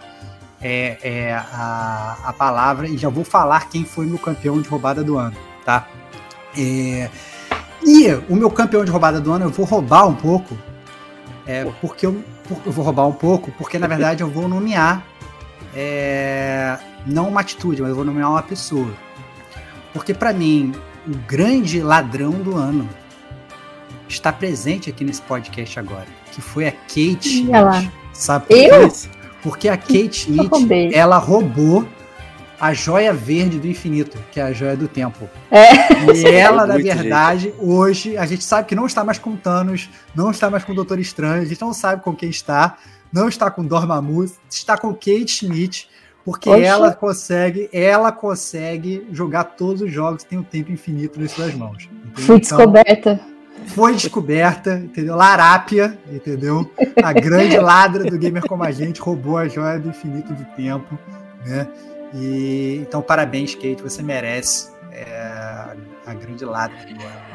é, 0.62 0.98
é, 1.02 1.34
a, 1.34 2.18
a 2.26 2.34
palavra 2.34 2.88
e 2.88 2.98
já 2.98 3.10
vou 3.10 3.24
falar 3.24 3.70
quem 3.70 3.84
foi 3.84 4.06
meu 4.06 4.20
campeão 4.20 4.62
de 4.62 4.70
roubada 4.70 5.04
do 5.04 5.18
ano, 5.18 5.36
tá? 5.66 5.88
É, 6.58 7.10
e 7.84 8.08
o 8.30 8.36
meu 8.36 8.50
campeão 8.50 8.86
de 8.86 8.92
roubada 8.92 9.20
do 9.20 9.32
ano 9.32 9.46
eu 9.46 9.50
vou 9.50 9.66
roubar 9.66 10.08
um 10.08 10.14
pouco, 10.14 10.56
é, 11.46 11.66
porque 11.82 12.06
eu, 12.06 12.24
eu 12.66 12.72
vou 12.72 12.84
roubar 12.86 13.08
um 13.08 13.14
pouco, 13.14 13.52
porque 13.52 13.78
na 13.78 13.88
verdade 13.88 14.24
eu 14.24 14.30
vou 14.30 14.48
nomear 14.48 15.06
é, 15.76 16.78
não 17.06 17.30
uma 17.30 17.42
atitude, 17.42 17.82
mas 17.82 17.90
eu 17.90 17.96
vou 17.96 18.06
nomear 18.06 18.30
uma 18.30 18.44
pessoa. 18.44 18.92
Porque 19.94 20.14
para 20.14 20.34
mim, 20.34 20.74
o 21.08 21.16
grande 21.28 21.82
ladrão 21.82 22.32
do 22.32 22.56
ano 22.56 22.88
está 24.08 24.32
presente 24.32 24.90
aqui 24.90 25.04
nesse 25.04 25.22
podcast 25.22 25.80
agora, 25.80 26.08
que 26.32 26.42
foi 26.42 26.68
a 26.68 26.72
Kate 26.72 27.30
Schmidt. 27.30 27.92
Sabe 28.14 28.46
por 28.46 28.56
quê? 28.56 29.10
Porque 29.42 29.70
a 29.70 29.78
Kate 29.78 30.14
Schmidt, 30.14 30.94
ela 30.94 31.18
roubou 31.18 31.88
a 32.62 32.76
joia 32.76 33.12
verde 33.12 33.60
do 33.60 33.68
infinito, 33.68 34.20
que 34.32 34.40
é 34.40 34.44
a 34.44 34.54
joia 34.54 34.78
do 34.78 34.88
tempo. 34.88 35.28
É. 35.50 36.14
E 36.14 36.26
ela, 36.28 36.68
na 36.68 36.78
verdade, 36.78 37.46
jeito. 37.46 37.58
hoje, 37.60 38.16
a 38.16 38.26
gente 38.28 38.44
sabe 38.44 38.68
que 38.68 38.76
não 38.76 38.86
está 38.86 39.04
mais 39.04 39.18
com 39.18 39.36
Thanos, 39.36 39.90
não 40.14 40.30
está 40.30 40.48
mais 40.48 40.64
com 40.64 40.72
o 40.72 40.76
Doutor 40.76 41.00
Estranho, 41.00 41.42
a 41.42 41.46
gente 41.46 41.60
não 41.60 41.74
sabe 41.74 42.04
com 42.04 42.16
quem 42.16 42.30
está, 42.30 42.78
não 43.12 43.28
está 43.28 43.50
com 43.50 43.66
Dormammu, 43.66 44.26
está 44.48 44.78
com 44.78 44.94
Kate 44.94 45.28
Schmidt, 45.28 45.90
porque 46.24 46.52
Oxe. 46.52 46.64
ela 46.64 46.94
consegue, 46.94 47.68
ela 47.74 48.12
consegue 48.12 49.08
jogar 49.12 49.44
todos 49.44 49.82
os 49.82 49.92
jogos, 49.92 50.24
tem 50.24 50.38
o 50.38 50.42
um 50.42 50.44
tempo 50.44 50.72
infinito 50.72 51.20
nas 51.20 51.32
suas 51.32 51.56
mãos. 51.56 51.90
Entendeu? 51.92 52.26
Fui 52.26 52.40
descoberta. 52.40 53.20
Foi 53.66 53.94
descoberta, 53.94 54.76
entendeu? 54.76 55.16
Larápia, 55.16 55.98
entendeu? 56.12 56.72
A 57.04 57.12
grande 57.12 57.58
ladra 57.58 58.04
do 58.04 58.20
gamer 58.20 58.46
como 58.46 58.64
a 58.64 58.72
gente 58.72 59.02
roubou 59.02 59.38
a 59.38 59.48
joia 59.48 59.80
do 59.80 59.90
infinito 59.90 60.32
do 60.32 60.46
tempo, 60.56 60.98
né? 61.44 61.68
E 62.14 62.80
então 62.82 63.02
parabéns, 63.02 63.56
Kate, 63.56 63.82
você 63.82 64.02
merece 64.04 64.70
é, 64.92 65.06
a 66.06 66.14
grande 66.14 66.46
ladra 66.46 66.78
do 66.78 67.04
ano. 67.04 67.32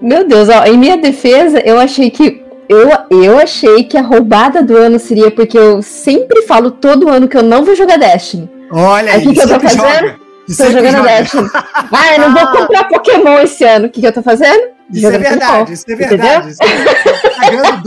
Meu 0.00 0.26
Deus, 0.26 0.48
ó, 0.48 0.64
em 0.64 0.78
minha 0.78 0.96
defesa, 0.96 1.58
eu 1.60 1.78
achei 1.78 2.10
que 2.10 2.42
eu, 2.68 2.90
eu 3.10 3.38
achei 3.38 3.84
que 3.84 3.96
a 3.96 4.02
roubada 4.02 4.62
do 4.62 4.76
ano 4.76 4.98
seria 4.98 5.30
porque 5.30 5.56
eu 5.56 5.82
sempre 5.82 6.42
falo 6.42 6.70
todo 6.70 7.08
ano 7.08 7.28
que 7.28 7.36
eu 7.36 7.42
não 7.42 7.64
vou 7.64 7.76
jogar 7.76 7.98
Destiny. 7.98 8.50
Olha 8.70 9.12
aí, 9.12 9.26
o 9.26 9.28
que, 9.28 9.34
que 9.34 9.40
eu 9.40 9.48
tô 9.48 9.60
fazendo? 9.60 9.82
Joga. 9.84 10.18
Tô 10.56 10.70
jogando 10.70 10.96
joga. 10.96 11.08
Destiny. 11.08 11.50
Ah, 11.92 12.14
eu 12.14 12.20
não 12.20 12.34
vou 12.34 12.46
comprar 12.48 12.88
Pokémon 12.88 13.38
esse 13.40 13.64
ano. 13.64 13.86
O 13.86 13.90
que, 13.90 14.00
que 14.00 14.06
eu 14.06 14.12
tô 14.12 14.22
fazendo? 14.22 14.75
Isso 14.90 15.02
jogando 15.02 15.24
é 15.24 15.28
verdade, 15.30 15.72
isso 15.72 15.84
é 15.88 15.96
verdade. 15.96 16.50
Isso 16.50 16.62
é 16.62 16.66
verdade. 16.66 17.82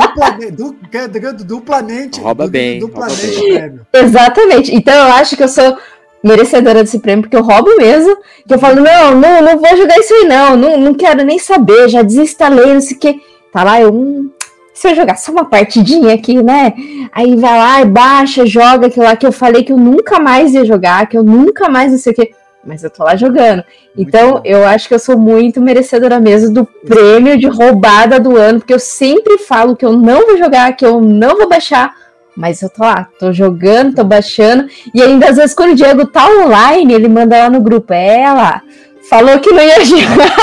Tá 0.91 1.07
ganhando 1.07 1.43
duplamente. 1.43 2.19
Rouba 2.19 2.47
bem. 2.47 2.79
Duplamente 2.79 3.39
prêmio. 3.41 3.87
Exatamente. 3.93 4.75
Então 4.75 4.93
eu 4.93 5.13
acho 5.13 5.37
que 5.37 5.43
eu 5.43 5.47
sou 5.47 5.77
merecedora 6.23 6.83
desse 6.83 6.99
prêmio, 6.99 7.23
porque 7.23 7.37
eu 7.37 7.43
roubo 7.43 7.77
mesmo. 7.77 8.17
Que 8.47 8.53
eu 8.53 8.59
falo, 8.59 8.81
não, 8.81 9.15
não, 9.15 9.41
não 9.41 9.57
vou 9.57 9.77
jogar 9.77 9.97
isso 9.97 10.13
aí, 10.13 10.25
não. 10.25 10.57
Não, 10.57 10.77
não 10.77 10.93
quero 10.93 11.23
nem 11.23 11.39
saber, 11.39 11.87
já 11.87 12.01
desinstalei, 12.01 12.73
não 12.73 12.81
sei 12.81 12.97
o 12.97 12.99
que. 12.99 13.21
Tá 13.51 13.63
lá, 13.63 13.81
eu. 13.81 13.93
Hum, 13.93 14.29
se 14.73 14.87
eu 14.87 14.95
jogar 14.95 15.17
só 15.17 15.31
uma 15.31 15.43
partidinha 15.43 16.13
aqui, 16.13 16.41
né? 16.41 16.73
Aí 17.11 17.35
vai 17.35 17.57
lá 17.57 17.81
e 17.81 17.85
baixa, 17.85 18.45
joga 18.45 18.87
aquilo 18.87 19.05
lá 19.05 19.15
que 19.15 19.25
eu 19.25 19.31
falei 19.31 19.63
que 19.63 19.73
eu 19.73 19.77
nunca 19.77 20.19
mais 20.19 20.53
ia 20.53 20.63
jogar, 20.63 21.07
que 21.07 21.17
eu 21.17 21.23
nunca 21.23 21.67
mais 21.67 21.91
não 21.91 21.97
sei 21.97 22.13
o 22.13 22.15
que. 22.15 22.31
Mas 22.69 22.83
eu 22.83 22.89
tô 22.91 23.03
lá 23.03 23.15
jogando. 23.15 23.63
Muito 23.95 24.07
então, 24.07 24.33
bom. 24.33 24.41
eu 24.45 24.63
acho 24.63 24.87
que 24.87 24.93
eu 24.93 24.99
sou 24.99 25.17
muito 25.17 25.59
merecedora 25.59 26.19
mesmo 26.19 26.53
do 26.53 26.65
prêmio 26.65 27.35
de 27.35 27.47
roubada 27.47 28.19
do 28.19 28.37
ano, 28.37 28.59
porque 28.59 28.73
eu 28.73 28.79
sempre 28.79 29.39
falo 29.39 29.75
que 29.75 29.83
eu 29.83 29.93
não 29.93 30.27
vou 30.27 30.37
jogar, 30.37 30.71
que 30.73 30.85
eu 30.85 31.01
não 31.01 31.35
vou 31.35 31.49
baixar, 31.49 31.91
mas 32.37 32.61
eu 32.61 32.69
tô 32.69 32.83
lá, 32.83 33.09
tô 33.19 33.33
jogando, 33.33 33.95
tô 33.95 34.03
baixando. 34.03 34.67
E 34.93 35.01
ainda 35.01 35.29
às 35.29 35.37
vezes 35.37 35.55
quando 35.55 35.71
o 35.71 35.75
Diego 35.75 36.05
tá 36.05 36.29
online, 36.29 36.93
ele 36.93 37.07
manda 37.07 37.39
lá 37.39 37.49
no 37.49 37.59
grupo, 37.59 37.91
é 37.91 38.31
lá 38.31 38.61
Falou 39.09 39.39
que 39.39 39.51
não 39.51 39.63
ia 39.63 39.81
jogar, 39.83 40.35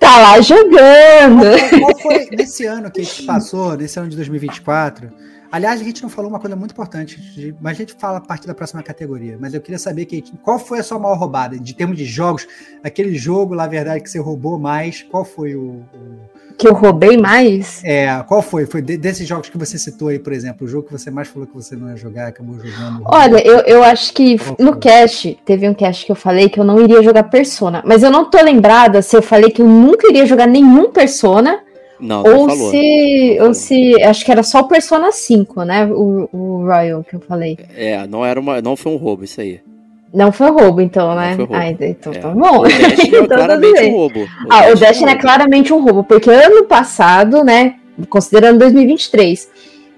tá 0.00 0.18
lá 0.18 0.40
jogando. 0.40 1.44
Qual, 1.68 1.80
qual 1.80 1.98
foi 1.98 2.26
nesse 2.32 2.64
ano 2.64 2.90
que 2.90 3.02
a 3.02 3.04
gente 3.04 3.24
passou, 3.24 3.76
nesse 3.76 3.98
ano 3.98 4.08
de 4.08 4.16
2024? 4.16 5.12
Aliás, 5.56 5.80
a 5.80 5.84
gente 5.84 6.02
não 6.02 6.10
falou 6.10 6.30
uma 6.30 6.38
coisa 6.38 6.54
muito 6.54 6.72
importante, 6.72 7.54
mas 7.62 7.76
a 7.76 7.80
gente 7.80 7.94
fala 7.94 8.18
a 8.18 8.20
partir 8.20 8.46
da 8.46 8.54
próxima 8.54 8.82
categoria. 8.82 9.38
Mas 9.40 9.54
eu 9.54 9.60
queria 9.62 9.78
saber 9.78 10.04
que, 10.04 10.22
qual 10.42 10.58
foi 10.58 10.80
a 10.80 10.82
sua 10.82 10.98
maior 10.98 11.16
roubada, 11.16 11.58
de 11.58 11.74
termos 11.74 11.96
de 11.96 12.04
jogos, 12.04 12.46
aquele 12.84 13.14
jogo, 13.14 13.54
na 13.54 13.66
verdade, 13.66 14.02
que 14.02 14.10
você 14.10 14.18
roubou 14.18 14.58
mais, 14.58 15.02
qual 15.02 15.24
foi 15.24 15.54
o, 15.54 15.82
o 15.94 16.54
que 16.58 16.68
eu 16.68 16.74
roubei 16.74 17.16
mais? 17.16 17.82
É, 17.82 18.22
qual 18.28 18.42
foi? 18.42 18.66
Foi 18.66 18.82
de, 18.82 18.98
desses 18.98 19.26
jogos 19.26 19.48
que 19.48 19.56
você 19.56 19.78
citou 19.78 20.08
aí, 20.08 20.18
por 20.18 20.34
exemplo, 20.34 20.66
o 20.66 20.68
jogo 20.68 20.88
que 20.88 20.92
você 20.92 21.10
mais 21.10 21.28
falou 21.28 21.46
que 21.46 21.54
você 21.54 21.74
não 21.74 21.88
ia 21.88 21.96
jogar, 21.96 22.28
acabou 22.28 22.56
jogando? 22.58 23.02
Olha, 23.06 23.46
eu, 23.46 23.60
eu 23.60 23.82
acho 23.82 24.12
que 24.12 24.36
no 24.58 24.76
cast, 24.76 25.38
teve 25.46 25.66
um 25.66 25.72
cast 25.72 26.04
que 26.04 26.12
eu 26.12 26.16
falei 26.16 26.50
que 26.50 26.60
eu 26.60 26.64
não 26.64 26.78
iria 26.82 27.02
jogar 27.02 27.24
Persona, 27.24 27.82
mas 27.86 28.02
eu 28.02 28.10
não 28.10 28.28
tô 28.28 28.42
lembrada 28.42 29.00
se 29.00 29.16
eu 29.16 29.22
falei 29.22 29.50
que 29.50 29.62
eu 29.62 29.66
nunca 29.66 30.06
iria 30.06 30.26
jogar 30.26 30.46
nenhum 30.46 30.90
Persona. 30.90 31.60
Não, 31.98 32.22
ou 32.22 32.46
não 32.46 32.56
falou, 32.56 32.70
se, 32.70 33.38
ou 33.40 33.54
se, 33.54 34.02
acho 34.02 34.24
que 34.24 34.30
era 34.30 34.42
só 34.42 34.60
o 34.60 34.68
Persona 34.68 35.10
5, 35.10 35.62
né? 35.64 35.86
O, 35.86 36.28
o 36.32 36.66
Royal 36.66 37.02
que 37.02 37.16
eu 37.16 37.20
falei. 37.20 37.58
É, 37.74 38.06
não 38.06 38.24
era 38.24 38.38
uma, 38.38 38.60
não 38.60 38.76
foi 38.76 38.92
um 38.92 38.96
roubo 38.96 39.24
isso 39.24 39.40
aí. 39.40 39.60
Não 40.12 40.32
foi 40.32 40.50
roubo, 40.50 40.80
então, 40.80 41.14
né? 41.14 41.34
Roubo. 41.34 41.54
Ah, 41.54 41.68
então 41.68 42.12
é. 42.12 42.18
tá 42.18 42.28
bom. 42.28 42.60
O 42.60 42.66
é 42.66 42.70
então, 42.70 43.26
claramente 43.26 43.84
um 43.84 43.92
roubo. 43.92 44.20
O 44.20 44.26
ah, 44.48 44.74
Destiny 44.74 45.10
o 45.10 45.12
é, 45.12 45.12
é 45.12 45.18
claramente 45.18 45.72
um 45.72 45.82
roubo, 45.82 46.04
porque 46.04 46.30
ano 46.30 46.64
passado, 46.64 47.44
né, 47.44 47.74
considerando 48.08 48.58
2023, 48.58 49.50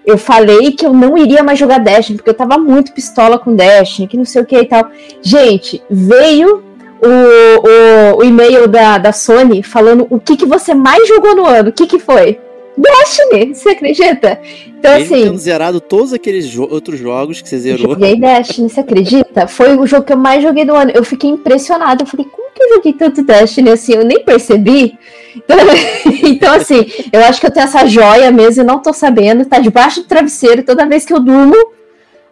eu 0.07 0.17
falei 0.17 0.73
que 0.73 0.87
eu 0.87 0.93
não 0.93 1.19
iria 1.19 1.43
mais 1.43 1.59
jogar 1.59 1.79
Destiny, 1.79 2.17
porque 2.17 2.31
eu 2.31 2.35
tava 2.35 2.57
muito 2.57 2.93
pistola 2.93 3.39
com 3.39 3.55
Destiny, 3.55 4.09
que 4.09 4.17
não 4.17 4.25
sei 4.25 4.43
o 4.43 4.47
que 4.47 4.59
e 4.59 4.65
tal. 4.65 4.89
Gente, 5.21 5.83
veio 5.91 6.68
o, 7.01 8.17
o, 8.17 8.19
o 8.19 8.25
e-mail 8.25 8.67
da, 8.67 8.99
da 8.99 9.13
Sony 9.13 9.63
falando 9.63 10.07
o 10.11 10.19
que, 10.19 10.37
que 10.37 10.47
você 10.47 10.75
mais 10.75 11.07
jogou 11.09 11.35
no 11.35 11.47
ano. 11.47 11.71
O 11.71 11.73
que, 11.73 11.87
que 11.87 11.99
foi? 11.99 12.39
Destiny, 12.79 13.55
você 13.55 13.71
acredita? 13.71 14.41
Então, 14.69 14.95
assim. 14.95 15.25
Tendo 15.25 15.39
zerado 15.39 15.81
todos 15.81 16.13
aqueles 16.13 16.47
jo 16.47 16.63
outros 16.71 17.01
jogos 17.01 17.43
que 17.43 17.49
você 17.49 17.59
zerou. 17.59 17.95
Joguei 17.95 18.19
Destiny, 18.19 18.71
você 18.71 18.81
acredita? 18.81 19.49
Foi 19.49 19.77
o 19.77 19.87
jogo 19.87 20.05
que 20.05 20.13
eu 20.13 20.17
mais 20.17 20.43
joguei 20.43 20.65
do 20.65 20.75
ano. 20.75 20.93
Eu 20.95 21.05
fiquei 21.05 21.29
impressionada. 21.29 22.05
Eu 22.05 22.07
falei, 22.07 22.27
como 22.27 22.53
que 22.55 22.63
eu 22.63 22.77
joguei 22.77 22.93
tanto 22.93 23.23
Destiny 23.23 23.71
assim? 23.71 23.95
Eu 23.95 24.05
nem 24.05 24.21
percebi. 24.21 24.97
Então, 25.35 25.57
então, 26.23 26.55
assim, 26.55 26.87
eu 27.13 27.21
acho 27.25 27.41
que 27.41 27.47
eu 27.47 27.51
tenho 27.51 27.65
essa 27.65 27.85
joia 27.87 28.31
mesmo 28.31 28.63
e 28.63 28.67
não 28.67 28.79
tô 28.81 28.93
sabendo. 28.93 29.45
Tá 29.45 29.59
debaixo 29.59 30.03
do 30.03 30.07
travesseiro. 30.07 30.63
Toda 30.63 30.87
vez 30.87 31.05
que 31.05 31.13
eu 31.13 31.19
durmo, 31.19 31.57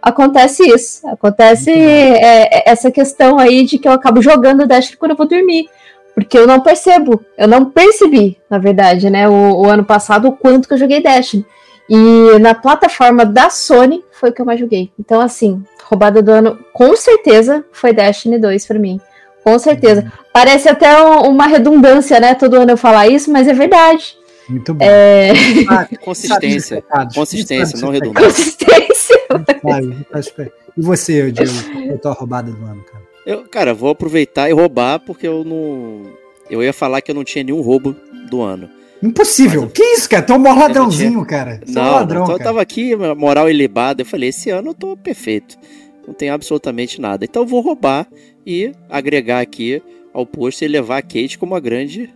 acontece 0.08 0.62
isso. 0.62 1.06
Acontece 1.08 1.70
é, 1.70 2.58
é, 2.58 2.70
essa 2.70 2.90
questão 2.90 3.38
aí 3.38 3.64
de 3.64 3.78
que 3.78 3.88
eu 3.88 3.92
acabo 3.92 4.22
jogando 4.22 4.66
Destiny 4.66 4.96
quando 4.96 5.10
eu 5.12 5.16
vou 5.16 5.26
dormir 5.26 5.68
porque 6.16 6.38
eu 6.38 6.46
não 6.46 6.60
percebo, 6.60 7.22
eu 7.36 7.46
não 7.46 7.66
percebi, 7.66 8.38
na 8.48 8.56
verdade, 8.56 9.10
né, 9.10 9.28
o, 9.28 9.60
o, 9.60 9.66
ano 9.66 9.84
passado, 9.84 10.28
o 10.28 10.32
quanto 10.32 10.66
que 10.66 10.72
eu 10.72 10.78
joguei 10.78 11.02
Destiny. 11.02 11.44
E 11.90 12.38
na 12.40 12.54
plataforma 12.54 13.22
da 13.26 13.50
Sony 13.50 14.02
foi 14.12 14.30
o 14.30 14.32
que 14.32 14.40
eu 14.40 14.46
mais 14.46 14.58
joguei. 14.58 14.90
Então, 14.98 15.20
assim, 15.20 15.62
roubada 15.84 16.22
do 16.22 16.32
ano, 16.32 16.58
com 16.72 16.96
certeza, 16.96 17.62
foi 17.70 17.92
Destiny 17.92 18.38
2 18.38 18.66
para 18.66 18.78
mim. 18.78 18.98
Com 19.44 19.58
certeza. 19.58 20.00
Uhum. 20.02 20.10
Parece 20.32 20.70
até 20.70 20.96
uma 20.98 21.46
redundância, 21.46 22.18
né? 22.18 22.34
Todo 22.34 22.56
ano 22.56 22.70
eu 22.70 22.76
falar 22.78 23.08
isso, 23.08 23.30
mas 23.30 23.46
é 23.46 23.52
verdade. 23.52 24.16
Muito 24.48 24.74
bom. 24.74 24.84
É... 24.84 25.32
Ah, 25.68 25.88
consistência. 26.02 26.82
Consistência, 27.14 27.78
não 27.80 27.90
redundância. 27.90 28.56
Consistência. 29.62 30.52
E 30.76 30.80
você, 30.80 31.32
Diego, 31.32 31.94
a 31.94 31.98
tua 31.98 32.12
roubada 32.12 32.50
do 32.50 32.64
ano, 32.64 32.82
cara? 32.84 33.04
Eu, 33.24 33.44
cara, 33.48 33.74
vou 33.74 33.90
aproveitar 33.90 34.48
e 34.48 34.52
roubar 34.52 35.00
porque 35.00 35.26
eu 35.26 35.44
não. 35.44 36.02
Eu 36.48 36.62
ia 36.62 36.72
falar 36.72 37.00
que 37.00 37.10
eu 37.10 37.14
não 37.14 37.24
tinha 37.24 37.42
nenhum 37.42 37.60
roubo 37.60 37.96
do 38.30 38.40
ano. 38.40 38.70
Impossível. 39.02 39.62
Mas, 39.62 39.72
que 39.72 39.82
isso, 39.82 40.08
cara? 40.08 40.22
Tu 40.22 40.32
é 40.32 40.36
um 40.36 40.42
ladrãozinho, 40.42 41.10
tinha... 41.12 41.26
cara. 41.26 41.60
Você 41.64 41.72
não, 41.72 41.82
é 41.82 41.90
um 41.90 41.92
ladrão, 41.92 42.22
então 42.22 42.36
eu 42.36 42.42
tava 42.42 42.62
aqui, 42.62 42.94
moral 42.94 43.50
ilibada. 43.50 44.02
Eu 44.02 44.06
falei, 44.06 44.28
esse 44.28 44.50
ano 44.50 44.70
eu 44.70 44.74
tô 44.74 44.96
perfeito. 44.96 45.56
Não 46.06 46.14
tem 46.14 46.30
absolutamente 46.30 47.00
nada. 47.00 47.24
Então 47.24 47.42
eu 47.42 47.46
vou 47.46 47.60
roubar 47.60 48.06
e 48.46 48.72
agregar 48.88 49.40
aqui 49.40 49.82
ao 50.14 50.24
posto 50.24 50.62
e 50.64 50.68
levar 50.68 50.98
a 50.98 51.02
Kate 51.02 51.36
como 51.36 51.54
a 51.54 51.60
grande 51.60 52.14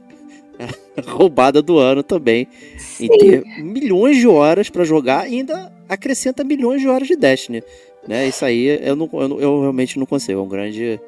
roubada 1.06 1.62
do 1.62 1.78
ano 1.78 2.02
também. 2.02 2.46
Sim. 2.78 3.06
Em 3.06 3.18
ter 3.18 3.44
milhões 3.62 4.16
de 4.16 4.26
horas 4.26 4.70
para 4.70 4.84
jogar 4.84 5.28
e 5.28 5.36
ainda 5.36 5.72
acrescenta 5.88 6.44
milhões 6.44 6.80
de 6.80 6.88
horas 6.88 7.08
de 7.08 7.16
Destiny. 7.16 7.62
Né? 8.06 8.28
Isso 8.28 8.44
aí 8.44 8.80
eu, 8.82 8.96
não, 8.96 9.08
eu, 9.12 9.40
eu 9.40 9.60
realmente 9.60 9.98
não 9.98 10.06
consigo. 10.06 10.40
É 10.40 10.42
um 10.42 10.48
grande. 10.48 11.00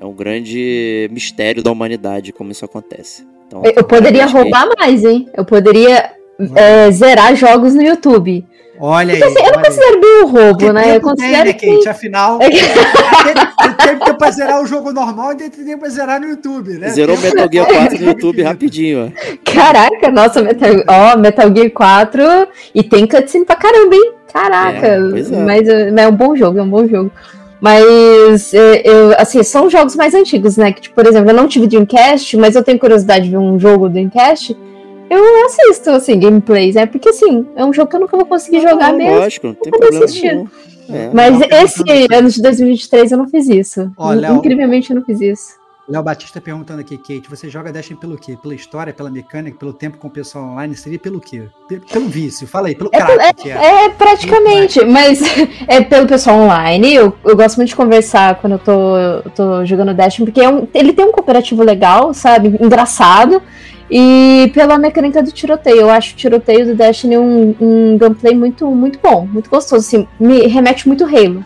É 0.00 0.04
um 0.04 0.12
grande 0.12 1.08
mistério 1.10 1.62
da 1.62 1.72
humanidade 1.72 2.32
como 2.32 2.52
isso 2.52 2.64
acontece. 2.64 3.26
Então, 3.46 3.62
eu 3.64 3.84
poderia 3.84 4.26
roubar 4.26 4.68
mais, 4.78 5.02
hein? 5.02 5.26
Eu 5.34 5.44
poderia 5.44 6.12
é, 6.54 6.90
zerar 6.90 7.34
jogos 7.34 7.74
no 7.74 7.82
YouTube. 7.82 8.44
Olha 8.80 9.14
aí. 9.14 9.22
Assim, 9.22 9.34
eu 9.38 9.42
não 9.42 9.48
olha 9.48 9.58
aí. 9.58 9.64
considero 9.64 10.00
bem 10.00 10.22
um 10.22 10.26
roubo, 10.26 10.58
Que 10.58 10.72
né? 10.72 10.80
Eu 10.80 10.84
tempo 10.84 10.92
tem, 10.92 11.00
considero 11.00 11.44
né, 11.44 11.52
que. 11.52 11.74
Kate? 11.74 11.88
Afinal, 11.88 12.38
tem 12.38 12.50
tem 12.50 13.96
tempo 13.96 14.14
pra 14.14 14.30
zerar 14.30 14.62
o 14.62 14.66
jogo 14.66 14.92
normal 14.92 15.32
e 15.32 15.36
tem 15.36 15.50
tempo 15.50 15.80
pra 15.80 15.88
zerar 15.88 16.20
no 16.20 16.28
YouTube, 16.28 16.74
né? 16.74 16.90
Zerou 16.90 17.16
o 17.16 17.20
Metal 17.20 17.48
Gear 17.50 17.66
4 17.66 17.98
no 17.98 18.06
YouTube 18.06 18.42
rapidinho, 18.42 19.06
ó. 19.06 19.50
Caraca, 19.52 20.10
nossa, 20.10 20.42
Metal, 20.42 20.70
ó, 20.86 21.16
Metal 21.16 21.54
Gear 21.54 21.70
4 21.70 22.22
e 22.74 22.82
tem 22.82 23.06
cutscene 23.06 23.44
pra 23.44 23.56
caramba, 23.56 23.94
hein? 23.94 24.12
Caraca, 24.32 24.86
É, 24.86 24.94
é. 24.96 25.44
mas 25.44 25.68
é, 25.68 25.88
é 25.88 26.08
um 26.08 26.14
bom 26.14 26.36
jogo, 26.36 26.58
é 26.58 26.62
um 26.62 26.68
bom 26.68 26.86
jogo. 26.86 27.10
Mas 27.60 28.54
é, 28.54 28.82
eu, 28.84 29.14
assim, 29.18 29.42
são 29.42 29.68
jogos 29.68 29.96
mais 29.96 30.14
antigos, 30.14 30.56
né? 30.56 30.70
Que, 30.72 30.82
tipo, 30.82 30.94
por 30.94 31.06
exemplo, 31.06 31.30
eu 31.30 31.34
não 31.34 31.48
tive 31.48 31.66
Dreamcast, 31.66 32.36
mas 32.36 32.54
eu 32.54 32.62
tenho 32.62 32.78
curiosidade 32.78 33.24
de 33.24 33.30
ver 33.30 33.38
um 33.38 33.58
jogo 33.58 33.88
do 33.88 33.94
Dreamcast. 33.94 34.56
Eu 35.10 35.46
assisto, 35.46 35.90
assim, 35.90 36.18
gameplays, 36.18 36.74
né? 36.74 36.86
Porque, 36.86 37.08
assim, 37.08 37.46
é 37.56 37.64
um 37.64 37.72
jogo 37.72 37.88
que 37.88 37.96
eu 37.96 38.00
nunca 38.00 38.16
vou 38.16 38.26
conseguir 38.26 38.60
jogar 38.60 38.90
Não, 38.92 38.98
mesmo. 38.98 39.18
Lógico, 39.18 39.46
não 39.48 39.54
tem 39.54 39.70
problema 39.72 40.06
nenhum. 40.06 40.48
É. 40.90 41.10
Mas 41.12 41.38
Não, 41.38 41.46
esse 41.62 41.82
aqui. 41.82 42.08
ano 42.14 42.30
de 42.30 42.40
2023 42.42 43.12
eu 43.12 43.18
não 43.18 43.28
fiz 43.28 43.48
isso. 43.48 43.90
Ó, 43.96 44.10
Léo. 44.12 44.36
Incrivelmente 44.36 44.90
eu 44.90 44.96
não 44.96 45.04
fiz 45.04 45.20
isso. 45.20 45.58
Léo 45.88 46.02
Batista 46.02 46.38
perguntando 46.38 46.80
aqui, 46.82 46.98
Kate, 46.98 47.30
você 47.30 47.48
joga 47.48 47.72
Destiny 47.72 47.98
pelo 47.98 48.18
quê? 48.18 48.36
Pela 48.42 48.54
história, 48.54 48.92
pela 48.92 49.10
mecânica, 49.10 49.56
pelo 49.58 49.72
tempo 49.72 49.96
com 49.96 50.08
o 50.08 50.10
pessoal 50.10 50.44
online? 50.44 50.74
Seria 50.74 50.98
pelo 50.98 51.18
quê? 51.18 51.44
Pe- 51.66 51.80
Pelo 51.90 52.06
vício, 52.08 52.46
fala 52.46 52.68
aí, 52.68 52.74
pelo 52.74 52.90
É, 52.92 53.00
crack 53.00 53.42
que 53.42 53.50
é. 53.50 53.84
É, 53.84 53.88
praticamente, 53.88 54.84
mas 54.84 55.20
é 55.66 55.80
pelo 55.82 56.06
pessoal 56.06 56.36
online. 56.40 56.94
Eu, 56.94 57.14
eu 57.24 57.34
gosto 57.34 57.56
muito 57.56 57.70
de 57.70 57.76
conversar 57.76 58.34
quando 58.38 58.54
eu 58.54 58.58
tô, 58.58 58.96
eu 58.98 59.30
tô 59.34 59.64
jogando 59.64 59.94
Destiny, 59.94 60.26
porque 60.26 60.42
é 60.42 60.48
um- 60.50 60.68
ele 60.74 60.92
tem 60.92 61.06
um 61.06 61.12
cooperativo 61.12 61.62
legal, 61.62 62.12
sabe? 62.12 62.48
Engraçado. 62.60 63.42
E 63.90 64.50
pela 64.52 64.76
mecânica 64.78 65.22
do 65.22 65.32
tiroteio. 65.32 65.78
Eu 65.82 65.90
acho 65.90 66.12
o 66.12 66.16
tiroteio 66.16 66.66
do 66.66 66.74
Destiny 66.74 67.16
um, 67.16 67.54
um 67.60 67.96
gameplay 67.98 68.34
muito, 68.34 68.66
muito 68.70 68.98
bom, 69.02 69.26
muito 69.26 69.48
gostoso. 69.48 69.86
Assim, 69.86 70.06
me 70.20 70.46
remete 70.46 70.86
muito 70.86 71.04
Halo. 71.04 71.44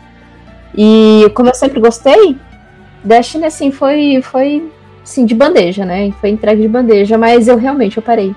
E 0.76 1.30
como 1.34 1.48
eu 1.50 1.54
sempre 1.54 1.78
gostei, 1.80 2.36
Destiny, 3.04 3.44
assim, 3.44 3.70
foi, 3.70 4.20
foi 4.22 4.70
assim, 5.04 5.24
de 5.24 5.34
bandeja, 5.34 5.84
né? 5.84 6.12
Foi 6.20 6.30
entregue 6.30 6.62
de 6.62 6.68
bandeja, 6.68 7.16
mas 7.18 7.46
eu 7.46 7.56
realmente 7.56 7.96
eu 7.96 8.02
parei. 8.02 8.34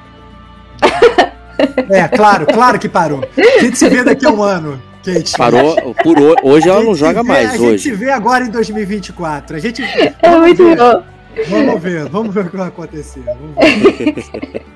É, 1.89 2.07
claro, 2.07 2.45
claro 2.45 2.77
que 2.77 2.89
parou. 2.89 3.21
A 3.37 3.59
gente 3.61 3.77
se 3.77 3.87
vê 3.89 4.03
daqui 4.03 4.25
a 4.25 4.29
um 4.31 4.43
ano, 4.43 4.81
Kate. 5.03 5.37
Parou 5.37 5.95
por 6.03 6.19
hoje. 6.19 6.35
Hoje 6.43 6.69
ela 6.69 6.83
não 6.83 6.93
joga 6.95 7.21
vê- 7.23 7.27
mais 7.29 7.49
A 7.53 7.57
gente 7.57 7.79
se 7.81 7.89
hoje. 7.89 7.91
vê 7.91 8.11
agora 8.11 8.43
em 8.43 8.49
2024. 8.49 9.55
A 9.55 9.59
gente. 9.59 9.81
É 10.21 10.35
muito 10.37 10.63
bom. 10.75 11.03
Vamos 11.49 11.81
ver, 11.81 12.09
vamos 12.09 12.33
ver 12.33 12.45
o 12.45 12.49
que 12.49 12.57
vai 12.57 12.67
acontecer. 12.67 13.23
Vamos 13.23 13.55
ver. 13.55 14.65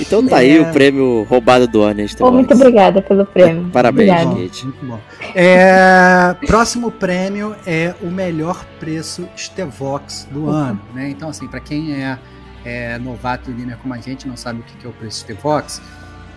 Então 0.00 0.26
tá 0.26 0.38
aí 0.38 0.56
É. 0.56 0.60
o 0.62 0.72
prêmio 0.72 1.24
roubado 1.24 1.66
do 1.68 1.82
ano, 1.82 2.00
Pô, 2.16 2.30
muito 2.32 2.54
obrigada 2.54 3.02
pelo 3.02 3.26
prêmio. 3.26 3.68
Parabéns, 3.70 4.10
Obrigada. 4.10 4.40
Kate. 4.42 4.64
Muito 4.64 4.86
bom. 4.86 5.00
É, 5.34 6.34
próximo 6.46 6.90
prêmio 6.90 7.54
é 7.66 7.94
o 8.00 8.06
melhor 8.06 8.64
preço 8.80 9.28
Stevox 9.36 10.26
do 10.30 10.48
ano, 10.48 10.80
né? 10.94 11.10
Então, 11.10 11.28
assim, 11.28 11.46
para 11.46 11.60
quem 11.60 11.92
é, 12.02 12.18
é 12.64 12.98
novato 12.98 13.52
gamer 13.52 13.76
como 13.76 13.92
a 13.92 13.98
gente, 13.98 14.26
não 14.26 14.36
sabe 14.38 14.60
o 14.60 14.62
que 14.62 14.74
que 14.78 14.86
é 14.86 14.88
o 14.88 14.92
preço 14.92 15.20
Stevox, 15.20 15.82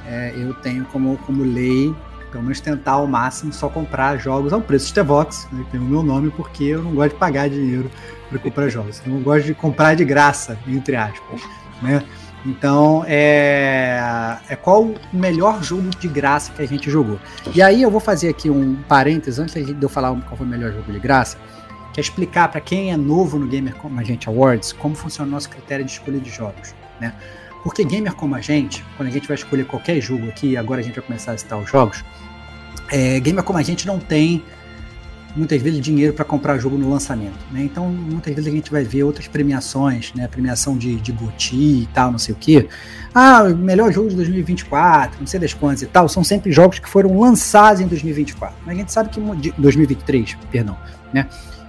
é, 0.06 0.34
eu 0.36 0.54
tenho 0.56 0.84
como, 0.86 1.18
como 1.26 1.42
lei, 1.44 1.96
pelo 2.32 2.44
menos 2.44 2.60
tentar 2.60 2.94
ao 2.94 3.06
máximo 3.06 3.52
só 3.52 3.68
comprar 3.70 4.18
jogos 4.18 4.54
ao 4.54 4.62
preço 4.62 4.88
Stevox, 4.88 5.48
né? 5.52 5.66
Tem 5.72 5.80
o 5.80 5.84
meu 5.84 6.02
nome 6.02 6.32
porque 6.32 6.64
eu 6.64 6.82
não 6.82 6.96
gosto 6.96 7.14
de 7.14 7.20
pagar 7.20 7.50
dinheiro 7.50 7.92
para 8.30 8.40
comprar 8.40 8.70
jogos. 8.70 9.02
Eu 9.06 9.14
não 9.14 9.22
gosto 9.22 9.46
de 9.46 9.54
comprar 9.54 9.96
de 9.96 10.06
graça, 10.06 10.58
entre 10.68 10.96
aspas, 10.96 11.42
né? 11.82 12.04
Então, 12.46 13.04
é, 13.08 14.02
é 14.50 14.56
qual 14.56 14.84
o 14.84 14.96
melhor 15.14 15.62
jogo 15.62 15.90
de 15.90 16.08
graça 16.08 16.52
que 16.52 16.62
a 16.62 16.68
gente 16.68 16.90
jogou. 16.90 17.20
E 17.54 17.62
aí 17.62 17.82
eu 17.82 17.92
vou 17.92 18.00
fazer 18.00 18.30
aqui 18.30 18.50
um 18.50 18.76
parênteses 18.88 19.40
antes 19.40 19.54
de 19.54 19.84
eu 19.84 19.90
falar 19.90 20.10
qual 20.22 20.38
foi 20.38 20.46
o 20.46 20.50
melhor 20.50 20.72
jogo 20.72 20.92
de 20.92 21.00
graça, 21.00 21.38
que 21.94 22.00
é 22.00 22.02
explicar 22.02 22.48
para 22.48 22.60
quem 22.60 22.92
é 22.92 22.98
novo 22.98 23.38
no 23.38 23.46
Gamer 23.46 23.76
Como 23.76 24.00
a 24.00 24.04
Gente 24.04 24.28
Awards 24.28 24.74
como 24.74 24.96
funciona 24.96 25.28
o 25.30 25.32
nosso 25.32 25.50
critério 25.50 25.86
de 25.86 25.92
escolha 25.92 26.20
de 26.20 26.30
jogos, 26.30 26.74
né? 27.00 27.14
Porque 27.64 27.84
gamer 27.84 28.14
como 28.14 28.36
a 28.36 28.42
gente, 28.42 28.84
quando 28.98 29.10
a 29.10 29.12
gente 29.12 29.28
vai 29.28 29.36
escolher 29.36 29.66
qualquer 29.66 30.02
jogo 30.02 30.28
aqui, 30.28 30.58
agora 30.58 30.82
a 30.82 30.84
gente 30.84 30.96
vai 30.96 31.04
começar 31.04 31.34
a 31.34 31.38
citar 31.38 31.60
os 31.60 31.70
jogos, 31.70 32.04
é, 32.92 33.20
gamer 33.20 33.44
como 33.44 33.60
a 33.60 33.64
gente 33.64 33.86
não 33.86 34.00
tem 34.00 34.44
muitas 35.36 35.62
vezes 35.62 35.80
dinheiro 35.80 36.14
para 36.14 36.26
comprar 36.26 36.58
jogo 36.58 36.78
no 36.78 36.90
lançamento, 36.90 37.38
né? 37.52 37.64
Então 37.64 37.88
muitas 37.88 38.34
vezes 38.34 38.52
a 38.52 38.56
gente 38.56 38.72
vai 38.72 38.84
ver 38.84 39.04
outras 39.04 39.28
premiações, 39.28 40.14
né? 40.14 40.28
Premiação 40.28 40.78
de, 40.78 40.96
de 40.96 41.16
e 41.54 41.88
tal, 41.94 42.12
não 42.12 42.20
sei 42.20 42.34
o 42.34 42.38
quê. 42.38 42.68
Ah, 43.14 43.44
melhor 43.44 43.92
jogo 43.92 44.10
de 44.10 44.16
2024, 44.16 45.20
não 45.20 45.28
sei 45.28 45.40
das 45.40 45.54
quantas 45.54 45.82
e 45.82 45.88
tal, 45.88 46.08
são 46.10 46.24
sempre 46.24 46.52
jogos 46.52 46.80
que 46.80 46.90
foram 46.90 47.20
lançados 47.20 47.82
em 47.82 47.88
2024. 47.88 48.56
Mas 48.66 48.76
a 48.76 48.80
gente 48.80 48.92
sabe 48.92 49.10
que 49.10 49.20
de 49.38 49.54
2023, 49.58 50.38
perdão, 50.52 50.78
né? 51.14 51.28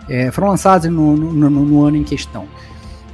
É, 0.09 0.31
foram 0.33 0.49
lançados 0.49 0.91
no, 0.91 1.17
no, 1.17 1.33
no, 1.33 1.65
no 1.65 1.85
ano 1.85 1.97
em 1.97 2.05
questão. 2.05 2.49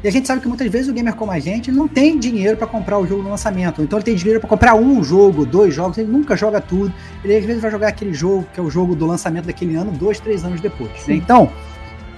E 0.03 0.07
a 0.07 0.13
gente 0.13 0.29
sabe 0.29 0.41
que 0.41 0.47
muitas 0.47 0.71
vezes 0.71 0.89
o 0.89 0.93
gamer 0.93 1.15
como 1.15 1.33
a 1.33 1.41
gente 1.41 1.73
não 1.73 1.89
tem 1.89 2.19
dinheiro 2.19 2.57
para 2.57 2.67
comprar 2.67 2.99
o 2.99 3.07
jogo 3.07 3.23
no 3.23 3.31
lançamento. 3.31 3.83
Então 3.83 3.99
ele 3.99 4.05
tem 4.05 4.15
dinheiro 4.15 4.39
para 4.39 4.49
comprar 4.49 4.75
um 4.75 5.03
jogo, 5.03 5.45
dois 5.45 5.75
jogos, 5.75 5.99
ele 5.99 6.11
nunca 6.11 6.37
joga 6.37 6.61
tudo. 6.61 6.93
Ele 7.25 7.37
às 7.37 7.45
vezes 7.45 7.61
vai 7.61 7.71
jogar 7.71 7.89
aquele 7.89 8.15
jogo 8.15 8.47
que 8.55 8.61
é 8.61 8.63
o 8.63 8.71
jogo 8.71 8.95
do 8.95 9.07
lançamento 9.07 9.47
daquele 9.47 9.75
ano, 9.75 9.91
dois, 9.91 10.21
três 10.21 10.45
anos 10.45 10.61
depois. 10.61 11.07
Né? 11.09 11.15
Então, 11.15 11.51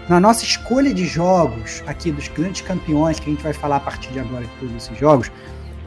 na 0.09 0.21
nossa 0.21 0.45
escolha 0.45 0.93
de 0.93 1.07
jogos 1.07 1.83
aqui 1.87 2.13
dos 2.13 2.29
grandes 2.29 2.61
campeões 2.61 3.19
que 3.19 3.31
a 3.31 3.33
gente 3.33 3.43
vai 3.43 3.55
falar 3.55 3.77
a 3.77 3.81
partir 3.81 4.13
de 4.13 4.21
agora 4.21 4.45
de 4.45 4.51
todos 4.59 4.77
esses 4.77 4.99
jogos, 4.99 5.31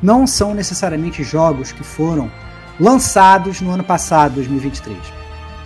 não 0.02 0.26
são 0.26 0.54
necessariamente 0.54 1.24
jogos 1.24 1.72
que 1.72 1.84
foram 1.84 2.32
lançados 2.80 3.62
no 3.62 3.70
ano 3.72 3.84
passado, 3.84 4.36
2023. 4.36 4.98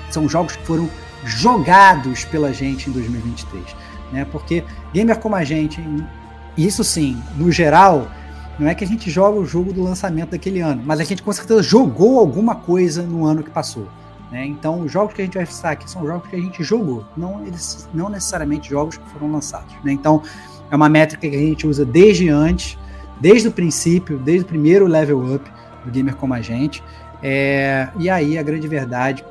São 0.09 0.27
jogos 0.27 0.55
que 0.55 0.65
foram 0.65 0.89
jogados 1.23 2.25
pela 2.25 2.53
gente 2.53 2.89
em 2.89 2.93
2023, 2.93 3.63
né? 4.11 4.25
Porque 4.31 4.63
gamer 4.93 5.19
como 5.19 5.35
a 5.35 5.43
gente, 5.43 5.83
isso 6.57 6.83
sim, 6.83 7.21
no 7.35 7.51
geral, 7.51 8.07
não 8.59 8.67
é 8.67 8.73
que 8.73 8.83
a 8.83 8.87
gente 8.87 9.09
joga 9.09 9.39
o 9.39 9.45
jogo 9.45 9.71
do 9.71 9.83
lançamento 9.83 10.31
daquele 10.31 10.61
ano, 10.61 10.81
mas 10.85 10.99
a 10.99 11.03
gente 11.03 11.21
com 11.21 11.31
certeza 11.31 11.61
jogou 11.61 12.19
alguma 12.19 12.55
coisa 12.55 13.03
no 13.03 13.25
ano 13.25 13.43
que 13.43 13.49
passou. 13.49 13.87
Né? 14.31 14.45
Então, 14.45 14.81
os 14.81 14.91
jogos 14.91 15.13
que 15.13 15.21
a 15.21 15.25
gente 15.25 15.37
vai 15.37 15.45
citar 15.45 15.73
aqui 15.73 15.89
são 15.89 16.05
jogos 16.05 16.27
que 16.29 16.35
a 16.35 16.39
gente 16.39 16.63
jogou, 16.63 17.05
não, 17.15 17.45
eles, 17.45 17.87
não 17.93 18.09
necessariamente 18.09 18.69
jogos 18.69 18.97
que 18.97 19.09
foram 19.09 19.31
lançados. 19.31 19.73
Né? 19.83 19.91
Então, 19.91 20.21
é 20.69 20.75
uma 20.75 20.89
métrica 20.89 21.29
que 21.29 21.35
a 21.35 21.39
gente 21.39 21.65
usa 21.65 21.85
desde 21.85 22.29
antes, 22.29 22.77
desde 23.21 23.47
o 23.47 23.51
princípio, 23.51 24.17
desde 24.17 24.43
o 24.43 24.47
primeiro 24.47 24.85
level 24.85 25.35
up 25.35 25.49
do 25.85 25.91
gamer 25.91 26.15
como 26.15 26.33
a 26.33 26.41
gente. 26.41 26.83
É, 27.23 27.87
e 27.97 28.09
aí, 28.09 28.37
a 28.37 28.43
grande 28.43 28.67
verdade 28.67 29.23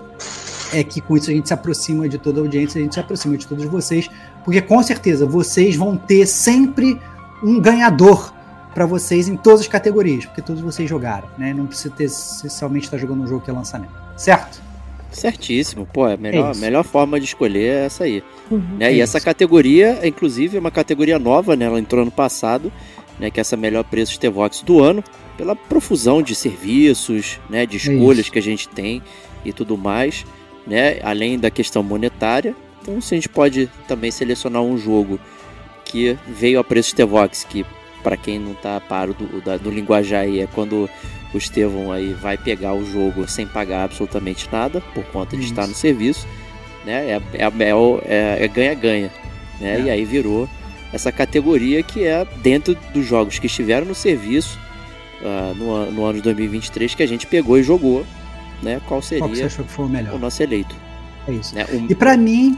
é 0.72 0.82
que 0.82 1.00
com 1.00 1.16
isso 1.16 1.30
a 1.30 1.34
gente 1.34 1.48
se 1.48 1.54
aproxima 1.54 2.08
de 2.08 2.18
toda 2.18 2.40
a 2.40 2.42
audiência, 2.42 2.80
a 2.80 2.82
gente 2.82 2.94
se 2.94 3.00
aproxima 3.00 3.36
de 3.36 3.46
todos 3.46 3.64
vocês, 3.66 4.08
porque 4.46 4.62
com 4.62 4.80
certeza 4.80 5.26
vocês 5.26 5.74
vão 5.74 5.96
ter 5.96 6.24
sempre 6.24 6.98
um 7.42 7.60
ganhador 7.60 8.32
para 8.72 8.86
vocês 8.86 9.28
em 9.28 9.36
todas 9.36 9.62
as 9.62 9.68
categorias, 9.68 10.24
porque 10.24 10.40
todos 10.40 10.62
vocês 10.62 10.88
jogaram, 10.88 11.28
né? 11.36 11.52
Não 11.52 11.66
precisa 11.66 11.92
ter 11.92 12.04
essencialmente 12.04 12.84
estar 12.84 12.96
jogando 12.96 13.24
um 13.24 13.26
jogo 13.26 13.44
que 13.44 13.50
é 13.50 13.52
lançamento, 13.52 13.92
certo? 14.16 14.62
Certíssimo, 15.10 15.84
pô, 15.92 16.04
a 16.04 16.16
melhor, 16.16 16.54
É 16.54 16.58
melhor 16.58 16.84
forma 16.84 17.18
de 17.18 17.26
escolher 17.26 17.70
é 17.70 17.84
essa 17.86 18.04
aí. 18.04 18.22
Uhum. 18.48 18.76
Né? 18.78 18.86
É 18.86 18.92
E 18.92 18.94
isso. 18.94 19.02
essa 19.02 19.20
categoria, 19.20 20.06
inclusive, 20.06 20.56
é 20.56 20.60
uma 20.60 20.70
categoria 20.70 21.18
nova, 21.18 21.56
né? 21.56 21.64
Ela 21.64 21.80
entrou 21.80 22.02
ano 22.02 22.10
passado, 22.12 22.70
né? 23.18 23.30
Que 23.30 23.40
é 23.40 23.42
essa 23.42 23.56
melhor 23.56 23.82
preço 23.82 24.12
Stevox 24.12 24.62
do 24.62 24.80
ano, 24.80 25.02
pela 25.36 25.56
profusão 25.56 26.22
de 26.22 26.36
serviços, 26.36 27.40
né? 27.50 27.66
De 27.66 27.78
escolhas 27.78 28.20
isso. 28.26 28.32
que 28.32 28.38
a 28.38 28.42
gente 28.42 28.68
tem 28.68 29.02
e 29.44 29.52
tudo 29.52 29.76
mais, 29.76 30.24
né? 30.64 31.00
Além 31.02 31.36
da 31.36 31.50
questão 31.50 31.82
monetária. 31.82 32.54
Então, 32.86 33.00
se 33.00 33.14
a 33.14 33.16
gente 33.16 33.28
pode 33.28 33.68
também 33.88 34.10
selecionar 34.10 34.62
um 34.62 34.78
jogo 34.78 35.18
que 35.84 36.16
veio 36.26 36.60
a 36.60 36.64
preço 36.64 36.90
Stevox, 36.90 37.44
que 37.44 37.66
para 38.02 38.16
quem 38.16 38.38
não 38.38 38.54
tá 38.54 38.76
a 38.76 38.80
par 38.80 39.08
do, 39.08 39.40
da- 39.40 39.56
do 39.56 39.70
linguajar 39.70 40.20
aí, 40.22 40.40
é 40.40 40.46
quando 40.46 40.88
o 41.34 41.36
Estevão 41.38 41.90
aí 41.90 42.12
vai 42.12 42.36
pegar 42.38 42.74
o 42.74 42.84
jogo 42.84 43.26
sem 43.28 43.46
pagar 43.46 43.84
absolutamente 43.84 44.48
nada, 44.52 44.80
por 44.94 45.04
conta 45.06 45.36
de 45.36 45.42
Isso. 45.42 45.52
estar 45.52 45.66
no 45.66 45.74
serviço, 45.74 46.26
né? 46.84 47.10
É 47.10 47.20
é- 47.34 47.68
é 47.68 47.74
o- 47.74 48.00
é- 48.04 48.38
é 48.44 48.48
ganha-ganha, 48.48 49.10
né? 49.60 49.80
É. 49.80 49.80
E 49.82 49.90
aí 49.90 50.04
virou 50.04 50.48
essa 50.92 51.10
categoria 51.10 51.82
que 51.82 52.04
é 52.04 52.24
dentro 52.42 52.76
dos 52.94 53.04
jogos 53.04 53.40
que 53.40 53.46
estiveram 53.46 53.84
no 53.86 53.94
serviço 53.94 54.56
ah, 55.24 55.52
no, 55.56 55.90
no 55.90 56.04
ano 56.04 56.14
de 56.18 56.22
2023 56.22 56.94
que 56.94 57.02
a 57.02 57.06
gente 57.08 57.26
pegou 57.26 57.58
e 57.58 57.62
jogou, 57.62 58.06
né? 58.62 58.80
Qual 58.86 59.00
Qual 59.00 59.00
que 59.00 59.06
você 59.08 59.18
seria 59.18 59.46
achou 59.46 59.64
que 59.64 59.72
foi 59.72 59.84
o 59.86 59.88
melhor? 59.88 60.14
o 60.14 60.18
nosso 60.18 60.40
eleito, 60.42 60.74
É 61.26 61.32
isso. 61.32 61.54
né? 61.54 61.66
Um- 61.72 61.86
E 61.90 61.94
para 61.94 62.16
mim 62.16 62.56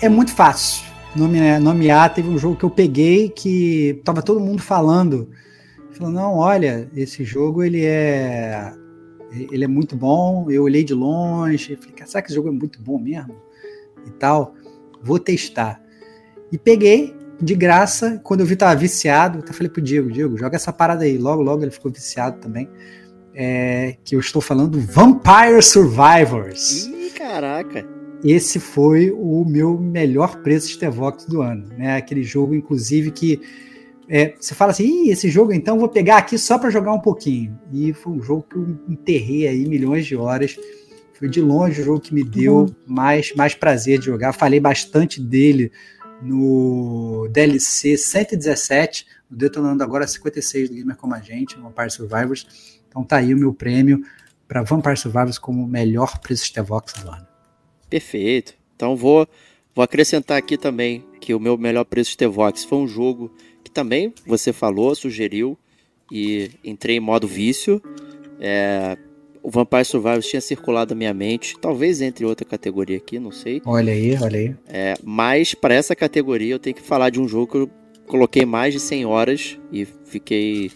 é 0.00 0.08
muito 0.08 0.32
fácil 0.32 0.84
nomear, 1.14 1.60
nomear. 1.60 2.12
Teve 2.14 2.28
um 2.28 2.38
jogo 2.38 2.56
que 2.56 2.64
eu 2.64 2.70
peguei 2.70 3.28
que 3.28 4.00
tava 4.04 4.22
todo 4.22 4.40
mundo 4.40 4.62
falando, 4.62 5.30
falando 5.90 6.14
não, 6.14 6.36
olha, 6.36 6.88
esse 6.94 7.24
jogo 7.24 7.62
ele 7.62 7.84
é 7.84 8.72
ele 9.32 9.64
é 9.64 9.68
muito 9.68 9.96
bom. 9.96 10.50
Eu 10.50 10.62
olhei 10.64 10.84
de 10.84 10.94
longe, 10.94 11.76
falei, 11.76 11.92
"Cara, 11.94 12.10
será 12.10 12.22
que 12.22 12.28
esse 12.28 12.34
jogo 12.36 12.48
é 12.48 12.52
muito 12.52 12.80
bom 12.80 12.98
mesmo? 12.98 13.34
E 14.06 14.10
tal, 14.12 14.54
vou 15.02 15.18
testar. 15.18 15.80
E 16.50 16.56
peguei 16.56 17.14
de 17.40 17.54
graça, 17.54 18.20
quando 18.24 18.40
eu 18.40 18.46
vi 18.46 18.54
que 18.54 18.60
tava 18.60 18.74
viciado, 18.74 19.44
eu 19.46 19.52
falei 19.52 19.70
pro 19.70 19.82
Diego, 19.82 20.10
Diego, 20.10 20.36
joga 20.38 20.56
essa 20.56 20.72
parada 20.72 21.04
aí. 21.04 21.18
Logo, 21.18 21.42
logo 21.42 21.62
ele 21.62 21.70
ficou 21.70 21.90
viciado 21.92 22.38
também. 22.40 22.68
é, 23.34 23.96
que 24.04 24.16
eu 24.16 24.20
estou 24.20 24.42
falando 24.42 24.80
Vampire 24.80 25.62
Survivors. 25.62 26.86
Ih, 26.86 27.10
caraca! 27.16 27.97
Esse 28.24 28.58
foi 28.58 29.10
o 29.10 29.44
meu 29.44 29.78
melhor 29.78 30.42
preço 30.42 30.68
de 30.68 30.78
Tevox 30.78 31.24
do 31.24 31.40
ano, 31.40 31.68
né? 31.76 31.96
Aquele 31.96 32.22
jogo, 32.22 32.54
inclusive, 32.54 33.10
que 33.10 33.40
é, 34.08 34.34
você 34.40 34.54
fala 34.54 34.70
assim, 34.70 35.10
esse 35.10 35.28
jogo 35.28 35.52
então 35.52 35.78
vou 35.78 35.88
pegar 35.88 36.16
aqui 36.16 36.38
só 36.38 36.58
para 36.58 36.70
jogar 36.70 36.92
um 36.92 37.00
pouquinho. 37.00 37.58
E 37.72 37.92
foi 37.92 38.14
um 38.14 38.22
jogo 38.22 38.42
que 38.48 38.56
eu 38.56 38.66
enterrei 38.88 39.46
aí 39.46 39.68
milhões 39.68 40.06
de 40.06 40.16
horas. 40.16 40.58
Foi 41.12 41.28
de 41.28 41.40
longe 41.40 41.80
o 41.80 41.84
jogo 41.84 42.00
que 42.00 42.14
me 42.14 42.24
deu 42.24 42.60
uhum. 42.60 42.74
mais, 42.86 43.34
mais 43.34 43.54
prazer 43.54 43.98
de 43.98 44.06
jogar. 44.06 44.32
Falei 44.32 44.58
bastante 44.58 45.20
dele 45.20 45.70
no 46.22 47.28
DLC 47.30 47.96
117, 47.96 49.06
detonando 49.30 49.82
agora 49.82 50.06
56 50.06 50.70
do 50.70 50.76
Gamer 50.76 50.96
Como 50.96 51.14
a 51.14 51.20
Gente, 51.20 51.56
no 51.56 51.64
Vampire 51.64 51.90
Survivors. 51.90 52.80
Então 52.88 53.04
tá 53.04 53.18
aí 53.18 53.34
o 53.34 53.38
meu 53.38 53.52
prêmio 53.52 54.00
para 54.46 54.62
Vampire 54.62 54.96
Survivors 54.96 55.38
como 55.38 55.66
melhor 55.66 56.18
preço 56.18 56.52
de 56.52 56.60
Vox 56.62 56.94
do 56.94 57.10
ano. 57.10 57.27
Perfeito. 57.88 58.54
Então 58.76 58.96
vou, 58.96 59.26
vou 59.74 59.82
acrescentar 59.82 60.38
aqui 60.38 60.56
também 60.56 61.04
que 61.20 61.34
o 61.34 61.40
meu 61.40 61.56
melhor 61.56 61.84
preço 61.84 62.16
de 62.16 62.26
Vox 62.26 62.64
foi 62.64 62.78
um 62.78 62.88
jogo 62.88 63.30
que 63.62 63.70
também 63.70 64.12
você 64.26 64.52
falou, 64.52 64.94
sugeriu 64.94 65.58
e 66.10 66.50
entrei 66.64 66.96
em 66.96 67.00
modo 67.00 67.26
vício. 67.26 67.82
É, 68.40 68.96
o 69.42 69.50
Vampire 69.50 69.84
Survivors 69.84 70.26
tinha 70.26 70.40
circulado 70.40 70.94
na 70.94 70.98
minha 70.98 71.14
mente, 71.14 71.56
talvez 71.58 72.00
entre 72.00 72.24
outra 72.24 72.44
categoria 72.44 72.96
aqui, 72.96 73.18
não 73.18 73.32
sei. 73.32 73.62
Olha 73.64 73.92
aí, 73.92 74.16
olha 74.20 74.38
aí. 74.38 74.56
É, 74.68 74.94
mas 75.02 75.54
para 75.54 75.74
essa 75.74 75.94
categoria 75.94 76.54
eu 76.54 76.58
tenho 76.58 76.76
que 76.76 76.82
falar 76.82 77.10
de 77.10 77.20
um 77.20 77.26
jogo 77.26 77.46
que 77.46 77.56
eu 77.56 77.70
coloquei 78.06 78.44
mais 78.44 78.74
de 78.74 78.80
100 78.80 79.06
horas 79.06 79.58
e 79.72 79.86
fiquei 80.04 80.70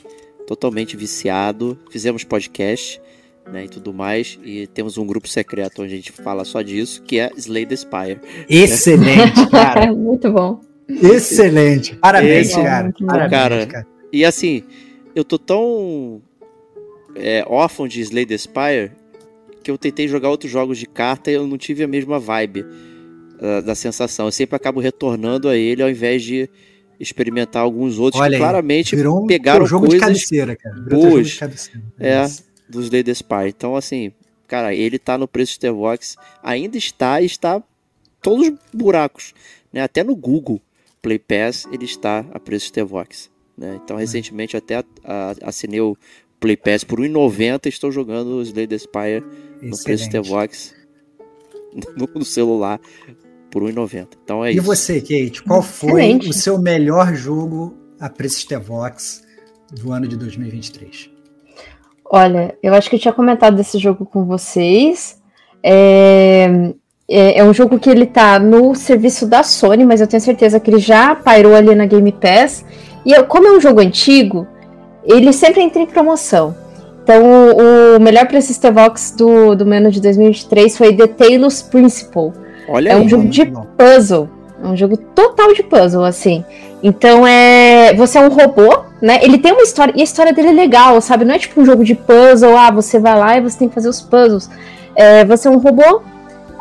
totalmente 0.47 0.97
viciado. 0.97 1.79
Fizemos 1.91 2.25
podcast 2.25 3.01
né, 3.51 3.65
e 3.65 3.69
tudo 3.69 3.93
mais, 3.93 4.39
e 4.45 4.67
temos 4.67 4.97
um 4.99 5.07
grupo 5.07 5.29
secreto 5.29 5.83
onde 5.83 5.95
a 5.95 5.97
gente 5.97 6.13
fala 6.13 6.45
só 6.45 6.63
disso, 6.63 7.03
que 7.03 7.19
é 7.19 7.31
Slay 7.37 7.67
the 7.67 7.77
Spire. 7.77 8.21
Excelente, 8.49 9.47
cara. 9.51 9.93
Muito 9.95 10.31
bom. 10.31 10.61
Excelente. 10.89 11.97
Parabéns, 11.97 12.49
Esse, 12.49 12.63
cara. 12.63 12.93
Parabéns, 13.07 13.31
cara. 13.31 13.67
cara. 13.67 13.87
E 14.13 14.25
assim, 14.25 14.63
eu 15.15 15.25
tô 15.25 15.39
tão 15.39 16.21
é, 17.15 17.45
órfão 17.47 17.89
de 17.89 18.01
Slay 18.01 18.27
the 18.27 18.37
Spire 18.37 18.93
que 19.63 19.71
eu 19.71 19.79
tentei 19.79 20.09
jogar 20.09 20.29
outros 20.29 20.51
jogos 20.51 20.77
de 20.77 20.87
carta 20.87 21.31
e 21.31 21.35
eu 21.35 21.47
não 21.47 21.57
tive 21.57 21.85
a 21.85 21.89
mesma 21.89 22.19
vibe 22.19 22.63
uh, 22.63 23.63
da 23.65 23.75
sensação. 23.75 24.27
Eu 24.27 24.33
sempre 24.33 24.57
acabo 24.57 24.81
retornando 24.81 25.49
a 25.49 25.57
ele 25.57 25.83
ao 25.83 25.89
invés 25.89 26.23
de 26.23 26.51
experimentar 26.99 27.63
alguns 27.63 27.99
outros 27.99 28.21
Olha 28.21 28.33
que 28.33 28.39
claramente 28.39 28.95
virou 28.95 29.25
um, 29.25 29.27
pegaram 29.27 29.67
jogo 29.67 29.87
coisas 29.87 30.01
de 30.01 30.07
cabeceira, 30.07 30.57
cara. 30.57 30.77
Virou 30.83 31.01
boas. 31.03 31.29
De 31.29 31.39
cabeceira. 31.39 31.83
É, 31.99 32.27
dos 32.69 32.89
the 32.89 33.15
Spire. 33.15 33.49
Então, 33.49 33.77
assim, 33.77 34.13
cara, 34.47 34.75
ele 34.75 34.99
tá 34.99 35.17
no 35.17 35.29
preço 35.29 35.53
de 35.53 35.57
Stevox, 35.57 36.17
ainda 36.43 36.77
está 36.77 37.21
e 37.21 37.27
está 37.27 37.63
todos 38.21 38.49
os 38.49 38.55
buracos, 38.73 39.35
né? 39.73 39.83
Até 39.83 40.05
no 40.05 40.15
Google 40.15 40.61
Play 41.03 41.19
Pass 41.19 41.67
ele 41.73 41.85
está 41.85 42.25
a 42.33 42.39
preço 42.39 42.67
de 42.67 42.69
Stevox. 42.69 43.31
Né? 43.59 43.81
Então, 43.83 43.97
recentemente 43.97 44.57
até 44.57 44.77
a, 44.77 44.85
a, 45.05 45.35
assinei 45.43 45.81
o 45.81 45.97
Play 46.41 46.57
Pass 46.57 46.85
por 46.85 47.01
1,90 47.01 47.67
estou 47.67 47.93
jogando 47.93 48.37
o 48.37 48.43
Slay 48.43 48.67
the 48.67 48.79
Spire 48.79 49.25
no 49.61 49.77
preço 49.83 50.05
de 50.05 50.11
Stevox 50.11 50.75
no, 51.97 52.09
no 52.15 52.25
celular 52.25 52.81
por 53.51 53.63
1,90. 53.63 54.09
Então 54.25 54.45
é 54.45 54.49
e 54.49 54.57
isso. 54.57 54.63
E 54.63 54.65
você, 54.65 55.01
Kate, 55.01 55.43
qual 55.43 55.63
foi 55.63 56.03
Excelente. 56.03 56.31
o 56.31 56.33
seu 56.33 56.59
melhor 56.59 57.15
jogo 57.15 57.77
a 58.01 58.09
preço 58.09 58.37
de 58.37 58.43
Stevox 58.43 59.23
do 59.71 59.93
ano 59.93 60.09
de 60.09 60.17
2023? 60.17 61.12
Olha, 62.15 62.55
eu 62.63 62.75
acho 62.75 62.91
que 62.91 62.97
eu 62.97 63.01
tinha 63.01 63.15
comentado 63.15 63.57
desse 63.57 63.79
jogo 63.79 64.05
com 64.05 64.27
vocês. 64.27 65.19
É, 65.63 66.71
é, 67.09 67.39
é, 67.39 67.43
um 67.45 67.55
jogo 67.55 67.79
que 67.79 67.89
ele 67.89 68.05
tá 68.05 68.39
no 68.39 68.75
serviço 68.75 69.27
da 69.27 69.43
Sony, 69.43 69.87
mas 69.87 70.03
eu 70.03 70.07
tenho 70.07 70.21
certeza 70.21 70.61
que 70.61 70.71
ele 70.71 70.79
já 70.79 71.15
pairou 71.15 71.55
ali 71.55 71.75
na 71.75 71.87
Game 71.87 72.13
Pass. 72.13 72.67
E 73.07 73.13
eu, 73.13 73.25
como 73.25 73.49
é 73.49 73.53
um 73.53 73.61
jogo 73.63 73.81
antigo, 73.81 74.47
ele 75.03 75.33
sempre 75.33 75.63
entra 75.63 75.81
em 75.81 75.87
promoção. 75.87 76.55
Então, 77.03 77.25
o, 77.25 77.97
o 77.97 78.01
melhor 78.01 78.29
preço 78.29 78.53
Stevox 78.53 79.15
do, 79.17 79.55
do 79.55 79.65
ano 79.73 79.91
de 79.91 79.99
2023 79.99 80.77
foi 80.77 80.95
The 80.95 81.07
Talos 81.07 81.63
Principle. 81.63 82.33
Olha 82.69 82.91
é 82.91 82.97
um 82.97 83.09
jogo 83.09 83.27
de 83.27 83.47
puzzle. 83.47 84.29
É 84.63 84.67
um 84.67 84.77
jogo 84.77 84.99
total 84.99 85.55
de 85.55 85.63
puzzle, 85.63 86.05
assim. 86.05 86.45
Então 86.83 87.27
é. 87.27 87.95
Você 87.95 88.19
é 88.19 88.21
um 88.21 88.29
robô, 88.29 88.85
né? 89.03 89.19
Ele 89.21 89.37
tem 89.37 89.53
uma 89.53 89.65
história. 89.65 89.93
E 89.97 90.01
a 90.01 90.05
história 90.05 90.33
dele 90.33 90.49
é 90.49 90.53
legal, 90.53 91.01
sabe? 91.01 91.25
Não 91.25 91.35
é 91.35 91.39
tipo 91.39 91.61
um 91.61 91.65
jogo 91.65 91.85
de 91.85 91.97
puzzle, 91.97 92.57
ah, 92.57 92.71
você 92.71 93.01
vai 93.01 93.19
lá 93.19 93.37
e 93.37 93.41
você 93.41 93.59
tem 93.59 93.69
que 93.69 93.75
fazer 93.75 93.89
os 93.89 94.01
puzzles. 94.01 94.49
É, 94.95 95.25
você 95.25 95.49
é 95.49 95.51
um 95.51 95.59
robô, 95.59 96.03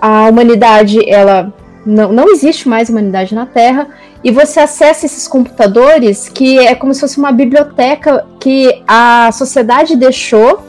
a 0.02 0.28
humanidade, 0.28 1.08
ela. 1.08 1.54
Não, 1.86 2.12
não 2.12 2.30
existe 2.30 2.68
mais 2.68 2.90
humanidade 2.90 3.34
na 3.36 3.46
Terra. 3.46 3.88
E 4.24 4.32
você 4.32 4.60
acessa 4.60 5.06
esses 5.06 5.28
computadores 5.28 6.30
que 6.30 6.60
é 6.60 6.76
como 6.76 6.94
se 6.94 7.02
fosse 7.02 7.18
uma 7.18 7.32
biblioteca 7.32 8.26
que 8.40 8.84
a 8.88 9.32
sociedade 9.32 9.96
deixou 9.96 10.60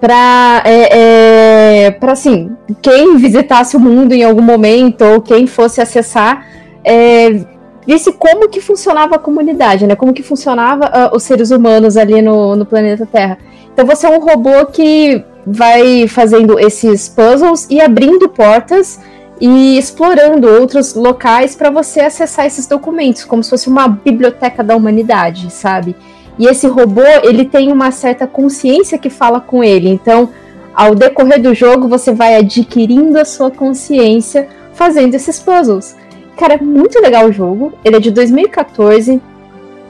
para 0.00 0.62
é, 0.64 1.86
é, 1.86 1.90
para 1.90 2.12
assim 2.12 2.56
quem 2.80 3.16
visitasse 3.16 3.76
o 3.76 3.80
mundo 3.80 4.12
em 4.12 4.22
algum 4.22 4.40
momento 4.40 5.04
ou 5.04 5.20
quem 5.20 5.46
fosse 5.46 5.80
acessar 5.80 6.46
é, 6.84 7.44
visse 7.88 8.12
como 8.12 8.50
que 8.50 8.60
funcionava 8.60 9.14
a 9.14 9.18
comunidade, 9.18 9.86
né? 9.86 9.96
Como 9.96 10.12
que 10.12 10.22
funcionava 10.22 10.84
uh, 10.84 11.16
os 11.16 11.22
seres 11.22 11.50
humanos 11.50 11.96
ali 11.96 12.20
no, 12.20 12.54
no 12.54 12.66
planeta 12.66 13.06
Terra. 13.06 13.38
Então 13.72 13.86
você 13.86 14.06
é 14.06 14.10
um 14.10 14.20
robô 14.20 14.66
que 14.66 15.24
vai 15.46 16.06
fazendo 16.06 16.58
esses 16.58 17.08
puzzles 17.08 17.66
e 17.70 17.80
abrindo 17.80 18.28
portas 18.28 19.00
e 19.40 19.78
explorando 19.78 20.46
outros 20.46 20.94
locais 20.94 21.56
para 21.56 21.70
você 21.70 22.00
acessar 22.00 22.44
esses 22.44 22.66
documentos, 22.66 23.24
como 23.24 23.42
se 23.42 23.48
fosse 23.48 23.68
uma 23.70 23.88
biblioteca 23.88 24.62
da 24.62 24.76
humanidade, 24.76 25.50
sabe? 25.50 25.96
E 26.38 26.46
esse 26.46 26.66
robô, 26.66 27.06
ele 27.22 27.46
tem 27.46 27.72
uma 27.72 27.90
certa 27.90 28.26
consciência 28.26 28.98
que 28.98 29.08
fala 29.08 29.40
com 29.40 29.64
ele. 29.64 29.88
Então, 29.88 30.28
ao 30.74 30.94
decorrer 30.94 31.40
do 31.40 31.54
jogo, 31.54 31.88
você 31.88 32.12
vai 32.12 32.36
adquirindo 32.36 33.18
a 33.18 33.24
sua 33.24 33.50
consciência 33.50 34.46
fazendo 34.74 35.14
esses 35.14 35.40
puzzles. 35.40 35.96
Cara, 36.38 36.54
é 36.54 36.58
muito 36.58 37.00
legal 37.02 37.26
o 37.26 37.32
jogo. 37.32 37.72
Ele 37.84 37.96
é 37.96 38.00
de 38.00 38.10
2014. 38.10 39.20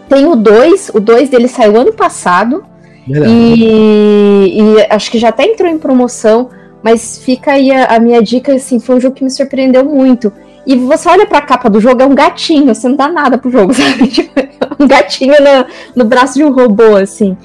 Tem 0.08 0.26
o 0.26 0.34
2, 0.34 0.92
o 0.94 1.00
2 1.00 1.28
dele 1.28 1.46
saiu 1.46 1.76
ano 1.76 1.92
passado. 1.92 2.64
E, 3.06 4.58
e, 4.58 4.86
acho 4.88 5.10
que 5.10 5.18
já 5.18 5.28
até 5.28 5.44
entrou 5.44 5.70
em 5.70 5.78
promoção. 5.78 6.48
Mas 6.82 7.18
fica 7.18 7.52
aí 7.52 7.70
a, 7.70 7.96
a 7.96 8.00
minha 8.00 8.22
dica, 8.22 8.54
assim, 8.54 8.80
foi 8.80 8.96
um 8.96 9.00
jogo 9.00 9.14
que 9.14 9.24
me 9.24 9.30
surpreendeu 9.30 9.84
muito. 9.84 10.32
E 10.66 10.76
você 10.76 11.08
olha 11.08 11.26
pra 11.26 11.42
capa 11.42 11.68
do 11.68 11.80
jogo, 11.80 12.02
é 12.02 12.06
um 12.06 12.14
gatinho, 12.14 12.74
você 12.74 12.88
não 12.88 12.96
dá 12.96 13.08
nada 13.08 13.36
pro 13.36 13.50
jogo, 13.50 13.72
sabe? 13.74 14.06
Tipo, 14.06 14.40
um 14.78 14.86
gatinho 14.86 15.34
no, 15.40 16.02
no 16.02 16.08
braço 16.08 16.34
de 16.34 16.44
um 16.44 16.52
robô, 16.52 16.96
assim. 16.96 17.36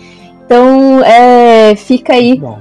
Então, 0.45 1.03
é, 1.03 1.75
fica 1.75 2.13
aí. 2.13 2.37
Bom. 2.37 2.59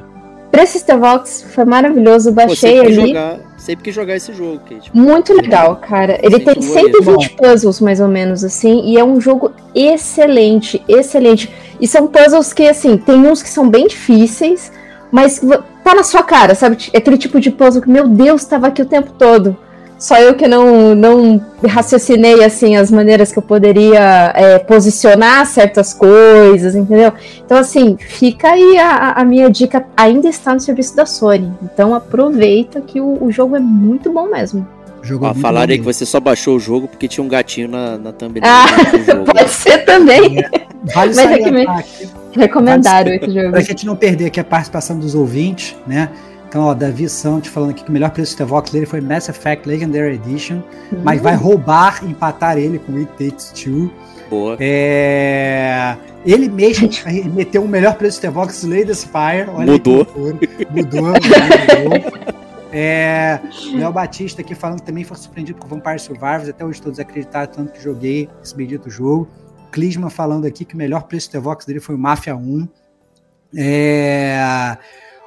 Pra 0.53 0.67
System 0.67 0.99
Vox 0.99 1.47
foi 1.55 1.65
maravilhoso, 1.65 2.31
baixei 2.31 2.77
Pô, 2.77 2.87
ali. 2.87 3.07
Jogar, 3.09 3.41
sempre 3.57 3.85
quis 3.85 3.95
jogar 3.95 4.17
esse 4.17 4.35
jogo, 4.35 4.61
Kate. 4.69 4.91
Muito 4.93 5.33
legal, 5.33 5.77
cara. 5.77 6.19
Ele 6.23 6.39
tem 6.41 6.61
120 6.61 7.31
puzzles, 7.31 7.81
mais 7.81 8.01
ou 8.01 8.09
menos, 8.09 8.45
assim, 8.45 8.83
e 8.85 8.99
é 8.99 9.03
um 9.03 9.19
jogo 9.19 9.51
excelente, 9.75 10.83
excelente. 10.87 11.51
E 11.81 11.89
são 11.89 12.07
puzzles 12.07 12.53
que, 12.53 12.69
assim, 12.69 12.99
tem 12.99 13.17
uns 13.27 13.43
que 13.43 13.49
são 13.49 13.67
bem 13.67 13.87
difíceis, 13.87 14.71
mas 15.11 15.41
tá 15.83 15.95
na 15.95 16.03
sua 16.03 16.23
cara, 16.23 16.55
sabe? 16.55 16.77
É 16.93 16.99
aquele 16.99 17.17
tipo 17.17 17.41
de 17.41 17.51
puzzle 17.51 17.81
que, 17.81 17.89
meu 17.89 18.07
Deus, 18.07 18.45
tava 18.45 18.67
aqui 18.67 18.83
o 18.83 18.87
tempo 18.87 19.11
todo. 19.19 19.57
Só 20.03 20.19
eu 20.19 20.35
que 20.35 20.49
não, 20.49 20.97
não 20.97 21.41
raciocinei 21.65 22.43
assim 22.43 22.75
as 22.75 22.91
maneiras 22.91 23.31
que 23.31 23.39
eu 23.39 23.43
poderia 23.43 24.33
é, 24.35 24.59
posicionar 24.59 25.47
certas 25.47 25.95
coisas, 25.95 26.75
entendeu? 26.75 27.13
Então, 27.47 27.57
assim, 27.57 27.97
fica 27.97 28.49
aí 28.49 28.77
a, 28.79 29.13
a, 29.13 29.25
minha 29.25 29.49
dica. 29.49 29.87
Ainda 29.97 30.29
está 30.29 30.53
no 30.53 30.59
serviço 30.59 30.97
da 30.97 31.07
Sony. 31.07 31.53
Então 31.63 31.95
aproveita 31.95 32.81
que 32.81 33.01
o, 33.01 33.23
o 33.23 33.31
jogo 33.31 33.55
é 33.55 33.61
muito 33.61 34.13
bom 34.13 34.27
mesmo. 34.27 34.67
Jogo 35.03 35.25
ah, 35.25 35.35
falaram 35.35 35.71
aí 35.71 35.79
que 35.79 35.85
você 35.85 36.05
só 36.05 36.19
baixou 36.19 36.57
o 36.57 36.59
jogo 36.59 36.89
porque 36.89 37.07
tinha 37.07 37.23
um 37.23 37.29
gatinho 37.29 37.69
na, 37.69 37.97
na 37.97 38.13
thumbnail 38.13 38.45
ah. 38.45 38.67
Pode 39.33 39.51
ser 39.51 39.85
também. 39.85 40.41
É, 40.41 40.51
vale 40.93 41.15
Mas 41.15 41.19
é 41.19 41.39
que 41.39 41.51
me 41.53 41.65
recomendaram 42.33 43.13
esse 43.13 43.31
jogo. 43.31 43.51
Pra 43.53 43.61
gente 43.61 43.87
não 43.87 43.95
perder 43.95 44.27
aqui 44.27 44.41
a 44.41 44.45
participação 44.45 44.99
dos 44.99 45.15
ouvintes, 45.15 45.77
né? 45.87 46.09
Então, 46.53 46.65
ó, 46.65 46.75
Davi 46.75 47.09
Santos 47.09 47.49
falando 47.49 47.71
aqui 47.71 47.83
que 47.83 47.89
o 47.89 47.93
melhor 47.95 48.11
preço 48.11 48.37
de 48.37 48.45
Vox 48.45 48.71
dele 48.71 48.85
foi 48.85 49.01
Mass 49.01 49.27
Effect 49.27 49.67
Legendary 49.67 50.17
Edition, 50.17 50.57
uhum. 50.57 51.01
mas 51.03 51.19
vai 51.19 51.35
roubar, 51.35 52.05
empatar 52.05 52.59
ele 52.59 52.79
com 52.79 52.95
It 52.95 53.11
Takes 53.13 53.53
Two. 53.53 53.91
Boa. 54.29 54.59
É... 54.61 55.97
Ele 56.27 56.51
mesmo 56.51 56.91
meteu 57.33 57.65
o 57.65 57.69
melhor 57.69 57.95
preço 57.95 58.21
de 58.21 58.29
Vox 58.29 58.59
Slay 58.59 58.85
the 58.85 58.93
Spire. 58.93 59.49
Olha 59.49 59.73
mudou. 59.73 60.07
Mudou, 60.15 61.03
mudou. 61.05 62.33
É, 62.71 63.41
Léo 63.75 63.93
Batista 63.93 64.43
aqui 64.43 64.55
falando 64.55 64.81
que 64.81 64.87
também 64.87 65.05
foi 65.05 65.17
surpreendido 65.17 65.59
com 65.59 65.67
Vampire 65.67 65.99
Survivors. 65.99 66.51
Até 66.51 66.63
hoje 66.67 66.81
estou 66.81 66.91
desacreditado 66.93 67.53
tanto 67.57 67.73
que 67.73 67.83
joguei 67.83 68.29
esse 68.45 68.55
bendito 68.55 68.91
jogo. 68.91 69.27
Clisma 69.71 70.11
falando 70.11 70.45
aqui 70.45 70.67
que 70.67 70.75
o 70.75 70.79
melhor 70.79 71.05
preço 71.05 71.31
de 71.31 71.39
Vox 71.39 71.65
dele 71.65 71.81
foi 71.81 71.95
o 71.95 71.99
Mafia 71.99 72.37
1. 72.37 72.69
É... 73.57 74.77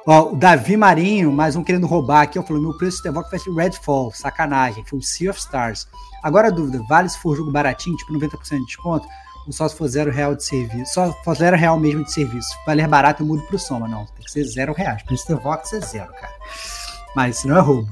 Ó, 0.08 0.30
o 0.30 0.36
Davi 0.36 0.76
Marinho, 0.76 1.32
mais 1.32 1.56
um 1.56 1.64
querendo 1.64 1.84
roubar 1.84 2.22
aqui, 2.22 2.38
ó, 2.38 2.42
falou: 2.42 2.62
meu 2.62 2.78
preço 2.78 3.02
de 3.02 3.08
Evoque 3.08 3.28
vai 3.28 3.64
Redfall, 3.64 4.12
sacanagem, 4.12 4.84
foi 4.84 5.00
o 5.00 5.02
Sea 5.02 5.30
of 5.30 5.40
Stars. 5.40 5.88
Agora 6.22 6.46
a 6.46 6.50
dúvida: 6.50 6.80
vale 6.88 7.08
se 7.08 7.18
for 7.18 7.36
jogo 7.36 7.50
baratinho, 7.50 7.96
tipo 7.96 8.12
90% 8.12 8.58
de 8.58 8.66
desconto? 8.66 9.04
Ou 9.44 9.52
só 9.52 9.66
se 9.66 9.74
for 9.74 9.88
zero 9.88 10.12
real 10.12 10.36
de 10.36 10.44
serviço? 10.44 10.94
Só 10.94 11.10
se 11.10 11.24
for 11.24 11.34
zero 11.34 11.56
real 11.56 11.76
mesmo 11.76 12.04
de 12.04 12.12
serviço. 12.12 12.48
Se 12.48 12.56
valer 12.64 12.86
barato, 12.86 13.24
eu 13.24 13.26
mudo 13.26 13.42
pro 13.48 13.58
Soma. 13.58 13.88
Não, 13.88 14.06
tem 14.06 14.24
que 14.24 14.30
ser 14.30 14.44
zero 14.44 14.72
reais. 14.72 15.02
Preço 15.02 15.26
de 15.26 15.32
Evoque 15.32 15.74
é 15.74 15.80
zero, 15.80 16.12
cara. 16.12 16.34
Mas 17.16 17.38
isso 17.38 17.48
não 17.48 17.56
é 17.56 17.60
roubo. 17.60 17.90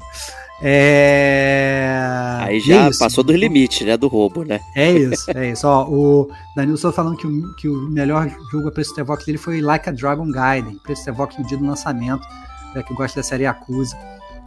É... 0.63 2.39
Aí 2.43 2.61
já 2.61 2.87
é 2.87 2.91
passou 2.99 3.25
dos 3.25 3.37
limites, 3.37 3.87
né? 3.87 3.97
Do 3.97 4.09
roubo, 4.09 4.45
né? 4.45 4.61
É 4.75 4.91
isso, 4.93 5.31
é 5.31 5.51
isso. 5.51 5.67
Ó, 5.67 5.85
o 5.89 6.31
Danilson 6.55 6.93
falando 6.93 7.17
que 7.17 7.27
o, 7.27 7.55
que 7.55 7.69
o 7.69 7.89
melhor 7.91 8.31
jogo 8.51 8.69
a 8.69 8.73
preço 8.73 8.95
de 8.95 9.01
Evoque 9.01 9.27
dele 9.27 9.39
foi 9.39 9.61
Like 9.61 9.89
a 9.89 9.93
Dragon 9.93 10.31
Gaiden. 10.31 10.79
Preço 10.83 11.05
de 11.05 11.11
Evoque 11.11 11.41
no 11.41 11.47
dia 11.47 11.59
do 11.59 11.67
lançamento. 11.67 12.27
É 12.75 12.83
que 12.83 12.95
gosta 12.95 13.21
da 13.21 13.25
série 13.25 13.45
Yakuza. 13.45 13.97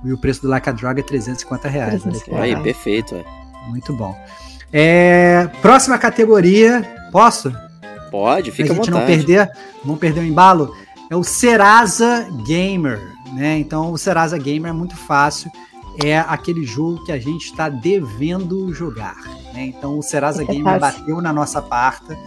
E 0.04 0.14
o 0.14 0.18
preço 0.18 0.42
do 0.42 0.48
Like 0.48 0.70
a 0.70 0.72
Dragon 0.72 1.00
é 1.00 1.04
350 1.04 1.68
reais. 1.68 2.04
Olha 2.06 2.20
que 2.20 2.36
Aí, 2.36 2.56
perfeito. 2.62 3.16
é. 3.16 3.24
Muito 3.70 3.94
bom. 3.94 4.16
É, 4.72 5.50
próxima 5.62 5.98
categoria. 5.98 6.84
Posso? 7.12 7.54
Pode, 8.12 8.52
fica 8.52 8.70
a 8.70 8.74
à 8.74 8.76
gente 8.76 8.90
não 8.92 9.00
vontade. 9.00 9.18
perder, 9.18 9.52
não 9.84 9.98
perder 9.98 10.22
o 10.22 10.26
embalo. 10.26 10.74
É 11.10 11.16
o 11.16 11.24
Serasa 11.24 12.28
Gamer, 12.46 13.00
né? 13.34 13.58
Então 13.58 13.92
o 13.92 13.98
Serasa 13.98 14.38
Gamer 14.38 14.72
é 14.72 14.74
muito 14.74 14.96
fácil. 14.96 15.52
É 16.04 16.20
aquele 16.20 16.64
jogo 16.64 17.04
que 17.04 17.12
a 17.12 17.20
gente 17.20 17.46
está 17.46 17.70
devendo 17.70 18.72
jogar. 18.74 19.16
Né? 19.54 19.74
Então 19.76 19.98
o 19.98 20.04
Serasa 20.04 20.44
É 20.44 20.46
Gamer 20.46 20.80
fácil. 20.80 21.00
bateu 21.00 21.22
na 21.22 21.34
nossa 21.34 21.62
porta, 21.62 22.18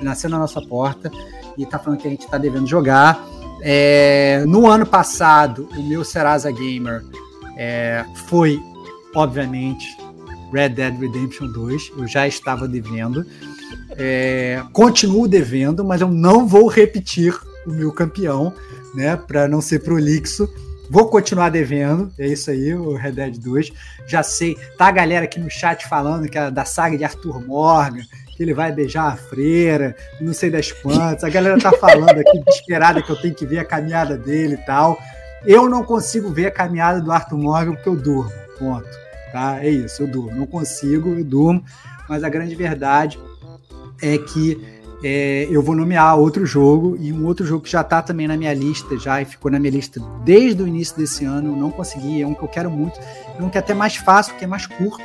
nasceu 0.00 0.30
na 0.30 0.38
nossa 0.38 0.62
porta 0.62 1.10
e 1.56 1.62
está 1.62 1.78
falando 1.78 2.00
que 2.00 2.06
a 2.06 2.10
gente 2.10 2.24
está 2.24 2.38
devendo 2.38 2.66
jogar. 2.66 3.22
É, 3.60 4.44
no 4.46 4.68
ano 4.68 4.86
passado, 4.86 5.68
o 5.76 5.82
meu 5.82 6.04
Serasa 6.04 6.50
Gamer 6.50 7.04
é, 7.56 8.04
foi, 8.26 8.62
obviamente, 9.14 9.96
Red 10.52 10.70
Dead 10.70 10.98
Redemption 10.98 11.48
2. 11.48 11.92
Eu 11.98 12.06
já 12.06 12.26
estava 12.26 12.68
devendo. 12.68 13.26
É, 13.90 14.62
continuo 14.72 15.26
devendo, 15.26 15.84
mas 15.84 16.00
eu 16.00 16.08
não 16.08 16.46
vou 16.46 16.68
repetir 16.68 17.36
o 17.66 17.70
meu 17.70 17.92
campeão, 17.92 18.54
né? 18.94 19.16
Para 19.16 19.48
não 19.48 19.60
ser 19.60 19.80
prolixo. 19.80 20.48
Vou 20.90 21.08
continuar 21.08 21.50
devendo, 21.50 22.10
é 22.18 22.26
isso 22.26 22.50
aí, 22.50 22.74
o 22.74 22.94
Red 22.94 23.12
Dead 23.12 23.38
2. 23.38 23.72
Já 24.06 24.22
sei, 24.22 24.56
tá 24.78 24.88
a 24.88 24.90
galera 24.90 25.26
aqui 25.26 25.38
no 25.38 25.50
chat 25.50 25.86
falando 25.86 26.28
que 26.28 26.38
é 26.38 26.50
da 26.50 26.64
saga 26.64 26.96
de 26.96 27.04
Arthur 27.04 27.46
Morgan, 27.46 28.02
que 28.34 28.42
ele 28.42 28.54
vai 28.54 28.72
beijar 28.72 29.12
a 29.12 29.16
freira, 29.16 29.94
não 30.20 30.32
sei 30.32 30.48
das 30.48 30.72
quantas. 30.72 31.24
A 31.24 31.28
galera 31.28 31.58
tá 31.58 31.72
falando 31.72 32.18
aqui 32.18 32.38
desesperada 32.46 33.02
que 33.02 33.10
eu 33.10 33.16
tenho 33.16 33.34
que 33.34 33.44
ver 33.44 33.58
a 33.58 33.64
caminhada 33.64 34.16
dele 34.16 34.54
e 34.54 34.64
tal. 34.64 34.98
Eu 35.44 35.68
não 35.68 35.84
consigo 35.84 36.30
ver 36.30 36.46
a 36.46 36.50
caminhada 36.50 37.00
do 37.00 37.12
Arthur 37.12 37.36
Morgan 37.36 37.74
porque 37.74 37.88
eu 37.88 37.96
durmo. 37.96 38.32
Ponto. 38.58 38.88
Tá? 39.30 39.62
É 39.62 39.68
isso, 39.68 40.02
eu 40.02 40.06
durmo. 40.06 40.34
Não 40.34 40.46
consigo, 40.46 41.10
eu 41.10 41.24
durmo. 41.24 41.62
Mas 42.08 42.24
a 42.24 42.28
grande 42.28 42.54
verdade 42.54 43.18
é 44.00 44.16
que 44.16 44.77
é, 45.02 45.46
eu 45.50 45.62
vou 45.62 45.74
nomear 45.76 46.18
outro 46.18 46.44
jogo 46.44 46.96
e 47.00 47.12
um 47.12 47.24
outro 47.26 47.46
jogo 47.46 47.62
que 47.64 47.70
já 47.70 47.84
tá 47.84 48.02
também 48.02 48.26
na 48.26 48.36
minha 48.36 48.52
lista 48.52 48.98
já 48.98 49.22
e 49.22 49.24
ficou 49.24 49.50
na 49.50 49.58
minha 49.58 49.70
lista 49.72 50.00
desde 50.24 50.62
o 50.62 50.66
início 50.66 50.96
desse 50.96 51.24
ano. 51.24 51.54
Não 51.56 51.70
consegui, 51.70 52.20
é 52.22 52.26
um 52.26 52.34
que 52.34 52.42
eu 52.42 52.48
quero 52.48 52.70
muito. 52.70 52.98
É 53.38 53.42
um 53.42 53.48
que 53.48 53.56
é 53.56 53.60
até 53.60 53.74
mais 53.74 53.96
fácil, 53.96 54.34
que 54.36 54.44
é 54.44 54.46
mais 54.48 54.66
curto. 54.66 55.02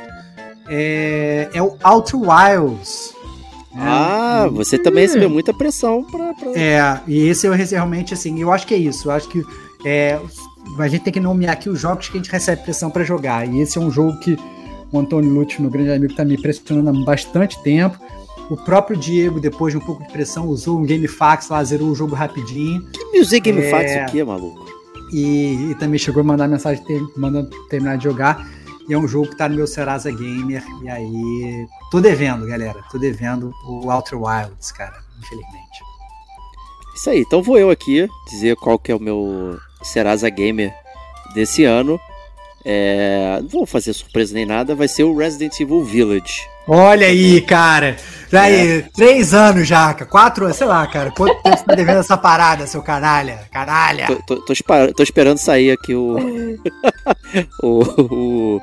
É, 0.68 1.48
é 1.52 1.62
o 1.62 1.76
Outer 1.84 2.20
Wilds. 2.20 3.14
Ah, 3.76 4.48
você 4.52 4.78
também 4.78 5.02
recebeu 5.04 5.28
muita 5.28 5.52
pressão 5.52 6.04
pra. 6.04 6.32
pra- 6.34 6.52
É, 6.54 7.00
e 7.08 7.26
esse 7.28 7.46
eu 7.46 7.52
realmente, 7.52 8.14
assim, 8.14 8.40
eu 8.40 8.52
acho 8.52 8.66
que 8.66 8.74
é 8.74 8.78
isso. 8.78 9.08
Eu 9.08 9.12
acho 9.12 9.28
que 9.28 9.42
é, 9.84 10.18
a 10.78 10.88
gente 10.88 11.02
tem 11.02 11.12
que 11.12 11.18
nomear 11.20 11.52
aqui 11.54 11.68
os 11.68 11.80
jogos 11.80 12.08
que 12.08 12.16
a 12.16 12.20
gente 12.20 12.30
recebe 12.30 12.62
pressão 12.62 12.88
para 12.90 13.02
jogar. 13.04 13.46
E 13.48 13.60
esse 13.60 13.76
é 13.76 13.80
um 13.80 13.90
jogo 13.90 14.18
que 14.20 14.38
o 14.92 14.98
Antônio 14.98 15.28
Lutz, 15.30 15.58
meu 15.58 15.70
grande 15.70 15.90
amigo, 15.90 16.14
tá 16.14 16.24
me 16.24 16.40
pressionando 16.40 16.90
há 17.02 17.04
bastante 17.04 17.60
tempo. 17.64 17.98
O 18.50 18.56
próprio 18.56 18.96
Diego, 18.96 19.40
depois 19.40 19.72
de 19.72 19.78
um 19.78 19.80
pouco 19.80 20.02
de 20.02 20.12
pressão, 20.12 20.46
usou 20.48 20.78
um 20.78 20.84
GameFAQs 20.84 21.48
lá, 21.48 21.64
zerou 21.64 21.88
o 21.88 21.94
jogo 21.94 22.14
rapidinho. 22.14 22.82
Que 22.90 23.18
Music 23.18 23.40
Game 23.40 23.62
É. 23.62 24.02
Aqui, 24.02 24.22
maluco? 24.22 24.64
E, 25.12 25.70
e 25.70 25.74
também 25.76 25.98
chegou 25.98 26.20
a 26.20 26.24
mandar 26.24 26.48
mensagem 26.48 26.82
ter, 26.84 27.02
mandando 27.16 27.50
terminar 27.68 27.96
de 27.96 28.04
jogar. 28.04 28.46
E 28.88 28.92
é 28.92 28.98
um 28.98 29.08
jogo 29.08 29.28
que 29.28 29.36
tá 29.36 29.48
no 29.48 29.56
meu 29.56 29.66
Serasa 29.66 30.10
Gamer. 30.10 30.62
E 30.82 30.88
aí. 30.88 31.66
Tô 31.90 32.00
devendo, 32.00 32.46
galera. 32.46 32.82
Tô 32.90 32.98
devendo 32.98 33.50
o 33.66 33.90
Outer 33.90 34.20
Wilds, 34.20 34.72
cara. 34.72 34.98
Infelizmente. 35.18 35.64
Isso 36.94 37.10
aí, 37.10 37.20
então 37.20 37.42
vou 37.42 37.58
eu 37.58 37.70
aqui 37.70 38.06
dizer 38.30 38.56
qual 38.56 38.78
que 38.78 38.92
é 38.92 38.94
o 38.94 39.00
meu 39.00 39.58
Serasa 39.82 40.28
Gamer 40.28 40.72
desse 41.34 41.64
ano. 41.64 41.98
É, 42.64 43.40
não 43.42 43.48
vou 43.48 43.66
fazer 43.66 43.92
surpresa 43.92 44.32
nem 44.34 44.46
nada, 44.46 44.74
vai 44.74 44.88
ser 44.88 45.02
o 45.04 45.16
Resident 45.16 45.58
Evil 45.60 45.82
Village. 45.82 46.53
Olha 46.66 47.06
aí, 47.06 47.40
cara. 47.42 47.96
Aí, 48.32 48.82
três 48.96 49.32
anos 49.32 49.68
já, 49.68 49.92
cara. 49.94 50.10
Quatro 50.10 50.44
anos, 50.46 50.56
sei 50.56 50.66
lá, 50.66 50.84
cara. 50.86 51.10
Quanto 51.12 51.40
tempo 51.42 51.56
você 51.56 51.64
tá 51.64 51.74
devendo 51.74 52.00
essa 52.00 52.16
parada, 52.16 52.66
seu 52.66 52.82
canalha? 52.82 53.40
Canalha. 53.52 54.06
Tô, 54.06 54.16
tô- 54.16 54.36
tô 54.42 54.92
tô 54.96 55.02
esperando 55.02 55.38
sair 55.38 55.70
aqui 55.70 55.94
o, 55.94 56.16
o, 57.62 57.68
o- 58.02 58.62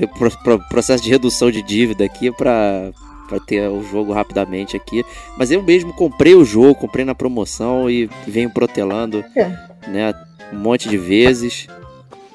o 0.00 0.08
pro- 0.18 0.38
pro- 0.42 0.68
processo 0.68 1.02
de 1.04 1.10
redução 1.10 1.50
de 1.50 1.62
dívida 1.62 2.04
aqui 2.04 2.32
pra, 2.32 2.90
pra 3.28 3.38
ter 3.38 3.68
o 3.68 3.82
jogo 3.84 4.12
rapidamente 4.12 4.76
aqui. 4.76 5.04
Mas 5.38 5.50
eu 5.52 5.62
mesmo 5.62 5.92
comprei 5.92 6.34
o 6.34 6.44
jogo, 6.44 6.74
comprei 6.74 7.04
na 7.04 7.14
promoção 7.14 7.88
e 7.88 8.10
venho 8.26 8.50
protelando 8.50 9.24
É. 9.36 9.44
né, 9.88 10.12
um 10.52 10.58
monte 10.58 10.88
de 10.88 10.98
vezes 10.98 11.68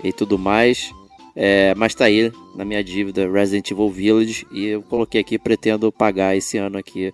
e 0.04 0.14
tudo 0.14 0.38
mais. 0.40 0.92
É, 1.40 1.76
mas 1.76 1.94
tá 1.94 2.06
aí 2.06 2.32
na 2.56 2.66
minha 2.66 2.84
dívida 2.84 3.32
Resident 3.32 3.70
Evil 3.70 3.92
Village 3.92 4.48
e 4.52 4.66
eu 4.66 4.82
coloquei 4.82 5.22
aqui, 5.22 5.38
pretendo 5.38 5.92
pagar 5.92 6.36
esse 6.36 6.58
ano 6.58 6.80
aqui 6.80 7.14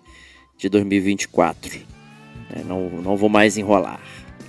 de 0.56 0.66
2024. 0.70 1.78
É, 2.56 2.64
não, 2.64 2.88
não 2.88 3.16
vou 3.18 3.28
mais 3.28 3.58
enrolar. 3.58 4.00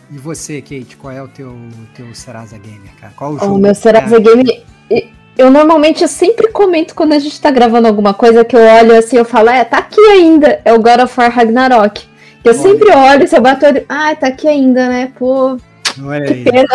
E 0.09 0.17
você, 0.17 0.61
Kate, 0.61 0.95
qual 0.95 1.11
é 1.13 1.21
o 1.21 1.27
teu, 1.27 1.53
teu 1.93 2.13
Serasa 2.15 2.57
Gamer, 2.57 2.95
cara? 3.01 3.11
Qual 3.17 3.33
o 3.33 3.35
O 3.35 3.39
jogo? 3.39 3.57
meu 3.59 3.75
Serasa 3.75 4.17
Game. 4.17 4.63
e- 4.89 5.09
Eu 5.37 5.51
normalmente 5.51 6.01
eu 6.03 6.07
sempre 6.07 6.47
comento 6.53 6.95
quando 6.95 7.11
a 7.11 7.19
gente 7.19 7.41
tá 7.41 7.51
gravando 7.51 7.89
alguma 7.89 8.13
coisa 8.13 8.45
que 8.45 8.55
eu 8.55 8.61
olho 8.61 8.97
assim, 8.97 9.17
eu 9.17 9.25
falo, 9.25 9.49
é, 9.49 9.65
tá 9.65 9.79
aqui 9.79 9.99
ainda. 9.99 10.61
É 10.63 10.71
o 10.73 10.81
God 10.81 11.01
of 11.03 11.19
War 11.19 11.29
Ragnarok. 11.29 12.05
Eu 12.45 12.53
Olha. 12.53 12.61
sempre 12.61 12.89
olho, 12.91 13.27
se 13.27 13.35
eu 13.35 13.41
bato 13.41 13.65
o 13.65 13.67
olho, 13.67 13.83
ah, 13.89 14.15
tá 14.15 14.27
aqui 14.27 14.47
ainda, 14.47 14.87
né? 14.87 15.11
Pô, 15.19 15.57
Olha 16.03 16.21
que 16.25 16.33
aí, 16.33 16.43
pena. 16.43 16.65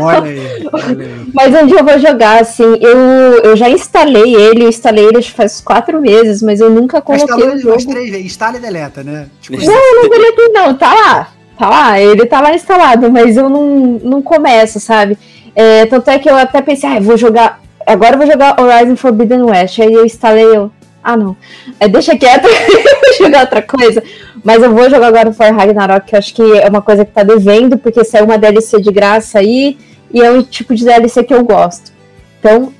olha 0.00 0.22
aí, 0.30 0.68
olha 0.72 1.04
aí. 1.06 1.26
Mas 1.32 1.54
um 1.54 1.66
dia 1.66 1.78
eu 1.78 1.84
vou 1.84 1.98
jogar, 1.98 2.40
assim. 2.40 2.64
Eu, 2.80 2.98
eu 3.44 3.56
já 3.56 3.68
instalei 3.68 4.34
ele, 4.34 4.64
eu 4.64 4.68
instalei 4.68 5.04
ele 5.06 5.22
faz 5.22 5.60
quatro 5.60 6.00
meses, 6.00 6.42
mas 6.42 6.60
eu 6.60 6.70
nunca 6.70 7.00
coloquei 7.00 7.24
Instalou 7.34 7.54
o 7.54 7.58
jogo. 7.58 7.74
umas 7.74 7.84
três 7.84 8.10
vezes. 8.10 8.26
Instala 8.26 8.56
e 8.56 8.60
deleta, 8.60 9.02
né? 9.02 9.26
Tipo, 9.40 9.58
Não, 9.58 9.66
Não, 9.66 10.02
não 10.02 10.08
deletei 10.10 10.48
não, 10.48 10.74
tá 10.74 10.94
lá. 10.94 11.28
Tá 11.58 11.68
lá, 11.68 12.00
ele 12.00 12.24
tá 12.26 12.40
lá 12.40 12.54
instalado, 12.54 13.10
mas 13.10 13.36
eu 13.36 13.48
não, 13.48 13.98
não 14.02 14.22
começo, 14.22 14.78
sabe? 14.78 15.18
É, 15.56 15.86
tanto 15.86 16.08
é 16.08 16.18
que 16.18 16.30
eu 16.30 16.36
até 16.36 16.62
pensei, 16.62 16.88
ah, 16.88 16.96
eu 16.96 17.02
vou 17.02 17.16
jogar. 17.16 17.60
Agora 17.84 18.14
eu 18.14 18.18
vou 18.18 18.26
jogar 18.28 18.60
Horizon 18.60 18.94
Forbidden 18.94 19.42
West. 19.42 19.80
Aí 19.80 19.92
eu 19.92 20.04
instalei, 20.04 20.44
eu. 20.44 20.70
Ah, 21.02 21.16
não. 21.16 21.36
É, 21.80 21.88
deixa 21.88 22.16
quieto, 22.16 22.44
eu 22.46 22.50
jogar 23.24 23.40
outra 23.42 23.62
coisa. 23.62 24.02
Mas 24.44 24.62
eu 24.62 24.72
vou 24.72 24.88
jogar 24.88 25.08
agora 25.08 25.28
o 25.30 25.32
For 25.34 25.52
Ragnarok, 25.52 26.06
que 26.06 26.14
eu 26.14 26.18
acho 26.18 26.34
que 26.34 26.42
é 26.42 26.68
uma 26.68 26.82
coisa 26.82 27.04
que 27.04 27.12
tá 27.12 27.22
devendo, 27.22 27.76
porque 27.78 28.04
saiu 28.04 28.24
uma 28.24 28.38
DLC 28.38 28.80
de 28.80 28.90
graça 28.92 29.38
aí, 29.40 29.76
e 30.12 30.20
é 30.22 30.30
um 30.30 30.42
tipo 30.42 30.74
de 30.74 30.84
DLC 30.84 31.22
que 31.24 31.34
eu 31.34 31.44
gosto. 31.44 31.92
Então, 32.40 32.72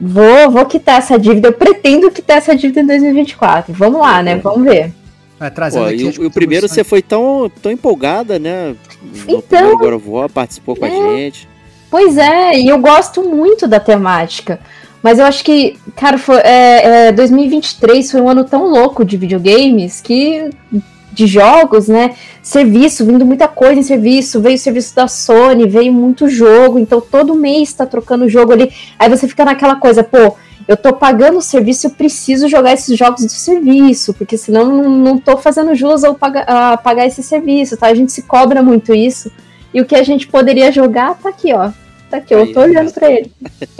vou, 0.00 0.50
vou 0.50 0.66
quitar 0.66 0.98
essa 0.98 1.18
dívida. 1.18 1.48
Eu 1.48 1.52
pretendo 1.52 2.10
quitar 2.10 2.38
essa 2.38 2.56
dívida 2.56 2.80
em 2.80 2.86
2024. 2.86 3.72
Vamos 3.72 4.00
lá, 4.00 4.22
né? 4.22 4.36
Vamos 4.36 4.64
ver. 4.64 4.92
vai 5.38 5.50
trazendo 5.50 5.82
Pô, 5.84 5.88
aqui 5.90 6.02
e, 6.02 6.24
o, 6.24 6.26
o 6.26 6.30
primeiro 6.30 6.68
você 6.68 6.82
foi 6.82 7.02
tão, 7.02 7.50
tão 7.60 7.70
empolgada, 7.70 8.38
né? 8.38 8.74
No 9.28 9.36
Então- 9.36 9.74
of 9.94 10.08
War, 10.08 10.28
participou 10.28 10.74
com 10.76 10.84
a 10.84 10.88
É. 10.88 10.90
gente. 10.90 11.48
Pois 11.90 12.16
é, 12.16 12.58
e 12.58 12.68
eu 12.68 12.78
gosto 12.78 13.22
muito 13.22 13.68
da 13.68 13.78
temática. 13.78 14.58
Mas 15.02 15.18
eu 15.18 15.24
acho 15.24 15.44
que, 15.44 15.76
cara, 15.96 16.16
foi, 16.16 16.36
é, 16.38 17.08
é, 17.08 17.12
2023 17.12 18.10
foi 18.10 18.20
um 18.20 18.28
ano 18.28 18.44
tão 18.44 18.68
louco 18.68 19.04
de 19.04 19.16
videogames 19.16 20.00
que. 20.00 20.50
de 21.12 21.26
jogos, 21.26 21.88
né? 21.88 22.14
Serviço, 22.42 23.04
vindo 23.04 23.26
muita 23.26 23.46
coisa 23.46 23.78
em 23.78 23.82
serviço, 23.82 24.40
veio 24.40 24.54
o 24.54 24.58
serviço 24.58 24.94
da 24.94 25.06
Sony, 25.06 25.68
veio 25.68 25.92
muito 25.92 26.28
jogo, 26.28 26.78
então 26.78 27.00
todo 27.00 27.34
mês 27.34 27.72
tá 27.72 27.84
trocando 27.84 28.28
jogo 28.28 28.52
ali. 28.52 28.72
Aí 28.98 29.10
você 29.10 29.28
fica 29.28 29.44
naquela 29.44 29.76
coisa, 29.76 30.02
pô, 30.02 30.36
eu 30.66 30.76
tô 30.76 30.92
pagando 30.92 31.38
o 31.38 31.42
serviço, 31.42 31.86
eu 31.86 31.90
preciso 31.90 32.48
jogar 32.48 32.72
esses 32.72 32.96
jogos 32.96 33.24
do 33.24 33.30
serviço, 33.30 34.14
porque 34.14 34.38
senão 34.38 34.64
não, 34.64 34.90
não 34.90 35.18
tô 35.18 35.36
fazendo 35.36 35.74
jus 35.74 36.04
ao 36.04 36.16
a 36.46 36.76
pagar 36.76 37.06
esse 37.06 37.22
serviço, 37.22 37.76
tá? 37.76 37.88
A 37.88 37.94
gente 37.94 38.12
se 38.12 38.22
cobra 38.22 38.62
muito 38.62 38.94
isso. 38.94 39.30
E 39.74 39.80
o 39.80 39.84
que 39.84 39.94
a 39.94 40.02
gente 40.02 40.28
poderia 40.28 40.70
jogar 40.70 41.14
tá 41.14 41.30
aqui, 41.30 41.52
ó. 41.52 41.70
Tá 42.12 42.18
aqui, 42.18 42.34
eu 42.34 42.40
Aí, 42.40 42.52
tô 42.52 42.60
olhando 42.60 42.88
exato. 42.88 43.00
pra 43.00 43.10
ele. 43.10 43.32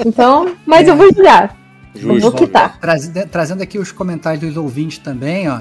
Então, 0.06 0.56
mas 0.64 0.88
eu 0.88 0.96
vou 0.96 1.12
jogar. 1.12 1.54
Justo. 1.94 2.20
vou 2.20 2.32
quitar. 2.32 2.80
Trazendo, 2.80 3.28
trazendo 3.28 3.62
aqui 3.62 3.78
os 3.78 3.92
comentários 3.92 4.42
dos 4.42 4.56
ouvintes 4.56 4.96
também, 4.96 5.50
ó. 5.50 5.60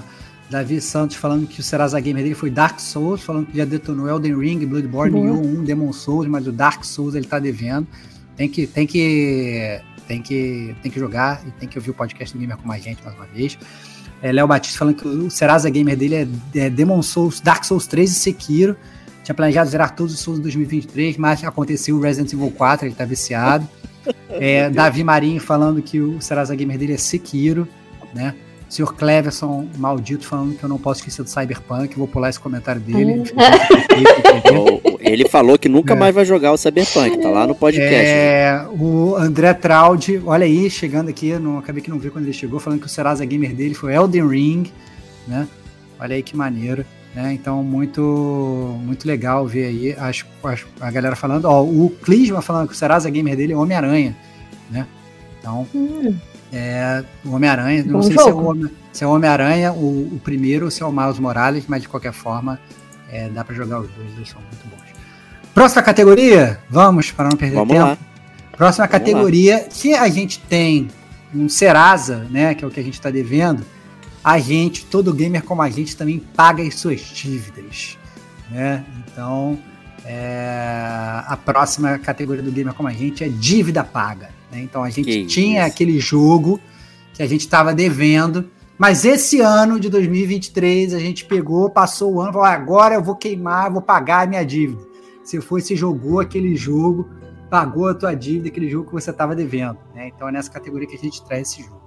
Davi 0.49 0.79
Santos 0.79 1.17
falando 1.17 1.45
que 1.45 1.59
o 1.59 1.63
Serasa 1.63 1.99
Gamer 1.99 2.23
dele 2.23 2.33
foi 2.35 2.49
Dark 2.49 2.79
Souls, 2.79 3.21
falando 3.21 3.47
que 3.47 3.57
já 3.57 3.65
detonou 3.65 4.07
Elden 4.07 4.39
Ring, 4.39 4.65
Bloodborne, 4.65 5.11
Boa. 5.11 5.25
Nioh 5.25 5.59
1, 5.59 5.63
Demon 5.65 5.91
Souls, 5.91 6.27
mas 6.27 6.47
o 6.47 6.51
Dark 6.53 6.85
Souls 6.85 7.13
ele 7.13 7.25
tá 7.25 7.39
devendo. 7.39 7.85
Tem 8.37 8.47
que, 8.47 8.65
tem 8.65 8.87
que, 8.87 9.81
tem 10.07 10.21
que, 10.21 10.73
tem 10.81 10.89
que 10.89 10.99
jogar 10.99 11.41
e 11.45 11.51
tem 11.51 11.67
que 11.67 11.77
ouvir 11.77 11.91
o 11.91 11.93
podcast 11.93 12.33
do 12.33 12.39
Gamer 12.39 12.55
com 12.55 12.65
mais 12.69 12.81
gente 12.81 13.03
mais 13.03 13.17
uma 13.17 13.25
vez. 13.25 13.57
É, 14.21 14.31
Léo 14.31 14.47
Batista 14.47 14.79
falando 14.79 14.95
que 14.95 15.05
o 15.05 15.29
Serasa 15.29 15.69
Gamer 15.69 15.97
dele 15.97 16.15
é, 16.15 16.27
é 16.55 16.69
Demon 16.69 17.01
Souls, 17.01 17.41
Dark 17.41 17.65
Souls 17.65 17.85
3 17.85 18.09
e 18.09 18.13
Sekiro. 18.13 18.77
Tinha 19.23 19.35
planejado 19.35 19.69
zerar 19.69 19.95
todos 19.95 20.13
os 20.13 20.19
Souls 20.19 20.39
em 20.39 20.43
2023, 20.43 21.17
mas 21.17 21.43
aconteceu 21.43 21.95
o 21.95 22.01
Resident 22.01 22.31
Evil 22.33 22.51
4, 22.51 22.87
ele 22.87 22.95
tá 22.95 23.05
viciado. 23.05 23.67
É, 24.31 24.67
Davi 24.69 25.03
Marinho 25.03 25.39
falando 25.39 25.79
que 25.79 25.99
o 25.99 26.19
Serasa 26.19 26.55
Gamer 26.55 26.75
dele 26.75 26.93
é 26.93 26.97
Sekiro, 26.97 27.67
né? 28.15 28.33
Senhor 28.67 28.95
Cleverson, 28.95 29.67
maldito, 29.77 30.25
falando 30.25 30.55
que 30.57 30.63
eu 30.63 30.69
não 30.69 30.79
posso 30.79 31.01
esquecer 31.01 31.21
do 31.21 31.29
Cyberpunk, 31.29 31.95
vou 31.97 32.07
pular 32.07 32.29
esse 32.29 32.39
comentário 32.39 32.81
dele. 32.81 33.11
ele? 33.11 33.23
O- 34.57 34.95
o- 34.95 34.97
Ele 35.01 35.27
falou 35.27 35.57
que 35.59 35.69
nunca 35.69 35.93
É. 35.93 35.97
mais 35.97 36.15
vai 36.15 36.25
jogar 36.25 36.51
o 36.51 36.57
Cyberpunk, 36.57 37.17
tá 37.21 37.29
lá 37.29 37.45
no 37.45 37.53
podcast. 37.53 37.93
É, 37.93 38.65
o 38.79 39.15
André 39.17 39.53
Traude, 39.53 40.19
olha 40.25 40.45
aí, 40.45 40.69
chegando 40.69 41.09
aqui, 41.09 41.33
não, 41.37 41.59
acabei 41.59 41.83
que 41.83 41.89
não 41.89 41.99
vi 41.99 42.09
quando 42.09 42.25
ele 42.25 42.33
chegou, 42.33 42.59
falando 42.59 42.79
que 42.79 42.85
o 42.87 42.89
Serasa 42.89 43.23
Gamer 43.25 43.53
dele 43.53 43.73
foi 43.75 43.93
Elden 43.93 44.27
Ring, 44.27 44.71
né? 45.27 45.47
Olha 45.99 46.15
aí 46.15 46.23
que 46.23 46.35
maneiro, 46.35 46.83
né? 47.15 47.33
Então, 47.33 47.63
muito 47.63 48.77
muito 48.83 49.07
legal 49.07 49.45
ver 49.47 49.65
aí 49.65 49.95
as, 49.99 50.23
as- 50.43 50.65
a 50.79 50.91
galera 50.91 51.15
falando. 51.15 51.45
Ó, 51.45 51.63
o 51.63 51.89
Clisma 52.03 52.41
falando 52.41 52.67
que 52.67 52.73
o 52.73 52.77
Serasa 52.77 53.09
Gamer 53.09 53.35
dele 53.35 53.53
é 53.53 53.57
Homem-Aranha, 53.57 54.15
né? 54.69 54.85
Então, 55.39 55.67
Hum, 55.73 56.15
é 56.53 57.03
o 57.25 57.31
Homem-Aranha, 57.35 57.83
não 57.83 57.93
Bom 57.93 58.01
sei 58.03 58.13
se 58.13 58.19
é 58.19 58.23
o, 58.23 58.27
jogo. 58.29 58.49
Homem- 58.51 58.71
se 58.93 59.03
é 59.03 59.07
o 59.07 59.11
Homem-Aranha 59.11 59.71
o, 59.73 60.15
o 60.15 60.21
primeiro 60.23 60.65
ou 60.65 60.71
se 60.71 60.83
é 60.83 60.85
o 60.85 60.91
Miles 60.91 61.17
Morales, 61.19 61.63
mas 61.67 61.81
de 61.81 61.89
qualquer 61.89 62.13
forma, 62.13 62.59
é, 63.09 63.29
dá 63.29 63.43
pra 63.43 63.55
jogar 63.55 63.79
os 63.81 63.89
dois, 63.91 64.11
dois 64.13 64.29
são 64.29 64.41
muito 64.41 64.67
bons. 64.69 64.81
Próxima 65.53 65.81
categoria, 65.81 66.59
vamos, 66.69 67.11
para 67.11 67.29
não 67.29 67.37
perder 67.37 67.55
Vamos 67.55 67.73
tempo. 67.73 67.85
lá. 67.85 67.97
Próxima 68.55 68.87
Vamos 68.87 68.99
categoria, 68.99 69.65
se 69.69 69.93
a 69.93 70.07
gente 70.09 70.39
tem 70.39 70.87
um 71.33 71.47
Serasa, 71.49 72.25
né, 72.29 72.53
que 72.53 72.63
é 72.63 72.67
o 72.67 72.71
que 72.71 72.79
a 72.79 72.83
gente 72.83 72.93
está 72.93 73.09
devendo, 73.09 73.65
a 74.23 74.37
gente, 74.39 74.85
todo 74.85 75.13
gamer 75.13 75.43
como 75.43 75.61
a 75.61 75.69
gente, 75.69 75.95
também 75.97 76.19
paga 76.19 76.61
as 76.63 76.75
suas 76.75 76.99
dívidas, 77.01 77.97
né? 78.49 78.85
Então, 79.07 79.57
é, 80.05 81.23
a 81.27 81.37
próxima 81.37 81.97
categoria 81.99 82.43
do 82.43 82.51
gamer 82.51 82.73
como 82.73 82.87
a 82.89 82.93
gente 82.93 83.23
é 83.23 83.29
dívida 83.29 83.83
paga. 83.83 84.29
né? 84.51 84.61
Então, 84.61 84.83
a 84.83 84.89
gente 84.89 85.05
Que 85.05 85.25
tinha 85.25 85.61
isso. 85.65 85.73
aquele 85.73 85.99
jogo 85.99 86.59
que 87.13 87.23
a 87.23 87.27
gente 87.27 87.41
estava 87.41 87.73
devendo, 87.73 88.49
mas 88.77 89.05
esse 89.05 89.39
ano 89.41 89.79
de 89.79 89.89
2023 89.89 90.93
a 90.93 90.99
gente 90.99 91.25
pegou, 91.25 91.69
passou 91.69 92.13
o 92.15 92.21
ano, 92.21 92.33
falou: 92.33 92.47
"Ah, 92.47 92.51
agora 92.53 92.95
eu 92.95 93.03
vou 93.03 93.15
queimar, 93.15 93.71
vou 93.71 93.81
pagar 93.81 94.23
a 94.23 94.27
minha 94.27 94.43
dívida. 94.45 94.81
Você 95.23 95.39
foi, 95.39 95.61
se 95.61 95.75
jogou 95.75 96.19
aquele 96.19 96.55
jogo, 96.55 97.07
pagou 97.49 97.87
a 97.87 97.93
tua 97.93 98.15
dívida, 98.15 98.47
aquele 98.47 98.69
jogo 98.69 98.87
que 98.87 98.93
você 98.93 99.11
estava 99.11 99.35
devendo. 99.35 99.77
Né? 99.93 100.07
Então 100.07 100.27
é 100.27 100.31
nessa 100.31 100.49
categoria 100.49 100.87
que 100.87 100.95
a 100.95 100.99
gente 100.99 101.23
traz 101.23 101.49
esse 101.49 101.61
jogo. 101.63 101.81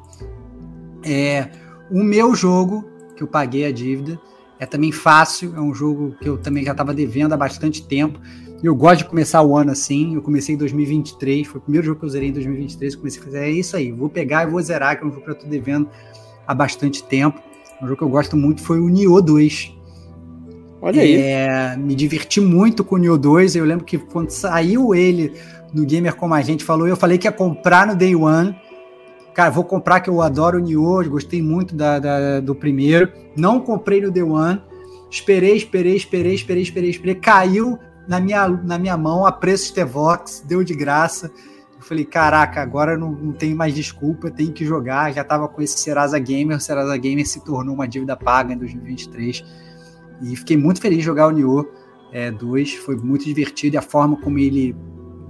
É, 1.03 1.51
o 1.91 2.03
meu 2.03 2.35
jogo, 2.35 2.85
que 3.17 3.23
eu 3.23 3.27
paguei 3.27 3.65
a 3.65 3.73
dívida, 3.73 4.19
é 4.59 4.67
também 4.67 4.93
fácil, 4.93 5.55
é 5.57 5.61
um 5.61 5.75
jogo 5.75 6.17
que 6.21 6.29
eu 6.29 6.39
também 6.39 6.65
já 6.65 6.73
estava 6.73 6.95
devendo 6.95 7.33
há 7.33 7.37
bastante 7.37 7.87
tempo. 7.87 8.21
Eu 8.63 8.75
gosto 8.75 8.99
de 8.99 9.05
começar 9.05 9.43
o 9.43 9.57
ano 9.57 9.73
assim. 9.73 10.15
Eu 10.15 10.23
comecei 10.23 10.55
em 10.55 10.59
2023, 10.59 11.47
foi 11.47 11.59
o 11.59 11.63
primeiro 11.63 11.87
jogo 11.87 12.01
que 12.01 12.07
eu 12.07 12.09
zerei 12.09 12.31
em 12.31 12.33
2023. 12.33 12.95
Eu 12.95 12.99
comecei 12.99 13.21
a 13.21 13.25
fazer, 13.25 13.39
é 13.39 13.51
isso 13.51 13.77
aí, 13.77 13.93
vou 13.93 14.09
pegar 14.09 14.47
e 14.47 14.51
vou 14.51 14.61
zerar, 14.63 14.97
que 14.97 15.05
é 15.05 15.07
um 15.07 15.11
jogo 15.11 15.23
que 15.23 15.31
eu 15.31 15.35
estou 15.35 15.51
devendo 15.51 15.89
há 16.47 16.55
bastante 16.55 17.03
tempo. 17.03 17.41
Um 17.83 17.87
jogo 17.87 17.99
que 17.99 18.05
eu 18.05 18.09
gosto 18.09 18.37
muito 18.37 18.63
foi 18.63 18.81
o 18.81 18.89
Nioh 18.89 19.21
2. 19.21 19.75
Olha 20.81 21.03
aí. 21.03 21.15
É, 21.15 21.77
me 21.77 21.95
diverti 21.95 22.41
muito 22.41 22.85
com 22.85 22.95
o 22.95 22.99
Nioh 22.99 23.19
2. 23.19 23.57
Eu 23.57 23.65
lembro 23.65 23.85
que 23.85 23.99
quando 23.99 24.31
saiu 24.31 24.95
ele 24.95 25.33
no 25.73 25.85
Gamer 25.85 26.15
Como 26.15 26.33
a 26.33 26.41
Gente 26.41 26.65
falou, 26.65 26.87
eu 26.87 26.97
falei 26.97 27.19
que 27.19 27.27
ia 27.27 27.33
comprar 27.33 27.87
no 27.87 27.95
Day 27.95 28.15
One. 28.15 28.57
Cara, 29.35 29.51
vou 29.51 29.65
comprar 29.65 30.01
que 30.01 30.09
eu 30.09 30.23
adoro 30.23 30.59
o 30.59 30.61
Nioh, 30.61 31.09
gostei 31.11 31.43
muito 31.43 31.75
da, 31.75 31.99
da- 31.99 32.41
do 32.41 32.55
primeiro. 32.55 33.11
Não 33.37 33.61
comprei 33.61 34.01
no 34.01 34.11
Day 34.11 34.23
One. 34.23 34.63
Esperei, 35.11 35.57
esperei, 35.57 35.97
esperei, 35.97 36.35
esperei, 36.35 36.63
esperei, 36.63 36.91
esperei. 36.91 37.15
Caiu 37.17 37.79
na 38.07 38.21
minha, 38.21 38.49
na 38.49 38.79
minha 38.79 38.97
mão 38.97 39.27
a 39.27 39.33
preço 39.33 39.75
de 39.75 39.85
Vox, 39.85 40.45
deu 40.47 40.63
de 40.63 40.75
graça. 40.75 41.31
Eu 41.77 41.83
falei, 41.83 42.05
caraca, 42.05 42.63
agora 42.63 42.97
não, 42.97 43.11
não 43.11 43.33
tem 43.33 43.55
mais 43.55 43.75
desculpa, 43.75 44.31
tem 44.31 44.53
que 44.53 44.65
jogar. 44.65 45.13
Já 45.13 45.25
tava 45.25 45.49
com 45.49 45.61
esse 45.61 45.79
Serasa 45.79 46.19
Gamer, 46.19 46.57
o 46.57 46.61
Serasa 46.61 46.97
Gamer 46.97 47.27
se 47.27 47.45
tornou 47.45 47.75
uma 47.75 47.89
dívida 47.89 48.17
paga 48.17 48.53
em 48.55 48.57
2023. 48.57 49.45
E 50.23 50.37
fiquei 50.37 50.57
muito 50.57 50.81
feliz 50.81 50.99
de 50.99 51.05
jogar 51.05 51.27
o 51.27 51.33
Nioh 51.33 51.67
é, 52.13 52.31
2, 52.31 52.75
foi 52.77 52.97
muito 52.97 53.25
divertido 53.25 53.75
e 53.75 53.79
a 53.79 53.83
forma 53.83 54.17
como 54.17 54.39
ele 54.39 54.75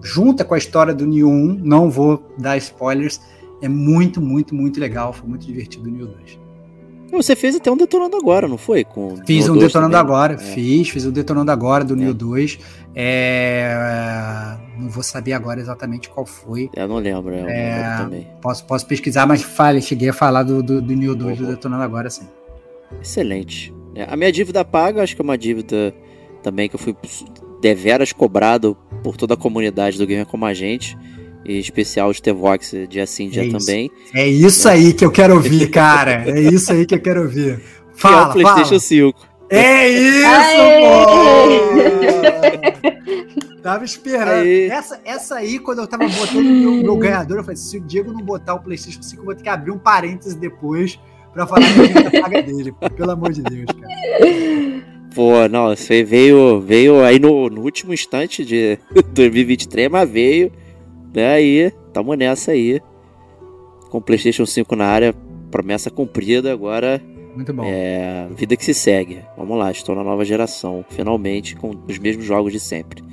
junta 0.03 0.45
com 0.45 0.55
a 0.55 0.59
história 0.59 0.95
do 0.95 1.07
Nioh 1.07 1.31
1, 1.31 1.61
não 1.65 1.91
vou 1.91 2.23
dar 2.39 2.59
spoilers, 2.59 3.19
é 3.65 3.69
muito, 3.69 4.21
muito, 4.21 4.55
muito 4.55 4.79
legal, 4.81 5.13
foi 5.13 5.29
muito 5.29 5.47
divertido 5.47 5.89
o 5.89 5.93
Nioh 5.93 6.07
2. 6.07 6.39
Você 7.13 7.37
fez 7.37 7.55
até 7.55 7.71
um 7.71 7.77
detonando 7.77 8.17
agora, 8.17 8.49
não 8.49 8.59
foi? 8.59 8.83
Com 8.83 9.17
Fiz 9.25 9.49
um 9.49 9.53
2 9.55 9.67
Detonando 9.67 9.93
também. 9.93 10.01
Agora, 10.05 10.35
É. 10.35 10.39
fiz, 10.39 10.89
fiz 10.89 11.05
o 11.05 11.13
Detonando 11.13 11.51
Agora 11.53 11.85
do 11.85 11.95
É. 11.95 11.97
Nioh 11.97 12.13
2, 12.15 12.59
é, 12.95 14.57
não 14.79 14.89
vou 14.89 15.03
saber 15.03 15.33
agora 15.33 15.61
exatamente 15.61 16.09
qual 16.09 16.27
foi, 16.27 16.71
Eu 16.75 16.89
não 16.89 16.97
lembro, 16.97 17.33
eu 17.35 17.43
não 17.43 17.49
É. 17.49 17.77
lembro 17.83 18.05
também. 18.05 18.27
posso, 18.41 18.65
posso 18.67 18.87
pesquisar, 18.87 19.27
mas 19.27 19.43
fale, 19.43 19.81
cheguei 19.81 20.09
a 20.09 20.13
falar 20.13 20.43
do, 20.43 20.63
do, 20.63 20.83
do 20.83 20.95
Nioh 20.95 21.15
2 21.17 21.39
do 21.39 21.45
Uhum. 21.45 21.51
Detonando 21.51 21.83
Agora, 21.85 22.11
sim. 22.11 22.27
Excelente. 23.01 23.73
É, 23.95 24.05
A 24.13 24.17
minha 24.17 24.33
dívida 24.33 24.65
paga, 24.65 25.03
acho 25.03 25.15
que 25.15 25.23
é 25.23 25.25
uma 25.25 25.39
dívida 25.39 25.95
também 26.43 26.69
que 26.69 26.75
eu 26.75 26.81
fui 26.81 26.97
deveras 27.61 28.13
cobrado 28.13 28.77
por 29.03 29.17
toda 29.17 29.35
a 29.35 29.37
comunidade 29.37 29.99
do 29.99 30.07
Gamer 30.07 30.27
Como 30.27 30.45
a 30.45 30.53
Gente, 30.53 30.97
especial 31.45 32.09
os 32.09 32.21
T-Vox 32.21 32.75
dia 32.89 33.07
sim, 33.07 33.29
dia 33.29 33.47
É 33.47 33.51
também. 33.51 33.91
É 34.15 34.27
isso 34.27 34.69
aí 34.69 34.93
que 34.93 35.05
eu 35.05 35.11
quero 35.11 35.35
ouvir, 35.35 35.69
cara, 35.73 36.25
é 36.27 36.41
isso 36.41 36.73
aí 36.73 36.87
que 36.87 36.95
eu 36.95 37.01
quero 37.01 37.23
ouvir. 37.23 37.57
que 37.57 37.61
é 37.61 37.65
o 37.91 37.97
Fala, 37.97 38.33
PlayStation 38.33 38.69
fala. 38.69 38.81
5. 38.81 39.35
É 39.51 39.89
isso, 39.89 40.59
pô! 40.81 42.15
Tava 43.63 43.85
esperando. 43.85 44.43
Aê. 44.43 44.67
Essa, 44.67 45.01
essa 45.05 45.37
aí, 45.37 45.59
quando 45.59 45.79
eu 45.79 45.87
tava 45.87 46.07
botando 46.07 46.37
o 46.39 46.43
meu, 46.43 46.73
meu 46.83 46.97
ganhador, 46.97 47.39
eu 47.39 47.43
falei: 47.45 47.57
se 47.57 47.79
o 47.79 47.81
Diego 47.81 48.13
não 48.13 48.21
botar 48.21 48.55
o 48.55 48.61
PlayStation 48.61 49.03
5, 49.03 49.23
eu 49.23 49.25
vou 49.25 49.35
ter 49.35 49.43
que 49.43 49.49
abrir 49.49 49.71
um 49.71 49.79
parêntese 49.79 50.37
depois 50.37 50.99
pra 51.33 51.47
falar 51.47 51.61
da 51.63 52.21
paga 52.21 52.43
dele. 52.43 52.73
pô. 52.73 52.91
Pelo 52.91 53.11
amor 53.13 53.33
de 53.33 53.43
Deus, 53.43 53.65
cara. 53.81 54.85
Pô, 55.15 55.49
não, 55.49 55.69
você 55.69 56.05
veio, 56.05 56.61
veio 56.61 57.03
aí 57.03 57.19
no, 57.19 57.49
no 57.49 57.63
último 57.63 57.95
instante 57.95 58.45
de 58.45 58.79
2023, 59.15 59.89
mas 59.91 60.11
veio. 60.11 60.53
Né, 61.15 61.35
aí, 61.35 61.73
tamo 61.93 62.15
nessa 62.15 62.51
aí. 62.51 62.81
Com 63.89 63.99
o 63.99 64.03
PlayStation 64.03 64.45
5 64.45 64.75
na 64.75 64.87
área, 64.87 65.15
promessa 65.51 65.89
cumprida, 65.89 66.53
agora 66.53 67.01
Muito 67.37 67.53
bom. 67.55 67.63
é 67.65 68.27
vida 68.35 68.57
que 68.57 68.65
se 68.65 68.75
segue. 68.75 69.23
Vamos 69.37 69.57
lá, 69.57 69.71
estou 69.71 69.95
na 69.95 70.03
nova 70.03 70.25
geração, 70.25 70.85
finalmente, 70.89 71.55
com 71.55 71.71
os 71.87 71.99
mesmos 71.99 72.25
jogos 72.25 72.53
de 72.53 72.59
sempre. 72.59 73.05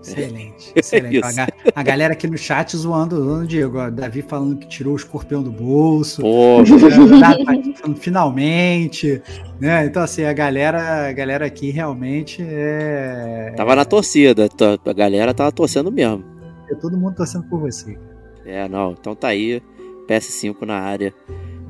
Excelente, 0.00 0.72
excelente. 0.74 1.18
Isso. 1.18 1.40
A, 1.40 1.80
a 1.80 1.82
galera 1.82 2.14
aqui 2.14 2.26
no 2.26 2.36
chat 2.36 2.74
zoando, 2.76 3.22
zoando 3.22 3.44
o 3.44 3.46
Diego. 3.46 3.78
ó, 3.78 3.90
Davi 3.90 4.22
falando 4.22 4.56
que 4.56 4.66
tirou 4.66 4.94
o 4.94 4.96
escorpião 4.96 5.42
do 5.42 5.52
bolso. 5.52 6.22
Pô, 6.22 6.64
falando, 6.66 7.96
finalmente, 7.96 9.22
né? 9.60 9.84
Então 9.84 10.02
assim, 10.02 10.24
a 10.24 10.32
galera, 10.32 11.08
a 11.08 11.12
galera 11.12 11.46
aqui 11.46 11.70
realmente 11.70 12.42
é, 12.42 13.52
tava 13.54 13.76
na 13.76 13.84
torcida, 13.84 14.48
a 14.84 14.92
galera 14.92 15.32
tava 15.34 15.52
torcendo 15.52 15.92
mesmo. 15.92 16.31
É 16.72 16.76
todo 16.76 16.96
mundo 16.96 17.16
torcendo 17.16 17.44
por 17.44 17.60
você. 17.60 17.98
É, 18.44 18.68
não, 18.68 18.92
então 18.92 19.14
tá 19.14 19.28
aí, 19.28 19.62
PS5 20.08 20.62
na 20.66 20.78
área, 20.78 21.14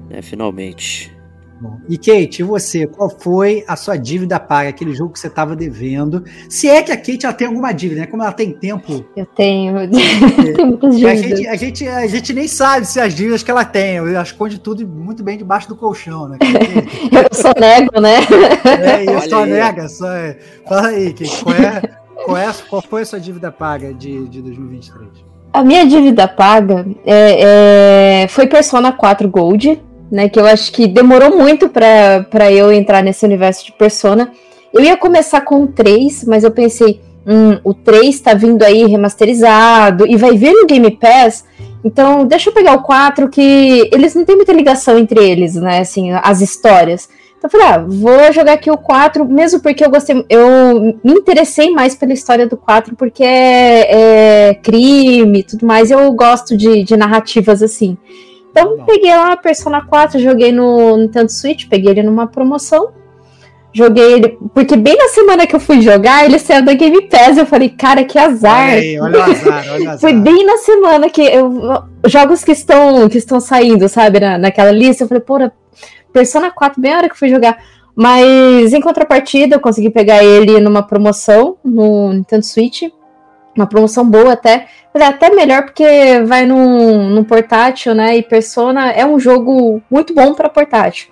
né, 0.08 0.22
finalmente. 0.22 1.14
Bom, 1.60 1.78
E 1.88 1.96
Kate, 1.96 2.40
e 2.40 2.42
você, 2.42 2.88
qual 2.88 3.08
foi 3.08 3.62
a 3.68 3.76
sua 3.76 3.96
dívida 3.96 4.40
paga, 4.40 4.68
aquele 4.70 4.92
jogo 4.92 5.12
que 5.12 5.20
você 5.20 5.28
estava 5.28 5.54
devendo? 5.54 6.24
Se 6.48 6.68
é 6.68 6.82
que 6.82 6.90
a 6.90 6.96
Kate 6.96 7.24
ela 7.24 7.32
tem 7.32 7.46
alguma 7.46 7.70
dívida, 7.70 8.00
né? 8.00 8.06
Como 8.08 8.20
ela 8.20 8.32
tem 8.32 8.52
tempo, 8.52 9.04
Eu 9.16 9.24
tenho. 9.26 9.74
tenho 9.88 10.66
muitas 10.66 10.96
a 10.96 11.14
dívidas. 11.14 11.20
gente, 11.38 11.46
a, 11.46 11.54
gente, 11.54 11.86
a 11.88 12.06
gente 12.08 12.32
nem 12.32 12.48
sabe 12.48 12.84
se 12.84 12.98
as 12.98 13.14
dívidas 13.14 13.44
que 13.44 13.50
ela 13.52 13.64
tem. 13.64 13.98
Ela 13.98 14.22
esconde 14.24 14.58
tudo 14.58 14.84
muito 14.88 15.22
bem 15.22 15.38
debaixo 15.38 15.68
do 15.68 15.76
colchão, 15.76 16.28
né? 16.30 16.38
Eu 17.12 17.28
só 17.32 17.52
nego, 17.56 18.00
né? 18.00 18.16
É, 18.82 19.04
e 19.04 19.08
Olha 19.08 19.28
só 19.30 19.44
aí. 19.44 19.50
nega, 19.52 19.88
só 19.88 20.10
é. 20.10 20.36
Fala 20.68 20.88
aí, 20.88 21.12
Kate, 21.12 21.44
qual, 21.44 21.54
é, 21.54 21.82
qual, 22.24 22.36
é, 22.36 22.52
qual 22.68 22.82
foi 22.82 23.02
a 23.02 23.06
sua 23.06 23.20
dívida 23.20 23.50
paga 23.50 23.92
de, 23.92 24.26
de 24.28 24.40
2023? 24.40 25.08
A 25.52 25.62
minha 25.62 25.86
dívida 25.86 26.26
paga 26.26 26.86
é, 27.04 28.22
é, 28.22 28.28
foi 28.28 28.46
Persona 28.46 28.90
4 28.90 29.28
Gold, 29.28 29.82
né? 30.10 30.28
Que 30.28 30.38
eu 30.40 30.46
acho 30.46 30.72
que 30.72 30.86
demorou 30.86 31.36
muito 31.36 31.68
pra 31.68 32.50
eu 32.50 32.72
entrar 32.72 33.02
nesse 33.02 33.24
universo 33.24 33.66
de 33.66 33.72
Persona. 33.72 34.32
Eu 34.72 34.82
ia 34.82 34.96
começar 34.96 35.42
com 35.42 35.64
o 35.64 35.66
3, 35.66 36.24
mas 36.24 36.42
eu 36.44 36.50
pensei, 36.50 37.00
hum, 37.26 37.58
o 37.62 37.74
3 37.74 38.18
tá 38.20 38.32
vindo 38.32 38.62
aí 38.62 38.86
remasterizado 38.86 40.06
e 40.06 40.16
vai 40.16 40.36
vir 40.36 40.52
no 40.52 40.66
Game 40.66 40.90
Pass. 40.92 41.44
Então, 41.84 42.24
deixa 42.24 42.48
eu 42.48 42.54
pegar 42.54 42.74
o 42.74 42.82
4, 42.82 43.28
que 43.28 43.90
eles 43.92 44.14
não 44.14 44.24
têm 44.24 44.36
muita 44.36 44.52
ligação 44.52 44.98
entre 44.98 45.22
eles, 45.22 45.54
né? 45.56 45.80
Assim, 45.80 46.12
as 46.12 46.40
histórias. 46.40 47.08
Então 47.42 47.48
eu 47.48 47.50
falei, 47.50 47.66
ah, 47.66 47.84
vou 47.88 48.32
jogar 48.32 48.52
aqui 48.52 48.70
o 48.70 48.76
4, 48.76 49.24
mesmo 49.24 49.60
porque 49.60 49.84
eu 49.84 49.90
gostei, 49.90 50.24
eu 50.30 50.96
me 51.02 51.12
interessei 51.12 51.72
mais 51.72 51.96
pela 51.96 52.12
história 52.12 52.46
do 52.46 52.56
4, 52.56 52.94
porque 52.94 53.24
é, 53.24 54.50
é 54.50 54.54
crime 54.54 55.40
e 55.40 55.42
tudo 55.42 55.66
mais, 55.66 55.90
eu 55.90 56.12
gosto 56.12 56.56
de, 56.56 56.84
de 56.84 56.96
narrativas 56.96 57.60
assim. 57.60 57.98
Então 58.48 58.84
peguei 58.86 59.10
lá 59.10 59.32
a 59.32 59.36
Persona 59.36 59.84
4, 59.84 60.20
joguei 60.20 60.52
no 60.52 60.96
Nintendo 60.96 61.32
Switch, 61.32 61.66
peguei 61.68 61.90
ele 61.90 62.04
numa 62.04 62.28
promoção. 62.28 62.90
Joguei 63.74 64.12
ele, 64.12 64.38
porque 64.54 64.76
bem 64.76 64.96
na 64.96 65.08
semana 65.08 65.46
que 65.46 65.56
eu 65.56 65.60
fui 65.60 65.80
jogar, 65.80 66.26
ele 66.26 66.38
saiu 66.38 66.62
da 66.62 66.74
Game 66.74 67.08
Pass. 67.08 67.38
Eu 67.38 67.46
falei, 67.46 67.70
cara, 67.70 68.04
que 68.04 68.18
azar. 68.18 68.68
Olha, 68.68 68.74
aí, 68.74 69.00
olha 69.00 69.18
o 69.18 69.22
azar, 69.22 69.64
olha 69.72 69.84
o 69.86 69.88
azar. 69.88 69.98
Foi 69.98 70.12
bem 70.12 70.44
na 70.44 70.58
semana 70.58 71.08
que 71.08 71.22
eu. 71.22 71.82
Jogos 72.06 72.44
que 72.44 72.52
estão, 72.52 73.08
que 73.08 73.16
estão 73.16 73.40
saindo, 73.40 73.88
sabe, 73.88 74.20
na, 74.20 74.36
naquela 74.36 74.70
lista. 74.70 75.04
Eu 75.04 75.08
falei, 75.08 75.22
pô, 75.22 75.38
Persona 76.12 76.50
4, 76.50 76.80
bem 76.80 76.92
a 76.92 76.98
hora 76.98 77.08
que 77.08 77.18
fui 77.18 77.28
jogar. 77.28 77.58
Mas 77.94 78.72
em 78.72 78.80
contrapartida, 78.80 79.56
eu 79.56 79.60
consegui 79.60 79.90
pegar 79.90 80.24
ele 80.24 80.60
numa 80.60 80.82
promoção 80.82 81.56
no 81.64 82.12
Nintendo 82.12 82.44
Switch. 82.44 82.82
Uma 83.54 83.66
promoção 83.66 84.08
boa 84.08 84.32
até. 84.32 84.66
Mas 84.94 85.02
é 85.02 85.06
até 85.06 85.30
melhor 85.30 85.64
porque 85.64 86.22
vai 86.26 86.46
num, 86.46 87.10
num 87.10 87.24
portátil, 87.24 87.94
né? 87.94 88.16
E 88.16 88.22
Persona 88.22 88.90
é 88.90 89.04
um 89.04 89.18
jogo 89.18 89.82
muito 89.90 90.14
bom 90.14 90.34
para 90.34 90.48
portátil. 90.48 91.08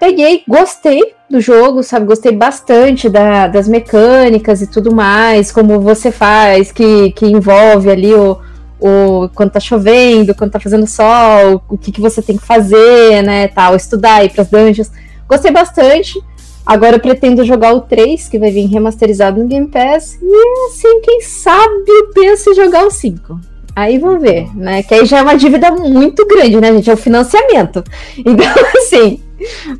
Peguei, 0.00 0.42
gostei 0.48 1.14
do 1.30 1.40
jogo, 1.40 1.82
sabe? 1.82 2.06
Gostei 2.06 2.32
bastante 2.32 3.08
da, 3.08 3.46
das 3.46 3.68
mecânicas 3.68 4.62
e 4.62 4.66
tudo 4.66 4.94
mais, 4.94 5.52
como 5.52 5.80
você 5.80 6.10
faz, 6.10 6.72
que, 6.72 7.12
que 7.12 7.26
envolve 7.26 7.90
ali 7.90 8.14
o, 8.14 8.38
o 8.86 9.30
quando 9.30 9.52
tá 9.52 9.60
chovendo, 9.60 10.34
quando 10.34 10.50
tá 10.50 10.60
fazendo 10.60 10.86
sol, 10.86 11.62
o 11.70 11.78
que, 11.78 11.90
que 11.90 12.02
você 12.02 12.20
tem 12.20 12.36
que 12.36 12.44
fazer, 12.44 13.22
né? 13.22 13.48
Tal, 13.48 13.74
estudar, 13.74 14.22
ir 14.22 14.30
pras 14.30 14.48
dungeons. 14.48 14.90
Gostei 15.26 15.50
bastante. 15.50 16.22
Agora 16.66 16.96
eu 16.96 17.00
pretendo 17.00 17.44
jogar 17.44 17.72
o 17.72 17.80
3, 17.80 18.28
que 18.28 18.38
vai 18.38 18.50
vir 18.50 18.66
remasterizado 18.66 19.40
no 19.40 19.48
Game 19.48 19.68
Pass. 19.68 20.18
E 20.20 20.68
assim, 20.68 21.00
quem 21.00 21.22
sabe 21.22 21.84
eu 21.88 22.10
penso 22.12 22.50
em 22.50 22.54
jogar 22.54 22.84
o 22.84 22.90
5. 22.90 23.40
Aí 23.74 23.98
vamos 23.98 24.20
ver, 24.20 24.54
né? 24.54 24.82
Que 24.82 24.94
aí 24.94 25.06
já 25.06 25.18
é 25.18 25.22
uma 25.22 25.36
dívida 25.36 25.70
muito 25.70 26.26
grande, 26.26 26.60
né, 26.60 26.70
gente? 26.74 26.90
É 26.90 26.92
o 26.92 26.98
financiamento. 26.98 27.82
Então, 28.18 28.46
assim, 28.76 29.20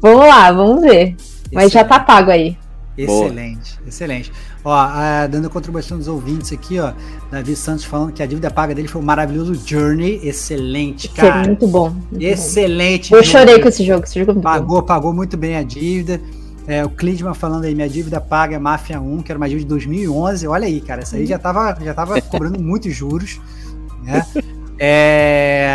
vamos 0.00 0.26
lá, 0.26 0.50
vamos 0.50 0.80
ver. 0.80 1.14
Mas 1.52 1.70
já 1.70 1.84
tá 1.84 2.00
pago 2.00 2.30
aí. 2.30 2.56
Excelente, 2.96 3.76
Boa. 3.76 3.88
excelente. 3.88 4.32
Ó, 4.64 4.72
a, 4.72 5.26
dando 5.26 5.50
contribuição 5.50 5.98
dos 5.98 6.08
ouvintes 6.08 6.50
aqui, 6.50 6.80
ó, 6.80 6.94
Davi 7.30 7.54
Santos 7.54 7.84
falando 7.84 8.12
que 8.12 8.22
a 8.22 8.26
dívida 8.26 8.50
paga 8.50 8.74
dele 8.74 8.88
foi 8.88 9.02
um 9.02 9.04
maravilhoso 9.04 9.54
Journey, 9.54 10.20
excelente, 10.22 11.08
cara. 11.10 11.42
Sim, 11.42 11.48
muito 11.50 11.66
bom. 11.66 11.90
Muito 11.90 12.22
excelente. 12.22 13.10
Bom. 13.10 13.16
Eu 13.16 13.24
chorei 13.24 13.60
com 13.60 13.68
esse 13.68 13.84
jogo, 13.84 14.04
esse 14.04 14.18
jogo 14.18 14.38
é 14.38 14.42
Pagou, 14.42 14.80
bom. 14.80 14.86
pagou 14.86 15.12
muito 15.12 15.36
bem 15.36 15.56
a 15.56 15.62
dívida. 15.62 16.18
É, 16.66 16.82
o 16.82 16.88
Clintman 16.88 17.34
falando 17.34 17.64
aí, 17.64 17.74
minha 17.74 17.88
dívida 17.90 18.22
paga 18.22 18.56
é 18.56 18.58
Máfia 18.58 18.98
1, 18.98 19.22
que 19.22 19.30
era 19.30 19.36
uma 19.36 19.46
dívida 19.46 19.64
de 19.64 19.68
2011. 19.68 20.46
Olha 20.46 20.66
aí, 20.66 20.80
cara, 20.80 21.02
essa 21.02 21.16
aí 21.16 21.26
já 21.26 21.38
tava, 21.38 21.76
já 21.82 21.92
tava 21.92 22.18
cobrando 22.22 22.58
muitos 22.58 22.94
juros. 22.94 23.40
Né? 24.02 24.24
É, 24.76 25.70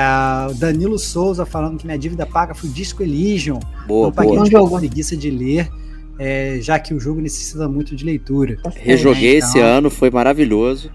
Danilo 0.57 0.99
Souza 0.99 1.45
falando 1.45 1.77
que 1.77 1.85
minha 1.85 1.97
dívida 1.97 2.25
paga 2.25 2.53
foi 2.53 2.69
Disco 2.69 3.01
Elysium. 3.01 3.57
Boa, 3.87 4.07
não 4.07 4.11
paguei 4.11 4.35
boa. 4.35 4.69
de 4.69 4.77
preguiça 4.77 5.15
de 5.15 5.31
ler, 5.31 5.71
é, 6.19 6.59
já 6.61 6.77
que 6.77 6.93
o 6.93 6.99
jogo 6.99 7.21
necessita 7.21 7.67
muito 7.67 7.95
de 7.95 8.05
leitura. 8.05 8.57
Rejoguei 8.75 9.37
então, 9.37 9.49
esse 9.49 9.59
ano, 9.59 9.89
foi 9.89 10.11
maravilhoso. 10.11 10.91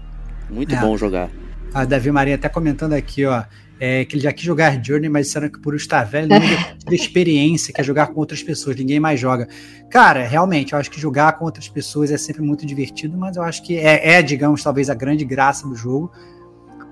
Muito 0.49 0.73
é, 0.75 0.79
bom 0.79 0.95
jogar. 0.95 1.29
A 1.73 1.83
Davi 1.83 2.11
Maria 2.11 2.35
até 2.35 2.47
comentando 2.47 2.93
aqui, 2.93 3.25
ó 3.25 3.43
é, 3.79 4.05
que 4.05 4.15
ele 4.15 4.23
já 4.23 4.31
quis 4.31 4.43
jogar 4.43 4.83
Journey, 4.83 5.09
mas 5.09 5.27
disseram 5.27 5.49
que 5.49 5.59
por 5.59 5.75
estar 5.75 6.03
velho 6.03 6.27
não 6.29 6.39
de 6.39 6.95
experiência, 6.95 7.73
quer 7.73 7.83
jogar 7.83 8.07
com 8.07 8.19
outras 8.19 8.41
pessoas, 8.41 8.75
ninguém 8.75 8.99
mais 8.99 9.19
joga. 9.19 9.47
Cara, 9.89 10.25
realmente, 10.25 10.73
eu 10.73 10.79
acho 10.79 10.89
que 10.89 10.99
jogar 10.99 11.33
com 11.33 11.45
outras 11.45 11.67
pessoas 11.67 12.11
é 12.11 12.17
sempre 12.17 12.41
muito 12.41 12.65
divertido, 12.65 13.17
mas 13.17 13.35
eu 13.35 13.43
acho 13.43 13.63
que 13.63 13.77
é, 13.77 14.13
é 14.13 14.21
digamos, 14.21 14.63
talvez 14.63 14.89
a 14.89 14.93
grande 14.93 15.25
graça 15.25 15.67
do 15.67 15.75
jogo. 15.75 16.11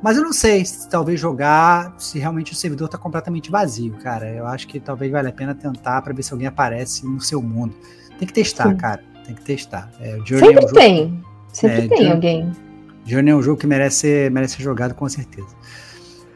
Mas 0.02 0.18
eu 0.18 0.24
não 0.24 0.34
sei 0.34 0.66
se 0.66 0.90
talvez 0.90 1.18
jogar 1.18 1.96
se 1.98 2.20
realmente 2.20 2.52
o 2.52 2.56
servidor 2.56 2.88
está 2.88 2.98
completamente 2.98 3.50
vazio, 3.50 3.94
cara. 4.04 4.30
Eu 4.30 4.46
acho 4.46 4.68
que 4.68 4.78
talvez 4.78 5.10
vale 5.10 5.30
a 5.30 5.32
pena 5.32 5.56
tentar 5.56 6.02
para 6.02 6.14
ver 6.14 6.24
se 6.24 6.34
alguém 6.34 6.48
aparece 6.48 7.06
no 7.06 7.22
seu 7.22 7.42
mundo. 7.42 7.74
Tem 8.20 8.28
que 8.28 8.34
testar, 8.34 8.70
Sim. 8.70 8.78
cara. 8.78 9.04
Tem 9.26 9.36
que 9.36 9.42
testar. 9.42 9.90
É, 10.00 10.18
Sempre 10.18 10.34
é 10.34 10.50
um 10.50 10.54
jogo, 10.54 10.74
tem. 10.74 11.24
Sempre 11.52 11.78
é, 11.78 11.88
tem 11.88 11.90
Journey, 11.90 12.12
alguém. 12.12 12.52
Journey 13.06 13.32
é 13.32 13.36
um 13.36 13.42
jogo 13.42 13.58
que 13.60 13.68
merece 13.68 13.98
ser, 13.98 14.32
merece 14.32 14.58
ser 14.58 14.64
jogado 14.64 14.94
com 14.94 15.08
certeza. 15.08 15.48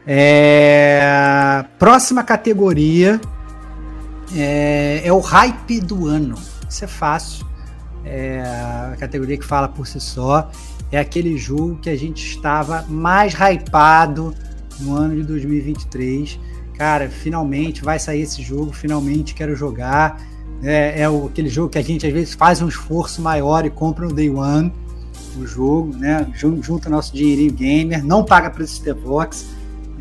É, 0.06 1.64
próxima 1.78 2.24
categoria 2.24 3.20
é, 4.34 5.02
é, 5.04 5.12
o 5.12 5.18
hype 5.18 5.80
do 5.80 6.06
ano. 6.06 6.34
Isso 6.68 6.84
é 6.84 6.88
fácil. 6.88 7.46
É 8.04 8.40
a 8.40 8.96
categoria 8.98 9.36
que 9.36 9.44
fala 9.44 9.68
por 9.68 9.86
si 9.86 10.00
só. 10.00 10.50
É 10.90 10.98
aquele 10.98 11.36
jogo 11.36 11.76
que 11.76 11.90
a 11.90 11.96
gente 11.96 12.24
estava 12.26 12.82
mais 12.88 13.34
hypado 13.34 14.34
no 14.80 14.94
ano 14.94 15.16
de 15.16 15.24
2023. 15.24 16.38
Cara, 16.76 17.08
finalmente 17.08 17.82
vai 17.82 17.98
sair 17.98 18.22
esse 18.22 18.40
jogo, 18.40 18.72
finalmente 18.72 19.34
quero 19.34 19.54
jogar. 19.54 20.22
É, 20.62 21.02
é 21.02 21.06
aquele 21.06 21.48
jogo 21.48 21.68
que 21.68 21.78
a 21.78 21.82
gente 21.82 22.06
às 22.06 22.12
vezes 22.12 22.34
faz 22.34 22.60
um 22.60 22.68
esforço 22.68 23.22
maior 23.22 23.64
e 23.64 23.70
compra 23.70 24.06
no 24.06 24.12
Day 24.12 24.30
One 24.30 24.72
o 25.36 25.46
jogo, 25.46 25.96
né? 25.96 26.26
Junta 26.34 26.90
nosso 26.90 27.14
dinheirinho 27.14 27.52
gamer, 27.52 28.04
não 28.04 28.24
paga 28.24 28.50
preço 28.50 28.82
de 28.82 28.92
Vox 28.92 29.46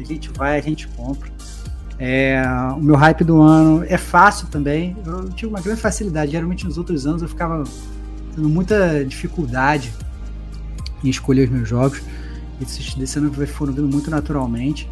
a 0.01 0.03
gente 0.03 0.29
vai, 0.29 0.57
a 0.57 0.61
gente 0.61 0.87
compra. 0.89 1.29
É, 1.99 2.43
o 2.75 2.81
meu 2.81 2.95
hype 2.95 3.23
do 3.23 3.41
ano 3.41 3.83
é 3.87 3.97
fácil 3.97 4.47
também. 4.47 4.95
Eu 5.05 5.29
tive 5.29 5.47
uma 5.47 5.59
grande 5.59 5.81
facilidade. 5.81 6.31
Geralmente 6.31 6.65
nos 6.65 6.77
outros 6.77 7.07
anos 7.07 7.21
eu 7.21 7.27
ficava 7.27 7.63
tendo 8.35 8.47
muita 8.47 9.03
dificuldade 9.03 9.91
em 11.03 11.09
escolher 11.09 11.45
os 11.45 11.49
meus 11.49 11.67
jogos. 11.67 12.01
Esse, 12.61 12.97
desse 12.97 13.17
ano 13.17 13.31
foram 13.47 13.73
vindo 13.73 13.87
muito 13.87 14.11
naturalmente. 14.11 14.89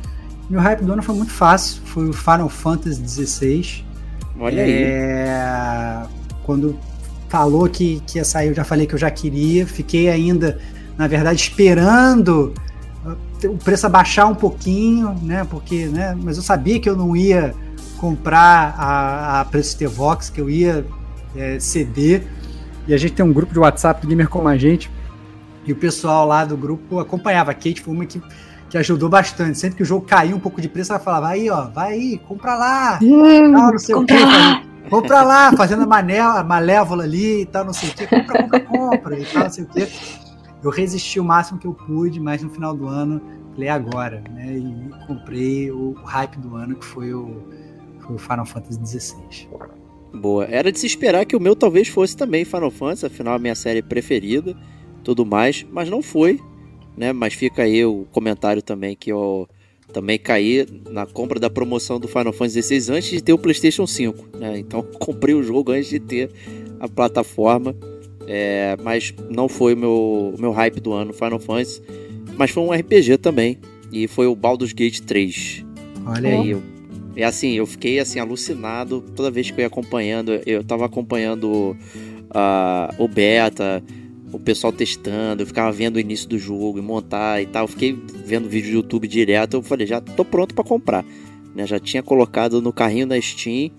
Meu 0.50 0.60
hype 0.60 0.84
do 0.84 0.94
ano 0.94 1.04
foi 1.04 1.16
muito 1.16 1.32
fácil. 1.32 1.82
Foi 1.86 2.10
o 2.10 2.14
Final 2.14 2.50
Fantasy 2.50 3.08
XVI. 3.08 3.86
Olha 4.40 4.62
é, 4.62 6.04
aí. 6.04 6.10
Quando 6.44 6.78
falou 7.30 7.68
que, 7.68 8.02
que 8.08 8.18
ia 8.18 8.24
sair, 8.24 8.50
eu 8.50 8.54
já 8.54 8.64
falei 8.64 8.86
que 8.86 8.94
eu 8.94 9.00
já 9.00 9.10
queria. 9.10 9.66
Fiquei 9.66 10.10
ainda, 10.10 10.60
na 10.98 11.08
verdade, 11.08 11.42
esperando 11.42 12.54
o 13.44 13.58
preço 13.58 13.86
abaixar 13.86 14.28
um 14.30 14.36
pouquinho, 14.36 15.16
né? 15.22 15.46
Porque, 15.50 15.86
né? 15.88 16.18
Mas 16.22 16.38
eu 16.38 16.44
sabia 16.44 16.80
que 16.80 16.90
eu 16.90 16.96
não 16.96 17.16
ia 17.16 17.54
comprar 17.98 18.76
a, 18.78 19.42
a 19.42 19.46
preço 19.46 19.78
de 19.78 19.86
Vox, 19.86 20.30
que 20.30 20.42
eu 20.42 20.50
ia 20.50 20.86
é, 21.36 21.60
ceder. 21.60 22.28
E 22.88 22.94
a 22.94 22.98
gente 22.98 23.14
tem 23.14 23.26
um 23.26 23.34
grupo 23.34 23.54
de 23.54 23.60
WhatsApp 23.60 24.02
do 24.02 24.08
Gamer 24.08 24.30
como 24.30 24.48
a 24.48 24.58
gente. 24.58 24.90
E 25.66 25.72
o 25.72 25.76
pessoal 25.76 26.28
lá 26.28 26.46
do 26.46 26.56
grupo 26.56 27.00
acompanhava. 27.00 27.52
A 27.52 27.54
Kate 27.54 27.82
foi 27.82 27.94
uma 27.94 28.06
que, 28.06 28.22
que 28.76 28.80
ajudou 28.80 29.10
bastante. 29.10 29.58
Sempre 29.58 29.78
que 29.78 29.84
o 29.84 29.86
jogo 29.86 30.06
caiu 30.06 30.36
um 30.36 30.40
pouco 30.40 30.62
de 30.62 30.68
preço, 30.68 30.92
ela 30.92 31.00
falava: 31.00 31.30
aí, 31.30 31.50
ó, 31.50 31.70
vai 31.70 31.94
aí, 31.94 32.18
compra 32.18 32.56
lá. 32.56 33.00
Hum, 33.02 33.54
tal, 33.54 33.72
não 33.72 33.80
sei 33.80 33.96
compra 33.96 34.16
o 34.16 34.18
quê. 34.20 34.26
Lá. 34.26 34.64
Compra 34.90 35.22
lá, 35.24 35.52
fazendo 35.54 35.82
a 35.82 36.44
malévola 36.44 37.04
ali 37.04 37.42
e 37.42 37.46
tal, 37.46 37.66
não 37.66 37.74
sei 37.74 37.90
o 37.90 37.94
quê. 37.94 38.06
Compra, 38.06 38.44
compra, 38.44 38.60
compra 38.62 39.20
e 39.20 39.26
tal, 39.26 39.44
não 39.44 39.50
sei 39.50 39.64
o 39.64 39.68
quê 39.68 39.88
eu 40.66 40.72
resisti 40.72 41.20
o 41.20 41.24
máximo 41.24 41.60
que 41.60 41.68
eu 41.68 41.74
pude, 41.74 42.20
mas 42.20 42.42
no 42.42 42.50
final 42.50 42.76
do 42.76 42.88
ano, 42.88 43.22
falei 43.54 43.70
agora, 43.70 44.24
né? 44.32 44.58
E 44.58 45.06
comprei 45.06 45.70
o, 45.70 45.94
hype 45.94 46.38
do 46.40 46.56
ano, 46.56 46.76
que 46.76 46.84
foi 46.84 47.14
o, 47.14 47.44
foi 48.00 48.16
o 48.16 48.18
Final 48.18 48.46
Fantasy 48.48 48.80
XVI. 49.00 49.48
Boa. 50.12 50.46
Era 50.46 50.72
de 50.72 50.80
se 50.80 50.88
esperar 50.88 51.24
que 51.26 51.36
o 51.36 51.40
meu 51.40 51.56
talvez 51.56 51.88
fosse 51.88 52.18
também 52.18 52.44
Final 52.44 52.72
Fantasy, 52.72 53.06
afinal 53.06 53.34
é 53.34 53.36
a 53.36 53.40
minha 53.40 53.54
série 53.54 53.84
preferida, 53.84 54.56
tudo 55.04 55.24
mais, 55.24 55.64
mas 55.72 55.88
não 55.88 56.02
foi, 56.02 56.40
né? 56.98 57.14
Mas 57.14 57.34
fica 57.34 57.64
aí 57.64 57.84
o 57.86 58.06
comentário 58.12 58.62
também 58.62 58.96
que 58.96 59.12
eu 59.12 59.48
também 59.94 60.18
caí 60.18 60.68
na 60.90 61.06
compra 61.06 61.40
da 61.40 61.50
promoção 61.50 62.00
do 62.00 62.08
Final 62.08 62.34
Fantasy 62.34 62.62
XVI 62.62 62.96
antes 62.96 63.10
de 63.10 63.22
ter 63.22 63.34
o 63.34 63.38
PlayStation 63.38 63.88
5, 63.88 64.38
né? 64.38 64.58
Então 64.58 64.84
comprei 65.00 65.34
o 65.34 65.44
jogo 65.44 65.72
antes 65.72 65.90
de 65.90 66.00
ter 66.00 66.30
a 66.80 66.88
plataforma. 66.88 67.76
É, 68.28 68.76
mas 68.84 69.14
não 69.30 69.48
foi 69.48 69.76
o 69.76 69.78
meu, 69.78 70.34
meu 70.40 70.52
hype 70.52 70.80
do 70.80 70.92
ano, 70.94 71.14
Final 71.14 71.40
Fantasy. 71.40 71.82
Mas 72.38 72.52
foi 72.52 72.64
um 72.64 72.72
RPG 72.72 73.18
também. 73.20 73.58
E 73.92 74.08
foi 74.08 74.28
o 74.28 74.36
Baldur's 74.36 74.74
Gate 74.74 75.00
3. 75.02 75.64
Olha 76.06 76.30
aí. 76.30 76.50
Eu, 76.52 76.64
é 77.16 77.24
assim, 77.24 77.54
eu 77.54 77.66
fiquei 77.66 78.00
assim 78.00 78.20
alucinado 78.20 79.02
toda 79.16 79.32
vez 79.32 79.50
que 79.50 79.60
eu 79.60 79.62
ia 79.62 79.68
acompanhando. 79.68 80.32
Eu 80.46 80.64
tava 80.64 80.86
acompanhando 80.86 81.78
uh, 82.36 82.94
o 82.98 83.08
beta, 83.08 83.82
o 84.32 84.40
pessoal 84.40 84.74
testando, 84.74 85.44
eu 85.44 85.48
ficava 85.48 85.72
vendo 85.72 85.98
o 85.98 86.00
início 86.00 86.28
do 86.28 86.38
jogo 86.38 86.80
e 86.80 86.82
montar 86.82 87.42
e 87.42 87.46
tal. 87.46 87.64
Eu 87.64 87.68
fiquei 87.68 87.98
vendo 88.26 88.50
vídeo 88.50 88.72
do 88.72 88.76
YouTube 88.78 89.08
direto. 89.08 89.56
Eu 89.56 89.62
falei, 89.62 89.86
já 89.88 90.02
tô 90.02 90.26
pronto 90.26 90.54
para 90.54 90.64
comprar. 90.64 91.06
Né? 91.54 91.66
Já 91.66 91.80
tinha 91.80 92.04
colocado 92.04 92.62
no 92.62 92.74
carrinho 92.74 93.08
da 93.08 93.20
Steam 93.20 93.72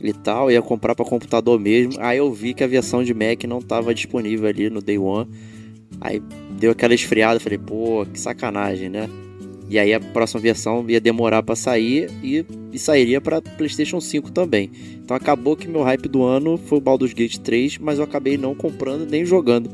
e 0.00 0.12
tal, 0.12 0.50
ia 0.50 0.60
comprar 0.60 0.94
para 0.94 1.04
computador 1.04 1.58
mesmo. 1.58 1.94
Aí 2.00 2.18
eu 2.18 2.30
vi 2.32 2.52
que 2.52 2.64
a 2.64 2.66
versão 2.66 3.04
de 3.04 3.14
Mac 3.14 3.44
não 3.44 3.58
estava 3.58 3.94
disponível 3.94 4.48
ali 4.48 4.68
no 4.68 4.82
Day 4.82 4.98
One. 4.98 5.28
Aí 6.00 6.20
deu 6.58 6.72
aquela 6.72 6.94
esfriada, 6.94 7.38
falei, 7.38 7.58
pô, 7.58 8.04
que 8.04 8.18
sacanagem, 8.18 8.88
né? 8.88 9.08
E 9.72 9.78
aí 9.78 9.94
a 9.94 9.98
próxima 9.98 10.38
versão 10.38 10.84
ia 10.86 11.00
demorar 11.00 11.42
para 11.42 11.56
sair 11.56 12.10
e, 12.22 12.44
e 12.70 12.78
sairia 12.78 13.22
para 13.22 13.40
PlayStation 13.40 14.02
5 14.02 14.30
também. 14.30 14.70
Então 15.02 15.16
acabou 15.16 15.56
que 15.56 15.66
meu 15.66 15.82
hype 15.82 16.10
do 16.10 16.22
ano 16.22 16.60
foi 16.66 16.76
o 16.76 16.80
Baldur's 16.80 17.14
Gate 17.14 17.38
3, 17.38 17.78
mas 17.78 17.96
eu 17.96 18.04
acabei 18.04 18.36
não 18.36 18.54
comprando 18.54 19.08
nem 19.08 19.24
jogando. 19.24 19.70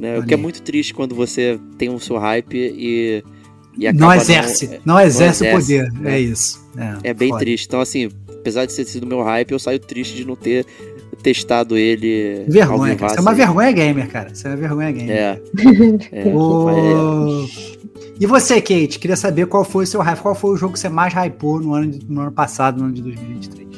Né? 0.00 0.18
O 0.18 0.24
que 0.24 0.32
é 0.32 0.36
muito 0.38 0.62
triste 0.62 0.94
quando 0.94 1.14
você 1.14 1.60
tem 1.76 1.90
o 1.90 2.00
seu 2.00 2.16
hype 2.16 2.56
e, 2.56 3.22
e 3.78 3.92
não 3.92 4.14
exerce, 4.14 4.80
não, 4.82 4.94
não 4.94 5.00
exerce, 5.00 5.46
o 5.46 5.50
poder. 5.50 5.92
Né? 5.92 6.16
É 6.16 6.20
isso. 6.20 6.66
É, 7.02 7.10
é 7.10 7.14
bem 7.14 7.28
foda. 7.28 7.40
triste. 7.40 7.66
Então, 7.66 7.82
assim, 7.82 8.08
apesar 8.30 8.64
de 8.64 8.74
ter 8.74 8.86
sido 8.86 9.06
meu 9.06 9.22
hype, 9.22 9.52
eu 9.52 9.58
saio 9.58 9.78
triste 9.78 10.16
de 10.16 10.24
não 10.24 10.36
ter 10.36 10.64
testado 11.22 11.76
ele. 11.76 12.46
Vergonha, 12.48 12.96
cara. 12.96 13.12
Você 13.12 13.18
é 13.18 13.20
uma 13.20 13.34
vergonha 13.34 13.72
gamer, 13.72 14.08
cara. 14.08 14.34
Você 14.34 14.46
é 14.46 14.50
uma 14.50 14.56
vergonha 14.56 14.90
gamer. 14.90 15.10
É. 15.10 15.40
é. 16.12 16.28
o... 16.28 17.46
E 18.18 18.26
você, 18.26 18.60
Kate? 18.60 18.98
Queria 18.98 19.16
saber 19.16 19.46
qual 19.46 19.64
foi 19.64 19.84
o 19.84 19.86
seu 19.86 20.00
hype. 20.00 20.20
Qual 20.20 20.34
foi 20.34 20.50
o 20.50 20.56
jogo 20.56 20.74
que 20.74 20.78
você 20.78 20.88
mais 20.88 21.12
hypou 21.12 21.60
no 21.60 21.74
ano, 21.74 21.90
de, 21.90 22.00
no 22.08 22.22
ano 22.22 22.32
passado, 22.32 22.78
no 22.78 22.86
ano 22.86 22.94
de 22.94 23.02
2023? 23.02 23.68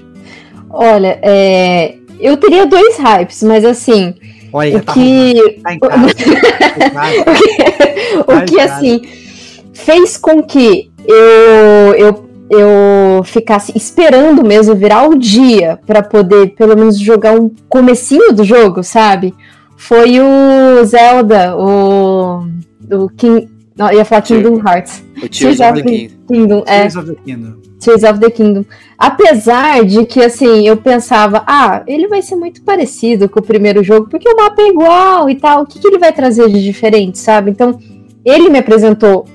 Olha, 0.68 1.18
é... 1.22 1.96
eu 2.20 2.36
teria 2.36 2.66
dois 2.66 2.98
hypes, 2.98 3.42
mas 3.42 3.64
assim. 3.64 4.14
Olha, 4.52 4.76
o 4.76 4.82
tá 4.82 4.92
que. 4.92 5.60
Tá 5.62 5.78
casa. 5.78 6.06
o 8.20 8.24
que, 8.24 8.30
o 8.32 8.44
que 8.44 8.60
assim, 8.60 9.00
fez 9.72 10.16
com 10.16 10.42
que 10.42 10.90
eu, 11.06 11.94
eu 11.94 12.26
eu 12.48 13.24
ficasse 13.24 13.72
esperando 13.74 14.44
mesmo 14.44 14.74
virar 14.74 15.08
o 15.08 15.18
dia 15.18 15.80
para 15.84 16.02
poder 16.02 16.54
pelo 16.54 16.76
menos 16.76 16.98
jogar 16.98 17.32
um 17.32 17.50
comecinho 17.68 18.32
do 18.32 18.44
jogo, 18.44 18.84
sabe? 18.84 19.34
Foi 19.76 20.20
o 20.20 20.84
Zelda, 20.84 21.56
o 21.56 22.46
o 22.88 23.08
King, 23.08 23.48
não, 23.76 23.92
ia 23.92 24.04
falar 24.04 24.22
Kingdom 24.22 24.56
Hearts. 24.56 25.04
O 25.16 25.28
Tears, 25.28 25.58
Tears 25.58 25.60
of, 25.60 25.74
the 25.74 25.82
Kingdom. 25.82 26.14
Kingdom 26.26 26.64
é. 26.66 26.80
Tears 26.80 26.96
of 26.96 27.06
the 27.06 27.14
Kingdom. 27.22 27.56
Tears 27.78 28.02
of 28.04 28.20
the 28.20 28.30
Kingdom. 28.30 28.64
Apesar 28.96 29.84
de 29.84 30.06
que, 30.06 30.22
assim, 30.22 30.66
eu 30.66 30.78
pensava, 30.78 31.44
ah, 31.46 31.82
ele 31.86 32.08
vai 32.08 32.22
ser 32.22 32.36
muito 32.36 32.62
parecido 32.62 33.28
com 33.28 33.38
o 33.38 33.42
primeiro 33.42 33.84
jogo, 33.84 34.08
porque 34.08 34.28
o 34.28 34.36
mapa 34.36 34.62
é 34.62 34.68
igual 34.68 35.28
e 35.28 35.34
tal, 35.34 35.62
o 35.62 35.66
que, 35.66 35.78
que 35.78 35.86
ele 35.86 35.98
vai 35.98 36.10
trazer 36.10 36.48
de 36.48 36.64
diferente, 36.64 37.18
sabe? 37.18 37.50
Então, 37.50 37.78
ele 38.24 38.48
me 38.48 38.58
apresentou 38.58 39.26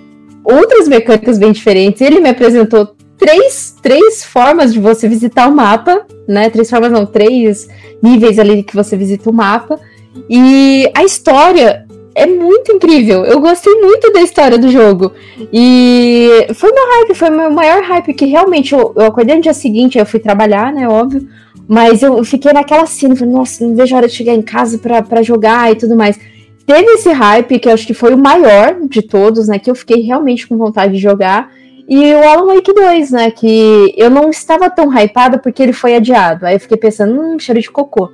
outras 0.44 0.88
mecânicas 0.88 1.38
bem 1.38 1.52
diferentes, 1.52 2.02
ele 2.02 2.20
me 2.20 2.30
apresentou 2.30 2.96
três, 3.20 3.76
três 3.80 4.24
formas 4.24 4.74
de 4.74 4.80
você 4.80 5.08
visitar 5.08 5.48
o 5.48 5.56
mapa, 5.56 6.04
né? 6.28 6.50
Três 6.50 6.68
formas, 6.68 6.92
não, 6.92 7.06
três 7.06 7.70
níveis 8.02 8.40
ali 8.40 8.64
que 8.64 8.76
você 8.76 8.98
visita 8.98 9.30
o 9.30 9.34
mapa. 9.34 9.80
E 10.28 10.92
a 10.96 11.04
história 11.04 11.86
é 12.14 12.26
muito 12.26 12.72
incrível. 12.74 13.24
Eu 13.26 13.40
gostei 13.40 13.74
muito 13.76 14.12
da 14.12 14.22
história 14.22 14.58
do 14.58 14.70
jogo. 14.70 15.14
E 15.52 16.48
foi 16.54 16.72
meu 16.72 16.86
hype, 16.88 17.16
foi 17.16 17.30
meu 17.30 17.52
maior 17.52 17.82
hype, 17.84 18.14
que 18.14 18.26
realmente 18.26 18.74
eu, 18.74 18.94
eu 18.96 19.06
acordei 19.06 19.36
no 19.36 19.42
dia 19.42 19.54
seguinte, 19.54 19.98
eu 19.98 20.06
fui 20.06 20.20
trabalhar, 20.20 20.74
né? 20.74 20.88
Óbvio. 20.88 21.28
Mas 21.68 22.04
eu 22.04 22.24
fiquei 22.24 22.52
naquela 22.52 22.86
cena, 22.86 23.16
falei, 23.16 23.34
nossa, 23.34 23.66
não 23.66 23.76
vejo 23.76 23.96
a 23.96 23.98
hora 23.98 24.08
de 24.08 24.14
chegar 24.14 24.34
em 24.34 24.42
casa 24.42 24.78
para 24.78 25.24
jogar 25.24 25.72
e 25.72 25.76
tudo 25.76 25.96
mais. 25.96 26.20
Teve 26.66 26.92
esse 26.92 27.12
hype, 27.12 27.60
que 27.60 27.68
eu 27.68 27.74
acho 27.74 27.88
que 27.88 27.94
foi 27.94 28.14
o 28.14 28.18
maior 28.18 28.76
de 28.88 29.02
todos, 29.02 29.48
né? 29.48 29.58
Que 29.58 29.72
eu 29.72 29.76
fiquei 29.76 30.02
realmente 30.02 30.48
com 30.48 30.58
vontade 30.58 30.94
de 30.94 31.00
jogar. 31.00 31.52
E 31.88 32.14
o 32.14 32.24
Alan 32.24 32.54
Wake 32.54 32.74
2, 32.74 33.12
né? 33.12 33.32
Que 33.32 33.94
eu 33.98 34.10
não 34.10 34.30
estava 34.30 34.70
tão 34.70 34.92
hypada 34.94 35.38
porque 35.38 35.64
ele 35.64 35.74
foi 35.74 35.96
adiado. 35.96 36.46
Aí 36.46 36.56
eu 36.56 36.60
fiquei 36.60 36.78
pensando, 36.78 37.20
hum, 37.20 37.40
cheiro 37.40 37.60
de 37.60 37.72
cocô. 37.72 38.10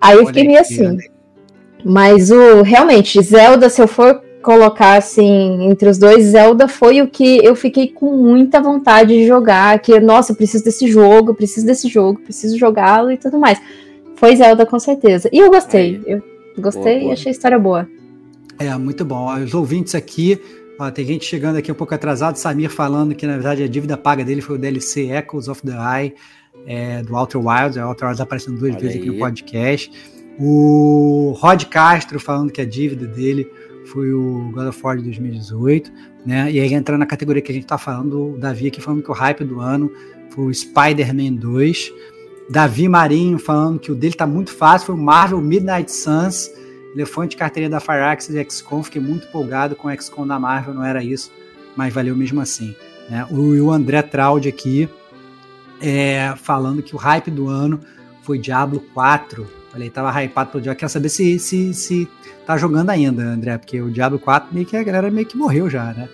Aí 0.00 0.16
eu 0.16 0.26
fiquei 0.26 0.46
meio 0.46 0.60
assim. 0.60 0.96
Mas 1.84 2.30
o 2.30 2.62
realmente, 2.62 3.20
Zelda, 3.22 3.68
se 3.68 3.80
eu 3.80 3.88
for 3.88 4.22
colocar 4.42 4.96
assim 4.96 5.64
entre 5.68 5.88
os 5.88 5.98
dois, 5.98 6.26
Zelda 6.26 6.68
foi 6.68 7.02
o 7.02 7.08
que 7.08 7.44
eu 7.44 7.54
fiquei 7.54 7.88
com 7.88 8.16
muita 8.16 8.60
vontade 8.60 9.14
de 9.14 9.26
jogar. 9.26 9.78
Que, 9.78 9.98
nossa, 10.00 10.32
eu 10.32 10.36
preciso 10.36 10.64
desse 10.64 10.86
jogo, 10.88 11.34
preciso 11.34 11.66
desse 11.66 11.88
jogo, 11.88 12.20
preciso 12.20 12.58
jogá-lo 12.58 13.10
e 13.10 13.16
tudo 13.16 13.38
mais. 13.38 13.60
Foi 14.16 14.34
Zelda 14.36 14.66
com 14.66 14.78
certeza. 14.78 15.28
E 15.32 15.38
eu 15.38 15.50
gostei. 15.50 16.02
Eu 16.06 16.22
gostei 16.58 16.82
boa, 16.82 17.00
boa. 17.00 17.10
e 17.10 17.12
achei 17.12 17.30
a 17.30 17.32
história 17.32 17.58
boa. 17.58 17.88
É, 18.58 18.74
muito 18.76 19.04
bom. 19.04 19.32
Os 19.38 19.54
ouvintes 19.54 19.94
aqui 19.94 20.40
Ó, 20.78 20.90
tem 20.92 21.04
gente 21.04 21.24
chegando 21.24 21.56
aqui 21.56 21.72
um 21.72 21.74
pouco 21.74 21.92
atrasado, 21.92 22.36
Samir 22.36 22.70
falando 22.70 23.12
que 23.12 23.26
na 23.26 23.32
verdade 23.32 23.64
a 23.64 23.68
dívida 23.68 23.96
paga 23.96 24.24
dele 24.24 24.40
foi 24.40 24.54
o 24.54 24.58
DLC 24.58 25.10
Echoes 25.10 25.48
of 25.48 25.60
the 25.62 25.72
Eye 25.72 26.14
é, 26.66 27.02
do 27.02 27.16
Outer 27.16 27.44
Wilds. 27.44 27.76
O 27.76 27.80
Outer 27.80 28.06
Wilds 28.06 28.20
aparecendo 28.20 28.58
duas 28.58 28.70
Olha 28.72 28.80
vezes 28.80 28.96
aí. 28.96 29.02
aqui 29.02 29.10
no 29.10 29.18
podcast. 29.18 30.17
O 30.38 31.34
Rod 31.38 31.64
Castro 31.64 32.20
falando 32.20 32.52
que 32.52 32.60
a 32.60 32.64
dívida 32.64 33.06
dele 33.06 33.50
foi 33.86 34.12
o 34.12 34.50
God 34.52 34.68
of 34.68 34.80
War 34.82 34.96
de 34.96 35.04
2018, 35.04 35.90
né? 36.24 36.50
E 36.52 36.60
aí 36.60 36.74
entrando 36.74 37.00
na 37.00 37.06
categoria 37.06 37.42
que 37.42 37.50
a 37.50 37.54
gente 37.54 37.66
tá 37.66 37.78
falando, 37.78 38.34
o 38.34 38.38
Davi 38.38 38.68
aqui 38.68 38.80
falando 38.80 39.02
que 39.02 39.10
o 39.10 39.14
hype 39.14 39.44
do 39.44 39.60
ano 39.60 39.90
foi 40.30 40.46
o 40.46 40.54
Spider-Man 40.54 41.34
2. 41.34 41.92
Davi 42.50 42.88
Marinho 42.88 43.38
falando 43.38 43.78
que 43.78 43.90
o 43.90 43.94
dele 43.94 44.14
tá 44.14 44.26
muito 44.26 44.52
fácil, 44.52 44.86
foi 44.86 44.94
o 44.94 44.98
Marvel 44.98 45.40
Midnight 45.40 45.90
Suns. 45.90 46.50
Elefante 46.94 47.36
carteirinha 47.36 47.70
da 47.70 47.80
Firaxis 47.80 48.34
e 48.34 48.44
XCOM, 48.50 48.82
fiquei 48.82 49.00
muito 49.00 49.28
empolgado 49.28 49.76
com 49.76 49.88
o 49.88 50.00
XCOM 50.00 50.26
da 50.26 50.38
Marvel, 50.38 50.74
não 50.74 50.84
era 50.84 51.04
isso, 51.04 51.30
mas 51.76 51.92
valeu 51.92 52.16
mesmo 52.16 52.40
assim. 52.40 52.74
Né? 53.10 53.26
O, 53.30 53.54
o 53.62 53.70
André 53.70 54.02
Traud 54.02 54.48
aqui 54.48 54.88
é, 55.80 56.34
falando 56.36 56.82
que 56.82 56.94
o 56.94 56.98
hype 56.98 57.30
do 57.30 57.48
ano 57.48 57.80
foi 58.22 58.38
Diablo 58.38 58.80
4. 58.94 59.57
Falei, 59.78 59.90
tava 59.90 60.24
hypado 60.24 60.50
pelo 60.50 60.60
Diablo. 60.60 60.80
Quero 60.80 60.90
saber 60.90 61.08
se, 61.08 61.38
se, 61.38 61.72
se 61.72 62.08
tá 62.44 62.56
jogando 62.56 62.90
ainda, 62.90 63.22
André, 63.22 63.56
porque 63.56 63.80
o 63.80 63.92
Diablo 63.92 64.18
4 64.18 64.52
meio 64.52 64.66
que 64.66 64.76
a 64.76 64.82
galera 64.82 65.08
meio 65.08 65.24
que 65.24 65.36
morreu 65.36 65.70
já, 65.70 65.92
né? 65.92 66.08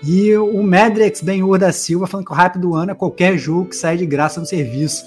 E 0.00 0.36
o 0.36 0.62
Medrex 0.62 1.20
Benhur 1.20 1.58
da 1.58 1.72
Silva 1.72 2.06
falando 2.06 2.26
que 2.26 2.32
o 2.32 2.36
hype 2.36 2.58
do 2.58 2.72
ano 2.72 2.92
é 2.92 2.94
qualquer 2.94 3.36
jogo 3.36 3.70
que 3.70 3.76
sai 3.76 3.96
de 3.96 4.06
graça 4.06 4.38
no 4.38 4.46
serviço. 4.46 5.04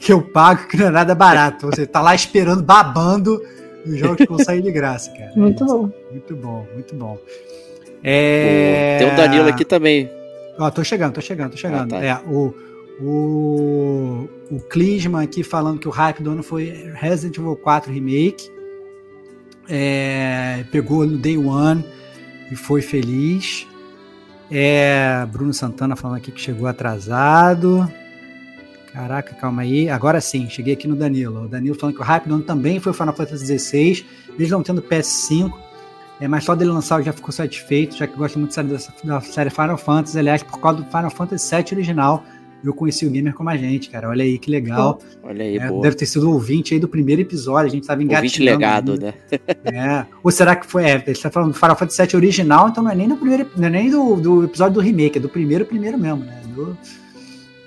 Que 0.00 0.14
eu 0.14 0.22
pago, 0.22 0.66
que 0.66 0.78
não 0.78 0.86
é 0.86 0.90
nada 0.90 1.14
barato. 1.14 1.66
Você 1.66 1.86
tá 1.86 2.00
lá 2.00 2.14
esperando, 2.14 2.62
babando 2.62 3.40
os 3.84 3.98
jogos 3.98 4.16
que 4.16 4.26
vão 4.26 4.38
sair 4.38 4.62
de 4.62 4.72
graça, 4.72 5.12
cara. 5.12 5.32
Muito 5.36 5.62
é 5.62 5.66
bom. 5.66 5.90
Muito 6.10 6.36
bom, 6.36 6.66
muito 6.74 6.94
bom. 6.94 7.18
É... 8.02 8.96
Tem 8.98 9.12
o 9.12 9.16
Danilo 9.16 9.48
aqui 9.48 9.64
também. 9.64 10.10
Ó, 10.58 10.70
tô 10.70 10.82
chegando, 10.82 11.12
tô 11.12 11.20
chegando, 11.20 11.50
tô 11.50 11.58
chegando. 11.58 11.94
Ah, 11.94 12.00
tá. 12.00 12.04
É, 12.04 12.14
o, 12.26 12.54
o, 13.00 14.28
o 14.52 14.60
Klisman 14.60 15.24
aqui 15.24 15.42
falando 15.42 15.78
que 15.78 15.88
o 15.88 15.90
hype 15.90 16.22
do 16.22 16.30
ano 16.30 16.42
foi 16.42 16.92
Resident 16.94 17.38
Evil 17.38 17.56
4 17.56 17.90
Remake. 17.90 18.52
É, 19.66 20.62
pegou 20.70 21.06
no 21.06 21.16
Day 21.16 21.38
One 21.38 21.82
e 22.50 22.54
foi 22.54 22.82
feliz. 22.82 23.66
É, 24.50 25.26
Bruno 25.32 25.54
Santana 25.54 25.96
falando 25.96 26.18
aqui 26.18 26.30
que 26.30 26.40
chegou 26.40 26.68
atrasado. 26.68 27.90
Caraca, 28.92 29.34
calma 29.34 29.62
aí. 29.62 29.88
Agora 29.88 30.20
sim, 30.20 30.50
cheguei 30.50 30.74
aqui 30.74 30.86
no 30.86 30.96
Danilo. 30.96 31.44
O 31.44 31.48
Danilo 31.48 31.74
falando 31.74 31.96
que 31.96 32.02
o 32.02 32.04
hype 32.04 32.26
do 32.26 32.34
ano 32.34 32.44
também 32.44 32.78
foi 32.78 32.92
o 32.92 32.94
Final 32.94 33.16
Fantasy 33.16 33.58
XVI, 33.58 34.06
mesmo 34.38 34.58
não 34.58 34.62
tendo 34.62 34.82
PS5. 34.82 35.50
É, 36.20 36.28
mas 36.28 36.44
só 36.44 36.54
dele 36.54 36.70
lançar 36.70 37.02
já 37.02 37.12
ficou 37.12 37.32
satisfeito, 37.32 37.96
já 37.96 38.06
que 38.06 38.14
gosta 38.18 38.38
muito 38.38 38.54
da 39.02 39.20
série 39.22 39.48
Final 39.48 39.78
Fantasy. 39.78 40.18
Aliás, 40.18 40.42
por 40.42 40.60
causa 40.60 40.82
do 40.82 40.84
Final 40.84 41.10
Fantasy 41.10 41.56
VII 41.56 41.64
original, 41.72 42.22
eu 42.64 42.74
conheci 42.74 43.06
o 43.06 43.10
gamer 43.10 43.34
como 43.34 43.50
a 43.50 43.56
gente, 43.56 43.90
cara. 43.90 44.08
Olha 44.08 44.24
aí 44.24 44.38
que 44.38 44.50
legal. 44.50 45.00
Olha 45.22 45.44
aí, 45.44 45.56
é, 45.56 45.70
Deve 45.80 45.96
ter 45.96 46.06
sido 46.06 46.28
o 46.28 46.32
ouvinte 46.32 46.74
aí 46.74 46.80
do 46.80 46.88
primeiro 46.88 47.22
episódio. 47.22 47.66
A 47.66 47.70
gente 47.70 47.86
tava 47.86 48.02
engatinhando. 48.02 48.26
Ouvinte 48.26 48.42
legado, 48.42 49.00
né? 49.00 49.14
é. 49.64 50.06
Ou 50.22 50.30
será 50.30 50.54
que 50.56 50.66
foi? 50.66 50.84
É, 50.84 51.02
ele 51.06 51.18
tá 51.18 51.30
falando 51.30 51.52
do 51.52 51.58
Final 51.58 51.76
Fantasy 51.76 52.02
VII 52.02 52.16
original, 52.16 52.68
então 52.68 52.84
não 52.84 52.90
é 52.90 52.94
nem 52.94 53.08
do 53.08 53.16
primeiro, 53.16 53.50
não 53.56 53.66
é 53.66 53.70
nem 53.70 53.90
do, 53.90 54.16
do 54.16 54.44
episódio 54.44 54.74
do 54.74 54.80
remake, 54.80 55.18
é 55.18 55.20
do 55.20 55.28
primeiro, 55.28 55.64
primeiro 55.64 55.98
mesmo, 55.98 56.24
né? 56.24 56.40
Do, 56.54 56.76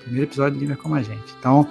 Primeiro 0.05 0.27
episódio 0.27 0.53
do 0.53 0.59
Gamer 0.59 0.77
Como 0.77 0.93
a 0.93 1.01
Gente. 1.01 1.33
Então, 1.39 1.67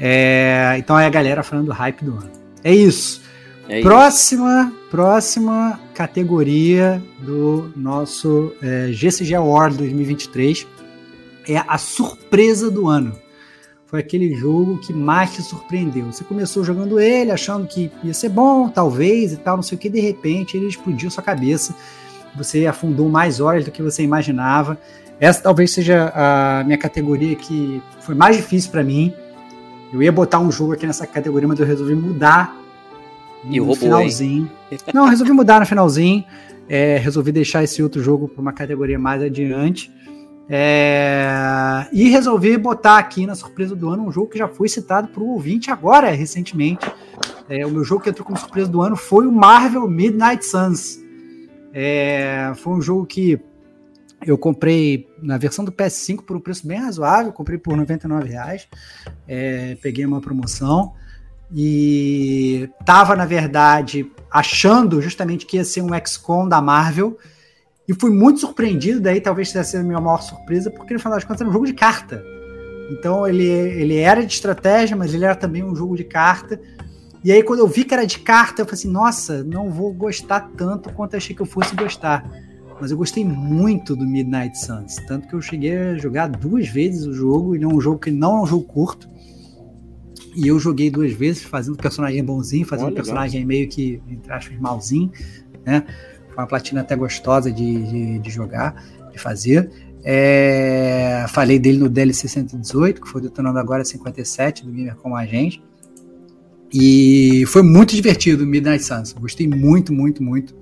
é, 0.00 0.74
então 0.78 0.98
é 0.98 1.06
a 1.06 1.10
galera 1.10 1.44
falando 1.44 1.66
do 1.66 1.72
hype 1.72 2.04
do 2.04 2.10
ano. 2.10 2.30
É 2.64 2.74
isso. 2.74 3.22
É 3.68 3.80
próxima, 3.82 4.64
isso. 4.64 4.88
próxima 4.90 5.80
categoria 5.94 7.00
do 7.20 7.70
nosso 7.76 8.52
é, 8.60 8.88
GCG 8.90 9.36
Award 9.36 9.76
2023 9.76 10.66
é 11.48 11.64
a 11.66 11.78
surpresa 11.78 12.70
do 12.70 12.86
ano. 12.86 13.12
Foi 13.86 14.00
aquele 14.00 14.34
jogo 14.34 14.78
que 14.78 14.92
mais 14.92 15.32
te 15.32 15.42
surpreendeu. 15.42 16.06
Você 16.12 16.22
começou 16.22 16.62
jogando 16.62 17.00
ele, 17.00 17.30
achando 17.30 17.66
que 17.66 17.90
ia 18.04 18.12
ser 18.12 18.28
bom, 18.28 18.68
talvez 18.68 19.32
e 19.32 19.38
tal, 19.38 19.56
não 19.56 19.62
sei 19.62 19.76
o 19.76 19.80
que, 19.80 19.88
de 19.88 19.98
repente 19.98 20.56
ele 20.56 20.66
explodiu 20.66 21.10
sua 21.10 21.22
cabeça. 21.22 21.74
Você 22.36 22.66
afundou 22.66 23.08
mais 23.08 23.40
horas 23.40 23.64
do 23.64 23.70
que 23.70 23.82
você 23.82 24.02
imaginava. 24.02 24.78
Essa 25.18 25.42
talvez 25.42 25.72
seja 25.72 26.12
a 26.14 26.62
minha 26.64 26.76
categoria 26.76 27.34
que 27.34 27.82
foi 28.00 28.14
mais 28.14 28.36
difícil 28.36 28.70
para 28.70 28.84
mim. 28.84 29.12
Eu 29.90 30.02
ia 30.02 30.12
botar 30.12 30.38
um 30.38 30.52
jogo 30.52 30.74
aqui 30.74 30.86
nessa 30.86 31.06
categoria, 31.06 31.48
mas 31.48 31.58
eu 31.58 31.66
resolvi 31.66 31.94
mudar 31.94 32.54
e 33.44 33.58
no 33.58 33.74
finalzinho. 33.74 34.50
Hein? 34.70 34.78
Não, 34.92 35.04
eu 35.04 35.10
resolvi 35.10 35.32
mudar 35.32 35.60
no 35.60 35.66
finalzinho. 35.66 36.24
É, 36.68 36.98
resolvi 36.98 37.32
deixar 37.32 37.64
esse 37.64 37.82
outro 37.82 38.02
jogo 38.02 38.28
para 38.28 38.42
uma 38.42 38.52
categoria 38.52 38.98
mais 38.98 39.22
adiante. 39.22 39.90
É, 40.50 41.86
e 41.92 42.08
resolvi 42.08 42.56
botar 42.56 42.96
aqui 42.96 43.26
na 43.26 43.34
surpresa 43.34 43.76
do 43.76 43.90
ano 43.90 44.06
um 44.06 44.12
jogo 44.12 44.28
que 44.28 44.38
já 44.38 44.48
foi 44.48 44.68
citado 44.68 45.08
para 45.08 45.22
o 45.22 45.28
ouvinte 45.28 45.70
agora, 45.70 46.10
recentemente. 46.10 46.90
É, 47.48 47.66
o 47.66 47.70
meu 47.70 47.84
jogo 47.84 48.02
que 48.02 48.10
entrou 48.10 48.24
como 48.24 48.38
surpresa 48.38 48.68
do 48.68 48.80
ano 48.80 48.96
foi 48.96 49.26
o 49.26 49.32
Marvel 49.32 49.86
Midnight 49.88 50.44
Suns. 50.44 50.98
É, 51.72 52.52
foi 52.56 52.72
um 52.74 52.82
jogo 52.82 53.04
que 53.04 53.40
Eu 54.26 54.36
comprei 54.36 55.08
na 55.22 55.38
versão 55.38 55.64
do 55.64 55.70
PS5 55.70 56.24
por 56.24 56.36
um 56.36 56.40
preço 56.40 56.66
bem 56.66 56.80
razoável, 56.80 57.32
comprei 57.32 57.56
por 57.56 57.78
R$ 57.78 57.84
99,00. 57.84 58.66
É, 59.28 59.76
peguei 59.80 60.04
uma 60.04 60.20
promoção 60.20 60.92
e 61.54 62.68
tava, 62.84 63.14
na 63.14 63.24
verdade, 63.24 64.10
achando 64.30 65.00
justamente 65.00 65.46
que 65.46 65.56
ia 65.56 65.64
ser 65.64 65.82
um 65.82 65.90
XCOM 66.04 66.48
da 66.48 66.60
Marvel. 66.60 67.16
E 67.88 67.94
fui 67.94 68.10
muito 68.10 68.40
surpreendido, 68.40 69.00
daí 69.00 69.18
talvez 69.18 69.50
tenha 69.50 69.64
sido 69.64 69.80
a 69.80 69.82
minha 69.82 70.00
maior 70.00 70.20
surpresa, 70.20 70.70
porque 70.70 70.92
no 70.92 71.00
final 71.00 71.14
das 71.14 71.24
contas 71.24 71.40
era 71.40 71.48
um 71.48 71.52
jogo 71.52 71.64
de 71.64 71.72
carta. 71.72 72.22
Então 72.90 73.26
ele, 73.26 73.46
ele 73.46 73.96
era 73.96 74.24
de 74.24 74.32
estratégia, 74.32 74.94
mas 74.94 75.14
ele 75.14 75.24
era 75.24 75.34
também 75.34 75.64
um 75.64 75.74
jogo 75.74 75.96
de 75.96 76.04
carta. 76.04 76.60
E 77.24 77.32
aí, 77.32 77.42
quando 77.42 77.60
eu 77.60 77.66
vi 77.66 77.84
que 77.84 77.94
era 77.94 78.06
de 78.06 78.18
carta, 78.20 78.62
eu 78.62 78.66
falei 78.66 78.78
assim: 78.78 78.90
nossa, 78.90 79.42
não 79.42 79.70
vou 79.70 79.92
gostar 79.92 80.50
tanto 80.56 80.92
quanto 80.92 81.16
achei 81.16 81.34
que 81.34 81.42
eu 81.42 81.46
fosse 81.46 81.74
gostar. 81.74 82.30
Mas 82.80 82.90
eu 82.90 82.96
gostei 82.96 83.24
muito 83.24 83.96
do 83.96 84.06
Midnight 84.06 84.56
Suns. 84.56 84.96
Tanto 85.06 85.26
que 85.26 85.34
eu 85.34 85.42
cheguei 85.42 85.76
a 85.76 85.96
jogar 85.96 86.28
duas 86.28 86.68
vezes 86.68 87.06
o 87.06 87.12
jogo. 87.12 87.56
Ele 87.56 87.64
é 87.64 87.68
um 87.68 87.80
jogo 87.80 87.98
que 87.98 88.10
não 88.10 88.38
é 88.38 88.42
um 88.42 88.46
jogo 88.46 88.64
curto. 88.64 89.08
E 90.36 90.46
eu 90.46 90.60
joguei 90.60 90.88
duas 90.88 91.12
vezes, 91.12 91.42
fazendo 91.42 91.76
personagem 91.76 92.22
bonzinho, 92.22 92.64
fazendo 92.64 92.92
personagem 92.92 93.44
meio 93.44 93.68
que, 93.68 94.00
entre 94.08 94.32
aspas, 94.32 94.56
malzinho. 94.60 95.10
Né? 95.66 95.84
Uma 96.38 96.46
platina 96.46 96.82
até 96.82 96.94
gostosa 96.94 97.50
de, 97.50 97.82
de, 97.82 98.18
de 98.20 98.30
jogar, 98.30 98.80
de 99.10 99.18
fazer. 99.18 99.68
É, 100.04 101.26
falei 101.30 101.58
dele 101.58 101.78
no 101.78 101.88
DLC 101.88 102.28
118, 102.28 103.00
que 103.00 103.08
foi 103.08 103.20
detonando 103.20 103.58
agora 103.58 103.84
57 103.84 104.64
do 104.64 104.70
Gamer 104.70 104.94
com 104.94 105.16
a 105.16 105.26
gente. 105.26 105.60
E 106.72 107.44
foi 107.48 107.62
muito 107.62 107.92
divertido 107.92 108.44
o 108.44 108.46
Midnight 108.46 108.84
Suns. 108.84 109.12
Gostei 109.14 109.48
muito, 109.48 109.92
muito, 109.92 110.22
muito 110.22 110.54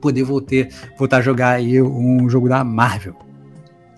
poder 0.00 0.22
voltar, 0.22 0.68
voltar 0.98 1.18
a 1.18 1.20
jogar 1.20 1.50
aí 1.50 1.82
um 1.82 2.26
jogo 2.30 2.48
da 2.48 2.64
Marvel. 2.64 3.14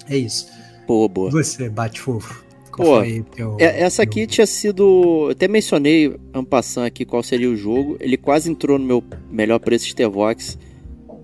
É 0.09 0.17
isso. 0.17 0.49
Boa, 0.85 1.09
boa. 1.09 1.31
Você, 1.31 1.69
bate 1.69 2.01
fofo. 2.01 2.45
Pô, 2.73 3.03
teu, 3.35 3.57
é, 3.61 3.83
essa 3.83 4.03
aqui 4.03 4.21
teu... 4.21 4.27
tinha 4.27 4.47
sido. 4.47 5.29
Até 5.31 5.47
mencionei 5.47 6.17
Ampassan 6.35 6.87
aqui 6.87 7.05
qual 7.05 7.23
seria 7.23 7.49
o 7.51 7.57
jogo. 7.57 7.97
Ele 8.01 8.17
quase 8.17 8.51
entrou 8.51 8.79
no 8.79 8.85
meu 8.85 9.05
melhor 9.31 9.59
preço 9.59 9.89
Stevox 9.89 10.59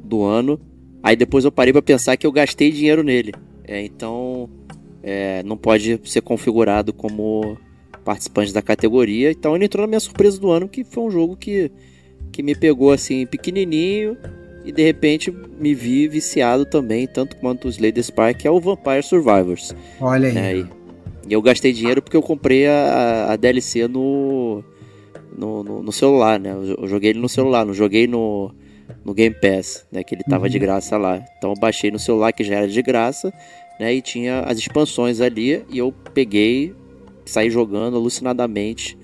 do 0.05 0.23
ano. 0.23 0.61
Aí 1.03 1.17
depois 1.17 1.45
eu 1.45 1.53
parei 1.53 1.73
para 1.73 1.83
pensar 1.83 2.17
que 2.17 2.27
eu 2.27 2.33
gastei 2.33 2.71
dinheiro 2.71 3.03
nele. 3.03 3.33
É, 3.67 3.83
então 3.83 4.49
é, 5.03 5.43
não 5.43 5.57
pode 5.57 6.01
ser 6.05 6.21
configurado 6.21 6.93
como 6.93 7.59
participantes 8.05 8.53
da 8.53 8.63
categoria. 8.63 9.31
Então 9.31 9.55
ele 9.55 9.65
entrou 9.65 9.83
na 9.83 9.89
minha 9.89 10.01
surpresa 10.01 10.39
do 10.39 10.51
ano, 10.51 10.69
que 10.69 10.85
foi 10.85 11.05
um 11.05 11.11
jogo 11.11 11.37
que, 11.37 11.71
que 12.31 12.43
me 12.43 12.55
pegou 12.55 12.93
assim, 12.93 13.27
pequenininho. 13.27 14.17
E 14.65 14.73
de 14.73 14.83
repente 14.83 15.31
me 15.31 15.75
vi 15.75 16.09
viciado 16.09 16.65
também, 16.65 17.07
tanto 17.07 17.37
quanto 17.37 17.69
os 17.69 17.79
Lady 17.79 18.01
Spy, 18.01 18.33
que 18.39 18.49
é 18.49 18.51
o 18.51 18.59
Vampire 18.59 19.03
Survivors. 19.03 19.75
Olha 20.01 20.29
aí. 20.29 20.63
É, 20.63 20.67
e 21.29 21.33
eu 21.33 21.43
gastei 21.43 21.73
dinheiro 21.73 22.03
porque 22.03 22.17
eu 22.17 22.23
comprei 22.23 22.67
a, 22.67 23.33
a 23.33 23.37
DLC 23.37 23.89
no, 23.89 24.63
no, 25.37 25.63
no, 25.63 25.83
no, 25.83 25.93
celular, 25.93 26.39
né? 26.39 26.55
Eu 26.79 26.87
joguei 26.87 27.11
ele 27.11 27.19
no 27.19 27.29
celular, 27.29 27.65
não 27.65 27.75
joguei 27.75 28.07
no, 28.07 28.55
no 29.05 29.15
Game 29.15 29.35
Pass, 29.35 29.87
né? 29.91 30.03
Que 30.03 30.15
ele 30.15 30.25
tava 30.25 30.45
uhum. 30.45 30.51
de 30.51 30.59
graça 30.59 30.97
lá. 30.97 31.25
Então 31.37 31.51
eu 31.51 31.57
baixei 31.57 31.91
no 31.91 31.99
celular, 31.99 32.33
que 32.33 32.45
já 32.45 32.57
era 32.57 32.69
de 32.69 32.83
graça, 32.83 33.33
né? 33.79 33.95
E 33.95 34.01
tinha 34.01 34.41
as 34.41 34.59
expansões 34.59 35.21
ali, 35.21 35.65
e 35.71 35.79
eu 35.79 35.93
peguei, 36.13 36.75
saí 37.25 37.51
jogando 37.51 37.97
alucinadamente. 37.97 38.97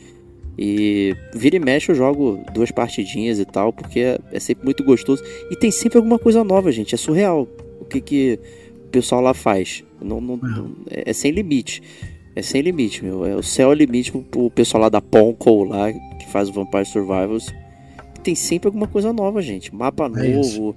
E 0.58 1.16
vira 1.34 1.56
e 1.56 1.58
mexe 1.58 1.90
eu 1.90 1.94
jogo 1.94 2.44
duas 2.52 2.70
partidinhas 2.70 3.38
e 3.38 3.44
tal, 3.44 3.72
porque 3.72 4.18
é 4.30 4.38
sempre 4.38 4.64
muito 4.64 4.84
gostoso. 4.84 5.22
E 5.50 5.56
tem 5.56 5.70
sempre 5.70 5.96
alguma 5.96 6.18
coisa 6.18 6.44
nova, 6.44 6.70
gente. 6.70 6.94
É 6.94 6.98
surreal 6.98 7.48
o 7.80 7.84
que, 7.84 8.00
que 8.00 8.38
o 8.84 8.88
pessoal 8.90 9.22
lá 9.22 9.32
faz. 9.32 9.84
Não, 10.02 10.20
não, 10.20 10.36
não 10.36 10.76
é, 10.90 11.10
é, 11.10 11.12
sem 11.12 11.30
limite. 11.30 11.82
É 12.34 12.42
sem 12.42 12.60
limite, 12.60 13.04
meu. 13.04 13.24
É 13.24 13.34
o 13.34 13.42
céu 13.42 13.70
é 13.70 13.72
o 13.72 13.74
limite 13.74 14.12
pro, 14.12 14.50
pessoal 14.50 14.82
lá 14.82 14.88
da 14.88 15.00
Ponko 15.00 15.64
lá, 15.64 15.92
que 15.92 16.28
faz 16.30 16.48
o 16.48 16.52
Vampire 16.52 16.84
Survivors. 16.84 17.46
Tem 18.22 18.34
sempre 18.34 18.68
alguma 18.68 18.86
coisa 18.86 19.12
nova, 19.12 19.40
gente. 19.40 19.74
Mapa 19.74 20.06
é 20.06 20.08
novo. 20.08 20.40
Isso 20.40 20.76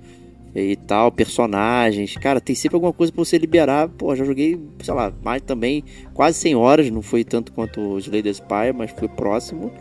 e 0.56 0.76
tal, 0.76 1.12
personagens. 1.12 2.16
Cara, 2.18 2.39
tem 2.39 2.56
sempre 2.56 2.76
alguma 2.76 2.94
coisa 2.94 3.12
pra 3.12 3.24
você 3.24 3.38
liberar. 3.38 3.89
Pô, 3.89 4.16
já 4.16 4.24
joguei, 4.24 4.60
sei 4.84 4.94
lá, 4.94 5.12
mais 5.24 5.41
também, 5.41 5.84
quase 6.14 6.38
100 6.39 6.56
horas. 6.56 6.89
Não 6.91 7.02
foi 7.02 7.24
tanto 7.24 7.52
quanto 7.52 7.80
o 7.82 7.98
Slay 8.00 8.22
Spire, 8.34 8.74
mas 8.76 8.91
foi 8.91 9.08
próximo. 9.08 9.72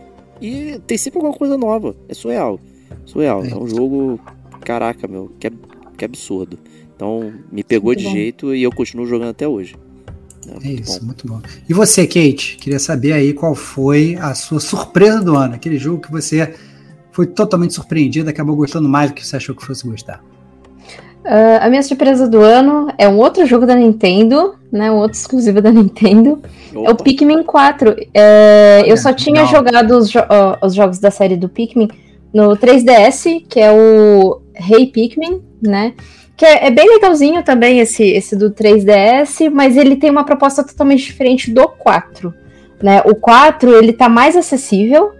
E 0.40 0.80
tem 0.86 0.96
sempre 0.96 1.18
alguma 1.18 1.36
coisa 1.36 1.58
nova. 1.58 1.94
É 2.08 2.14
surreal. 2.14 2.58
Surreal. 3.04 3.44
É, 3.44 3.50
é 3.50 3.56
um 3.56 3.66
jogo, 3.66 4.18
caraca, 4.62 5.06
meu, 5.06 5.30
que, 5.38 5.50
que 5.96 6.04
absurdo. 6.04 6.58
Então, 6.96 7.32
me 7.50 7.62
pegou 7.62 7.88
muito 7.88 7.98
de 7.98 8.06
bom. 8.06 8.12
jeito 8.12 8.54
e 8.54 8.62
eu 8.62 8.72
continuo 8.72 9.06
jogando 9.06 9.30
até 9.30 9.46
hoje. 9.46 9.76
É, 10.48 10.68
é 10.68 10.72
isso, 10.72 11.00
bom. 11.00 11.06
muito 11.06 11.26
bom. 11.26 11.40
E 11.68 11.74
você, 11.74 12.06
Kate? 12.06 12.56
Queria 12.56 12.78
saber 12.78 13.12
aí 13.12 13.32
qual 13.32 13.54
foi 13.54 14.16
a 14.16 14.34
sua 14.34 14.58
surpresa 14.58 15.20
do 15.20 15.36
ano. 15.36 15.54
Aquele 15.54 15.78
jogo 15.78 16.00
que 16.00 16.10
você 16.10 16.54
foi 17.12 17.26
totalmente 17.26 17.74
surpreendido, 17.74 18.28
acabou 18.28 18.56
gostando 18.56 18.88
mais 18.88 19.10
do 19.10 19.14
que 19.14 19.24
você 19.24 19.36
achou 19.36 19.54
que 19.54 19.64
fosse 19.64 19.86
gostar. 19.86 20.20
Uh, 21.24 21.60
a 21.60 21.68
minha 21.68 21.82
surpresa 21.84 22.28
do 22.28 22.40
ano 22.40 22.88
é 22.98 23.06
um 23.06 23.16
outro 23.18 23.46
jogo 23.46 23.64
da 23.64 23.76
Nintendo, 23.76 24.56
né? 24.72 24.90
Um 24.90 24.96
outro 24.96 25.16
exclusivo 25.16 25.62
da 25.62 25.70
Nintendo. 25.70 26.42
Opa. 26.74 26.88
É 26.88 26.90
o 26.90 26.96
Pikmin 26.96 27.44
4. 27.44 27.94
É, 28.12 28.82
eu 28.86 28.96
só 28.96 29.12
tinha 29.12 29.42
não. 29.42 29.48
jogado 29.48 29.96
os, 29.96 30.10
jo 30.10 30.18
uh, 30.18 30.66
os, 30.66 30.74
jogos 30.74 30.98
da 30.98 31.12
série 31.12 31.36
do 31.36 31.48
Pikmin 31.48 31.88
no 32.34 32.56
3DS, 32.56 33.44
que 33.48 33.60
é 33.60 33.70
o 33.70 34.40
Hey 34.54 34.86
Pikmin, 34.86 35.42
né? 35.60 35.92
Que 36.36 36.44
é, 36.44 36.66
é, 36.66 36.70
bem 36.72 36.88
legalzinho 36.88 37.44
também 37.44 37.78
esse, 37.78 38.02
esse 38.02 38.34
do 38.34 38.50
3DS, 38.50 39.48
mas 39.48 39.76
ele 39.76 39.94
tem 39.94 40.10
uma 40.10 40.24
proposta 40.24 40.64
totalmente 40.64 41.04
diferente 41.04 41.52
do 41.52 41.68
4. 41.68 42.34
Né? 42.82 43.00
O 43.04 43.14
4 43.14 43.76
ele 43.76 43.92
tá 43.92 44.08
mais 44.08 44.36
acessível, 44.36 45.12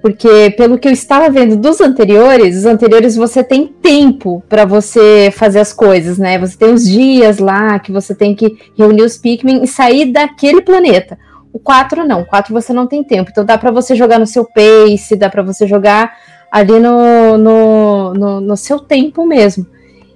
porque, 0.00 0.50
pelo 0.56 0.78
que 0.78 0.88
eu 0.88 0.92
estava 0.92 1.28
vendo 1.28 1.56
dos 1.56 1.80
anteriores, 1.80 2.56
os 2.56 2.64
anteriores 2.64 3.16
você 3.16 3.44
tem 3.44 3.66
tempo 3.66 4.42
para 4.48 4.64
você 4.64 5.30
fazer 5.32 5.60
as 5.60 5.72
coisas, 5.72 6.16
né? 6.16 6.38
Você 6.38 6.56
tem 6.56 6.72
os 6.72 6.88
dias 6.88 7.38
lá 7.38 7.78
que 7.78 7.92
você 7.92 8.14
tem 8.14 8.34
que 8.34 8.56
reunir 8.78 9.02
os 9.02 9.18
Pikmin 9.18 9.62
e 9.62 9.66
sair 9.66 10.10
daquele 10.10 10.62
planeta. 10.62 11.18
O 11.52 11.58
4 11.58 12.06
não, 12.06 12.22
o 12.22 12.26
4 12.26 12.54
você 12.54 12.72
não 12.72 12.86
tem 12.86 13.04
tempo. 13.04 13.30
Então 13.30 13.44
dá 13.44 13.58
para 13.58 13.70
você 13.70 13.94
jogar 13.94 14.18
no 14.18 14.26
seu 14.26 14.44
pace, 14.44 15.16
dá 15.16 15.28
para 15.28 15.42
você 15.42 15.66
jogar 15.66 16.16
ali 16.50 16.78
no, 16.78 17.36
no, 17.36 18.14
no, 18.14 18.40
no 18.40 18.56
seu 18.56 18.78
tempo 18.78 19.26
mesmo. 19.26 19.66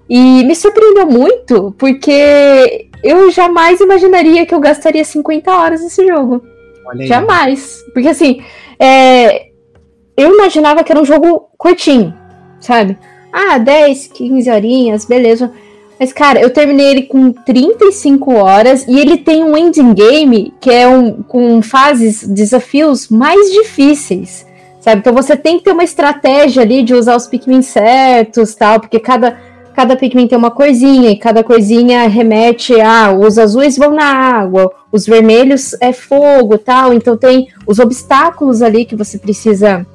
E 0.09 0.45
me 0.45 0.55
surpreendeu 0.55 1.07
muito, 1.07 1.74
porque 1.78 2.89
eu 3.03 3.30
jamais 3.30 3.80
imaginaria 3.80 4.47
que 4.47 4.55
eu 4.55 4.61
gastaria 4.61 5.05
50 5.05 5.51
horas 5.51 5.82
nesse 5.82 6.07
jogo. 6.07 6.43
Jamais. 7.01 7.82
Porque 7.93 8.09
assim, 8.09 8.43
é, 8.78 9.53
eu 10.16 10.32
imaginava 10.32 10.85
que 10.85 10.93
era 10.93 11.01
um 11.01 11.05
jogo 11.05 11.49
curtinho, 11.59 12.15
sabe? 12.61 12.97
Ah, 13.32 13.59
10, 13.59 14.09
15 14.09 14.51
horinhas, 14.51 15.05
beleza. 15.05 15.51
Mas, 15.99 16.12
cara, 16.12 16.41
eu 16.41 16.51
terminei 16.51 16.86
ele 16.86 17.03
com 17.03 17.32
35 17.32 18.35
horas 18.35 18.86
e 18.86 18.99
ele 18.99 19.16
tem 19.16 19.43
um 19.43 19.57
ending 19.57 19.95
game 19.95 20.53
que 20.61 20.70
é 20.70 20.86
um 20.86 21.23
com 21.23 21.62
fases, 21.62 22.27
desafios 22.27 23.09
mais 23.09 23.53
difíceis, 23.53 24.47
sabe? 24.81 25.01
Então 25.01 25.12
você 25.12 25.36
tem 25.36 25.59
que 25.59 25.65
ter 25.65 25.73
uma 25.73 25.85
estratégia 25.85 26.62
ali 26.62 26.82
de 26.82 26.95
usar 26.95 27.16
os 27.16 27.27
Pikmin 27.27 27.62
certos, 27.62 28.55
tal, 28.55 28.81
porque 28.81 28.99
cada, 28.99 29.39
cada 29.74 29.97
Pikmin 29.97 30.27
tem 30.27 30.36
uma 30.36 30.51
corzinha 30.51 31.11
e 31.11 31.16
cada 31.16 31.45
corzinha 31.45 32.09
remete 32.09 32.81
a 32.81 33.12
os 33.12 33.39
azuis 33.39 33.77
vão 33.77 33.93
na 33.93 34.05
água, 34.05 34.73
os 34.91 35.07
vermelhos 35.07 35.77
é 35.81 35.93
fogo, 35.93 36.59
tal. 36.59 36.93
Então 36.93 37.16
tem 37.16 37.49
os 37.66 37.78
obstáculos 37.78 38.62
ali 38.62 38.85
que 38.85 38.97
você 38.97 39.16
precisa 39.16 39.86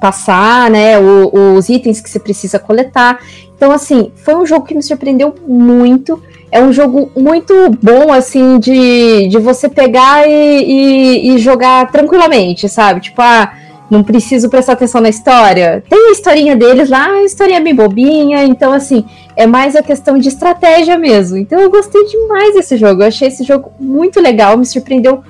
passar, 0.00 0.70
né? 0.70 0.98
O, 0.98 1.54
os 1.54 1.68
itens 1.68 2.00
que 2.00 2.08
você 2.08 2.18
precisa 2.18 2.58
coletar. 2.58 3.20
Então, 3.54 3.70
assim, 3.70 4.10
foi 4.16 4.34
um 4.34 4.46
jogo 4.46 4.66
que 4.66 4.74
me 4.74 4.82
surpreendeu 4.82 5.34
muito. 5.46 6.20
É 6.50 6.60
um 6.62 6.72
jogo 6.72 7.10
muito 7.16 7.54
bom, 7.80 8.12
assim, 8.12 8.58
de, 8.58 9.28
de 9.28 9.38
você 9.38 9.68
pegar 9.68 10.26
e, 10.26 10.32
e, 10.32 11.34
e 11.34 11.38
jogar 11.38 11.90
tranquilamente, 11.92 12.68
sabe? 12.68 13.00
Tipo, 13.00 13.22
ah, 13.22 13.52
não 13.90 14.04
preciso 14.04 14.48
prestar 14.48 14.74
atenção 14.74 15.00
na 15.00 15.08
história. 15.08 15.82
Tem 15.88 16.08
a 16.08 16.12
historinha 16.12 16.54
deles 16.54 16.88
lá, 16.88 17.06
a 17.06 17.24
historinha 17.24 17.58
é 17.58 17.62
bem 17.62 17.74
bobinha, 17.74 18.44
então 18.44 18.72
assim, 18.72 19.04
é 19.34 19.46
mais 19.46 19.74
a 19.74 19.82
questão 19.82 20.16
de 20.16 20.28
estratégia 20.28 20.96
mesmo. 20.96 21.36
Então 21.36 21.60
eu 21.60 21.68
gostei 21.68 22.04
demais 22.06 22.54
desse 22.54 22.76
jogo, 22.76 23.02
eu 23.02 23.08
achei 23.08 23.26
esse 23.28 23.42
jogo 23.42 23.72
muito 23.80 24.20
legal, 24.20 24.56
me 24.56 24.64
surpreendeu 24.64 25.22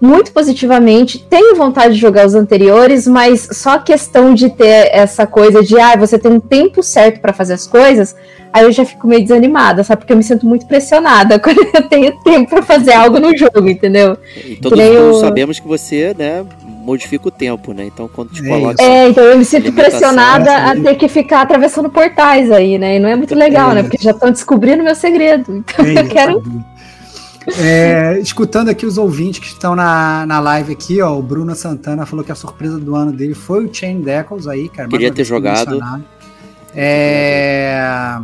muito 0.00 0.32
positivamente. 0.32 1.18
Tenho 1.18 1.56
vontade 1.56 1.94
de 1.94 2.00
jogar 2.00 2.26
os 2.26 2.34
anteriores, 2.34 3.06
mas 3.06 3.48
só 3.52 3.74
a 3.74 3.78
questão 3.78 4.32
de 4.34 4.48
ter 4.50 4.90
essa 4.92 5.26
coisa 5.26 5.62
de 5.62 5.78
ah, 5.78 5.96
você 5.96 6.18
tem 6.18 6.32
um 6.32 6.40
tempo 6.40 6.82
certo 6.82 7.20
para 7.20 7.32
fazer 7.32 7.54
as 7.54 7.66
coisas, 7.66 8.14
aí 8.52 8.64
eu 8.64 8.72
já 8.72 8.84
fico 8.84 9.06
meio 9.06 9.22
desanimada, 9.22 9.82
sabe? 9.82 10.00
Porque 10.00 10.12
eu 10.12 10.16
me 10.16 10.22
sinto 10.22 10.46
muito 10.46 10.66
pressionada 10.66 11.38
quando 11.40 11.66
eu 11.74 11.88
tenho 11.88 12.12
tempo 12.22 12.50
para 12.50 12.62
fazer 12.62 12.92
algo 12.92 13.18
no 13.18 13.36
jogo, 13.36 13.68
entendeu? 13.68 14.16
E 14.44 14.56
todos 14.56 14.78
eu... 14.78 15.14
sabemos 15.14 15.58
que 15.58 15.66
você, 15.66 16.14
né, 16.16 16.44
modifica 16.88 17.28
o 17.28 17.30
tempo, 17.30 17.74
né? 17.74 17.84
Então 17.84 18.08
quando 18.08 18.30
te 18.30 18.44
é 18.44 18.48
coloca. 18.48 18.82
É, 18.82 19.08
então 19.08 19.22
eu 19.22 19.36
me 19.36 19.44
sinto 19.44 19.70
pressionada 19.72 20.70
a 20.70 20.74
ter 20.74 20.94
que 20.94 21.06
ficar 21.06 21.42
atravessando 21.42 21.90
portais 21.90 22.50
aí, 22.50 22.78
né? 22.78 22.96
E 22.96 22.98
não 22.98 23.08
é 23.08 23.14
muito 23.14 23.34
legal, 23.34 23.72
é. 23.72 23.74
né? 23.74 23.82
Porque 23.82 23.98
já 24.00 24.12
estão 24.12 24.30
descobrindo 24.30 24.82
meu 24.82 24.94
segredo. 24.94 25.56
Então 25.58 25.84
é, 25.84 26.00
eu 26.00 26.08
quero. 26.08 26.42
É, 27.56 28.18
escutando 28.18 28.68
aqui 28.68 28.84
os 28.84 28.98
ouvintes 28.98 29.40
que 29.40 29.46
estão 29.46 29.74
na, 29.74 30.26
na 30.26 30.40
live 30.40 30.72
aqui, 30.72 31.00
ó, 31.00 31.16
o 31.16 31.22
Bruno 31.22 31.54
Santana 31.54 32.04
falou 32.04 32.24
que 32.24 32.32
a 32.32 32.34
surpresa 32.34 32.78
do 32.78 32.94
ano 32.94 33.12
dele 33.12 33.34
foi 33.34 33.64
o 33.64 33.74
Chain 33.74 34.00
Deckles 34.02 34.46
aí, 34.46 34.68
cara. 34.68 34.88
Queria 34.88 35.12
ter 35.12 35.24
jogado. 35.24 35.80
É, 36.74 38.20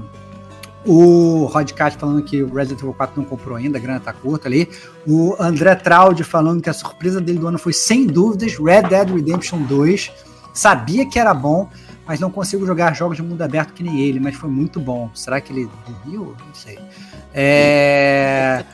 o 0.86 1.46
Rodcast 1.46 1.98
falando 1.98 2.22
que 2.22 2.42
o 2.42 2.52
Resident 2.52 2.80
Evil 2.80 2.92
4 2.92 3.20
não 3.20 3.26
comprou 3.26 3.56
ainda, 3.56 3.78
a 3.78 3.80
grana 3.80 4.00
tá 4.00 4.12
curta 4.12 4.48
ali. 4.48 4.68
O 5.06 5.34
André 5.40 5.74
Traude 5.74 6.22
falando 6.22 6.62
que 6.62 6.68
a 6.68 6.74
surpresa 6.74 7.20
dele 7.20 7.38
do 7.38 7.46
ano 7.46 7.58
foi, 7.58 7.72
sem 7.72 8.06
dúvidas, 8.06 8.56
Red 8.58 8.82
Dead 8.82 9.08
Redemption 9.08 9.62
2. 9.62 10.12
Sabia 10.52 11.06
que 11.08 11.18
era 11.18 11.32
bom, 11.32 11.68
mas 12.06 12.20
não 12.20 12.30
consigo 12.30 12.66
jogar 12.66 12.94
jogos 12.94 13.16
de 13.16 13.22
mundo 13.22 13.40
aberto 13.40 13.72
que 13.72 13.82
nem 13.82 14.00
ele, 14.00 14.20
mas 14.20 14.36
foi 14.36 14.50
muito 14.50 14.78
bom. 14.78 15.10
Será 15.14 15.40
que 15.40 15.52
ele 15.52 15.68
dormiu? 15.86 16.36
Não 16.46 16.54
sei. 16.54 16.78
É... 17.34 18.64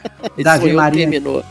Davi 0.43 0.73
Marinha. 0.73 1.11
Terminou. 1.11 1.45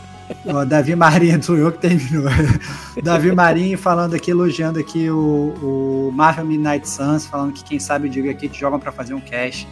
Ó, 0.46 0.64
Davi 0.64 0.94
Marinha, 0.94 1.42
sou 1.42 1.56
eu 1.56 1.72
que 1.72 1.78
terminou. 1.78 2.24
Davi 3.02 3.32
Marinha 3.32 3.76
falando 3.76 4.14
aqui, 4.14 4.30
elogiando 4.30 4.78
aqui 4.78 5.10
o, 5.10 5.54
o 5.60 6.12
Marvel 6.12 6.44
Midnight 6.44 6.88
Suns, 6.88 7.26
falando 7.26 7.52
que 7.52 7.64
quem 7.64 7.78
sabe 7.78 8.06
o 8.06 8.10
Digo 8.10 8.30
aqui 8.30 8.48
te 8.48 8.58
jogam 8.58 8.78
para 8.78 8.92
fazer 8.92 9.14
um 9.14 9.20
cash. 9.20 9.66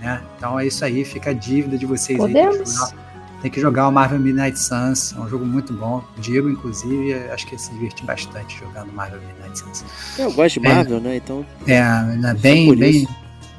Né? 0.00 0.20
Então 0.36 0.58
é 0.58 0.66
isso 0.66 0.84
aí, 0.84 1.04
fica 1.04 1.30
a 1.30 1.32
dívida 1.32 1.76
de 1.76 1.84
vocês 1.84 2.16
Podemos. 2.16 2.56
aí. 2.56 2.62
Tem 2.62 2.64
que, 2.64 2.70
jogar, 2.72 2.94
tem 3.42 3.50
que 3.50 3.60
jogar 3.60 3.88
o 3.88 3.92
Marvel 3.92 4.18
Midnight 4.18 4.58
Suns, 4.58 5.14
é 5.16 5.20
um 5.20 5.28
jogo 5.28 5.44
muito 5.44 5.72
bom. 5.72 6.02
O 6.16 6.20
Diego, 6.20 6.48
inclusive, 6.48 7.14
acho 7.30 7.46
que 7.46 7.58
se 7.58 7.70
divertiu 7.72 8.06
bastante 8.06 8.58
jogando 8.58 8.92
Marvel 8.92 9.20
Midnight 9.20 9.58
Suns. 9.58 9.84
Eu 10.18 10.32
gosto 10.32 10.54
de 10.54 10.68
Marvel, 10.68 10.96
é, 10.96 11.00
né? 11.00 11.16
Então. 11.16 11.44
É, 11.66 11.76
é 11.76 12.34
bem, 12.34 12.74
bem, 12.74 13.06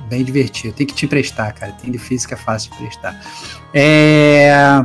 bem 0.09 0.23
divertido. 0.23 0.73
Tem 0.73 0.85
que 0.85 0.93
te 0.93 1.05
emprestar, 1.05 1.53
cara. 1.53 1.71
Tem 1.73 1.91
difícil 1.91 2.27
que 2.27 2.33
é 2.33 2.37
fácil 2.37 2.71
de 2.71 2.77
emprestar. 2.77 3.19
É. 3.73 4.83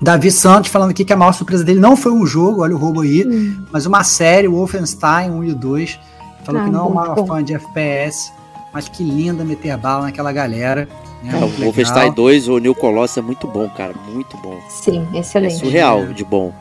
Davi 0.00 0.30
Santos 0.30 0.70
falando 0.70 0.90
aqui 0.90 1.04
que 1.04 1.12
a 1.12 1.16
maior 1.16 1.32
surpresa 1.32 1.64
dele 1.64 1.80
não 1.80 1.96
foi 1.96 2.12
um 2.12 2.26
jogo, 2.26 2.62
olha 2.62 2.74
o 2.74 2.78
roubo 2.78 3.00
aí, 3.00 3.26
hum. 3.26 3.64
mas 3.72 3.86
uma 3.86 4.04
série, 4.04 4.46
o 4.46 4.52
Wolfenstein 4.52 5.30
1 5.30 5.44
e 5.44 5.50
o 5.50 5.54
2. 5.54 5.98
Falou 6.44 6.60
ah, 6.60 6.64
que 6.66 6.70
não 6.70 6.80
é 6.80 6.88
uma 6.88 7.26
fã 7.26 7.42
de 7.42 7.54
FPS, 7.54 8.30
mas 8.72 8.86
que 8.86 9.02
linda 9.02 9.44
meter 9.44 9.76
bala 9.78 10.02
naquela 10.02 10.30
galera. 10.30 10.86
Né? 11.22 11.40
É, 11.40 11.42
o 11.42 11.64
Wolfenstein 11.64 12.12
2, 12.12 12.48
o 12.48 12.58
New 12.58 12.74
Colossus 12.74 13.16
é 13.16 13.22
muito 13.22 13.48
bom, 13.48 13.66
cara, 13.70 13.94
muito 14.12 14.36
bom. 14.38 14.60
Sim, 14.68 15.08
excelente. 15.14 15.54
É 15.54 15.58
surreal 15.58 16.06
de 16.08 16.22
bom. 16.22 16.52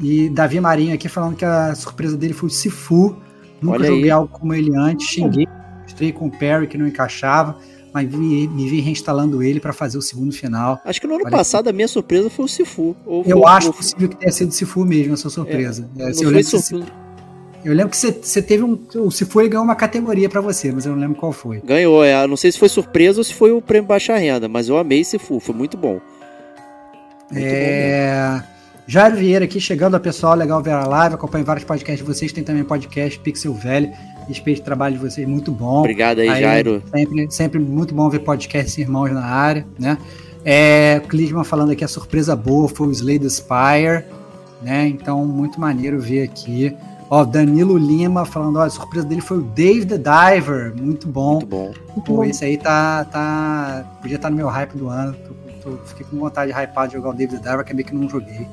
E 0.00 0.28
Davi 0.28 0.58
Marinho 0.58 0.92
aqui 0.92 1.08
falando 1.08 1.36
que 1.36 1.44
a 1.44 1.74
surpresa 1.76 2.16
dele 2.16 2.34
foi 2.34 2.48
o 2.48 2.50
Sifu. 2.50 3.14
Nunca 3.60 3.76
olha 3.76 3.86
joguei 3.86 4.04
aí. 4.04 4.10
algo 4.10 4.26
como 4.26 4.52
ele 4.52 4.76
antes, 4.76 5.06
xinguei 5.06 5.46
mostrei 5.92 6.12
com 6.12 6.26
o 6.26 6.30
Perry 6.30 6.66
que 6.66 6.78
não 6.78 6.86
encaixava, 6.86 7.58
mas 7.92 8.10
me, 8.10 8.48
me 8.48 8.68
vi 8.68 8.80
reinstalando 8.80 9.42
ele 9.42 9.60
para 9.60 9.72
fazer 9.72 9.98
o 9.98 10.02
segundo 10.02 10.32
final. 10.32 10.80
Acho 10.84 11.00
que 11.00 11.06
no 11.06 11.14
ano 11.14 11.24
Olha 11.24 11.30
passado 11.30 11.68
a 11.68 11.72
minha 11.72 11.88
surpresa 11.88 12.30
foi 12.30 12.46
o 12.46 12.48
Sifu. 12.48 12.96
eu 13.06 13.38
foi, 13.38 13.50
acho 13.50 13.66
ou... 13.68 13.74
possível 13.74 14.08
que 14.08 14.16
tenha 14.16 14.32
sido 14.32 14.48
o 14.48 14.52
Sifu 14.52 14.84
mesmo, 14.84 15.12
a 15.12 15.16
sua 15.16 15.30
surpresa. 15.30 15.88
É, 15.98 16.04
é, 16.04 16.10
eu, 16.10 16.30
lembro 16.30 16.44
você, 16.44 16.74
eu, 17.64 17.74
lembro 17.74 17.90
que 17.90 17.96
você, 17.96 18.10
você 18.10 18.40
teve 18.40 18.62
um. 18.62 18.78
O 18.96 19.10
Sifu 19.10 19.40
ele 19.40 19.50
ganhou 19.50 19.64
uma 19.64 19.76
categoria 19.76 20.28
para 20.28 20.40
você, 20.40 20.72
mas 20.72 20.86
eu 20.86 20.92
não 20.92 20.98
lembro 20.98 21.16
qual 21.16 21.32
foi. 21.32 21.60
Ganhou, 21.60 22.02
é. 22.02 22.26
Não 22.26 22.36
sei 22.36 22.50
se 22.50 22.58
foi 22.58 22.70
surpresa 22.70 23.20
ou 23.20 23.24
se 23.24 23.34
foi 23.34 23.52
o 23.52 23.60
prêmio 23.60 23.86
Baixa 23.86 24.16
Renda, 24.16 24.48
mas 24.48 24.68
eu 24.68 24.78
amei 24.78 25.04
Sifu, 25.04 25.38
foi 25.38 25.54
muito 25.54 25.76
bom. 25.76 26.00
Muito 27.30 27.44
é. 27.44 28.40
Bom 28.40 28.52
Jairo 28.86 29.16
Vieira 29.16 29.44
aqui, 29.44 29.60
chegando 29.60 29.94
a 29.94 30.00
pessoal, 30.00 30.34
legal 30.34 30.62
ver 30.62 30.72
a 30.72 30.84
live, 30.84 31.14
acompanha 31.14 31.44
vários 31.44 31.64
podcasts 31.64 32.04
de 32.04 32.12
vocês, 32.12 32.32
tem 32.32 32.42
também 32.42 32.64
podcast 32.64 33.18
Pixel 33.20 33.54
Velho, 33.54 33.90
respeito 34.26 34.60
o 34.60 34.64
trabalho 34.64 34.96
de 34.96 35.00
vocês, 35.00 35.26
muito 35.26 35.52
bom. 35.52 35.80
Obrigado 35.80 36.18
aí, 36.18 36.28
aí 36.28 36.42
Jairo. 36.42 36.82
Sempre, 36.92 37.30
sempre 37.30 37.58
muito 37.60 37.94
bom 37.94 38.08
ver 38.08 38.20
podcasts 38.20 38.76
irmãos 38.78 39.12
na 39.12 39.24
área, 39.24 39.66
né? 39.78 39.98
É, 40.44 41.00
Clisman 41.08 41.44
falando 41.44 41.70
aqui, 41.70 41.84
a 41.84 41.88
surpresa 41.88 42.34
boa 42.34 42.68
foi 42.68 42.88
o 42.88 42.90
Slay 42.90 43.18
the 43.18 43.28
Spire, 43.28 44.04
né? 44.60 44.88
Então, 44.88 45.24
muito 45.24 45.60
maneiro 45.60 46.00
ver 46.00 46.24
aqui. 46.24 46.74
Ó, 47.08 47.24
Danilo 47.24 47.76
Lima 47.76 48.24
falando, 48.24 48.56
ó, 48.56 48.62
a 48.62 48.70
surpresa 48.70 49.06
dele 49.06 49.20
foi 49.20 49.38
o 49.38 49.42
Dave 49.42 49.86
the 49.86 49.98
Diver, 49.98 50.74
muito 50.74 51.06
bom. 51.06 51.34
Muito 51.34 51.46
bom. 51.46 51.72
Pô, 52.04 52.24
esse 52.24 52.44
aí 52.44 52.56
tá, 52.56 53.04
tá, 53.04 53.84
podia 54.00 54.16
estar 54.16 54.28
tá 54.28 54.30
no 54.30 54.36
meu 54.36 54.48
hype 54.48 54.76
do 54.76 54.88
ano, 54.88 55.14
tô, 55.62 55.70
tô, 55.70 55.76
fiquei 55.84 56.06
com 56.10 56.18
vontade 56.18 56.50
de 56.50 56.58
hypar 56.58 56.88
de 56.88 56.94
jogar 56.94 57.10
o 57.10 57.12
Dave 57.12 57.36
the 57.36 57.42
Diver, 57.42 57.60
acabei 57.60 57.84
que 57.84 57.94
não 57.94 58.08
joguei. 58.08 58.48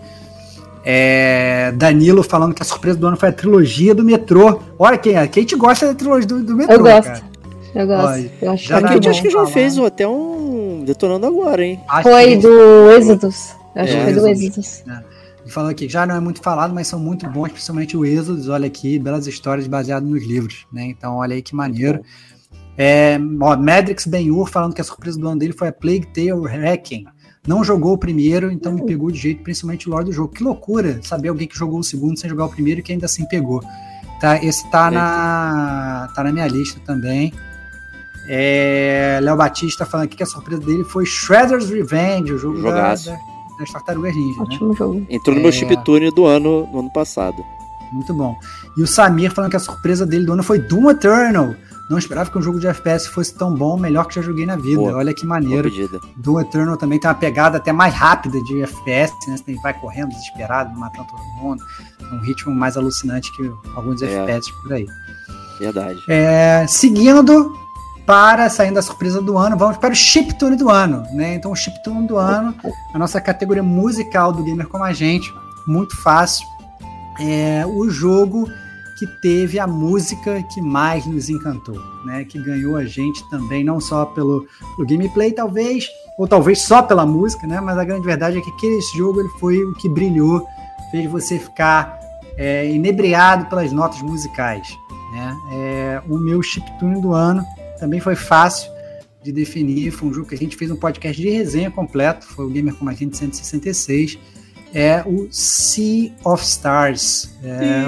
É, 0.83 1.71
Danilo 1.73 2.23
falando 2.23 2.53
que 2.53 2.61
a 2.61 2.65
surpresa 2.65 2.97
do 2.97 3.07
ano 3.07 3.17
foi 3.17 3.29
a 3.29 3.33
trilogia 3.33 3.93
do 3.93 4.03
metrô. 4.03 4.61
Olha 4.77 4.97
quem 4.97 5.15
é. 5.15 5.27
Quem 5.27 5.43
te 5.43 5.55
gosta 5.55 5.87
da 5.87 5.93
trilogia 5.93 6.27
do, 6.27 6.43
do 6.43 6.55
metrô? 6.55 6.75
Eu 6.75 6.83
gosto. 6.83 7.03
Cara. 7.03 7.29
Eu 7.75 7.87
gosto. 7.87 8.07
Olha, 8.07 8.31
eu 8.41 8.51
acho 8.51 8.67
já 8.67 8.81
que 8.81 9.07
a 9.07 9.11
acho 9.11 9.21
que 9.21 9.29
já 9.29 9.45
fez 9.45 9.77
até 9.77 10.07
um 10.07 10.83
detonando 10.85 11.27
agora, 11.27 11.63
hein? 11.63 11.79
Acho 11.87 12.09
foi 12.09 12.35
do 12.37 12.91
Êxodos. 12.91 13.55
Acho 13.75 13.93
é, 13.93 13.97
que 13.97 14.03
foi 14.03 14.13
do 14.13 14.27
Êxodos. 14.27 14.83
É. 14.87 15.03
Ele 15.41 15.51
falou 15.51 15.69
aqui, 15.69 15.89
já 15.89 16.05
não 16.05 16.15
é 16.15 16.19
muito 16.19 16.41
falado, 16.41 16.73
mas 16.73 16.87
são 16.87 16.99
muito 16.99 17.27
bons, 17.29 17.51
principalmente 17.51 17.95
o 17.95 18.05
Êxodos. 18.05 18.49
Olha 18.49 18.67
aqui, 18.67 18.97
belas 18.97 19.27
histórias 19.27 19.67
baseadas 19.67 20.07
nos 20.07 20.25
livros, 20.25 20.65
né? 20.71 20.85
Então, 20.85 21.17
olha 21.17 21.35
aí 21.35 21.41
que 21.41 21.55
maneiro. 21.55 22.01
É, 22.77 23.19
ó, 23.41 23.57
Medrix 23.57 24.05
Ben-Hur 24.05 24.47
falando 24.47 24.73
que 24.73 24.81
a 24.81 24.83
surpresa 24.83 25.19
do 25.19 25.27
ano 25.27 25.39
dele 25.39 25.53
foi 25.53 25.67
a 25.67 25.73
Plague 25.73 26.07
Tale 26.07 26.47
Hacking 26.47 27.05
não 27.49 27.63
jogou 27.63 27.93
o 27.93 27.97
primeiro, 27.97 28.51
então 28.51 28.71
me 28.71 28.85
pegou 28.85 29.09
de 29.09 29.17
jeito, 29.17 29.41
principalmente 29.41 29.89
o 29.89 29.91
lore 29.91 30.05
do 30.05 30.11
jogo. 30.11 30.31
Que 30.31 30.43
loucura 30.43 30.99
saber 31.01 31.29
alguém 31.29 31.47
que 31.47 31.57
jogou 31.57 31.79
o 31.79 31.83
segundo 31.83 32.15
sem 32.15 32.29
jogar 32.29 32.45
o 32.45 32.49
primeiro 32.49 32.79
e 32.79 32.83
que 32.83 32.91
ainda 32.91 33.07
assim 33.07 33.25
pegou. 33.25 33.59
Tá, 34.21 34.37
esse 34.43 34.69
tá, 34.69 34.91
na, 34.91 36.11
tá 36.13 36.23
na 36.23 36.31
minha 36.31 36.45
lista 36.45 36.79
também. 36.85 37.33
É, 38.27 39.19
Léo 39.23 39.35
Batista 39.35 39.83
falando 39.83 40.05
aqui 40.05 40.17
que 40.17 40.21
a 40.21 40.27
surpresa 40.27 40.61
dele 40.61 40.83
foi 40.83 41.07
Shredder's 41.07 41.71
Revenge, 41.71 42.33
o 42.33 42.37
jogo 42.37 42.61
da, 42.61 42.93
da, 42.93 43.17
das 43.57 43.71
Tartarugas 43.73 44.15
Ninja. 44.15 44.41
Né? 44.41 44.45
Ótimo 44.45 44.69
né? 44.69 44.75
jogo. 44.77 45.07
Entrou 45.09 45.33
no 45.33 45.41
é, 45.41 45.43
meu 45.43 45.51
chiptune 45.51 46.11
do 46.11 46.27
ano, 46.27 46.67
no 46.71 46.81
ano 46.81 46.93
passado. 46.93 47.43
Muito 47.91 48.13
bom. 48.13 48.37
E 48.77 48.83
o 48.83 48.87
Samir 48.87 49.33
falando 49.33 49.49
que 49.49 49.57
a 49.57 49.59
surpresa 49.59 50.05
dele 50.05 50.23
do 50.23 50.33
ano 50.33 50.43
foi 50.43 50.59
Doom 50.59 50.91
Eternal. 50.91 51.55
Não 51.89 51.97
esperava 51.97 52.29
que 52.29 52.37
um 52.37 52.41
jogo 52.41 52.59
de 52.59 52.67
FPS 52.67 53.07
fosse 53.09 53.33
tão 53.33 53.51
bom, 53.53 53.75
melhor 53.75 54.05
que 54.05 54.13
já 54.13 54.21
joguei 54.21 54.45
na 54.45 54.55
vida. 54.55 54.79
Boa, 54.79 54.97
Olha 54.97 55.13
que 55.13 55.25
maneiro. 55.25 55.69
Do 56.15 56.39
Eternal 56.39 56.77
também 56.77 56.99
tem 56.99 57.09
uma 57.09 57.15
pegada 57.15 57.57
até 57.57 57.71
mais 57.71 57.93
rápida 57.93 58.39
de 58.43 58.61
FPS, 58.61 59.11
né? 59.27 59.37
Você 59.37 59.55
vai 59.55 59.73
correndo 59.73 60.09
desesperado, 60.09 60.77
matando 60.77 61.07
todo 61.07 61.21
mundo. 61.41 61.63
Um 62.13 62.19
ritmo 62.19 62.53
mais 62.53 62.77
alucinante 62.77 63.35
que 63.35 63.51
alguns 63.75 64.01
é. 64.03 64.05
FPS 64.05 64.51
por 64.61 64.73
aí. 64.73 64.85
Verdade. 65.59 65.99
É, 66.07 66.65
seguindo 66.67 67.51
para 68.05 68.49
saindo 68.49 68.75
da 68.75 68.81
surpresa 68.81 69.21
do 69.21 69.37
ano, 69.37 69.57
vamos 69.57 69.77
para 69.77 69.91
o 69.91 69.95
Chiptune 69.95 70.55
do 70.55 70.69
ano, 70.69 71.03
né? 71.13 71.35
Então, 71.35 71.51
o 71.51 71.55
Chiptune 71.55 72.07
do 72.07 72.17
ano, 72.17 72.55
a 72.93 72.99
nossa 72.99 73.19
categoria 73.19 73.63
musical 73.63 74.31
do 74.31 74.43
Gamer 74.43 74.67
Como 74.67 74.83
a 74.83 74.93
Gente, 74.93 75.31
muito 75.67 75.95
fácil. 76.01 76.47
É 77.19 77.65
o 77.67 77.89
jogo 77.89 78.47
que 78.99 79.07
teve 79.07 79.57
a 79.57 79.65
música 79.65 80.43
que 80.43 80.61
mais 80.61 81.05
nos 81.05 81.29
encantou, 81.29 81.81
né? 82.03 82.25
Que 82.25 82.37
ganhou 82.37 82.75
a 82.75 82.83
gente 82.83 83.27
também, 83.29 83.63
não 83.63 83.79
só 83.79 84.05
pelo, 84.05 84.45
pelo 84.75 84.85
gameplay, 84.85 85.31
talvez, 85.31 85.87
ou 86.17 86.27
talvez 86.27 86.61
só 86.61 86.81
pela 86.81 87.05
música, 87.05 87.47
né? 87.47 87.61
Mas 87.61 87.77
a 87.77 87.85
grande 87.85 88.05
verdade 88.05 88.37
é 88.37 88.41
que 88.41 88.49
aquele 88.49 88.81
jogo 88.97 89.21
ele 89.21 89.29
foi 89.39 89.63
o 89.63 89.73
que 89.75 89.87
brilhou, 89.87 90.45
fez 90.91 91.09
você 91.09 91.39
ficar 91.39 91.97
é, 92.35 92.69
inebriado 92.69 93.45
pelas 93.45 93.71
notas 93.71 94.01
musicais, 94.01 94.67
né? 95.13 95.37
É, 95.53 96.01
o 96.09 96.17
meu 96.17 96.43
chiptune 96.43 97.01
do 97.01 97.13
ano 97.13 97.41
também 97.79 98.01
foi 98.01 98.17
fácil 98.17 98.69
de 99.23 99.31
definir, 99.31 99.91
foi 99.91 100.09
um 100.09 100.13
jogo 100.13 100.27
que 100.27 100.35
a 100.35 100.37
gente 100.37 100.57
fez 100.57 100.69
um 100.69 100.75
podcast 100.75 101.21
de 101.21 101.29
resenha 101.29 101.71
completo, 101.71 102.25
foi 102.25 102.45
o 102.45 102.49
Gamer 102.49 102.75
Como 102.75 102.89
a 102.89 102.93
Gente 102.93 103.15
166, 103.15 104.19
é 104.73 105.03
o 105.05 105.27
Sea 105.31 106.11
of 106.23 106.43
Stars, 106.43 107.35
é 107.43 107.87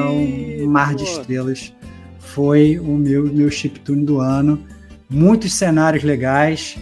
um 0.63 0.67
mar 0.67 0.95
de 0.95 1.03
estrelas. 1.03 1.73
Foi 2.19 2.79
o 2.79 2.93
meu, 2.93 3.25
meu 3.25 3.49
chiptune 3.49 4.05
do 4.05 4.19
ano. 4.19 4.63
Muitos 5.09 5.53
cenários 5.53 6.03
legais. 6.03 6.77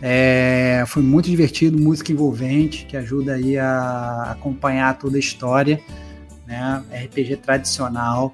É, 0.00 0.84
foi 0.86 1.02
muito 1.02 1.28
divertido, 1.28 1.78
música 1.78 2.12
envolvente, 2.12 2.86
que 2.86 2.96
ajuda 2.96 3.34
aí 3.34 3.58
a 3.58 4.32
acompanhar 4.32 4.98
toda 4.98 5.16
a 5.16 5.20
história. 5.20 5.80
Né? 6.46 6.82
RPG 7.04 7.38
tradicional. 7.38 8.32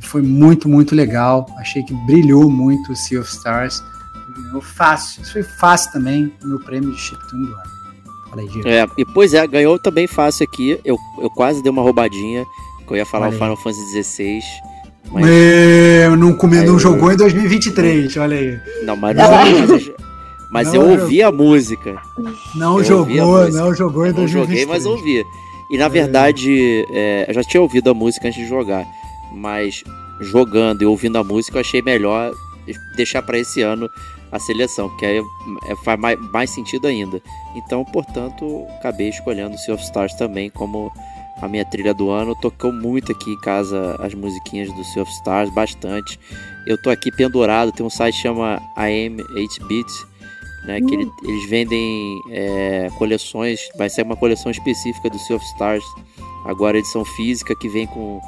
Foi 0.00 0.22
muito, 0.22 0.68
muito 0.68 0.94
legal. 0.94 1.46
Achei 1.58 1.82
que 1.82 1.94
brilhou 2.06 2.50
muito 2.50 2.92
o 2.92 2.96
Sea 2.96 3.20
of 3.20 3.30
Stars. 3.30 3.82
Ganhou 4.34 4.62
fácil. 4.62 5.22
Isso 5.22 5.32
foi 5.32 5.42
fácil 5.42 5.92
também, 5.92 6.32
o 6.42 6.46
meu 6.46 6.60
prêmio 6.60 6.90
de 6.90 6.98
chiptune 6.98 7.46
do 7.46 7.54
ano. 7.54 7.71
Fala 8.32 8.42
aí, 8.42 8.48
Diego. 8.48 8.68
É, 8.68 8.86
e 8.96 9.04
pois 9.04 9.34
é, 9.34 9.46
ganhou 9.46 9.78
também 9.78 10.06
fácil 10.06 10.44
aqui. 10.44 10.78
Eu, 10.84 10.96
eu 11.20 11.28
quase 11.30 11.62
dei 11.62 11.70
uma 11.70 11.82
roubadinha, 11.82 12.44
que 12.86 12.92
eu 12.92 12.96
ia 12.96 13.04
falar 13.06 13.26
Olha 13.26 13.34
o. 13.36 13.38
Final 13.38 13.56
Fantasy 13.58 14.02
XVI. 14.02 14.40
Mas, 15.10 15.24
Meu, 15.26 16.16
não, 16.16 16.32
come, 16.34 16.56
não 16.58 16.64
eu- 16.64 16.78
jogou 16.78 17.12
em 17.12 17.16
2023, 17.16 18.16
olha 18.16 18.36
aí. 18.38 18.58
não, 18.84 18.96
mas, 18.96 19.18
Ah. 19.18 19.28
mas, 19.68 19.90
mas 20.50 20.68
Não, 20.68 20.74
eu 20.76 20.82
eu- 20.92 21.00
ouvi 21.02 21.22
a 21.22 21.30
música. 21.30 22.00
Não 22.54 22.78
Eu 22.78 22.84
jogou, 22.84 23.14
música. 23.44 23.58
não 23.62 23.74
jogou 23.74 24.04
em 24.06 24.08
Eu 24.08 24.14
não 24.14 24.20
2023. 24.20 24.60
joguei, 24.60 24.66
mas 24.66 24.86
ouvi. 24.86 25.22
E 25.70 25.76
na 25.78 25.88
verdade, 25.88 26.86
é, 26.92 27.26
eu 27.28 27.34
já 27.34 27.42
tinha 27.44 27.60
ouvido 27.60 27.90
a 27.90 27.94
música 27.94 28.28
antes 28.28 28.42
de 28.42 28.48
jogar. 28.48 28.86
Mas 29.34 29.82
jogando 30.20 30.82
e 30.82 30.86
ouvindo 30.86 31.18
a 31.18 31.24
música, 31.24 31.56
eu 31.58 31.60
achei 31.60 31.82
melhor 31.82 32.32
deixar 32.96 33.22
pra 33.22 33.38
esse 33.38 33.60
ano 33.60 33.90
a 34.32 34.38
seleção, 34.38 34.88
porque 34.88 35.04
aí 35.06 35.22
é, 35.68 35.76
faz 35.76 36.00
mais, 36.00 36.18
mais 36.32 36.50
sentido 36.50 36.86
ainda. 36.86 37.22
Então, 37.54 37.84
portanto, 37.84 38.66
acabei 38.78 39.08
escolhendo 39.10 39.56
Sea 39.58 39.74
of 39.74 39.84
Stars 39.84 40.14
também 40.14 40.48
como 40.50 40.90
a 41.40 41.46
minha 41.48 41.64
trilha 41.64 41.92
do 41.92 42.08
ano. 42.10 42.34
Tocou 42.34 42.72
muito 42.72 43.12
aqui 43.12 43.30
em 43.30 43.40
casa 43.40 43.94
as 44.00 44.14
musiquinhas 44.14 44.72
do 44.72 44.82
Sea 44.84 45.02
of 45.02 45.12
Stars, 45.12 45.50
bastante. 45.50 46.18
Eu 46.66 46.80
tô 46.80 46.88
aqui 46.90 47.10
pendurado, 47.12 47.72
tem 47.72 47.84
um 47.84 47.90
site 47.90 48.14
que 48.16 48.22
chama 48.22 48.60
AM8Bit, 48.76 49.92
né, 50.64 50.80
que 50.80 50.94
ele- 50.94 51.10
eles 51.24 51.50
vendem 51.50 52.20
é, 52.30 52.88
coleções, 52.96 53.60
vai 53.76 53.90
ser 53.90 54.02
uma 54.02 54.16
coleção 54.16 54.50
específica 54.50 55.10
do 55.10 55.18
Sea 55.18 55.36
of 55.36 55.44
Stars, 55.46 55.84
agora 56.46 56.78
edição 56.78 57.04
física, 57.04 57.54
que 57.56 57.68
vem 57.68 57.86
com, 57.86 58.20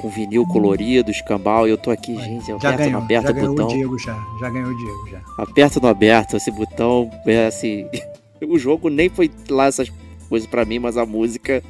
com 0.00 0.08
vinil 0.08 0.46
colorido, 0.46 1.10
escambau, 1.10 1.66
e 1.66 1.70
eu 1.70 1.78
tô 1.78 1.90
aqui, 1.90 2.16
gente, 2.16 2.46
Já 2.46 2.56
aperta 2.56 2.76
ganhou, 2.76 2.92
não 2.92 3.02
aperta 3.04 3.26
já 3.26 3.32
o 3.32 3.34
ganhou 3.34 3.50
botão, 3.50 3.66
o 3.66 3.68
Diego 3.68 3.98
já. 3.98 4.26
Já 4.40 4.50
ganhou 4.50 4.70
o 4.70 4.76
Diego 4.76 5.08
já. 5.10 5.20
aperta 5.38 5.80
no 5.80 5.88
aberto, 5.88 6.36
esse 6.36 6.50
botão, 6.50 7.10
é 7.26 7.46
assim, 7.46 7.86
o 8.46 8.58
jogo 8.58 8.88
nem 8.88 9.08
foi 9.08 9.30
lá 9.48 9.66
essas 9.66 9.90
coisas 10.28 10.48
pra 10.48 10.64
mim, 10.64 10.78
mas 10.78 10.96
a 10.96 11.04
música 11.04 11.62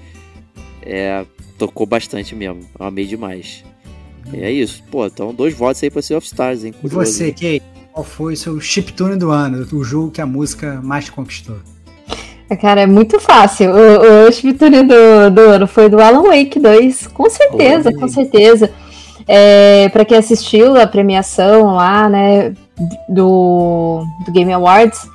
é, 0.82 1.24
tocou 1.58 1.86
bastante 1.86 2.34
mesmo, 2.34 2.60
eu 2.78 2.86
amei 2.86 3.06
demais. 3.06 3.64
E 4.32 4.42
é 4.42 4.50
isso, 4.50 4.82
pô, 4.90 5.06
então 5.06 5.34
dois 5.34 5.54
votos 5.54 5.82
aí 5.82 5.90
pra 5.90 6.02
Sea 6.02 6.18
of 6.18 6.26
Stars, 6.26 6.64
hein, 6.64 6.74
E 6.82 6.88
você, 6.88 7.32
Kay, 7.32 7.60
qual 7.92 8.04
foi 8.04 8.34
o 8.34 8.36
seu 8.36 8.60
chiptune 8.60 9.16
do 9.16 9.30
ano? 9.30 9.66
O 9.72 9.82
jogo 9.82 10.10
que 10.10 10.20
a 10.20 10.26
música 10.26 10.80
mais 10.82 11.10
conquistou? 11.10 11.58
Cara, 12.56 12.80
é 12.80 12.86
muito 12.86 13.20
fácil. 13.20 13.70
O, 13.70 14.26
o 14.28 14.32
chiptune 14.32 14.82
do, 14.82 15.30
do 15.30 15.40
ano 15.40 15.66
foi 15.66 15.88
do 15.88 16.00
Alan 16.00 16.22
Wake 16.22 16.58
2. 16.58 17.06
Com 17.08 17.30
certeza, 17.30 17.90
Olha. 17.90 17.98
com 17.98 18.08
certeza. 18.08 18.70
É, 19.28 19.88
para 19.90 20.04
quem 20.04 20.18
assistiu 20.18 20.80
a 20.80 20.86
premiação 20.86 21.76
lá, 21.76 22.08
né, 22.08 22.52
do, 23.08 24.02
do 24.26 24.32
Game 24.32 24.52
Awards, 24.52 25.08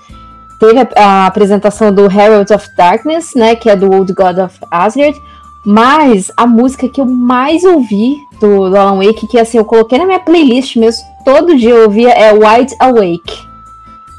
teve 0.60 0.80
a, 0.80 0.88
a 0.96 1.26
apresentação 1.26 1.94
do 1.94 2.06
Herald 2.06 2.54
of 2.54 2.66
Darkness, 2.78 3.36
né, 3.36 3.56
que 3.56 3.70
é 3.70 3.76
do 3.76 3.92
Old 3.92 4.14
God 4.14 4.38
of 4.38 4.58
Asgard. 4.72 5.20
Mas 5.66 6.32
a 6.38 6.46
música 6.46 6.88
que 6.88 7.02
eu 7.02 7.06
mais 7.06 7.64
ouvi 7.64 8.16
do, 8.40 8.70
do 8.70 8.78
Alan 8.78 9.04
Wake, 9.04 9.28
que 9.28 9.40
assim, 9.40 9.58
eu 9.58 9.66
coloquei 9.66 9.98
na 9.98 10.06
minha 10.06 10.20
playlist 10.20 10.76
mesmo, 10.76 11.04
todo 11.26 11.58
dia 11.58 11.72
eu 11.72 11.84
ouvia, 11.86 12.12
é 12.12 12.32
Wide 12.32 12.76
Awake. 12.80 13.46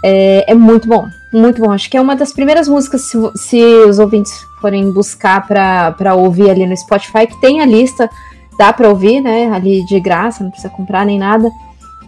É, 0.05 0.51
é 0.51 0.55
muito 0.55 0.89
bom, 0.89 1.07
muito 1.37 1.61
bom. 1.63 1.71
Acho 1.71 1.91
que 1.91 1.97
é 1.97 2.01
uma 2.01 2.17
das 2.17 2.33
primeiras 2.33 2.69
músicas, 2.69 3.03
se, 3.03 3.17
se 3.37 3.63
os 3.63 3.99
ouvintes 3.99 4.33
forem 4.61 4.91
buscar 4.91 5.47
pra 5.47 6.15
ouvir 6.15 6.51
ali 6.51 6.67
no 6.67 6.77
Spotify, 6.77 7.27
que 7.27 7.41
tem 7.41 7.61
a 7.61 7.67
lista, 7.67 8.09
dá 8.59 8.73
pra 8.73 8.89
ouvir, 8.89 9.21
né? 9.21 9.51
Ali 9.53 9.85
de 9.85 10.01
graça, 10.01 10.43
não 10.43 10.51
precisa 10.51 10.73
comprar 10.73 11.05
nem 11.07 11.19
nada. 11.19 11.49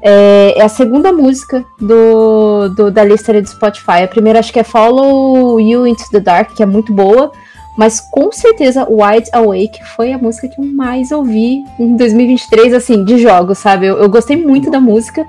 É, 0.00 0.54
é 0.56 0.62
a 0.62 0.68
segunda 0.68 1.12
música 1.12 1.64
do, 1.80 2.68
do- 2.68 2.90
da 2.90 3.04
lista 3.04 3.32
ali 3.32 3.42
do 3.42 3.48
Spotify. 3.48 4.02
A 4.04 4.08
primeira 4.08 4.38
acho 4.38 4.52
que 4.52 4.60
é 4.60 4.64
Follow 4.64 5.60
You 5.60 5.86
Into 5.86 6.04
the 6.10 6.20
Dark, 6.20 6.54
que 6.54 6.62
é 6.62 6.66
muito 6.66 6.92
boa. 6.92 7.32
Mas 7.76 8.00
com 8.00 8.32
certeza 8.32 8.86
Wide 8.90 9.28
Awake 9.32 9.78
foi 9.94 10.12
a 10.12 10.18
música 10.18 10.48
que 10.48 10.60
eu 10.60 10.64
mais 10.64 11.12
ouvi 11.12 11.62
em 11.78 11.96
2023, 11.96 12.74
assim, 12.74 13.04
de 13.04 13.18
jogos, 13.18 13.58
sabe? 13.58 13.86
Eu, 13.86 13.98
eu 13.98 14.08
gostei 14.08 14.36
muito 14.36 14.68
da 14.68 14.80
música. 14.80 15.24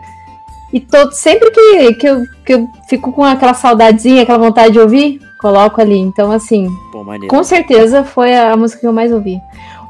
E 0.72 0.80
todo, 0.80 1.12
sempre 1.14 1.50
que, 1.52 1.94
que, 1.96 2.08
eu, 2.08 2.24
que 2.46 2.54
eu 2.54 2.68
fico 2.88 3.12
com 3.12 3.24
aquela 3.24 3.54
saudadezinha, 3.54 4.24
aquela 4.24 4.38
vontade 4.38 4.74
de 4.74 4.80
ouvir, 4.80 5.20
coloco 5.40 5.82
ali. 5.82 5.98
Então, 5.98 6.32
assim, 6.32 6.68
Pô, 6.92 7.04
com 7.28 7.44
certeza 7.44 8.04
foi 8.04 8.36
a, 8.36 8.54
a 8.54 8.58
música 8.58 8.82
que 8.82 8.88
eu 8.88 8.94
mais 8.94 9.12
ouvi. 9.12 9.40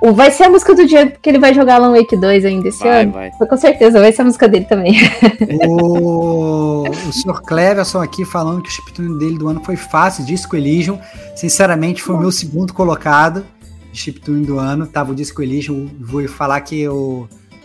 O, 0.02 0.14
vai 0.14 0.32
ser 0.32 0.44
a 0.44 0.50
música 0.50 0.74
do 0.74 0.86
Diego, 0.86 1.12
porque 1.12 1.30
ele 1.30 1.40
vai 1.40 1.54
jogar 1.54 1.76
Alan 1.76 1.92
Wake 1.92 2.16
2 2.16 2.46
ainda 2.46 2.70
esse 2.70 2.82
Vai, 2.82 3.04
ano. 3.04 3.12
vai. 3.12 3.32
Com 3.32 3.58
certeza, 3.58 4.00
vai 4.00 4.14
ser 4.14 4.22
a 4.22 4.26
música 4.26 4.48
dele 4.48 4.66
também. 4.66 4.94
O, 5.68 6.88
o 6.88 7.12
Sr. 7.12 7.42
Cleverson 7.42 8.00
aqui 8.02 8.24
falando 8.24 8.62
que 8.62 8.70
o 8.70 8.72
chiptune 8.72 9.20
dele 9.20 9.38
do 9.38 9.50
ano 9.50 9.62
foi 9.64 9.76
fácil, 9.76 10.24
Disco 10.24 10.56
Elysium. 10.56 10.98
Sinceramente, 11.36 12.02
foi 12.02 12.16
o 12.16 12.20
meu 12.20 12.32
segundo 12.32 12.74
colocado 12.74 13.46
de 13.92 14.00
chiptune 14.00 14.46
do 14.46 14.58
ano. 14.58 14.88
Tava 14.88 15.12
o 15.12 15.16
Disco 15.16 15.42
Elysium. 15.42 15.90
Vou 16.00 16.26
falar 16.28 16.62
que 16.62 16.88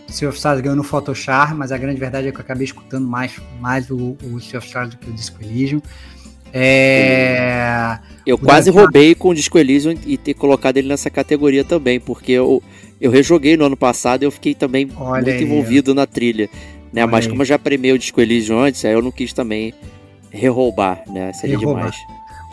o 0.07 0.11
Sea 0.11 0.29
of 0.29 0.37
Stars 0.37 0.61
ganhou 0.61 0.75
no 0.75 0.83
Photoshop, 0.83 1.53
mas 1.53 1.71
a 1.71 1.77
grande 1.77 1.99
verdade 1.99 2.27
é 2.27 2.31
que 2.31 2.37
eu 2.37 2.41
acabei 2.41 2.65
escutando 2.65 3.07
mais, 3.07 3.33
mais 3.59 3.89
o, 3.89 4.17
o 4.23 4.39
Sea 4.39 4.59
of 4.59 4.67
Stars 4.67 4.89
do 4.91 4.97
que 4.97 5.09
o 5.09 5.13
Disco 5.13 5.41
Elysium. 5.43 5.81
É, 6.57 7.99
Eu 8.25 8.37
quase 8.37 8.69
roubei 8.69 9.13
com 9.13 9.29
o 9.29 9.35
Disco 9.35 9.57
Elysium 9.57 9.95
e 10.05 10.17
ter 10.17 10.33
colocado 10.33 10.77
ele 10.77 10.87
nessa 10.87 11.09
categoria 11.09 11.65
também, 11.65 11.99
porque 11.99 12.31
eu, 12.31 12.63
eu 13.01 13.11
rejoguei 13.11 13.57
no 13.57 13.65
ano 13.65 13.75
passado 13.75 14.23
e 14.23 14.25
eu 14.25 14.31
fiquei 14.31 14.55
também 14.55 14.89
Olha 14.95 15.21
muito 15.21 15.29
aí, 15.37 15.43
envolvido 15.43 15.93
na 15.93 16.05
trilha. 16.07 16.49
Né? 16.93 17.03
Olha 17.03 17.11
Mas 17.11 17.25
aí. 17.25 17.31
como 17.31 17.41
eu 17.41 17.45
já 17.45 17.59
premiei 17.59 17.91
o 17.91 17.99
Disco 17.99 18.21
Elysium 18.21 18.59
antes, 18.59 18.85
aí 18.85 18.93
eu 18.93 19.01
não 19.01 19.11
quis 19.11 19.33
também 19.33 19.73
reroubar, 20.31 21.03
né? 21.07 21.33
Seria 21.33 21.57
Reroubar. 21.57 21.91
demais. 21.91 21.97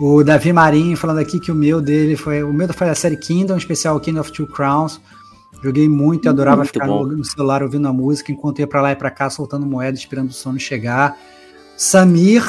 O 0.01 0.25
Davi 0.25 0.53
Marinho 0.53 0.97
falando 0.97 1.19
aqui 1.19 1.39
que 1.39 1.53
o 1.53 1.55
meu 1.55 1.81
dele 1.81 2.17
foi. 2.17 2.43
O 2.43 2.53
meu 2.53 2.73
foi 2.73 2.89
da 2.89 2.95
série 2.95 3.17
Kingdom, 3.17 3.57
especial 3.57 4.01
Kingdom 4.01 4.21
of 4.21 4.33
Two 4.33 4.49
Crowns. 4.49 5.01
Joguei 5.63 5.89
muito 5.89 6.25
e 6.25 6.29
adorava 6.29 6.59
Muito 6.59 6.73
ficar 6.73 6.87
no, 6.87 7.07
no 7.07 7.25
celular 7.25 7.63
ouvindo 7.63 7.87
a 7.87 7.93
música 7.93 8.33
enquanto 8.33 8.59
ia 8.59 8.67
pra 8.67 8.83
lá 8.83 8.93
e 8.93 8.97
pra 8.97 9.11
cá 9.11 9.31
soltando 9.31 9.65
moeda, 9.65 9.97
esperando 9.97 10.31
o 10.31 10.33
sono 10.33 10.59
chegar. 10.59 11.17
Samir 11.77 12.43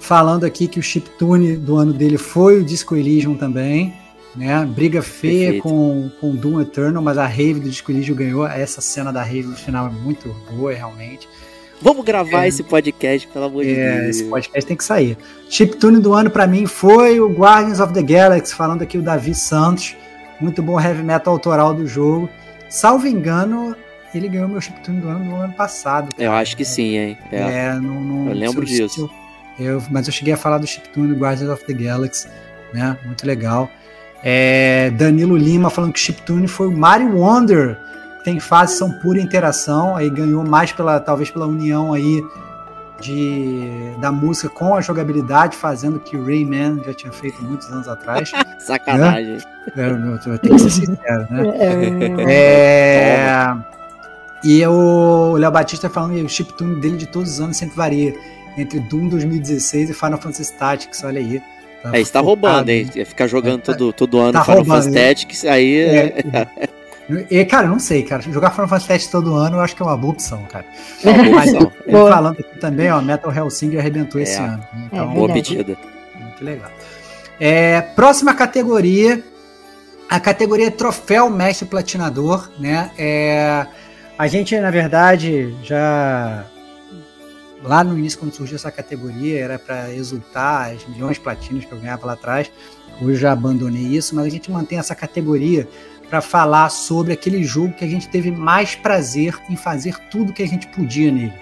falando 0.00 0.44
aqui 0.44 0.66
que 0.68 0.78
o 0.78 0.82
chiptune 0.82 1.56
do 1.56 1.76
ano 1.76 1.92
dele 1.92 2.16
foi 2.18 2.60
o 2.60 2.64
Disco 2.64 2.96
Elysium 2.96 3.34
também. 3.36 3.94
Né? 4.34 4.64
Briga 4.66 5.00
feia 5.00 5.52
Perfeito. 5.52 5.62
com, 5.62 6.10
com 6.20 6.34
Doom 6.34 6.60
Eternal, 6.60 7.02
mas 7.02 7.16
a 7.16 7.26
rave 7.26 7.54
do 7.60 7.70
Disco 7.70 7.90
Elysium 7.90 8.14
ganhou. 8.14 8.46
Essa 8.46 8.80
cena 8.82 9.10
da 9.12 9.22
rave 9.22 9.44
no 9.48 9.56
final 9.56 9.86
é 9.86 9.90
muito 9.90 10.34
boa, 10.50 10.72
realmente. 10.74 11.26
Vamos 11.80 12.04
gravar 12.04 12.44
É. 12.44 12.48
esse 12.48 12.62
podcast, 12.62 13.26
pelo 13.28 13.46
amor 13.46 13.64
de 13.64 13.70
É, 13.74 14.00
Deus. 14.02 14.16
esse 14.16 14.24
podcast 14.24 14.66
tem 14.66 14.76
que 14.76 14.84
sair. 14.84 15.16
Chiptune 15.48 16.00
do 16.00 16.12
ano 16.14 16.30
pra 16.30 16.46
mim 16.46 16.66
foi 16.66 17.18
o 17.20 17.28
Guardians 17.30 17.80
of 17.80 17.92
the 17.94 18.02
Galaxy, 18.02 18.54
falando 18.54 18.82
aqui 18.82 18.96
o 18.98 19.02
Davi 19.02 19.34
Santos. 19.34 19.94
Muito 20.40 20.62
bom 20.62 20.78
heavy 20.78 21.02
metal 21.02 21.32
autoral 21.32 21.72
do 21.74 21.86
jogo. 21.86 22.28
Salvo 22.68 23.06
engano, 23.06 23.74
ele 24.14 24.28
ganhou 24.28 24.48
meu 24.48 24.60
chiptune 24.60 25.00
do 25.00 25.08
ano 25.08 25.24
no 25.24 25.36
ano 25.36 25.52
passado. 25.52 26.08
Eu 26.18 26.32
acho 26.32 26.56
que 26.56 26.64
sim, 26.64 26.96
hein? 26.96 27.18
É. 27.30 27.36
É, 27.40 27.74
não, 27.74 28.00
não- 28.00 28.28
Eu 28.28 28.34
lembro 28.34 28.64
disso. 28.64 29.08
eu- 29.58 29.82
mas 29.90 30.06
eu 30.06 30.12
cheguei 30.12 30.34
a 30.34 30.36
falar 30.36 30.58
do 30.58 30.66
chiptune 30.66 31.08
do 31.14 31.18
Guardians 31.20 31.50
of 31.50 31.64
the 31.64 31.72
Galaxy, 31.72 32.28
né? 32.74 32.96
Muito 33.04 33.26
legal. 33.26 33.70
É, 34.24 34.90
Danilo 34.90 35.36
Lima 35.36 35.70
falando 35.70 35.92
que 35.92 36.00
o 36.00 36.02
chiptune 36.02 36.48
foi 36.48 36.66
o 36.66 36.76
Mario 36.76 37.16
Wonder. 37.16 37.78
Tem 38.24 38.40
fases 38.40 38.76
são 38.76 38.90
pura 38.90 39.20
interação, 39.20 39.94
aí 39.96 40.10
ganhou 40.10 40.44
mais 40.44 40.72
pela 40.72 40.98
talvez 40.98 41.30
pela 41.30 41.46
união 41.46 41.92
aí 41.92 42.20
de, 43.00 43.92
da 44.00 44.10
música 44.10 44.48
com 44.48 44.74
a 44.74 44.80
jogabilidade, 44.80 45.56
fazendo 45.56 45.96
o 45.96 46.00
que 46.00 46.16
o 46.16 46.24
Rayman 46.24 46.82
já 46.84 46.94
tinha 46.94 47.12
feito 47.12 47.42
muitos 47.42 47.70
anos 47.70 47.88
atrás. 47.88 48.30
Sacanagem. 48.58 49.38
É, 49.76 49.80
eu, 49.86 49.96
eu 50.32 50.38
tenho 50.38 50.54
que 50.54 50.58
ser 50.62 50.70
sincero, 50.70 51.26
né? 51.30 51.42
É, 52.28 52.32
É, 52.32 53.56
e 54.44 54.64
o 54.66 55.36
Léo 55.36 55.50
Batista 55.50 55.88
falando 55.90 56.14
que 56.14 56.22
o 56.22 56.28
chiptune 56.28 56.80
dele 56.80 56.96
de 56.96 57.06
todos 57.06 57.32
os 57.32 57.40
anos 57.40 57.56
sempre 57.56 57.76
varia 57.76 58.14
entre 58.56 58.80
Doom 58.80 59.08
2016 59.08 59.90
e 59.90 59.94
Final 59.94 60.18
Fantasy 60.18 60.52
Tactics, 60.54 61.02
olha 61.04 61.20
aí. 61.20 61.42
Você 61.84 61.90
tá 62.12 62.20
focado, 62.20 62.26
roubando, 62.26 62.68
hein? 62.70 62.90
né? 62.94 63.04
Ficar 63.04 63.26
jogando 63.26 63.62
Tá- 63.62 63.72
todo, 63.74 63.92
todo 63.92 64.18
ano 64.18 64.32
tá 64.32 64.44
Final 64.44 64.64
Fantasy 64.64 64.90
né? 64.90 65.08
Tactics, 65.08 65.44
aí... 65.44 66.14
É, 67.08 67.26
e, 67.40 67.44
cara, 67.44 67.68
não 67.68 67.78
sei, 67.78 68.02
cara. 68.02 68.22
Jogar 68.22 68.50
Final 68.50 68.68
Fantasy 68.68 68.88
Tactics 68.88 69.10
todo 69.12 69.34
ano 69.34 69.56
eu 69.56 69.60
acho 69.60 69.76
que 69.76 69.82
é 69.82 69.84
uma 69.86 69.96
boa 69.96 70.12
opção, 70.12 70.42
cara. 70.50 70.64
É 71.04 71.10
uma 71.10 71.22
boa 71.24 71.36
Mas 71.36 71.52
opção. 71.52 71.72
Boa. 71.90 72.10
falando 72.10 72.40
aqui 72.40 72.58
também, 72.58 72.90
ó, 72.90 73.00
Metal 73.00 73.32
Hellsinger 73.32 73.78
arrebentou 73.80 74.20
esse 74.20 74.36
É. 74.36 74.44
ano. 74.44 74.64
Então, 74.86 75.06
Boa 75.14 75.26
verdade. 75.28 75.56
pedida. 75.56 75.78
Muito 76.20 76.44
legal. 76.44 76.70
É, 77.38 77.80
próxima 77.80 78.34
categoria, 78.34 79.22
a 80.08 80.18
categoria 80.18 80.70
Troféu 80.70 81.28
Mestre 81.30 81.66
Platinador, 81.66 82.50
né? 82.58 82.90
É, 82.98 83.66
a 84.18 84.26
gente, 84.26 84.58
na 84.58 84.70
verdade, 84.70 85.54
já 85.62 86.44
lá 87.62 87.84
no 87.84 87.98
início, 87.98 88.18
quando 88.18 88.32
surgiu 88.32 88.56
essa 88.56 88.70
categoria, 88.70 89.40
era 89.40 89.58
para 89.58 89.92
exultar 89.92 90.72
as 90.72 90.86
milhões 90.86 91.14
de 91.16 91.20
platinas 91.20 91.64
que 91.64 91.72
eu 91.72 91.78
ganhava 91.78 92.06
lá 92.06 92.12
atrás. 92.14 92.50
Hoje 93.00 93.10
eu 93.10 93.16
já 93.16 93.32
abandonei 93.32 93.82
isso, 93.82 94.14
mas 94.14 94.24
a 94.26 94.28
gente 94.30 94.50
mantém 94.50 94.78
essa 94.78 94.94
categoria 94.94 95.68
para 96.08 96.20
falar 96.20 96.68
sobre 96.68 97.12
aquele 97.12 97.42
jogo 97.44 97.72
que 97.72 97.84
a 97.84 97.88
gente 97.88 98.08
teve 98.08 98.30
mais 98.30 98.74
prazer 98.74 99.36
em 99.50 99.56
fazer 99.56 99.98
tudo 100.10 100.32
que 100.32 100.42
a 100.42 100.48
gente 100.48 100.66
podia 100.68 101.10
nele, 101.10 101.32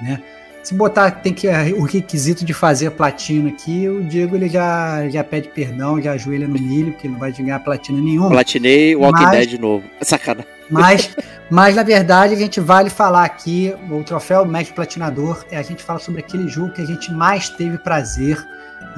né? 0.00 0.22
Se 0.62 0.74
botar 0.74 1.10
tem 1.10 1.32
que 1.32 1.48
o 1.74 1.82
requisito 1.84 2.44
de 2.44 2.52
fazer 2.52 2.90
platina 2.90 3.48
aqui, 3.48 3.88
o 3.88 4.04
Diego 4.04 4.36
ele 4.36 4.46
já, 4.48 5.08
já 5.08 5.24
pede 5.24 5.48
perdão, 5.48 6.00
já 6.00 6.12
ajoelha 6.12 6.46
no 6.46 6.60
milho, 6.60 6.92
porque 6.92 7.06
ele 7.06 7.14
não 7.14 7.20
vai 7.20 7.32
ganhar 7.32 7.58
platina 7.60 7.98
nenhuma. 7.98 8.28
Platinei 8.28 8.94
o 8.94 9.00
Walking 9.00 9.22
mas, 9.22 9.38
Dead 9.38 9.48
de 9.48 9.58
novo. 9.58 9.84
Sacana. 10.02 10.44
Mas, 10.68 11.16
mas 11.48 11.74
na 11.74 11.82
verdade 11.82 12.34
a 12.34 12.36
gente 12.36 12.60
vale 12.60 12.90
falar 12.90 13.24
aqui, 13.24 13.74
o 13.90 14.04
troféu 14.04 14.44
Mestre 14.44 14.74
Platinador 14.74 15.44
é 15.50 15.56
a 15.56 15.62
gente 15.62 15.82
fala 15.82 15.98
sobre 15.98 16.20
aquele 16.20 16.46
jogo 16.46 16.72
que 16.74 16.82
a 16.82 16.86
gente 16.86 17.10
mais 17.10 17.48
teve 17.48 17.78
prazer 17.78 18.36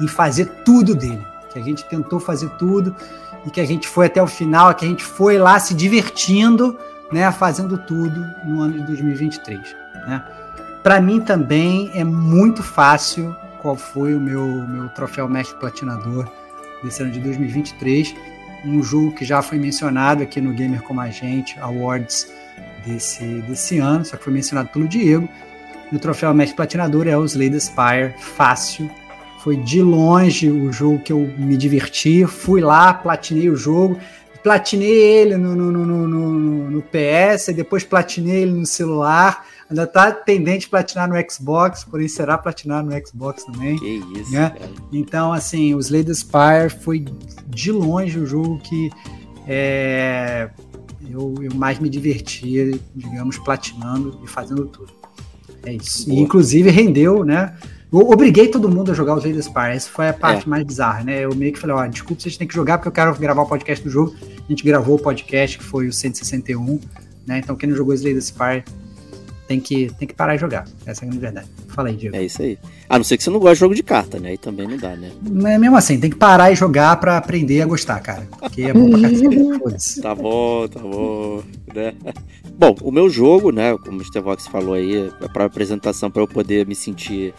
em 0.01 0.07
fazer 0.07 0.45
tudo 0.65 0.93
dele. 0.93 1.25
Que 1.51 1.59
a 1.59 1.61
gente 1.61 1.85
tentou 1.85 2.19
fazer 2.19 2.49
tudo 2.57 2.93
e 3.45 3.49
que 3.49 3.61
a 3.61 3.65
gente 3.65 3.87
foi 3.87 4.07
até 4.07 4.21
o 4.21 4.27
final, 4.27 4.73
que 4.73 4.85
a 4.85 4.87
gente 4.87 5.03
foi 5.03 5.37
lá 5.37 5.59
se 5.59 5.73
divertindo, 5.73 6.77
né, 7.11 7.31
fazendo 7.31 7.77
tudo 7.77 8.25
no 8.45 8.61
ano 8.61 8.79
de 8.79 8.87
2023, 8.87 9.59
né? 10.07 10.23
Para 10.81 10.99
mim 10.99 11.21
também 11.21 11.89
é 11.93 12.03
muito 12.03 12.61
fácil 12.61 13.35
qual 13.61 13.75
foi 13.75 14.13
o 14.13 14.19
meu, 14.19 14.45
meu 14.45 14.89
troféu 14.89 15.29
mestre 15.29 15.57
platinador 15.57 16.29
desse 16.83 17.01
ano 17.01 17.11
de 17.11 17.19
2023. 17.21 18.13
Um 18.65 18.83
jogo 18.83 19.13
que 19.13 19.23
já 19.23 19.41
foi 19.41 19.57
mencionado 19.57 20.21
aqui 20.21 20.41
no 20.41 20.53
Gamer 20.53 20.81
Como 20.81 20.99
a 20.99 21.09
Gente 21.09 21.57
Awards 21.59 22.27
desse, 22.85 23.23
desse 23.47 23.79
ano, 23.79 24.03
só 24.03 24.17
que 24.17 24.23
foi 24.25 24.33
mencionado 24.33 24.69
pelo 24.69 24.87
Diego. 24.87 25.29
E 25.89 25.95
o 25.95 25.99
troféu 25.99 26.33
mestre 26.33 26.55
platinador 26.57 27.07
é 27.07 27.17
o 27.17 27.23
Slay 27.23 27.49
the 27.49 27.59
Spire, 27.59 28.13
fácil. 28.19 28.91
Foi 29.43 29.57
de 29.57 29.81
longe 29.81 30.49
o 30.49 30.71
jogo 30.71 30.99
que 30.99 31.11
eu 31.11 31.19
me 31.37 31.57
diverti. 31.57 32.25
Fui 32.25 32.61
lá, 32.61 32.93
platinei 32.93 33.49
o 33.49 33.55
jogo 33.55 33.99
platinei 34.43 34.91
ele 34.91 35.37
no, 35.37 35.55
no, 35.55 35.71
no, 35.71 36.07
no, 36.07 36.69
no 36.69 36.81
PS, 36.81 37.47
depois 37.55 37.83
platinei 37.83 38.41
ele 38.41 38.51
no 38.51 38.65
celular. 38.65 39.47
Ainda 39.69 39.87
tá 39.87 40.11
pendente 40.11 40.69
platinar 40.69 41.07
no 41.07 41.15
Xbox, 41.31 41.85
porém 41.85 42.07
será 42.07 42.37
platinar 42.37 42.83
no 42.83 42.91
Xbox 43.07 43.45
também. 43.45 43.79
Que 43.79 44.03
isso, 44.19 44.31
né? 44.31 44.53
Então, 44.91 45.31
assim, 45.31 45.73
o 45.73 45.79
Slay 45.79 46.05
Spire 46.13 46.69
foi 46.81 47.05
de 47.47 47.71
longe 47.71 48.19
o 48.19 48.25
jogo 48.25 48.59
que 48.59 48.91
é, 49.47 50.49
eu, 51.09 51.33
eu 51.41 51.55
mais 51.55 51.79
me 51.79 51.89
divertia, 51.89 52.77
digamos, 52.93 53.37
platinando 53.39 54.19
e 54.23 54.27
fazendo 54.27 54.65
tudo. 54.67 54.91
É 55.65 55.73
isso. 55.73 56.09
E, 56.11 56.19
inclusive 56.19 56.69
rendeu, 56.69 57.23
né? 57.23 57.55
Eu 57.93 58.09
obriguei 58.09 58.47
todo 58.47 58.67
mundo 58.67 58.91
a 58.91 58.95
jogar 58.95 59.13
o 59.13 59.19
Slay 59.19 59.39
Spire. 59.39 59.75
Essa 59.75 59.87
foi 59.87 60.09
a 60.09 60.13
parte 60.13 60.47
é. 60.47 60.49
mais 60.49 60.63
bizarra, 60.63 61.03
né? 61.03 61.25
Eu 61.25 61.35
meio 61.35 61.53
que 61.53 61.59
falei, 61.59 61.75
ó, 61.75 61.85
desculpa, 61.85 62.23
vocês 62.23 62.35
têm 62.35 62.47
que 62.47 62.55
jogar 62.55 62.79
porque 62.79 62.87
eu 62.87 62.91
quero 62.91 63.15
gravar 63.19 63.43
o 63.43 63.45
podcast 63.45 63.83
do 63.83 63.91
jogo. 63.91 64.15
A 64.19 64.51
gente 64.51 64.63
gravou 64.63 64.95
o 64.95 64.99
podcast, 64.99 65.59
que 65.59 65.63
foi 65.63 65.87
o 65.87 65.93
161, 65.93 66.79
né? 67.27 67.37
Então 67.37 67.55
quem 67.55 67.69
não 67.69 67.75
jogou 67.77 67.93
Slay 67.93 68.15
the 68.15 68.21
Spire 68.21 68.63
tem 69.47 69.59
que, 69.59 69.91
tem 69.99 70.07
que 70.07 70.15
parar 70.15 70.33
de 70.33 70.41
jogar. 70.41 70.65
Essa 70.87 71.03
é 71.03 71.05
a 71.05 71.09
grande 71.09 71.21
verdade. 71.21 71.47
Fala 71.67 71.89
aí, 71.89 71.95
Diego. 71.95 72.15
É 72.15 72.23
isso 72.23 72.41
aí. 72.41 72.57
A 72.89 72.97
não 72.97 73.03
ser 73.03 73.15
que 73.15 73.23
você 73.23 73.29
não 73.29 73.39
goste 73.39 73.55
de 73.55 73.59
jogo 73.59 73.75
de 73.75 73.83
carta, 73.83 74.19
né? 74.19 74.29
Aí 74.29 74.37
também 74.39 74.67
não 74.67 74.77
dá, 74.77 74.95
né? 74.95 75.11
É 75.45 75.57
mesmo 75.59 75.77
assim, 75.77 75.99
tem 75.99 76.09
que 76.09 76.17
parar 76.17 76.51
e 76.51 76.55
jogar 76.55 76.95
pra 76.99 77.17
aprender 77.17 77.61
a 77.61 77.67
gostar, 77.67 77.99
cara. 77.99 78.27
Porque 78.39 78.63
é 78.63 78.73
bom 78.73 78.89
pra 78.89 79.01
cacete. 79.01 80.01
tá 80.01 80.15
bom, 80.15 80.67
tá 80.67 80.79
bom. 80.79 81.43
Né? 81.75 81.93
Bom, 82.57 82.75
o 82.81 82.91
meu 82.91 83.07
jogo, 83.07 83.51
né? 83.51 83.77
Como 83.77 83.99
o 83.99 84.03
Stevox 84.03 84.47
falou 84.47 84.73
aí, 84.73 85.07
a 85.07 85.29
própria 85.29 85.45
apresentação 85.45 86.09
para 86.09 86.23
eu 86.23 86.27
poder 86.27 86.65
me 86.65 86.73
sentir 86.73 87.35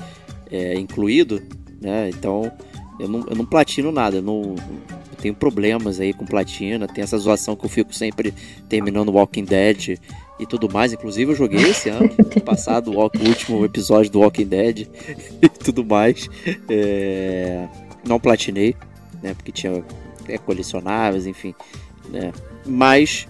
é, 0.55 0.78
incluído, 0.78 1.43
né? 1.81 2.09
Então, 2.09 2.51
eu 2.98 3.09
não, 3.09 3.26
eu 3.28 3.36
não 3.36 3.44
platino 3.44 3.90
nada, 3.90 4.16
eu 4.16 4.22
não, 4.22 4.55
eu 4.55 5.16
tenho 5.20 5.35
problemas 5.35 6.01
aí 6.01 6.12
com 6.12 6.24
platina, 6.24 6.86
tem 6.86 7.02
essa 7.02 7.18
zoação 7.18 7.56
que 7.56 7.64
eu 7.64 7.68
fico 7.68 7.94
sempre 7.94 8.32
terminando 8.68 9.10
Walking 9.10 9.44
Dead 9.44 9.98
e 10.39 10.47
tudo 10.47 10.70
mais. 10.72 10.93
Inclusive 10.93 11.32
eu 11.32 11.36
joguei 11.36 11.62
esse 11.62 11.89
ano, 11.89 12.09
passado 12.44 12.93
o 12.93 13.01
último 13.01 13.64
episódio 13.64 14.10
do 14.10 14.20
Walking 14.20 14.47
Dead 14.47 14.89
e 15.43 15.48
tudo 15.48 15.85
mais. 15.85 16.28
É... 16.68 17.66
Não 18.06 18.20
platinei, 18.20 18.76
né? 19.22 19.35
Porque 19.35 19.51
tinha 19.51 19.82
é, 20.28 20.39
colecionáveis, 20.39 21.26
enfim. 21.26 21.55
Né? 22.10 22.32
Mas 22.64 23.26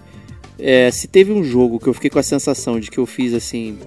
é, 0.59 0.91
se 0.91 1.07
teve 1.07 1.31
um 1.31 1.43
jogo 1.43 1.79
que 1.79 1.87
eu 1.87 1.93
fiquei 1.93 2.09
com 2.09 2.19
a 2.19 2.23
sensação 2.23 2.79
de 2.79 2.91
que 2.91 2.97
eu 2.97 3.05
fiz 3.05 3.33
assim 3.33 3.79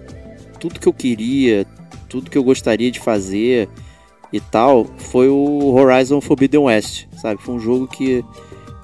tudo 0.59 0.81
que 0.81 0.89
eu 0.89 0.93
queria, 0.93 1.65
tudo 2.09 2.31
que 2.31 2.39
eu 2.39 2.45
gostaria 2.45 2.91
de 2.91 3.01
fazer 3.01 3.69
e 4.33 4.41
tal, 4.41 4.87
foi 4.97 5.29
o 5.29 5.75
Horizon 5.75 6.21
Forbidden 6.21 6.61
West, 6.61 7.07
sabe? 7.21 7.41
Foi 7.41 7.55
um 7.55 7.61
jogo 7.61 7.87
que, 7.87 8.25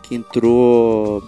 que 0.02 0.14
entrou 0.14 1.22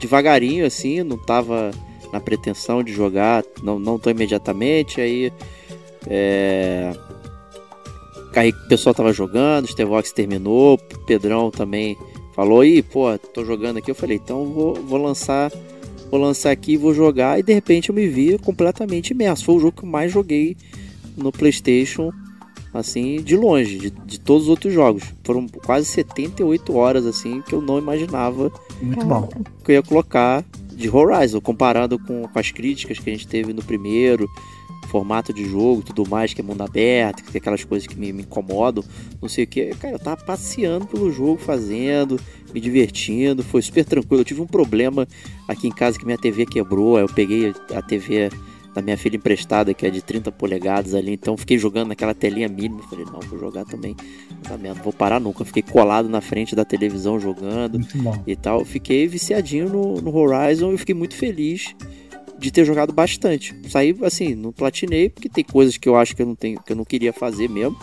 devagarinho, 0.00 0.66
assim, 0.66 1.02
não 1.02 1.18
tava 1.18 1.70
na 2.12 2.20
pretensão 2.20 2.82
de 2.82 2.92
jogar, 2.92 3.44
não, 3.62 3.78
não 3.78 3.98
tô 3.98 4.10
imediatamente, 4.10 5.00
aí 5.00 5.32
é... 6.06 6.92
o 8.30 8.68
pessoal 8.68 8.94
tava 8.94 9.12
jogando, 9.12 9.64
o 9.64 9.68
Stevox 9.68 10.12
terminou, 10.12 10.74
o 10.74 10.98
Pedrão 11.06 11.50
também 11.50 11.96
falou, 12.34 12.60
aí, 12.60 12.82
pô, 12.82 13.16
tô 13.18 13.44
jogando 13.44 13.78
aqui, 13.78 13.90
eu 13.90 13.94
falei, 13.94 14.16
então 14.16 14.46
vou, 14.46 14.74
vou 14.74 14.98
lançar 14.98 15.50
vou 16.14 16.22
lançar 16.22 16.52
aqui, 16.52 16.76
vou 16.76 16.94
jogar, 16.94 17.40
e 17.40 17.42
de 17.42 17.52
repente 17.52 17.88
eu 17.88 17.94
me 17.94 18.06
vi 18.06 18.38
completamente 18.38 19.10
imerso, 19.10 19.44
foi 19.44 19.56
o 19.56 19.58
jogo 19.58 19.78
que 19.78 19.84
eu 19.84 19.88
mais 19.88 20.12
joguei 20.12 20.56
no 21.16 21.32
Playstation 21.32 22.12
assim, 22.72 23.20
de 23.20 23.36
longe, 23.36 23.78
de, 23.78 23.90
de 23.90 24.18
todos 24.18 24.44
os 24.44 24.48
outros 24.48 24.72
jogos. 24.72 25.04
Foram 25.22 25.46
quase 25.48 25.86
78 25.86 26.76
horas, 26.76 27.06
assim, 27.06 27.40
que 27.42 27.52
eu 27.52 27.60
não 27.60 27.78
imaginava 27.78 28.50
Muito 28.82 29.06
bom. 29.06 29.28
que 29.64 29.70
eu 29.70 29.74
ia 29.76 29.82
colocar 29.82 30.44
de 30.72 30.90
Horizon, 30.90 31.40
comparado 31.40 32.00
com, 32.00 32.26
com 32.26 32.38
as 32.38 32.50
críticas 32.50 32.98
que 32.98 33.08
a 33.08 33.12
gente 33.12 33.28
teve 33.28 33.52
no 33.52 33.62
primeiro, 33.62 34.28
formato 34.94 35.32
de 35.32 35.44
jogo 35.44 35.82
tudo 35.82 36.08
mais, 36.08 36.32
que 36.32 36.40
é 36.40 36.44
mundo 36.44 36.62
aberto, 36.62 37.24
que 37.24 37.32
tem 37.32 37.40
aquelas 37.40 37.64
coisas 37.64 37.84
que 37.84 37.98
me, 37.98 38.12
me 38.12 38.22
incomodam, 38.22 38.84
não 39.20 39.28
sei 39.28 39.42
o 39.42 39.46
que. 39.48 39.70
Cara, 39.74 39.94
eu 39.94 39.98
tava 39.98 40.22
passeando 40.22 40.86
pelo 40.86 41.10
jogo, 41.10 41.36
fazendo, 41.36 42.16
me 42.54 42.60
divertindo, 42.60 43.42
foi 43.42 43.60
super 43.60 43.84
tranquilo. 43.84 44.20
Eu 44.20 44.24
tive 44.24 44.40
um 44.40 44.46
problema 44.46 45.04
aqui 45.48 45.66
em 45.66 45.72
casa 45.72 45.98
que 45.98 46.06
minha 46.06 46.16
TV 46.16 46.46
quebrou, 46.46 46.96
aí 46.96 47.02
eu 47.02 47.08
peguei 47.08 47.52
a 47.74 47.82
TV 47.82 48.30
da 48.72 48.80
minha 48.80 48.96
filha 48.96 49.16
emprestada, 49.16 49.74
que 49.74 49.84
é 49.84 49.90
de 49.90 50.00
30 50.00 50.30
polegadas 50.30 50.94
ali. 50.94 51.12
Então 51.12 51.36
fiquei 51.36 51.58
jogando 51.58 51.88
naquela 51.88 52.14
telinha 52.14 52.48
mínima. 52.48 52.80
Falei, 52.84 53.04
não, 53.04 53.18
vou 53.18 53.38
jogar 53.38 53.64
também. 53.64 53.96
Tá 54.44 54.56
não 54.56 54.74
vou 54.74 54.92
parar 54.92 55.18
nunca. 55.18 55.44
Fiquei 55.44 55.62
colado 55.62 56.08
na 56.08 56.20
frente 56.20 56.54
da 56.54 56.64
televisão 56.64 57.18
jogando 57.18 57.80
e 58.26 58.36
tal. 58.36 58.64
Fiquei 58.64 59.08
viciadinho 59.08 59.68
no, 59.68 60.00
no 60.00 60.16
Horizon 60.16 60.72
e 60.72 60.78
fiquei 60.78 60.94
muito 60.94 61.16
feliz 61.16 61.74
de 62.38 62.50
ter 62.50 62.64
jogado 62.64 62.92
bastante. 62.92 63.54
Saí 63.68 63.96
assim, 64.02 64.34
não 64.34 64.52
platinei, 64.52 65.08
porque 65.08 65.28
tem 65.28 65.44
coisas 65.44 65.76
que 65.76 65.88
eu 65.88 65.96
acho 65.96 66.14
que 66.14 66.22
eu 66.22 66.26
não 66.26 66.34
tenho, 66.34 66.60
que 66.60 66.72
eu 66.72 66.76
não 66.76 66.84
queria 66.84 67.12
fazer 67.12 67.48
mesmo. 67.48 67.76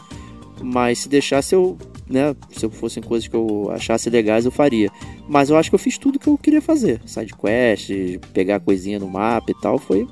Mas 0.61 0.99
se 0.99 1.09
deixasse 1.09 1.55
eu, 1.55 1.77
né, 2.07 2.35
se 2.51 2.65
eu 2.65 2.69
fossem 2.69 3.01
coisas 3.01 3.27
que 3.27 3.35
eu 3.35 3.71
achasse 3.71 4.09
legais, 4.09 4.45
eu 4.45 4.51
faria. 4.51 4.89
Mas 5.27 5.49
eu 5.49 5.57
acho 5.57 5.69
que 5.69 5.75
eu 5.75 5.79
fiz 5.79 5.97
tudo 5.97 6.19
que 6.19 6.27
eu 6.27 6.37
queria 6.37 6.61
fazer. 6.61 7.01
Side 7.05 7.33
quest, 7.33 7.89
pegar 8.33 8.59
coisinha 8.59 8.99
no 8.99 9.07
mapa 9.07 9.51
e 9.51 9.59
tal, 9.59 9.79
foi 9.79 10.07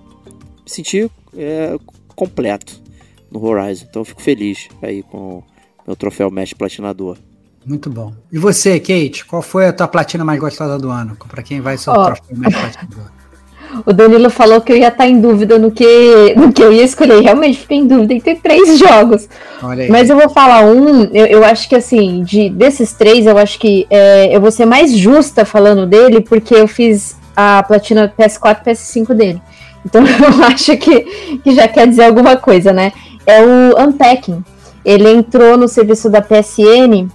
me 0.70 0.74
senti 0.74 1.10
é, 1.36 1.78
completo 2.16 2.82
no 3.32 3.44
Horizon. 3.44 3.86
Então 3.90 4.02
eu 4.02 4.06
fico 4.06 4.22
feliz 4.22 4.70
aí 4.82 5.04
com 5.04 5.44
meu 5.86 5.96
troféu 5.96 6.30
Mestre 6.30 6.58
Platinador. 6.58 7.18
Muito 7.66 7.90
bom. 7.90 8.14
E 8.32 8.38
você, 8.38 8.80
Kate, 8.80 9.26
qual 9.26 9.42
foi 9.42 9.68
a 9.68 9.74
tua 9.74 9.88
platina 9.88 10.24
mais 10.24 10.40
gostosa 10.40 10.78
do 10.78 10.90
ano? 10.90 11.18
Para 11.28 11.44
quem 11.44 11.60
vai 11.60 11.78
ser 11.78 11.90
o 11.90 11.94
oh. 11.94 12.06
troféu 12.06 12.38
Mestre 12.38 12.62
Platinador? 12.62 13.12
O 13.86 13.94
Danilo 13.94 14.30
falou 14.30 14.62
que 14.62 14.72
eu 14.72 14.78
ia 14.78 14.90
estar 14.90 15.08
em 15.08 15.20
dúvida 15.20 15.58
no 15.58 15.72
que, 15.72 16.34
no 16.36 16.52
que 16.52 16.62
eu 16.62 16.72
ia 16.72 16.84
escolher. 16.84 17.22
Realmente 17.22 17.60
fiquei 17.60 17.78
em 17.78 17.88
dúvida 17.88 18.14
entre 18.14 18.36
três 18.36 18.78
jogos. 18.78 19.28
Mas 19.90 20.10
eu 20.10 20.18
vou 20.18 20.30
falar 20.30 20.64
um, 20.66 21.04
eu, 21.14 21.26
eu 21.26 21.46
acho 21.46 21.68
que 21.68 21.76
assim, 21.76 22.24
de, 22.24 22.50
desses 22.50 22.94
três, 22.94 23.26
eu 23.26 23.38
acho 23.38 23.60
que 23.60 23.86
é, 23.90 24.36
eu 24.36 24.42
vou 24.42 24.52
ser 24.52 24.66
mais 24.66 24.96
justa 24.96 25.46
falando 25.46 25.86
dele, 25.86 26.22
porque 26.22 26.56
eu 26.56 26.68
fiz 26.68 27.16
a 27.36 27.64
platina 27.64 28.14
PS4 28.18 28.60
e 28.62 28.70
PS5 28.70 29.14
dele. 29.14 29.42
Então 29.86 30.04
eu 30.06 30.44
acho 30.46 30.76
que, 30.78 31.40
que 31.44 31.56
já 31.56 31.68
quer 31.68 31.88
dizer 31.88 32.06
alguma 32.06 32.36
coisa, 32.36 32.74
né? 32.74 32.92
É 33.26 33.42
o 33.42 33.82
Unpacking. 33.82 34.44
Ele 34.84 35.10
entrou 35.12 35.58
no 35.58 35.68
serviço 35.68 36.10
da 36.10 36.22
PSN, 36.22 37.10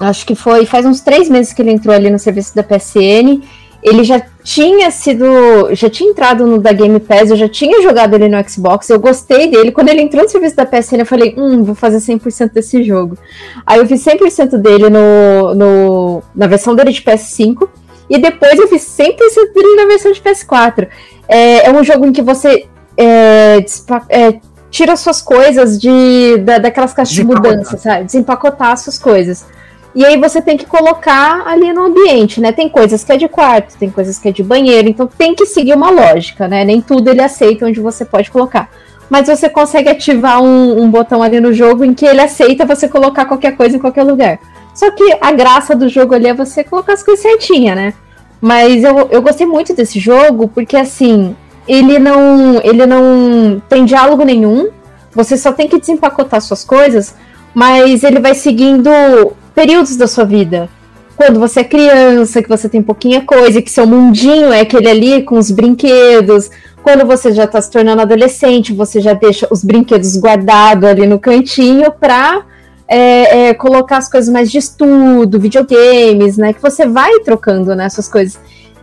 acho 0.00 0.26
que 0.26 0.34
foi 0.34 0.64
faz 0.66 0.84
uns 0.86 1.00
três 1.00 1.28
meses 1.28 1.52
que 1.52 1.62
ele 1.62 1.72
entrou 1.72 1.94
ali 1.94 2.10
no 2.10 2.18
serviço 2.18 2.54
da 2.54 2.62
PSN. 2.62 3.42
Ele 3.86 4.02
já 4.02 4.20
tinha 4.42 4.90
sido, 4.90 5.24
já 5.72 5.88
tinha 5.88 6.10
entrado 6.10 6.44
no 6.44 6.58
da 6.58 6.72
Game 6.72 6.98
Pass, 6.98 7.30
eu 7.30 7.36
já 7.36 7.48
tinha 7.48 7.80
jogado 7.80 8.14
ele 8.14 8.28
no 8.28 8.48
Xbox, 8.48 8.90
eu 8.90 8.98
gostei 8.98 9.48
dele. 9.48 9.70
Quando 9.70 9.90
ele 9.90 10.02
entrou 10.02 10.24
no 10.24 10.28
serviço 10.28 10.56
da 10.56 10.66
PSN, 10.66 10.98
eu 10.98 11.06
falei, 11.06 11.36
hum, 11.38 11.62
vou 11.62 11.76
fazer 11.76 11.98
100% 11.98 12.52
desse 12.52 12.82
jogo. 12.82 13.16
Aí 13.64 13.78
eu 13.78 13.86
fiz 13.86 14.04
100% 14.04 14.56
dele 14.56 14.90
no, 14.90 15.54
no, 15.54 16.22
na 16.34 16.48
versão 16.48 16.74
dele 16.74 16.90
de 16.90 17.00
PS5, 17.00 17.68
e 18.10 18.18
depois 18.18 18.58
eu 18.58 18.66
fiz 18.66 18.82
100% 18.82 19.54
dele 19.54 19.76
na 19.76 19.86
versão 19.86 20.10
de 20.10 20.20
PS4. 20.20 20.88
É, 21.28 21.68
é 21.68 21.70
um 21.70 21.84
jogo 21.84 22.06
em 22.06 22.12
que 22.12 22.22
você 22.22 22.66
é, 22.96 23.64
é, 24.08 24.40
tira 24.68 24.96
suas 24.96 25.22
coisas 25.22 25.80
de, 25.80 26.38
da, 26.38 26.58
daquelas 26.58 26.92
caixas 26.92 27.14
de 27.14 27.22
mudança, 27.22 27.78
sabe? 27.78 28.06
Desempacotar 28.06 28.76
suas 28.78 28.98
coisas. 28.98 29.46
E 29.96 30.04
aí 30.04 30.18
você 30.18 30.42
tem 30.42 30.58
que 30.58 30.66
colocar 30.66 31.46
ali 31.46 31.72
no 31.72 31.86
ambiente, 31.86 32.38
né? 32.38 32.52
Tem 32.52 32.68
coisas 32.68 33.02
que 33.02 33.12
é 33.12 33.16
de 33.16 33.26
quarto, 33.28 33.78
tem 33.78 33.88
coisas 33.88 34.18
que 34.18 34.28
é 34.28 34.30
de 34.30 34.42
banheiro, 34.42 34.90
então 34.90 35.06
tem 35.06 35.34
que 35.34 35.46
seguir 35.46 35.72
uma 35.72 35.88
lógica, 35.88 36.46
né? 36.46 36.66
Nem 36.66 36.82
tudo 36.82 37.08
ele 37.08 37.22
aceita 37.22 37.64
onde 37.64 37.80
você 37.80 38.04
pode 38.04 38.30
colocar. 38.30 38.68
mas 39.08 39.26
você 39.26 39.48
consegue 39.48 39.88
ativar 39.88 40.42
um, 40.42 40.82
um, 40.82 40.90
botão 40.90 41.22
ali 41.22 41.40
no 41.40 41.50
jogo 41.50 41.82
em 41.82 41.94
que 41.94 42.04
ele 42.04 42.20
aceita 42.20 42.66
você 42.66 42.88
colocar 42.88 43.24
qualquer 43.24 43.56
coisa 43.56 43.76
em 43.76 43.78
qualquer 43.78 44.02
lugar. 44.02 44.38
Só 44.74 44.90
que 44.90 45.16
a 45.18 45.32
graça 45.32 45.74
do 45.74 45.88
jogo 45.88 46.14
ali 46.14 46.26
é 46.26 46.34
você 46.34 46.62
colocar 46.62 46.92
as 46.92 47.02
coisas 47.02 47.22
certinhas, 47.22 47.74
né? 47.74 47.94
Mas 48.38 48.84
eu, 48.84 49.08
eu 49.10 49.22
gostei 49.22 49.46
muito 49.46 49.74
desse 49.74 49.98
jogo 49.98 50.46
porque, 50.48 50.76
assim, 50.76 51.34
ele 51.66 51.98
não, 51.98 52.60
ele 52.62 52.84
não 52.84 53.62
tem 53.66 53.86
diálogo 53.86 54.24
nenhum, 54.24 54.68
você 55.14 55.38
só 55.38 55.52
tem 55.52 55.68
que 55.68 55.80
desempacotar 55.80 56.42
suas 56.42 56.62
coisas, 56.62 57.14
mas 57.54 58.04
ele 58.04 58.20
vai 58.20 58.34
seguindo 58.34 58.90
períodos 59.56 59.96
da 59.96 60.06
sua 60.06 60.24
vida. 60.24 60.68
Quando 61.16 61.40
você 61.40 61.60
é 61.60 61.64
criança, 61.64 62.42
que 62.42 62.48
você 62.48 62.68
tem 62.68 62.82
pouquinha 62.82 63.22
coisa, 63.22 63.62
que 63.62 63.70
seu 63.70 63.86
mundinho 63.86 64.52
é 64.52 64.60
aquele 64.60 64.86
ali 64.86 65.22
com 65.22 65.38
os 65.38 65.50
brinquedos, 65.50 66.50
quando 66.82 67.06
você 67.06 67.32
já 67.32 67.44
está 67.44 67.58
se 67.58 67.70
tornando 67.70 68.02
adolescente, 68.02 68.74
você 68.74 69.00
já 69.00 69.14
deixa 69.14 69.48
os 69.50 69.64
brinquedos 69.64 70.14
guardados 70.18 70.86
ali 70.86 71.06
no 71.06 71.18
cantinho 71.18 71.90
para 71.90 72.44
é, 72.86 73.48
é, 73.48 73.54
colocar 73.54 73.96
as 73.96 74.10
coisas 74.10 74.30
mais 74.30 74.50
de 74.50 74.58
estudo, 74.58 75.40
videogames, 75.40 76.36
né? 76.36 76.52
Que 76.52 76.60
você 76.60 76.86
vai 76.86 77.20
trocando 77.20 77.74
nessas 77.74 78.06
né, 78.06 78.12
coisas. 78.12 78.38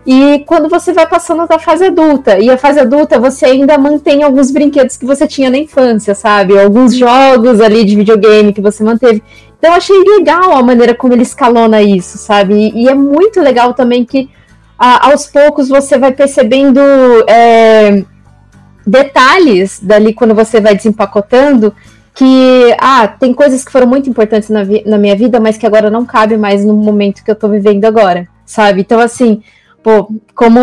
E 0.06 0.40
quando 0.40 0.68
você 0.68 0.91
vai 0.91 1.08
passando 1.08 1.48
da 1.48 1.58
fase 1.58 1.86
adulta, 1.86 2.38
e 2.38 2.50
a 2.50 2.58
fase 2.58 2.80
adulta 2.80 3.20
você 3.20 3.45
ainda 3.45 3.78
mantém 3.78 4.24
alguns 4.24 4.52
brinquedos 4.52 4.98
que 4.98 5.06
você 5.06 5.26
tinha 5.26 5.50
na 5.50 5.58
infância, 5.58 6.14
sabe? 6.14 6.60
Alguns 6.60 6.94
jogos 6.94 7.62
ali 7.62 7.86
de 7.86 7.95
videogame 7.95 8.52
que 8.52 8.60
você 8.60 8.84
manteve. 8.84 9.24
Então 9.64 9.72
eu 9.72 9.77
achei 9.77 9.98
legal 9.98 10.52
a 10.57 10.61
maneira 10.61 10.94
como 10.94 11.14
ele 11.14 11.22
escalona 11.22 11.81
isso, 11.81 12.18
sabe? 12.18 12.53
E, 12.53 12.84
e 12.84 12.90
é 12.90 12.94
muito 12.94 13.40
legal 13.40 13.73
também 13.73 14.03
que 14.03 14.30
aos 14.77 15.26
poucos 15.26 15.69
você 15.69 15.98
vai 15.98 16.11
percebendo 16.11 16.81
é, 17.30 18.03
detalhes 18.85 19.80
dali 19.81 20.14
quando 20.14 20.35
você 20.35 20.60
vai 20.60 20.76
desempacotando 20.76 21.73
que 22.14 22.76
ah, 22.77 23.07
tem 23.07 23.34
coisas 23.34 23.64
que 23.64 23.72
foram 23.72 23.88
muito 23.88 24.10
importantes 24.10 24.49
na, 24.49 24.65
na, 24.85 24.98
minha 24.98 25.15
vida, 25.15 25.40
mas 25.40 25.57
que 25.57 25.65
agora 25.65 25.90
não 25.90 26.06
cabe 26.06 26.35
mais 26.35 26.65
no 26.65 26.73
momento 26.73 27.23
que 27.23 27.31
eu 27.31 27.35
tô 27.35 27.48
vivendo 27.48 27.85
agora, 27.85 28.27
sabe? 28.45 28.81
Então, 28.81 28.99
assim, 28.99 29.41
pô, 29.81 30.10
como 30.35 30.60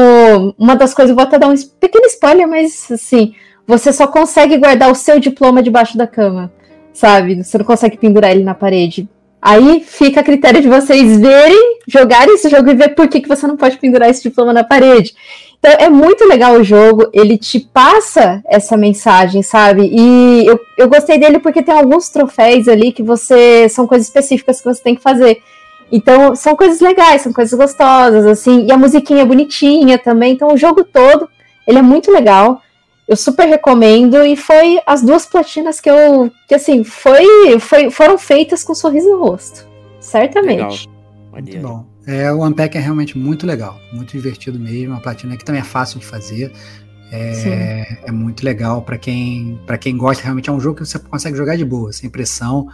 uma 0.58 0.76
das 0.76 0.92
coisas, 0.92 1.14
vou 1.16 1.24
até 1.24 1.38
dar 1.38 1.48
um 1.48 1.54
pequeno 1.80 2.04
spoiler, 2.04 2.46
mas 2.46 2.86
assim, 2.92 3.32
você 3.66 3.94
só 3.94 4.06
consegue 4.06 4.58
guardar 4.58 4.92
o 4.92 4.94
seu 4.94 5.18
diploma 5.18 5.62
debaixo 5.62 5.96
da 5.96 6.06
cama, 6.06 6.52
sabe? 6.92 7.42
Você 7.42 7.58
não 7.58 7.64
consegue 7.64 7.96
pendurar 7.96 8.30
ele 8.30 8.44
na 8.44 8.54
parede. 8.54 9.08
Aí 9.42 9.80
fica 9.80 10.20
a 10.20 10.24
critério 10.24 10.60
de 10.60 10.68
vocês 10.68 11.18
verem, 11.18 11.78
jogarem 11.88 12.34
esse 12.34 12.48
jogo 12.50 12.70
e 12.70 12.74
ver 12.74 12.94
por 12.94 13.08
que, 13.08 13.20
que 13.20 13.28
você 13.28 13.46
não 13.46 13.56
pode 13.56 13.78
pendurar 13.78 14.10
esse 14.10 14.22
diploma 14.22 14.52
na 14.52 14.62
parede. 14.62 15.14
Então 15.58 15.72
é 15.78 15.88
muito 15.88 16.26
legal 16.26 16.54
o 16.54 16.64
jogo, 16.64 17.08
ele 17.12 17.38
te 17.38 17.60
passa 17.60 18.42
essa 18.46 18.76
mensagem, 18.76 19.42
sabe? 19.42 19.90
E 19.92 20.46
eu, 20.46 20.60
eu 20.76 20.88
gostei 20.88 21.18
dele 21.18 21.38
porque 21.38 21.62
tem 21.62 21.74
alguns 21.74 22.10
troféus 22.10 22.68
ali 22.68 22.92
que 22.92 23.02
você. 23.02 23.68
são 23.68 23.86
coisas 23.86 24.08
específicas 24.08 24.58
que 24.58 24.64
você 24.64 24.82
tem 24.82 24.94
que 24.94 25.02
fazer. 25.02 25.38
Então 25.90 26.36
são 26.36 26.54
coisas 26.54 26.80
legais, 26.80 27.22
são 27.22 27.32
coisas 27.32 27.58
gostosas, 27.58 28.26
assim, 28.26 28.66
e 28.66 28.72
a 28.72 28.76
musiquinha 28.76 29.22
é 29.22 29.26
bonitinha 29.26 29.98
também. 29.98 30.32
Então 30.34 30.52
o 30.52 30.56
jogo 30.56 30.84
todo, 30.84 31.28
ele 31.66 31.78
é 31.78 31.82
muito 31.82 32.10
legal. 32.10 32.62
Eu 33.10 33.16
super 33.16 33.48
recomendo 33.48 34.24
e 34.24 34.36
foi 34.36 34.80
as 34.86 35.02
duas 35.02 35.26
platinas 35.26 35.80
que 35.80 35.90
eu, 35.90 36.30
que 36.46 36.54
assim, 36.54 36.84
foi, 36.84 37.58
foi 37.58 37.90
foram 37.90 38.16
feitas 38.16 38.62
com 38.62 38.70
um 38.70 38.76
sorriso 38.76 39.10
no 39.10 39.24
rosto, 39.24 39.66
certamente. 39.98 40.86
Legal. 40.86 41.32
Muito 41.32 41.58
bom. 41.58 41.86
É, 42.06 42.32
o 42.32 42.46
Unpack 42.46 42.78
é 42.78 42.80
realmente 42.80 43.18
muito 43.18 43.48
legal, 43.48 43.80
muito 43.92 44.12
divertido 44.12 44.60
mesmo. 44.60 44.94
A 44.94 45.00
platina 45.00 45.36
que 45.36 45.44
também 45.44 45.60
é 45.60 45.64
fácil 45.64 45.98
de 45.98 46.06
fazer. 46.06 46.52
É, 47.10 47.98
é 48.04 48.12
muito 48.12 48.44
legal 48.44 48.80
para 48.82 48.96
quem 48.96 49.60
para 49.66 49.76
quem 49.76 49.96
gosta. 49.96 50.22
Realmente 50.22 50.48
é 50.48 50.52
um 50.52 50.60
jogo 50.60 50.76
que 50.76 50.86
você 50.86 50.96
consegue 50.96 51.36
jogar 51.36 51.56
de 51.56 51.64
boa, 51.64 51.92
sem 51.92 52.08
pressão. 52.08 52.68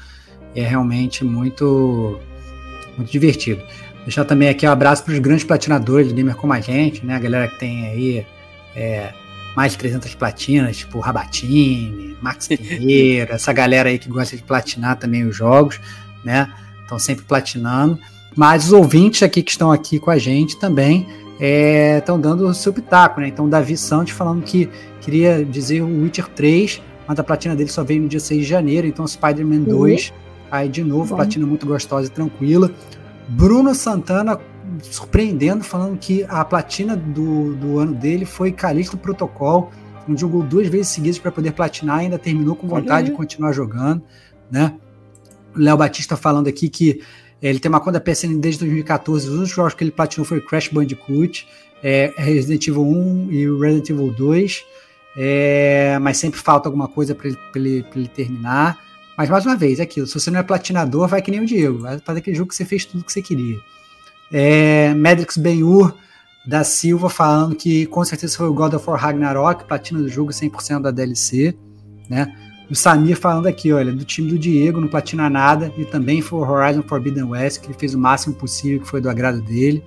É 0.54 0.60
realmente 0.60 1.24
muito 1.24 2.20
muito 2.94 3.10
divertido. 3.10 3.62
Deixar 4.04 4.26
também 4.26 4.50
aqui 4.50 4.66
um 4.66 4.70
abraço 4.70 5.02
para 5.02 5.14
os 5.14 5.18
grandes 5.18 5.44
platinadores 5.44 6.08
do 6.08 6.14
gamer 6.14 6.36
como 6.36 6.52
a 6.52 6.60
gente, 6.60 7.06
né? 7.06 7.16
A 7.16 7.20
galera 7.20 7.48
que 7.48 7.58
tem 7.58 7.86
aí 7.86 8.26
é, 8.76 9.14
mais 9.56 9.72
de 9.72 9.78
300 9.78 10.14
platinas, 10.14 10.76
tipo 10.76 11.00
Rabatini, 11.00 12.14
Max 12.20 12.46
Pinheiro, 12.48 13.32
essa 13.32 13.52
galera 13.54 13.88
aí 13.88 13.98
que 13.98 14.08
gosta 14.08 14.36
de 14.36 14.42
platinar 14.42 14.96
também 14.96 15.24
os 15.24 15.34
jogos, 15.34 15.80
né? 16.22 16.52
Estão 16.82 16.98
sempre 16.98 17.24
platinando. 17.24 17.98
Mas 18.36 18.66
os 18.66 18.72
ouvintes 18.72 19.22
aqui 19.22 19.42
que 19.42 19.50
estão 19.50 19.72
aqui 19.72 19.98
com 19.98 20.10
a 20.10 20.18
gente 20.18 20.58
também 20.58 21.06
estão 21.98 22.16
é, 22.16 22.18
dando 22.18 22.46
o 22.46 22.52
seu 22.52 22.70
pitaco, 22.70 23.18
né? 23.20 23.28
Então, 23.28 23.48
Davi 23.48 23.78
Santos 23.78 24.12
falando 24.12 24.42
que 24.42 24.68
queria 25.00 25.42
dizer 25.42 25.80
o 25.80 26.02
Witcher 26.02 26.28
3, 26.28 26.82
mas 27.08 27.18
a 27.18 27.24
platina 27.24 27.56
dele 27.56 27.70
só 27.70 27.82
veio 27.82 28.02
no 28.02 28.08
dia 28.08 28.20
6 28.20 28.42
de 28.42 28.46
janeiro, 28.46 28.86
então 28.86 29.06
Spider-Man 29.06 29.60
2, 29.60 30.08
uhum. 30.10 30.14
aí 30.50 30.68
de 30.68 30.84
novo, 30.84 31.10
Bom. 31.10 31.16
platina 31.16 31.46
muito 31.46 31.66
gostosa 31.66 32.08
e 32.08 32.10
tranquila. 32.10 32.70
Bruno 33.28 33.74
Santana 33.74 34.38
surpreendendo, 34.82 35.64
falando 35.64 35.98
que 35.98 36.24
a 36.28 36.44
platina 36.44 36.96
do, 36.96 37.54
do 37.54 37.78
ano 37.78 37.94
dele 37.94 38.24
foi 38.24 38.52
Calixto 38.52 38.96
Protocol, 38.96 39.70
onde 40.08 40.20
jogou 40.20 40.42
duas 40.42 40.68
vezes 40.68 40.88
seguidas 40.88 41.18
para 41.18 41.32
poder 41.32 41.52
platinar 41.52 42.00
e 42.00 42.04
ainda 42.04 42.18
terminou 42.18 42.54
com 42.54 42.66
vontade 42.66 43.10
de 43.10 43.16
continuar 43.16 43.52
jogando, 43.52 44.02
né? 44.50 44.74
Léo 45.54 45.76
Batista 45.76 46.16
falando 46.16 46.48
aqui 46.48 46.68
que 46.68 47.00
é, 47.42 47.48
ele 47.48 47.58
tem 47.58 47.68
uma 47.68 47.80
conta 47.80 48.00
PSN 48.00 48.38
desde 48.38 48.60
2014, 48.60 49.28
os 49.28 49.34
únicos 49.34 49.50
jogos 49.50 49.74
que 49.74 49.84
ele 49.84 49.90
platinou 49.90 50.24
foi 50.24 50.40
Crash 50.40 50.68
Bandicoot, 50.68 51.46
é, 51.82 52.12
Resident 52.16 52.66
Evil 52.66 52.82
1 52.82 53.28
e 53.30 53.60
Resident 53.60 53.90
Evil 53.90 54.12
2, 54.12 54.64
é, 55.16 55.98
mas 56.00 56.18
sempre 56.18 56.40
falta 56.40 56.68
alguma 56.68 56.88
coisa 56.88 57.14
para 57.14 57.28
ele, 57.28 57.38
ele, 57.54 57.86
ele, 57.94 58.08
terminar. 58.08 58.78
Mas 59.16 59.30
mais 59.30 59.46
uma 59.46 59.56
vez, 59.56 59.80
é 59.80 59.82
aquilo, 59.82 60.06
se 60.06 60.14
você 60.18 60.30
não 60.30 60.40
é 60.40 60.42
platinador, 60.42 61.08
vai 61.08 61.22
que 61.22 61.30
nem 61.30 61.40
o 61.40 61.46
Diego, 61.46 61.78
vai 61.78 61.98
fazer 61.98 62.18
aquele 62.18 62.36
jogo 62.36 62.50
que 62.50 62.56
você 62.56 62.64
fez 62.64 62.84
tudo 62.84 63.04
que 63.04 63.12
você 63.12 63.22
queria. 63.22 63.58
É, 64.32 64.94
Benhur 65.38 65.94
da 66.46 66.62
Silva 66.62 67.08
falando 67.08 67.56
que 67.56 67.86
com 67.86 68.04
certeza 68.04 68.36
foi 68.36 68.48
o 68.48 68.54
God 68.54 68.74
of 68.74 68.88
War 68.88 69.00
Ragnarok, 69.00 69.64
platina 69.64 70.00
do 70.00 70.08
jogo 70.08 70.30
100% 70.30 70.80
da 70.80 70.90
DLC, 70.90 71.56
né? 72.08 72.32
O 72.70 72.74
Samir 72.74 73.16
falando 73.16 73.46
aqui, 73.46 73.72
olha, 73.72 73.92
do 73.92 74.04
time 74.04 74.30
do 74.30 74.38
Diego, 74.38 74.80
não 74.80 74.88
platina 74.88 75.30
nada, 75.30 75.72
e 75.76 75.84
também 75.84 76.20
foi 76.20 76.40
o 76.40 76.42
Horizon 76.42 76.82
Forbidden 76.82 77.24
West, 77.24 77.60
que 77.60 77.66
ele 77.68 77.78
fez 77.78 77.94
o 77.94 77.98
máximo 77.98 78.34
possível, 78.34 78.80
que 78.80 78.88
foi 78.88 79.00
do 79.00 79.08
agrado 79.08 79.40
dele. 79.40 79.84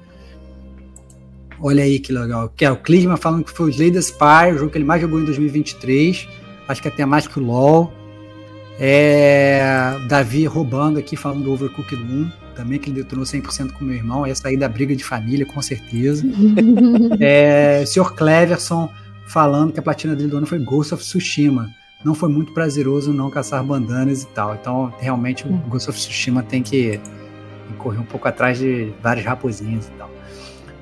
Olha 1.61 1.83
aí 1.83 1.99
que 1.99 2.13
legal. 2.13 2.49
Que 2.55 2.63
é 2.63 2.71
o 2.71 2.77
Kligman 2.77 3.17
falando 3.17 3.43
que 3.43 3.51
foi 3.51 3.67
o 3.67 3.69
Slay 3.69 3.91
the 3.91 4.01
Spire, 4.01 4.53
o 4.53 4.57
jogo 4.57 4.71
que 4.71 4.77
ele 4.77 4.85
mais 4.85 5.01
jogou 5.01 5.19
em 5.19 5.25
2023. 5.25 6.27
Acho 6.69 6.81
que 6.81 6.87
até 6.87 7.05
mais 7.05 7.27
que 7.27 7.37
o 7.37 7.43
LoL. 7.43 7.91
É, 8.79 9.97
Davi 10.07 10.45
roubando 10.45 10.99
aqui, 10.99 11.17
falando 11.17 11.43
do 11.43 11.51
Overcooked 11.51 12.01
1 12.01 12.31
também, 12.60 12.77
que 12.77 12.90
ele 12.90 13.02
detonou 13.03 13.23
100% 13.23 13.72
com 13.72 13.86
meu 13.86 13.95
irmão, 13.95 14.26
essa 14.26 14.49
aí 14.49 14.57
da 14.57 14.68
briga 14.68 14.94
de 14.94 15.03
família, 15.03 15.45
com 15.45 15.61
certeza. 15.61 16.26
é, 17.18 17.86
Sr. 17.86 18.14
Cleverson 18.14 18.90
falando 19.26 19.72
que 19.72 19.80
a 19.80 19.81
platina 19.81 20.14
dele 20.14 20.27
do 20.27 20.38
ano 20.38 20.45
foi 20.45 20.60
Ghost 20.60 20.94
of 20.94 21.02
Tsushima. 21.02 21.69
Não 22.03 22.14
foi 22.14 22.27
muito 22.27 22.53
prazeroso 22.53 23.14
não 23.14 23.30
caçar 23.30 23.64
bandanas 23.64 24.23
e 24.23 24.27
tal. 24.27 24.56
Então, 24.56 24.94
realmente, 24.99 25.48
o 25.48 25.52
Ghost 25.69 25.90
of 25.90 25.98
Tsushima 25.98 26.44
tem 26.44 26.61
que 26.61 26.99
correr 27.77 27.99
um 27.99 28.03
pouco 28.03 28.27
atrás 28.27 28.57
de 28.57 28.91
vários 29.02 29.26
raposinhos 29.26 29.88
e 29.88 29.91
tal. 29.91 30.10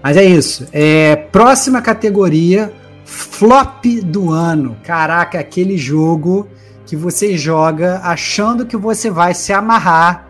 Mas 0.02 0.18
é 0.18 0.24
isso. 0.24 0.68
É, 0.72 1.16
próxima 1.16 1.80
categoria, 1.80 2.74
flop 3.06 3.86
do 4.04 4.32
ano. 4.32 4.76
Caraca, 4.84 5.40
aquele 5.40 5.78
jogo 5.78 6.48
que 6.88 6.95
você 6.95 7.38
joga 7.38 7.99
achando 8.04 8.66
que 8.66 8.78
você 8.78 9.12
vai 9.12 9.36
se 9.36 9.54
amarrar 9.54 10.27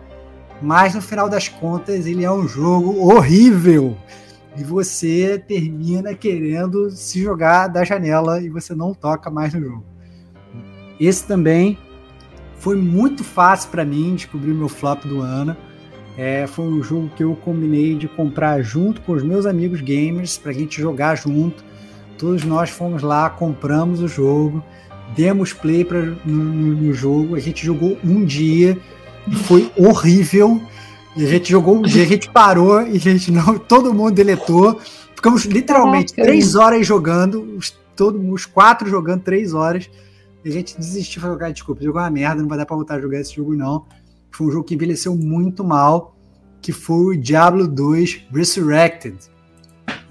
mas 0.60 0.94
no 0.94 1.00
final 1.00 1.28
das 1.28 1.48
contas 1.48 2.06
ele 2.06 2.24
é 2.24 2.30
um 2.30 2.46
jogo 2.46 3.08
horrível 3.08 3.96
e 4.56 4.64
você 4.64 5.42
termina 5.46 6.14
querendo 6.14 6.90
se 6.90 7.22
jogar 7.22 7.68
da 7.68 7.84
janela 7.84 8.40
e 8.42 8.48
você 8.48 8.74
não 8.74 8.92
toca 8.92 9.30
mais 9.30 9.54
no 9.54 9.60
jogo. 9.60 9.84
Esse 10.98 11.24
também 11.26 11.78
foi 12.58 12.76
muito 12.76 13.22
fácil 13.22 13.70
para 13.70 13.84
mim 13.84 14.16
descobrir 14.16 14.52
meu 14.52 14.68
flop 14.68 15.04
do 15.04 15.20
ano. 15.20 15.56
É, 16.16 16.48
foi 16.48 16.64
um 16.64 16.82
jogo 16.82 17.08
que 17.14 17.22
eu 17.22 17.36
combinei 17.36 17.94
de 17.94 18.08
comprar 18.08 18.60
junto 18.60 19.00
com 19.02 19.12
os 19.12 19.22
meus 19.22 19.46
amigos 19.46 19.80
gamers 19.80 20.36
para 20.36 20.50
a 20.50 20.54
gente 20.54 20.80
jogar 20.80 21.14
junto. 21.14 21.62
Todos 22.18 22.42
nós 22.42 22.68
fomos 22.68 23.00
lá, 23.00 23.30
compramos 23.30 24.00
o 24.00 24.08
jogo, 24.08 24.60
demos 25.14 25.52
play 25.52 25.84
pra, 25.84 26.00
no, 26.00 26.26
no 26.26 26.92
jogo. 26.92 27.36
A 27.36 27.38
gente 27.38 27.64
jogou 27.64 27.96
um 28.02 28.24
dia 28.24 28.76
foi 29.32 29.70
horrível. 29.76 30.60
E 31.16 31.24
a 31.24 31.28
gente 31.28 31.50
jogou 31.50 31.76
um 31.76 31.82
dia, 31.82 32.02
a 32.02 32.06
gente 32.06 32.30
parou 32.30 32.80
e 32.86 32.96
a 32.96 33.00
gente 33.00 33.30
não, 33.30 33.58
todo 33.58 33.92
mundo 33.92 34.12
deletou. 34.12 34.80
Ficamos 35.14 35.44
literalmente 35.44 36.12
Caraca. 36.14 36.30
três 36.30 36.54
horas 36.54 36.86
jogando, 36.86 37.56
os, 37.56 37.76
todo, 37.96 38.20
os 38.32 38.46
quatro 38.46 38.88
jogando 38.88 39.22
três 39.22 39.52
horas. 39.52 39.90
E 40.44 40.48
a 40.48 40.52
gente 40.52 40.78
desistiu 40.78 41.20
de 41.20 41.28
jogar, 41.28 41.50
desculpa, 41.50 41.82
jogou 41.82 42.00
uma 42.00 42.10
merda, 42.10 42.40
não 42.40 42.48
vai 42.48 42.56
dar 42.56 42.66
pra 42.66 42.76
voltar 42.76 42.94
a 42.94 43.00
jogar 43.00 43.20
esse 43.20 43.34
jogo, 43.34 43.56
não. 43.56 43.84
Foi 44.30 44.46
um 44.46 44.50
jogo 44.50 44.64
que 44.64 44.74
envelheceu 44.74 45.16
muito 45.16 45.64
mal, 45.64 46.16
que 46.62 46.70
foi 46.70 47.16
o 47.16 47.20
Diablo 47.20 47.66
2 47.66 48.26
Resurrected. 48.32 49.16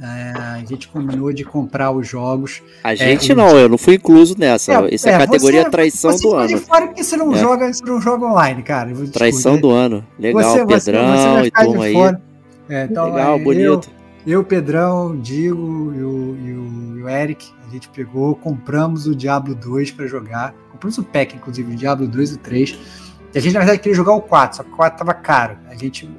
É, 0.01 0.31
a 0.37 0.63
gente 0.65 0.87
combinou 0.87 1.31
de 1.33 1.43
comprar 1.43 1.91
os 1.91 2.07
jogos. 2.07 2.61
A 2.83 2.93
gente 2.95 3.31
é, 3.31 3.35
não, 3.35 3.57
eu 3.57 3.69
não 3.69 3.77
fui 3.77 3.95
incluso 3.95 4.35
nessa. 4.37 4.73
É, 4.73 4.93
Essa 4.93 5.09
é 5.09 5.15
a 5.15 5.19
categoria 5.19 5.63
você, 5.63 5.69
traição 5.69 6.11
você 6.11 6.27
do 6.27 6.35
ano. 6.35 6.47
De 6.47 6.57
fora 6.57 6.87
porque 6.87 7.03
você 7.03 7.17
não, 7.17 7.33
é. 7.33 7.37
joga, 7.37 7.73
você 7.73 7.85
não 7.85 8.01
joga 8.01 8.25
online, 8.25 8.63
cara. 8.63 8.91
Traição 9.11 9.57
do 9.57 9.71
ano. 9.71 10.05
Legal, 10.19 10.43
você, 10.43 10.65
Pedrão 10.65 11.45
e 11.45 11.51
turma 11.51 11.83
aí. 11.83 11.95
É, 12.69 12.83
então, 12.83 13.13
Legal, 13.13 13.39
bonito. 13.39 13.89
Eu, 14.25 14.43
Pedrão, 14.43 15.17
Digo 15.17 15.93
e 15.95 16.03
o, 16.03 16.37
e, 16.37 16.53
o, 16.53 16.97
e 16.97 17.03
o 17.03 17.09
Eric, 17.09 17.47
a 17.65 17.71
gente 17.71 17.87
pegou, 17.89 18.35
compramos 18.35 19.07
o 19.07 19.15
Diablo 19.15 19.55
2 19.55 19.91
para 19.91 20.05
jogar. 20.05 20.53
Compramos 20.69 20.97
o 20.97 21.03
pack, 21.03 21.35
inclusive, 21.35 21.73
o 21.73 21.75
Diablo 21.75 22.05
2 22.07 22.31
e 22.31 22.33
o 22.33 22.37
3. 22.37 22.79
E 23.33 23.37
a 23.37 23.41
gente, 23.41 23.53
na 23.53 23.59
verdade, 23.59 23.79
queria 23.79 23.95
jogar 23.95 24.13
o 24.13 24.21
4, 24.21 24.57
só 24.57 24.63
que 24.63 24.71
o 24.71 24.75
4 24.75 24.99
tava 24.99 25.13
caro. 25.13 25.57
A 25.69 25.75
gente, 25.75 26.05
o 26.05 26.09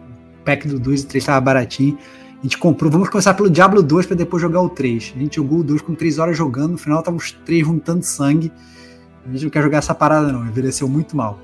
pack 0.42 0.66
do 0.66 0.80
2 0.80 1.02
e 1.02 1.06
3 1.06 1.24
tava 1.24 1.40
baratinho. 1.40 1.98
A 2.38 2.42
gente 2.42 2.56
comprou, 2.56 2.90
vamos 2.90 3.08
começar 3.08 3.34
pelo 3.34 3.50
Diablo 3.50 3.82
2 3.82 4.06
para 4.06 4.16
depois 4.16 4.40
jogar 4.40 4.60
o 4.60 4.68
3. 4.68 5.14
A 5.16 5.18
gente 5.18 5.36
jogou 5.36 5.58
o 5.58 5.64
2 5.64 5.82
com 5.82 5.94
3 5.94 6.18
horas 6.18 6.36
jogando, 6.36 6.72
no 6.72 6.78
final 6.78 7.02
tava 7.02 7.16
os 7.16 7.32
3 7.32 7.66
juntando 7.66 8.04
sangue. 8.04 8.52
A 9.26 9.32
gente 9.32 9.44
não 9.44 9.50
quer 9.50 9.62
jogar 9.62 9.78
essa 9.78 9.94
parada 9.94 10.32
não, 10.32 10.46
envelheceu 10.46 10.88
muito 10.88 11.16
mal. 11.16 11.38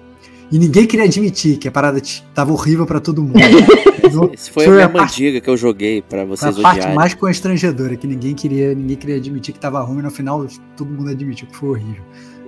E 0.53 0.59
ninguém 0.59 0.87
queria 0.87 1.05
admitir 1.05 1.59
que 1.59 1.67
a 1.67 1.73
parada 1.73 2.01
tava 2.33 2.53
horrível 2.53 2.87
para 2.87 3.01
todo 3.01 3.23
mundo. 3.23 3.35
Isso 4.33 4.53
foi, 4.53 4.67
foi 4.67 4.83
a 4.83 4.89
minha 4.89 5.03
mandiga 5.03 5.41
que 5.41 5.51
eu 5.51 5.57
joguei 5.57 6.01
para 6.01 6.25
vocês 6.25 6.57
odiarem. 6.57 6.81
A 6.81 6.85
parte 6.85 6.95
mais 6.95 7.15
constrangedora, 7.15 7.97
que 7.97 8.07
ninguém 8.07 8.35
queria, 8.35 8.73
ninguém 8.73 8.97
queria 8.97 9.17
admitir 9.17 9.53
que 9.53 9.59
tava 9.59 9.81
ruim, 9.81 10.03
no 10.03 10.11
final 10.11 10.47
todo 10.77 10.89
mundo 10.89 11.11
admitiu 11.11 11.49
que 11.49 11.57
foi 11.57 11.71
horrível. 11.71 12.05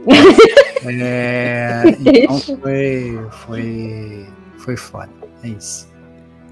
é, 0.87 1.83
então 2.05 2.39
foi, 2.39 3.19
foi, 3.45 4.27
foi 4.59 4.77
foda. 4.77 5.11
É 5.43 5.49
isso. 5.49 5.89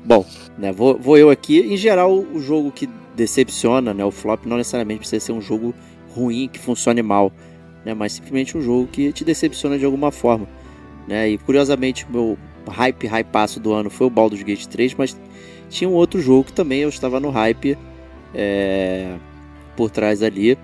Bom, 0.05 0.27
né, 0.59 0.71
vou, 0.71 0.99
vou 0.99 1.17
eu 1.17 1.31
aqui. 1.31 1.61
Em 1.61 1.77
geral, 1.77 2.13
o 2.13 2.39
jogo 2.41 2.71
que 2.71 2.89
decepciona, 3.15 3.95
né, 3.95 4.05
o 4.05 4.11
flop 4.11 4.45
não 4.45 4.59
necessariamente 4.59 5.01
precisa 5.01 5.25
ser 5.25 5.33
um 5.33 5.41
jogo 5.41 5.75
ruim, 6.15 6.49
que 6.49 6.59
funcione 6.59 7.03
mal, 7.03 7.33
né, 7.85 7.95
mas 7.95 8.13
simplesmente 8.13 8.57
um 8.57 8.61
jogo 8.61 8.87
que 8.89 9.13
te 9.13 9.25
decepciona 9.25 9.79
de 9.79 9.85
alguma 9.85 10.11
forma. 10.13 10.47
Né, 11.09 11.31
e 11.31 11.39
curiosamente, 11.39 12.07
meu 12.11 12.37
hype, 12.69 13.07
hypaço 13.07 13.59
do 13.59 13.73
ano 13.73 13.89
foi 13.89 14.07
o 14.07 14.11
Baldur's 14.11 14.43
Gate 14.43 14.67
3, 14.67 14.95
mas 14.95 15.17
tinha 15.71 15.89
um 15.89 15.95
outro 15.95 16.21
jogo 16.21 16.45
que 16.45 16.53
também 16.53 16.81
eu 16.81 16.89
estava 16.89 17.19
no 17.19 17.31
hype 17.31 17.77
é, 18.35 19.17
por 19.77 19.91
trás 19.91 20.23
ali 20.23 20.59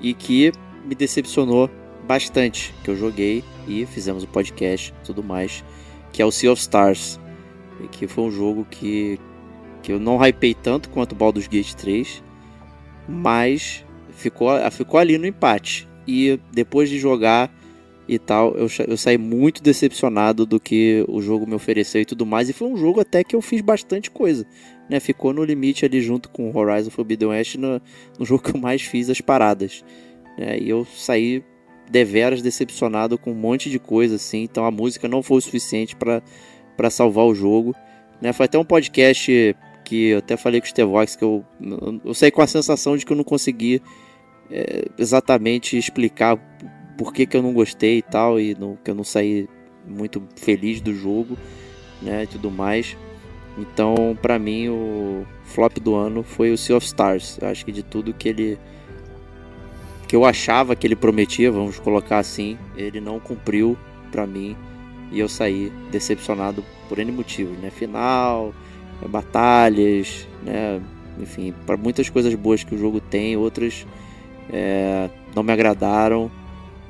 e 0.00 0.14
que 0.14 0.52
me 0.84 0.94
decepcionou 0.94 1.68
bastante, 2.06 2.72
que 2.84 2.90
eu 2.90 2.96
joguei 2.96 3.42
e 3.66 3.84
fizemos 3.86 4.22
o 4.22 4.28
podcast 4.28 4.94
tudo 5.04 5.24
mais, 5.24 5.64
que 6.12 6.22
é 6.22 6.24
o 6.24 6.30
Sea 6.30 6.52
of 6.52 6.60
Stars 6.60 7.18
que 7.90 8.06
foi 8.06 8.24
um 8.24 8.30
jogo 8.30 8.66
que, 8.70 9.18
que 9.82 9.92
eu 9.92 10.00
não 10.00 10.16
hypei 10.22 10.54
tanto 10.54 10.88
quanto 10.90 11.12
o 11.12 11.14
Baldur's 11.14 11.46
Gate 11.46 11.74
3, 11.74 12.22
mas 13.08 13.84
ficou, 14.10 14.50
ficou 14.70 14.98
ali 14.98 15.18
no 15.18 15.26
empate. 15.26 15.88
E 16.06 16.38
depois 16.52 16.88
de 16.88 16.98
jogar 16.98 17.52
e 18.08 18.18
tal, 18.18 18.54
eu, 18.56 18.68
eu 18.86 18.96
saí 18.96 19.18
muito 19.18 19.62
decepcionado 19.62 20.46
do 20.46 20.60
que 20.60 21.04
o 21.08 21.20
jogo 21.20 21.46
me 21.46 21.54
ofereceu 21.54 22.00
e 22.00 22.04
tudo 22.04 22.24
mais. 22.24 22.48
E 22.48 22.52
foi 22.52 22.68
um 22.68 22.76
jogo 22.76 23.00
até 23.00 23.24
que 23.24 23.34
eu 23.34 23.42
fiz 23.42 23.60
bastante 23.60 24.10
coisa. 24.10 24.46
Né? 24.88 25.00
Ficou 25.00 25.32
no 25.32 25.44
limite 25.44 25.84
ali 25.84 26.00
junto 26.00 26.28
com 26.28 26.56
Horizon 26.56 26.90
Forbidden 26.90 27.28
West 27.28 27.56
no, 27.56 27.80
no 28.18 28.24
jogo 28.24 28.42
que 28.44 28.56
eu 28.56 28.60
mais 28.60 28.82
fiz 28.82 29.10
as 29.10 29.20
paradas. 29.20 29.84
Né? 30.38 30.58
E 30.60 30.68
eu 30.68 30.86
saí 30.96 31.42
deveras 31.90 32.42
decepcionado 32.42 33.18
com 33.18 33.32
um 33.32 33.34
monte 33.34 33.70
de 33.70 33.78
coisa 33.78 34.16
assim. 34.16 34.42
Então 34.42 34.64
a 34.64 34.70
música 34.70 35.08
não 35.08 35.22
foi 35.22 35.38
o 35.38 35.42
suficiente 35.42 35.96
para 35.96 36.22
para 36.76 36.90
salvar 36.90 37.24
o 37.24 37.34
jogo. 37.34 37.74
Né? 38.20 38.32
Foi 38.32 38.46
até 38.46 38.58
um 38.58 38.64
podcast 38.64 39.56
que 39.84 40.08
eu 40.08 40.18
até 40.18 40.36
falei 40.36 40.60
com 40.60 40.66
o 40.66 40.68
Stevox 40.68 41.14
que 41.14 41.24
eu, 41.24 41.44
eu 42.04 42.12
saí 42.12 42.30
com 42.30 42.42
a 42.42 42.46
sensação 42.46 42.96
de 42.96 43.06
que 43.06 43.12
eu 43.12 43.16
não 43.16 43.22
consegui 43.22 43.80
é, 44.50 44.86
exatamente 44.98 45.78
explicar 45.78 46.36
por 46.98 47.12
que, 47.12 47.26
que 47.26 47.36
eu 47.36 47.42
não 47.42 47.52
gostei 47.52 47.98
e 47.98 48.02
tal, 48.02 48.40
e 48.40 48.54
não, 48.54 48.76
que 48.82 48.90
eu 48.90 48.94
não 48.94 49.04
saí 49.04 49.48
muito 49.86 50.22
feliz 50.34 50.80
do 50.80 50.94
jogo 50.94 51.36
né, 52.02 52.24
e 52.24 52.26
tudo 52.26 52.50
mais. 52.50 52.96
Então, 53.58 54.18
para 54.20 54.38
mim, 54.38 54.68
o 54.68 55.26
flop 55.44 55.78
do 55.78 55.94
ano 55.94 56.22
foi 56.22 56.50
o 56.52 56.58
Sea 56.58 56.76
of 56.76 56.86
Stars. 56.86 57.38
Eu 57.40 57.48
acho 57.48 57.64
que 57.64 57.72
de 57.72 57.82
tudo 57.82 58.12
que 58.12 58.28
ele 58.28 58.58
que 60.08 60.14
eu 60.14 60.24
achava 60.24 60.76
que 60.76 60.86
ele 60.86 60.94
prometia, 60.94 61.50
vamos 61.50 61.80
colocar 61.80 62.18
assim, 62.18 62.56
ele 62.76 63.00
não 63.00 63.18
cumpriu 63.18 63.76
para 64.12 64.24
mim 64.24 64.56
e 65.10 65.20
eu 65.20 65.28
saí 65.28 65.72
decepcionado 65.90 66.64
por 66.88 66.98
N 66.98 67.12
motivos, 67.12 67.56
né? 67.58 67.70
Final, 67.70 68.54
batalhas, 69.08 70.26
né? 70.42 70.80
Enfim, 71.18 71.54
para 71.64 71.76
muitas 71.76 72.08
coisas 72.08 72.34
boas 72.34 72.62
que 72.62 72.74
o 72.74 72.78
jogo 72.78 73.00
tem, 73.00 73.36
outras 73.36 73.86
é, 74.52 75.08
não 75.34 75.42
me 75.42 75.52
agradaram, 75.52 76.30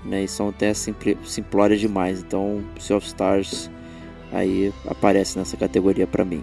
né? 0.04 0.24
E 0.24 0.28
são 0.28 0.48
até 0.48 0.72
simplórias 0.74 1.80
demais. 1.80 2.20
Então, 2.20 2.62
Sea 2.78 2.96
of 2.96 3.06
Stars 3.06 3.70
aí 4.32 4.72
aparece 4.88 5.38
nessa 5.38 5.56
categoria 5.56 6.06
para 6.06 6.24
mim. 6.24 6.42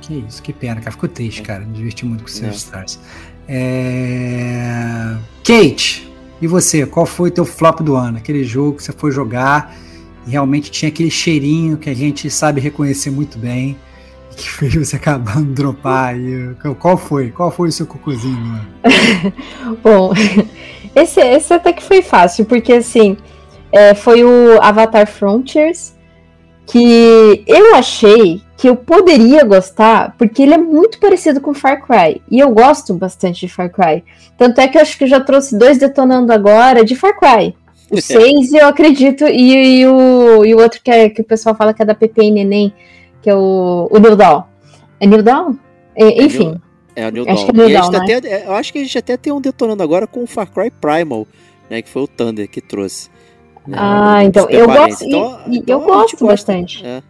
Que 0.00 0.24
isso, 0.28 0.42
que 0.42 0.52
pena, 0.52 0.80
cara. 0.80 0.90
Ficou 0.90 1.08
triste, 1.08 1.42
é. 1.42 1.44
cara. 1.44 1.64
Me 1.64 1.72
diverti 1.72 2.04
muito 2.04 2.24
com 2.24 2.28
Sea 2.28 2.48
of 2.48 2.54
é. 2.54 2.58
Stars. 2.58 3.00
É... 3.48 5.16
Kate, 5.44 6.12
e 6.40 6.46
você? 6.46 6.86
Qual 6.86 7.06
foi 7.06 7.30
o 7.30 7.32
teu 7.32 7.44
flop 7.44 7.80
do 7.80 7.94
ano? 7.94 8.18
Aquele 8.18 8.44
jogo 8.44 8.76
que 8.76 8.82
você 8.82 8.92
foi 8.92 9.10
jogar 9.12 9.74
realmente 10.26 10.70
tinha 10.70 10.88
aquele 10.88 11.10
cheirinho 11.10 11.76
que 11.76 11.90
a 11.90 11.94
gente 11.94 12.30
sabe 12.30 12.60
reconhecer 12.60 13.10
muito 13.10 13.38
bem 13.38 13.76
e 14.30 14.34
que 14.34 14.50
fez 14.50 14.74
você 14.74 14.96
acabando 14.96 15.46
de 15.46 15.54
dropar. 15.54 16.16
E, 16.18 16.54
qual 16.78 16.96
foi? 16.96 17.30
Qual 17.30 17.50
foi 17.50 17.68
o 17.68 17.72
seu 17.72 17.86
cocôzinho? 17.86 18.60
Bom, 19.82 20.12
esse, 20.94 21.20
esse 21.20 21.52
até 21.52 21.72
que 21.72 21.82
foi 21.82 22.02
fácil, 22.02 22.44
porque 22.44 22.72
assim, 22.72 23.16
é, 23.70 23.94
foi 23.94 24.24
o 24.24 24.60
Avatar 24.60 25.06
Frontiers 25.06 25.94
que 26.66 27.44
eu 27.46 27.74
achei 27.74 28.40
que 28.56 28.68
eu 28.68 28.76
poderia 28.76 29.44
gostar, 29.44 30.14
porque 30.16 30.42
ele 30.42 30.54
é 30.54 30.58
muito 30.58 31.00
parecido 31.00 31.40
com 31.40 31.52
Far 31.52 31.84
Cry. 31.84 32.22
E 32.30 32.38
eu 32.38 32.50
gosto 32.50 32.94
bastante 32.94 33.40
de 33.40 33.52
Far 33.52 33.70
Cry. 33.70 34.04
Tanto 34.38 34.60
é 34.60 34.68
que 34.68 34.78
eu 34.78 34.82
acho 34.82 34.96
que 34.96 35.04
eu 35.04 35.08
já 35.08 35.18
trouxe 35.18 35.58
dois 35.58 35.78
detonando 35.78 36.32
agora 36.32 36.84
de 36.84 36.94
Far 36.94 37.18
Cry. 37.18 37.56
O 37.92 38.00
6 38.00 38.54
eu 38.54 38.66
acredito, 38.66 39.26
e, 39.26 39.80
e, 39.80 39.86
o, 39.86 40.44
e 40.46 40.54
o 40.54 40.58
outro 40.58 40.80
que, 40.82 40.90
é, 40.90 41.10
que 41.10 41.20
o 41.20 41.24
pessoal 41.24 41.54
fala 41.54 41.74
que 41.74 41.82
é 41.82 41.84
da 41.84 41.94
PP 41.94 42.22
e 42.22 42.30
Neném, 42.30 42.72
que 43.20 43.28
é 43.28 43.34
o, 43.34 43.86
o 43.90 43.98
New 43.98 44.16
Dawn. 44.16 44.44
É 44.98 45.06
New 45.06 45.22
Dawn? 45.22 45.56
É, 45.94 46.24
enfim. 46.24 46.58
É, 46.96 47.06
o 47.06 47.10
New 47.10 47.26
Dawn. 47.26 47.34
Acho 47.34 47.44
que 47.44 47.50
é 47.50 47.68
Dawn, 47.68 47.90
né? 47.90 47.98
até, 47.98 48.46
eu 48.46 48.54
acho 48.54 48.72
que 48.72 48.78
a 48.78 48.82
gente 48.82 48.96
até 48.96 49.16
tem 49.18 49.30
um 49.30 49.42
detonando 49.42 49.82
agora 49.82 50.06
com 50.06 50.22
o 50.22 50.26
Far 50.26 50.50
Cry 50.50 50.70
Primal, 50.70 51.26
né? 51.68 51.82
Que 51.82 51.88
foi 51.90 52.02
o 52.02 52.08
Thunder 52.08 52.48
que 52.48 52.62
trouxe. 52.62 53.10
Né, 53.66 53.76
ah, 53.78 54.24
então 54.24 54.48
eu 54.48 54.66
gosto, 54.66 55.04
então, 55.04 55.40
e, 55.46 55.58
então, 55.58 55.80
eu 55.80 55.86
gosto 55.86 56.26
bastante. 56.26 56.84
É. 56.84 57.02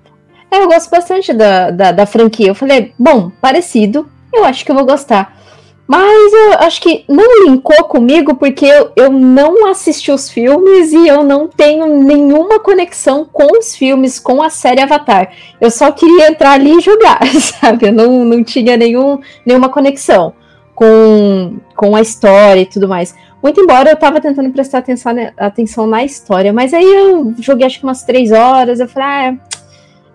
é. 0.51 0.63
eu 0.63 0.67
gosto 0.67 0.91
bastante 0.91 1.33
da, 1.33 1.71
da, 1.71 1.93
da 1.93 2.07
franquia. 2.07 2.49
Eu 2.49 2.55
falei, 2.57 2.93
bom, 2.99 3.31
parecido, 3.41 4.11
eu 4.33 4.45
acho 4.45 4.65
que 4.65 4.71
eu 4.71 4.75
vou 4.75 4.85
gostar. 4.85 5.41
Mas 5.87 6.33
eu 6.33 6.53
acho 6.61 6.81
que 6.81 7.05
não 7.09 7.45
linkou 7.45 7.85
comigo 7.85 8.35
porque 8.37 8.65
eu, 8.65 8.93
eu 8.97 9.11
não 9.11 9.67
assisti 9.67 10.11
os 10.11 10.31
filmes 10.31 10.93
e 10.93 11.09
eu 11.09 11.23
não 11.23 11.49
tenho 11.49 12.03
nenhuma 12.03 12.61
conexão 12.61 13.29
com 13.31 13.59
os 13.59 13.75
filmes, 13.75 14.19
com 14.19 14.43
a 14.43 14.49
série 14.49 14.81
Avatar. 14.81 15.33
Eu 15.61 15.71
só 15.71 15.91
queria 15.91 16.29
entrar 16.29 16.53
ali 16.53 16.79
e 16.79 16.81
jogar, 16.81 17.21
sabe? 17.41 17.89
Eu 17.89 17.93
não, 17.93 18.25
não 18.25 18.45
tinha 18.45 18.77
nenhum, 18.77 19.19
nenhuma 19.45 19.69
conexão 19.69 20.33
com, 20.75 21.59
com 21.77 21.95
a 21.95 22.01
história 22.01 22.61
e 22.61 22.67
tudo 22.67 22.89
mais. 22.89 23.15
Muito 23.43 23.61
embora 23.61 23.91
eu 23.91 23.97
tava 23.97 24.21
tentando 24.21 24.51
prestar 24.51 24.79
atenção, 24.79 25.13
atenção 25.37 25.87
na 25.87 26.05
história, 26.05 26.53
mas 26.53 26.73
aí 26.73 26.85
eu 26.85 27.35
joguei 27.41 27.67
acho 27.67 27.81
que 27.81 27.85
umas 27.85 28.05
três 28.05 28.31
horas, 28.31 28.79
eu 28.79 28.89
falei, 28.89 29.37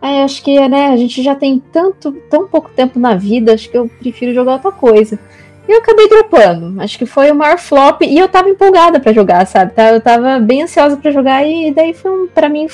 ah, 0.02 0.08
é, 0.08 0.24
acho 0.24 0.42
que 0.42 0.68
né, 0.70 0.88
a 0.88 0.98
gente 0.98 1.22
já 1.22 1.36
tem 1.36 1.62
tanto, 1.72 2.14
tão 2.30 2.48
pouco 2.48 2.70
tempo 2.70 2.98
na 2.98 3.16
vida, 3.16 3.54
acho 3.54 3.70
que 3.70 3.78
eu 3.78 3.90
prefiro 4.00 4.34
jogar 4.34 4.54
outra 4.54 4.72
coisa. 4.72 5.20
E 5.68 5.72
eu 5.72 5.80
acabei 5.80 6.08
dropando. 6.08 6.82
Acho 6.82 6.98
que 6.98 7.06
foi 7.06 7.30
o 7.32 7.36
maior 7.36 7.58
flop. 7.58 8.02
E 8.02 8.18
eu 8.18 8.28
tava 8.28 8.50
empolgada 8.50 9.00
para 9.00 9.14
jogar, 9.14 9.46
sabe? 9.46 9.74
Tá, 9.74 9.92
eu 9.92 10.02
tava 10.02 10.40
bem 10.40 10.64
ansiosa 10.64 10.96
para 10.98 11.12
jogar. 11.12 11.46
E 11.46 11.72
daí 11.72 11.94
foi 11.94 12.12
um, 12.12 12.28
pra 12.28 12.48
mim, 12.48 12.68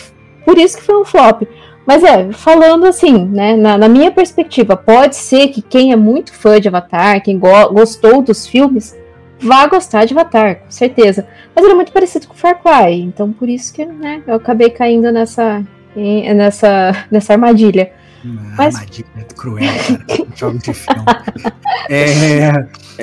por 0.46 0.58
isso 0.58 0.78
que 0.78 0.84
foi 0.84 0.96
um 0.96 1.06
flop. 1.06 1.44
Mas 1.86 2.04
é, 2.04 2.32
falando 2.32 2.86
assim, 2.86 3.26
né? 3.26 3.56
Na, 3.56 3.78
na 3.78 3.90
minha 3.90 4.12
perspectiva, 4.12 4.78
pode 4.78 5.16
ser 5.16 5.50
que 5.50 5.62
quem 5.62 5.92
é 5.92 5.96
muito 5.96 6.34
fã 6.34 6.60
de 6.60 6.68
Avatar, 6.68 7.22
quem 7.22 7.38
go 7.38 7.50
gostou 7.74 8.22
dos 8.22 8.48
filmes, 8.48 8.98
vá 9.40 9.68
gostar 9.68 10.06
de 10.06 10.14
Avatar, 10.14 10.62
com 10.62 10.72
certeza. 10.72 11.28
Mas 11.54 11.64
ele 11.64 11.74
é 11.74 11.76
muito 11.76 11.92
parecido 11.92 12.28
com 12.28 12.34
Far 12.34 12.62
Cry. 12.62 13.02
Então 13.02 13.34
por 13.34 13.50
isso 13.50 13.74
que, 13.74 13.86
né, 13.86 14.24
eu 14.26 14.36
acabei 14.36 14.70
caindo 14.70 15.12
nessa, 15.12 15.62
nessa, 15.96 17.06
nessa 17.12 17.34
armadilha. 17.34 17.92
Uma 18.24 18.42
Mas- 18.58 18.76
armadilha 18.76 19.06
cruel, 19.36 19.66
cara. 19.88 20.28
Jogo 20.36 20.58
de 20.60 20.74
filme. 20.74 21.04
É, 21.90 22.48
É 22.48 22.54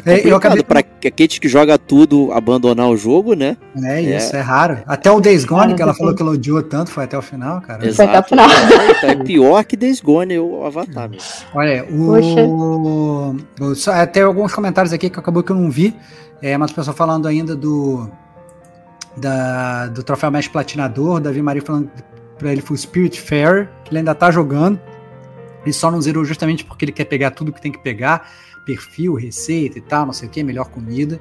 complicado 0.00 0.26
eu 0.26 0.36
acabei- 0.36 0.62
pra 0.64 0.80
aqueles 0.80 1.38
que 1.38 1.46
joga 1.48 1.76
tudo 1.76 2.32
abandonar 2.32 2.88
o 2.88 2.96
jogo, 2.96 3.34
né? 3.34 3.58
é 3.84 4.00
isso, 4.00 4.34
é 4.34 4.40
raro. 4.40 4.78
Até 4.86 5.10
o 5.10 5.20
Days 5.20 5.44
Gone, 5.44 5.74
que 5.74 5.82
ela 5.82 5.92
falou 5.92 6.14
que 6.14 6.22
ela 6.22 6.30
odiou 6.30 6.62
tanto, 6.62 6.90
foi 6.90 7.04
até 7.04 7.18
o 7.18 7.20
final, 7.20 7.60
cara. 7.60 7.92
Foi 7.92 8.04
até 8.06 8.18
o 8.20 8.22
final. 8.22 8.46
Então, 8.96 9.10
é 9.10 9.16
pior 9.16 9.62
que 9.64 9.76
Days 9.76 10.00
Gone, 10.00 10.38
o 10.38 10.64
Avatar 10.64 11.10
mesmo. 11.10 11.22
Olha, 11.54 11.84
o, 11.90 13.34
o- 13.60 13.74
só- 13.74 13.92
é, 13.94 14.06
tem 14.06 14.22
alguns 14.22 14.54
comentários 14.54 14.92
aqui 14.94 15.10
que 15.10 15.18
acabou 15.18 15.42
que 15.42 15.52
eu 15.52 15.56
não 15.56 15.70
vi, 15.70 15.94
é, 16.40 16.56
mas 16.56 16.70
o 16.70 16.74
pessoal 16.74 16.96
falando 16.96 17.28
ainda 17.28 17.54
do 17.54 18.08
da, 19.16 19.88
do 19.88 20.02
troféu 20.02 20.30
mais 20.30 20.48
platinador, 20.48 21.20
Davi 21.20 21.42
Maria 21.42 21.60
falando 21.62 21.90
pra 22.38 22.50
ele 22.52 22.62
foi 22.62 22.76
o 22.76 22.78
Spirit 22.78 23.20
Fair, 23.20 23.68
que 23.84 23.90
ele 23.90 23.98
ainda 23.98 24.14
tá 24.14 24.30
jogando, 24.30 24.80
ele 25.62 25.72
só 25.72 25.90
não 25.90 26.00
zerou 26.00 26.24
justamente 26.24 26.64
porque 26.64 26.84
ele 26.84 26.92
quer 26.92 27.04
pegar 27.04 27.30
tudo 27.32 27.52
que 27.52 27.60
tem 27.60 27.72
que 27.72 27.78
pegar, 27.78 28.30
perfil, 28.64 29.14
receita 29.14 29.78
e 29.78 29.80
tal, 29.80 30.06
não 30.06 30.12
sei 30.12 30.28
o 30.28 30.30
que, 30.30 30.42
melhor 30.42 30.68
comida. 30.68 31.20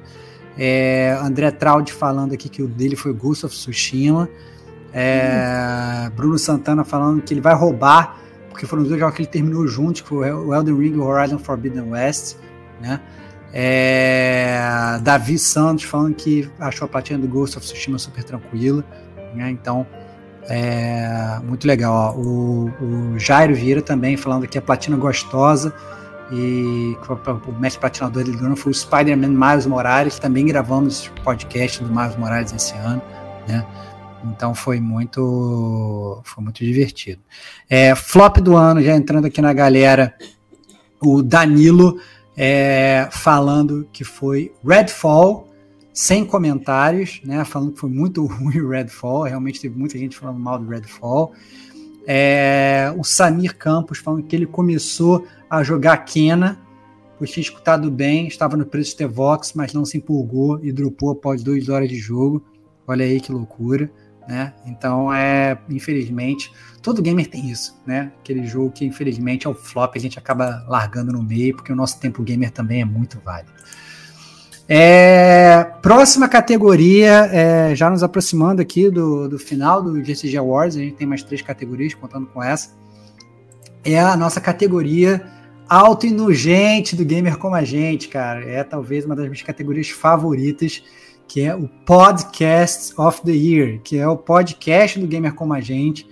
É, 0.58 1.16
André 1.22 1.50
Traud 1.50 1.92
falando 1.92 2.32
aqui 2.32 2.48
que 2.48 2.62
o 2.62 2.68
dele 2.68 2.96
foi 2.96 3.12
Ghost 3.12 3.46
of 3.46 3.54
Tsushima. 3.54 4.28
É, 4.92 6.10
Bruno 6.16 6.38
Santana 6.38 6.84
falando 6.84 7.22
que 7.22 7.32
ele 7.32 7.40
vai 7.40 7.54
roubar, 7.54 8.20
porque 8.48 8.66
foram 8.66 8.82
os 8.82 8.88
dois 8.88 9.00
jogos 9.00 9.14
que 9.16 9.22
ele 9.22 9.28
terminou 9.28 9.66
juntos, 9.66 10.00
que 10.00 10.08
foi 10.08 10.30
o 10.32 10.54
Elden 10.54 10.76
Ring 10.76 10.94
e 10.94 10.98
o 10.98 11.04
Horizon 11.04 11.38
Forbidden 11.38 11.90
West. 11.90 12.36
Né? 12.80 13.00
É, 13.52 14.98
Davi 15.02 15.38
Santos 15.38 15.84
falando 15.84 16.14
que 16.14 16.48
achou 16.58 16.86
a 16.86 16.88
platina 16.88 17.18
do 17.18 17.28
Ghost 17.28 17.56
of 17.56 17.66
Tsushima 17.66 17.98
super 17.98 18.24
tranquila. 18.24 18.84
Né? 19.34 19.50
Então, 19.50 19.86
é, 20.50 21.38
muito 21.44 21.64
legal. 21.64 21.94
Ó. 21.94 22.20
O, 22.20 23.14
o 23.14 23.18
Jairo 23.18 23.54
Vieira 23.54 23.80
também 23.80 24.16
falando 24.16 24.48
que 24.48 24.58
a 24.58 24.62
platina 24.62 24.96
gostosa. 24.96 25.72
E 26.32 26.96
o 27.46 27.52
mestre 27.52 27.80
platinador 27.80 28.24
dele 28.24 28.38
ano 28.38 28.56
foi 28.56 28.72
o 28.72 28.74
Spider-Man 28.74 29.28
Miles 29.28 29.66
Morales. 29.66 30.18
Também 30.18 30.46
gravamos 30.46 31.10
podcast 31.24 31.82
do 31.82 31.88
Miles 31.88 32.16
Morales 32.16 32.52
esse 32.52 32.74
ano. 32.74 33.00
Né? 33.46 33.64
Então 34.24 34.52
foi 34.54 34.80
muito, 34.80 36.20
foi 36.24 36.42
muito 36.42 36.64
divertido. 36.64 37.22
É, 37.68 37.94
flop 37.94 38.38
do 38.38 38.56
ano, 38.56 38.82
já 38.82 38.94
entrando 38.94 39.26
aqui 39.26 39.40
na 39.40 39.52
galera, 39.52 40.14
o 41.00 41.22
Danilo 41.22 41.98
é, 42.36 43.08
falando 43.10 43.88
que 43.92 44.04
foi 44.04 44.52
Redfall, 44.64 45.48
sem 46.00 46.24
comentários, 46.24 47.20
né? 47.22 47.44
Falando 47.44 47.72
que 47.72 47.78
foi 47.78 47.90
muito 47.90 48.24
ruim 48.24 48.58
o 48.60 48.70
Redfall. 48.70 49.24
Realmente 49.24 49.60
teve 49.60 49.78
muita 49.78 49.98
gente 49.98 50.16
falando 50.16 50.38
mal 50.38 50.58
do 50.58 50.66
Redfall. 50.66 51.34
É, 52.06 52.90
o 52.96 53.04
Samir 53.04 53.54
Campos 53.54 53.98
falando 53.98 54.22
que 54.22 54.34
ele 54.34 54.46
começou 54.46 55.26
a 55.50 55.62
jogar 55.62 55.98
Kena, 55.98 56.58
pois 57.18 57.30
tinha 57.30 57.42
escutado 57.42 57.90
bem, 57.90 58.26
estava 58.26 58.56
no 58.56 58.64
preço 58.64 58.92
de 58.92 58.96
T-Vox, 58.96 59.52
mas 59.52 59.74
não 59.74 59.84
se 59.84 59.98
empolgou 59.98 60.58
e 60.64 60.72
dropou 60.72 61.10
após 61.10 61.42
duas 61.42 61.68
horas 61.68 61.90
de 61.90 61.96
jogo. 61.96 62.42
Olha 62.86 63.04
aí 63.04 63.20
que 63.20 63.30
loucura. 63.30 63.92
Né? 64.26 64.54
Então, 64.64 65.12
é, 65.12 65.58
infelizmente, 65.68 66.50
todo 66.80 67.02
gamer 67.02 67.28
tem 67.28 67.50
isso, 67.50 67.78
né? 67.86 68.10
Aquele 68.20 68.46
jogo 68.46 68.70
que, 68.70 68.86
infelizmente, 68.86 69.46
é 69.46 69.50
o 69.50 69.54
flop, 69.54 69.96
a 69.96 69.98
gente 69.98 70.18
acaba 70.18 70.64
largando 70.66 71.12
no 71.12 71.22
meio, 71.22 71.56
porque 71.56 71.72
o 71.72 71.76
nosso 71.76 72.00
tempo 72.00 72.22
gamer 72.22 72.50
também 72.50 72.80
é 72.80 72.84
muito 72.86 73.20
válido. 73.20 73.52
É, 74.72 75.64
próxima 75.82 76.28
categoria, 76.28 77.28
é, 77.32 77.74
já 77.74 77.90
nos 77.90 78.04
aproximando 78.04 78.62
aqui 78.62 78.88
do, 78.88 79.28
do 79.28 79.36
final 79.36 79.82
do 79.82 80.00
GCG 80.04 80.36
Awards, 80.36 80.76
a 80.76 80.80
gente 80.80 80.94
tem 80.94 81.08
mais 81.08 81.24
três 81.24 81.42
categorias, 81.42 81.92
contando 81.92 82.28
com 82.28 82.40
essa. 82.40 82.70
É 83.84 83.98
a 83.98 84.16
nossa 84.16 84.40
categoria 84.40 85.26
alto 85.68 86.06
e 86.06 86.12
nugente 86.12 86.94
do 86.94 87.04
gamer 87.04 87.36
como 87.36 87.56
a 87.56 87.64
gente, 87.64 88.06
cara. 88.06 88.48
É 88.48 88.62
talvez 88.62 89.04
uma 89.04 89.16
das 89.16 89.24
minhas 89.24 89.42
categorias 89.42 89.90
favoritas 89.90 90.84
que 91.26 91.40
é 91.40 91.52
o 91.52 91.68
Podcast 91.84 92.92
of 92.96 93.22
the 93.22 93.32
Year, 93.32 93.80
que 93.82 93.98
é 93.98 94.06
o 94.06 94.16
podcast 94.16 94.98
do 94.98 95.06
Gamer 95.06 95.32
Como 95.32 95.54
a 95.54 95.60
Gente, 95.60 96.04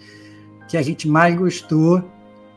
que 0.69 0.77
a 0.77 0.83
gente 0.83 1.09
mais 1.09 1.37
gostou 1.37 2.05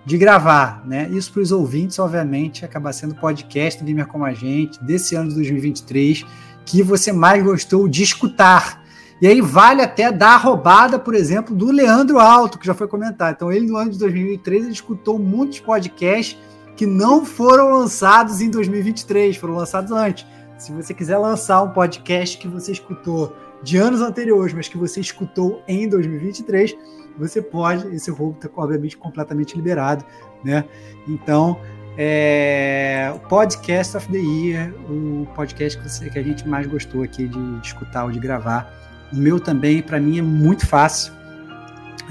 de 0.05 0.17
gravar, 0.17 0.83
né? 0.85 1.07
Isso 1.11 1.31
para 1.31 1.41
os 1.41 1.51
ouvintes, 1.51 1.99
obviamente, 1.99 2.65
acaba 2.65 2.91
sendo 2.91 3.11
o 3.11 3.19
podcast 3.19 3.83
Gamer 3.83 4.07
Como 4.07 4.25
a 4.25 4.33
Gente 4.33 4.83
desse 4.83 5.15
ano 5.15 5.29
de 5.29 5.35
2023, 5.35 6.25
que 6.65 6.81
você 6.81 7.11
mais 7.11 7.43
gostou 7.43 7.87
de 7.87 8.03
escutar. 8.03 8.81
E 9.21 9.27
aí 9.27 9.39
vale 9.39 9.83
até 9.83 10.11
dar 10.11 10.33
a 10.33 10.37
roubada, 10.37 10.97
por 10.97 11.13
exemplo, 11.13 11.55
do 11.55 11.71
Leandro 11.71 12.19
Alto, 12.19 12.57
que 12.57 12.65
já 12.65 12.73
foi 12.73 12.87
comentado. 12.87 13.35
Então, 13.35 13.51
ele 13.51 13.67
no 13.67 13.77
ano 13.77 13.91
de 13.91 13.99
2023 13.99 14.63
ele 14.63 14.73
escutou 14.73 15.19
muitos 15.19 15.59
podcasts 15.59 16.37
que 16.75 16.87
não 16.87 17.23
foram 17.23 17.69
lançados 17.69 18.41
em 18.41 18.49
2023, 18.49 19.37
foram 19.37 19.53
lançados 19.53 19.91
antes. 19.91 20.25
Se 20.57 20.71
você 20.71 20.93
quiser 20.93 21.17
lançar 21.17 21.61
um 21.61 21.69
podcast 21.69 22.37
que 22.37 22.47
você 22.47 22.71
escutou 22.71 23.35
de 23.61 23.77
anos 23.77 24.01
anteriores, 24.01 24.53
mas 24.53 24.67
que 24.67 24.77
você 24.77 24.99
escutou 24.99 25.61
em 25.67 25.87
2023, 25.87 26.75
você 27.17 27.41
pode. 27.41 27.87
Esse 27.95 28.11
roubo 28.11 28.35
está, 28.35 28.49
obviamente, 28.55 28.97
completamente 28.97 29.55
liberado, 29.55 30.05
né? 30.43 30.65
Então, 31.07 31.59
é, 31.97 33.11
o 33.15 33.19
Podcast 33.27 33.97
of 33.97 34.07
the 34.09 34.17
Year, 34.17 34.73
o 34.89 35.27
podcast 35.35 35.77
que, 35.79 35.89
você, 35.89 36.09
que 36.09 36.19
a 36.19 36.23
gente 36.23 36.47
mais 36.47 36.67
gostou 36.67 37.03
aqui 37.03 37.27
de, 37.27 37.59
de 37.59 37.67
escutar 37.67 38.05
ou 38.05 38.11
de 38.11 38.19
gravar. 38.19 38.73
O 39.11 39.15
meu 39.15 39.39
também, 39.39 39.81
para 39.81 39.99
mim, 39.99 40.19
é 40.19 40.21
muito 40.21 40.65
fácil. 40.65 41.13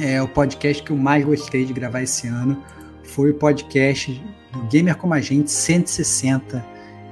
É 0.01 0.21
o 0.23 0.29
podcast 0.29 0.83
que 0.83 0.91
eu 0.91 0.97
mais 0.97 1.25
gostei 1.25 1.65
de 1.65 1.73
gravar 1.73 2.03
esse 2.03 2.27
ano 2.27 2.63
foi 3.03 3.31
o 3.31 3.35
podcast 3.35 4.23
do 4.53 4.61
Gamer 4.69 4.97
Como 4.97 5.13
a 5.15 5.21
Gente 5.21 5.51
160 5.51 6.65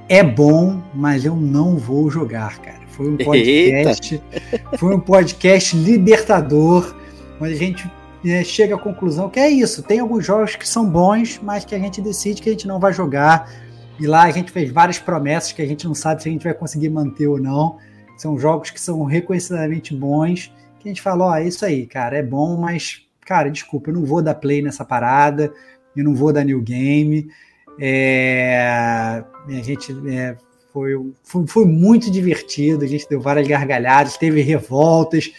é 0.07 0.23
bom, 0.23 0.81
mas 0.93 1.23
eu 1.23 1.35
não 1.35 1.77
vou 1.77 2.09
jogar, 2.09 2.57
cara. 2.59 2.79
Foi 2.87 3.09
um 3.09 3.15
podcast, 3.17 4.21
foi 4.77 4.95
um 4.95 4.99
podcast 4.99 5.75
libertador, 5.77 6.95
onde 7.39 7.53
a 7.53 7.57
gente 7.57 7.91
né, 8.23 8.43
chega 8.43 8.75
à 8.75 8.77
conclusão 8.77 9.29
que 9.29 9.39
é 9.39 9.49
isso. 9.49 9.83
Tem 9.83 9.99
alguns 9.99 10.25
jogos 10.25 10.55
que 10.55 10.67
são 10.67 10.89
bons, 10.89 11.39
mas 11.41 11.65
que 11.65 11.73
a 11.73 11.79
gente 11.79 12.01
decide 12.01 12.41
que 12.41 12.49
a 12.49 12.51
gente 12.51 12.67
não 12.67 12.79
vai 12.79 12.93
jogar. 12.93 13.51
E 13.99 14.07
lá 14.07 14.23
a 14.23 14.31
gente 14.31 14.51
fez 14.51 14.71
várias 14.71 14.97
promessas 14.97 15.51
que 15.51 15.61
a 15.61 15.65
gente 15.65 15.85
não 15.85 15.93
sabe 15.93 16.23
se 16.23 16.29
a 16.29 16.31
gente 16.31 16.43
vai 16.43 16.53
conseguir 16.53 16.89
manter 16.89 17.27
ou 17.27 17.39
não. 17.39 17.77
São 18.17 18.37
jogos 18.37 18.69
que 18.69 18.79
são 18.79 19.03
reconhecidamente 19.03 19.95
bons, 19.95 20.53
que 20.79 20.87
a 20.87 20.91
gente 20.91 21.01
fala, 21.01 21.25
ó, 21.25 21.31
oh, 21.31 21.35
é 21.35 21.47
isso 21.47 21.65
aí, 21.65 21.85
cara, 21.85 22.17
é 22.17 22.23
bom, 22.23 22.57
mas, 22.57 23.05
cara, 23.25 23.49
desculpa, 23.49 23.89
eu 23.89 23.93
não 23.93 24.05
vou 24.05 24.21
dar 24.21 24.35
play 24.35 24.61
nessa 24.61 24.83
parada, 24.83 25.53
eu 25.95 26.03
não 26.03 26.15
vou 26.15 26.33
dar 26.33 26.43
new 26.43 26.61
game. 26.61 27.29
É, 27.79 29.23
a 29.47 29.61
gente 29.61 29.95
é, 30.09 30.35
foi, 30.73 31.13
foi, 31.23 31.47
foi, 31.47 31.65
muito 31.65 32.11
divertido, 32.11 32.83
a 32.83 32.87
gente 32.87 33.07
deu 33.07 33.21
várias 33.21 33.47
gargalhadas, 33.47 34.17
teve 34.17 34.41
revoltas, 34.41 35.31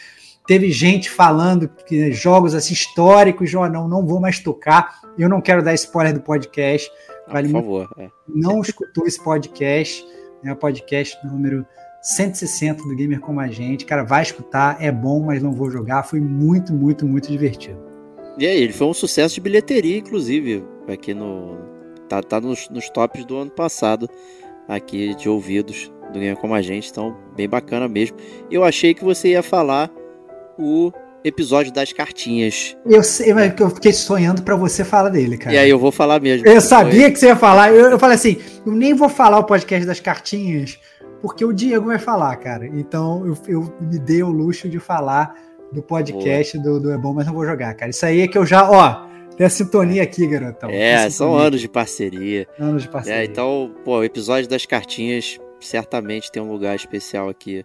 teve 0.46 0.70
gente 0.70 1.10
falando 1.10 1.68
que 1.68 2.12
jogos 2.12 2.54
assim, 2.54 2.72
históricos, 2.72 3.54
oh, 3.54 3.68
não, 3.68 3.88
não 3.88 4.06
vou 4.06 4.20
mais 4.20 4.38
tocar. 4.38 5.00
Eu 5.18 5.28
não 5.28 5.40
quero 5.40 5.62
dar 5.62 5.74
spoiler 5.74 6.14
do 6.14 6.20
podcast. 6.20 6.90
Vale 7.28 7.48
Por 7.48 7.60
favor. 7.60 7.88
É. 7.98 8.08
Não 8.28 8.60
escutou 8.60 9.06
esse 9.06 9.22
podcast, 9.22 10.04
é 10.44 10.52
o 10.52 10.56
podcast 10.56 11.16
número 11.24 11.64
160 12.02 12.82
do 12.82 12.96
Gamer 12.96 13.20
Como 13.20 13.40
a 13.40 13.48
Gente. 13.48 13.84
Cara, 13.84 14.02
vai 14.02 14.22
escutar, 14.22 14.82
é 14.82 14.90
bom, 14.90 15.20
mas 15.20 15.42
não 15.42 15.52
vou 15.52 15.70
jogar. 15.70 16.02
Foi 16.02 16.20
muito, 16.20 16.72
muito, 16.72 17.06
muito 17.06 17.28
divertido. 17.28 17.78
E 18.38 18.46
aí, 18.46 18.62
ele 18.62 18.72
foi 18.72 18.86
um 18.86 18.94
sucesso 18.94 19.34
de 19.34 19.40
bilheteria, 19.40 19.98
inclusive, 19.98 20.64
aqui 20.88 21.12
no, 21.12 21.58
tá, 22.08 22.22
tá 22.22 22.40
nos, 22.40 22.68
nos, 22.70 22.88
tops 22.88 23.24
do 23.24 23.36
ano 23.36 23.50
passado 23.50 24.08
aqui 24.66 25.14
de 25.14 25.28
ouvidos 25.28 25.92
do 26.12 26.18
Gamer 26.18 26.36
Como 26.36 26.54
a 26.54 26.62
Gente, 26.62 26.90
então 26.90 27.16
bem 27.36 27.48
bacana 27.48 27.86
mesmo. 27.86 28.16
Eu 28.50 28.64
achei 28.64 28.94
que 28.94 29.04
você 29.04 29.30
ia 29.30 29.42
falar 29.42 29.90
o 30.60 30.92
episódio 31.24 31.72
das 31.72 31.92
cartinhas. 31.92 32.76
Eu 32.86 33.02
sei, 33.02 33.32
mas 33.34 33.52
eu 33.58 33.70
fiquei 33.70 33.92
sonhando 33.92 34.42
para 34.42 34.56
você 34.56 34.84
falar 34.84 35.10
dele, 35.10 35.36
cara. 35.36 35.54
E 35.54 35.58
aí 35.58 35.70
eu 35.70 35.78
vou 35.78 35.92
falar 35.92 36.20
mesmo. 36.20 36.46
Eu 36.46 36.60
sabia 36.60 37.02
foi... 37.02 37.10
que 37.12 37.18
você 37.18 37.26
ia 37.26 37.36
falar. 37.36 37.72
Eu, 37.72 37.90
eu 37.90 37.98
falei 37.98 38.16
assim, 38.16 38.38
eu 38.64 38.72
nem 38.72 38.94
vou 38.94 39.08
falar 39.08 39.38
o 39.38 39.44
podcast 39.44 39.86
das 39.86 40.00
cartinhas, 40.00 40.78
porque 41.20 41.44
o 41.44 41.52
Diego 41.52 41.86
vai 41.86 41.98
falar, 41.98 42.36
cara. 42.36 42.66
Então 42.66 43.26
eu, 43.26 43.36
eu 43.48 43.74
me 43.80 43.98
dei 43.98 44.22
o 44.22 44.30
luxo 44.30 44.68
de 44.68 44.78
falar 44.78 45.34
do 45.72 45.82
podcast 45.82 46.58
do, 46.58 46.80
do 46.80 46.90
É 46.90 46.98
Bom, 46.98 47.12
mas 47.12 47.26
não 47.26 47.34
vou 47.34 47.44
jogar, 47.44 47.74
cara. 47.74 47.90
Isso 47.90 48.04
aí 48.04 48.22
é 48.22 48.28
que 48.28 48.36
eu 48.36 48.44
já, 48.44 48.68
ó, 48.68 49.06
tem 49.36 49.46
a 49.46 49.50
sintonia 49.50 50.02
aqui, 50.02 50.26
garotão. 50.26 50.70
É, 50.70 51.08
são 51.10 51.36
anos 51.36 51.60
de 51.60 51.68
parceria. 51.68 52.46
Anos 52.58 52.82
de 52.82 52.88
parceria. 52.88 53.20
É, 53.20 53.24
então, 53.24 53.74
pô, 53.84 53.98
o 53.98 54.04
episódio 54.04 54.48
das 54.48 54.66
cartinhas 54.66 55.38
certamente 55.60 56.32
tem 56.32 56.42
um 56.42 56.50
lugar 56.50 56.74
especial 56.74 57.28
aqui 57.28 57.64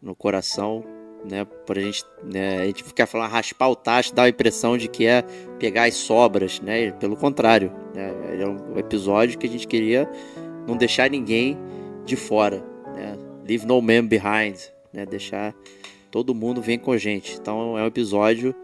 no 0.00 0.16
coração, 0.16 0.84
né? 1.24 1.44
Por 1.44 1.78
a 1.78 1.80
gente, 1.80 2.04
né, 2.22 2.62
a 2.62 2.64
gente 2.66 2.82
ficar 2.82 3.06
falando 3.06 3.30
raspar 3.30 3.68
o 3.68 3.76
tacho, 3.76 4.14
dá 4.14 4.24
a 4.24 4.28
impressão 4.28 4.76
de 4.76 4.88
que 4.88 5.06
é 5.06 5.22
pegar 5.58 5.84
as 5.84 5.94
sobras, 5.94 6.60
né? 6.60 6.90
Pelo 6.92 7.16
contrário, 7.16 7.72
né? 7.94 8.12
É 8.40 8.46
um 8.46 8.78
episódio 8.78 9.38
que 9.38 9.46
a 9.46 9.50
gente 9.50 9.66
queria 9.66 10.08
não 10.66 10.76
deixar 10.76 11.10
ninguém 11.10 11.58
de 12.04 12.16
fora, 12.16 12.62
né? 12.94 13.16
Leave 13.46 13.66
no 13.66 13.80
man 13.80 14.06
behind, 14.06 14.56
né? 14.92 15.06
Deixar 15.06 15.54
todo 16.10 16.34
mundo 16.34 16.60
vem 16.60 16.78
com 16.78 16.92
a 16.92 16.98
gente. 16.98 17.36
Então 17.40 17.78
é 17.78 17.82
um 17.82 17.86
episódio 17.86 18.54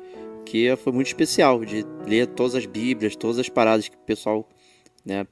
porque 0.48 0.74
foi 0.82 0.94
muito 0.94 1.08
especial 1.08 1.62
de 1.62 1.84
ler 2.06 2.26
todas 2.28 2.54
as 2.54 2.64
Bíblias, 2.64 3.14
todas 3.14 3.38
as 3.38 3.50
paradas 3.50 3.86
que 3.86 3.94
o 3.94 4.00
pessoal 4.00 4.48
né, 5.04 5.26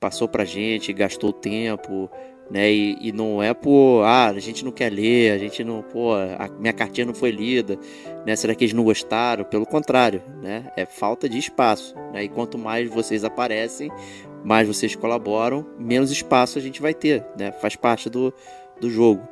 passou 0.00 0.26
pra 0.26 0.44
gente, 0.44 0.92
gastou 0.92 1.32
tempo, 1.32 2.10
né? 2.50 2.70
E, 2.72 2.98
e, 3.00 3.12
não 3.12 3.42
é 3.42 3.54
por, 3.54 4.02
ah, 4.04 4.26
a 4.28 4.38
gente 4.40 4.64
não 4.64 4.72
quer 4.72 4.90
ler, 4.90 5.32
a 5.32 5.38
gente 5.38 5.62
não, 5.62 5.82
pô, 5.82 6.14
a 6.14 6.48
minha 6.58 6.72
cartinha 6.72 7.06
não 7.06 7.14
foi 7.14 7.30
lida, 7.30 7.78
né? 8.26 8.34
Será 8.34 8.54
que 8.54 8.64
eles 8.64 8.74
não 8.74 8.82
gostaram? 8.82 9.44
Pelo 9.44 9.64
contrário, 9.64 10.22
né? 10.42 10.70
É 10.76 10.84
falta 10.84 11.28
de 11.28 11.38
espaço, 11.38 11.94
né? 12.12 12.24
E 12.24 12.28
quanto 12.28 12.58
mais 12.58 12.88
vocês 12.90 13.22
aparecem, 13.22 13.90
mais 14.44 14.66
vocês 14.66 14.96
colaboram, 14.96 15.64
menos 15.78 16.10
espaço 16.10 16.58
a 16.58 16.62
gente 16.62 16.82
vai 16.82 16.92
ter, 16.92 17.24
né? 17.38 17.52
Faz 17.52 17.76
parte 17.76 18.10
do, 18.10 18.34
do 18.80 18.90
jogo, 18.90 19.22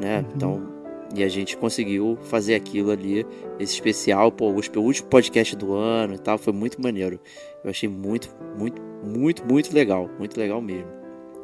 né? 0.00 0.18
Uhum. 0.18 0.32
Então, 0.34 0.76
e 1.14 1.22
a 1.22 1.28
gente 1.28 1.56
conseguiu 1.56 2.18
fazer 2.22 2.56
aquilo 2.56 2.90
ali, 2.90 3.24
esse 3.60 3.74
especial, 3.74 4.32
pô, 4.32 4.50
o 4.50 4.80
último 4.80 5.08
podcast 5.08 5.54
do 5.54 5.72
ano 5.72 6.14
e 6.14 6.18
tal, 6.18 6.36
foi 6.36 6.52
muito 6.52 6.82
maneiro. 6.82 7.20
Eu 7.62 7.70
achei 7.70 7.88
muito, 7.88 8.28
muito, 8.58 8.82
muito, 9.04 9.44
muito 9.44 9.72
legal, 9.72 10.10
muito 10.18 10.38
legal 10.38 10.60
mesmo. 10.60 10.95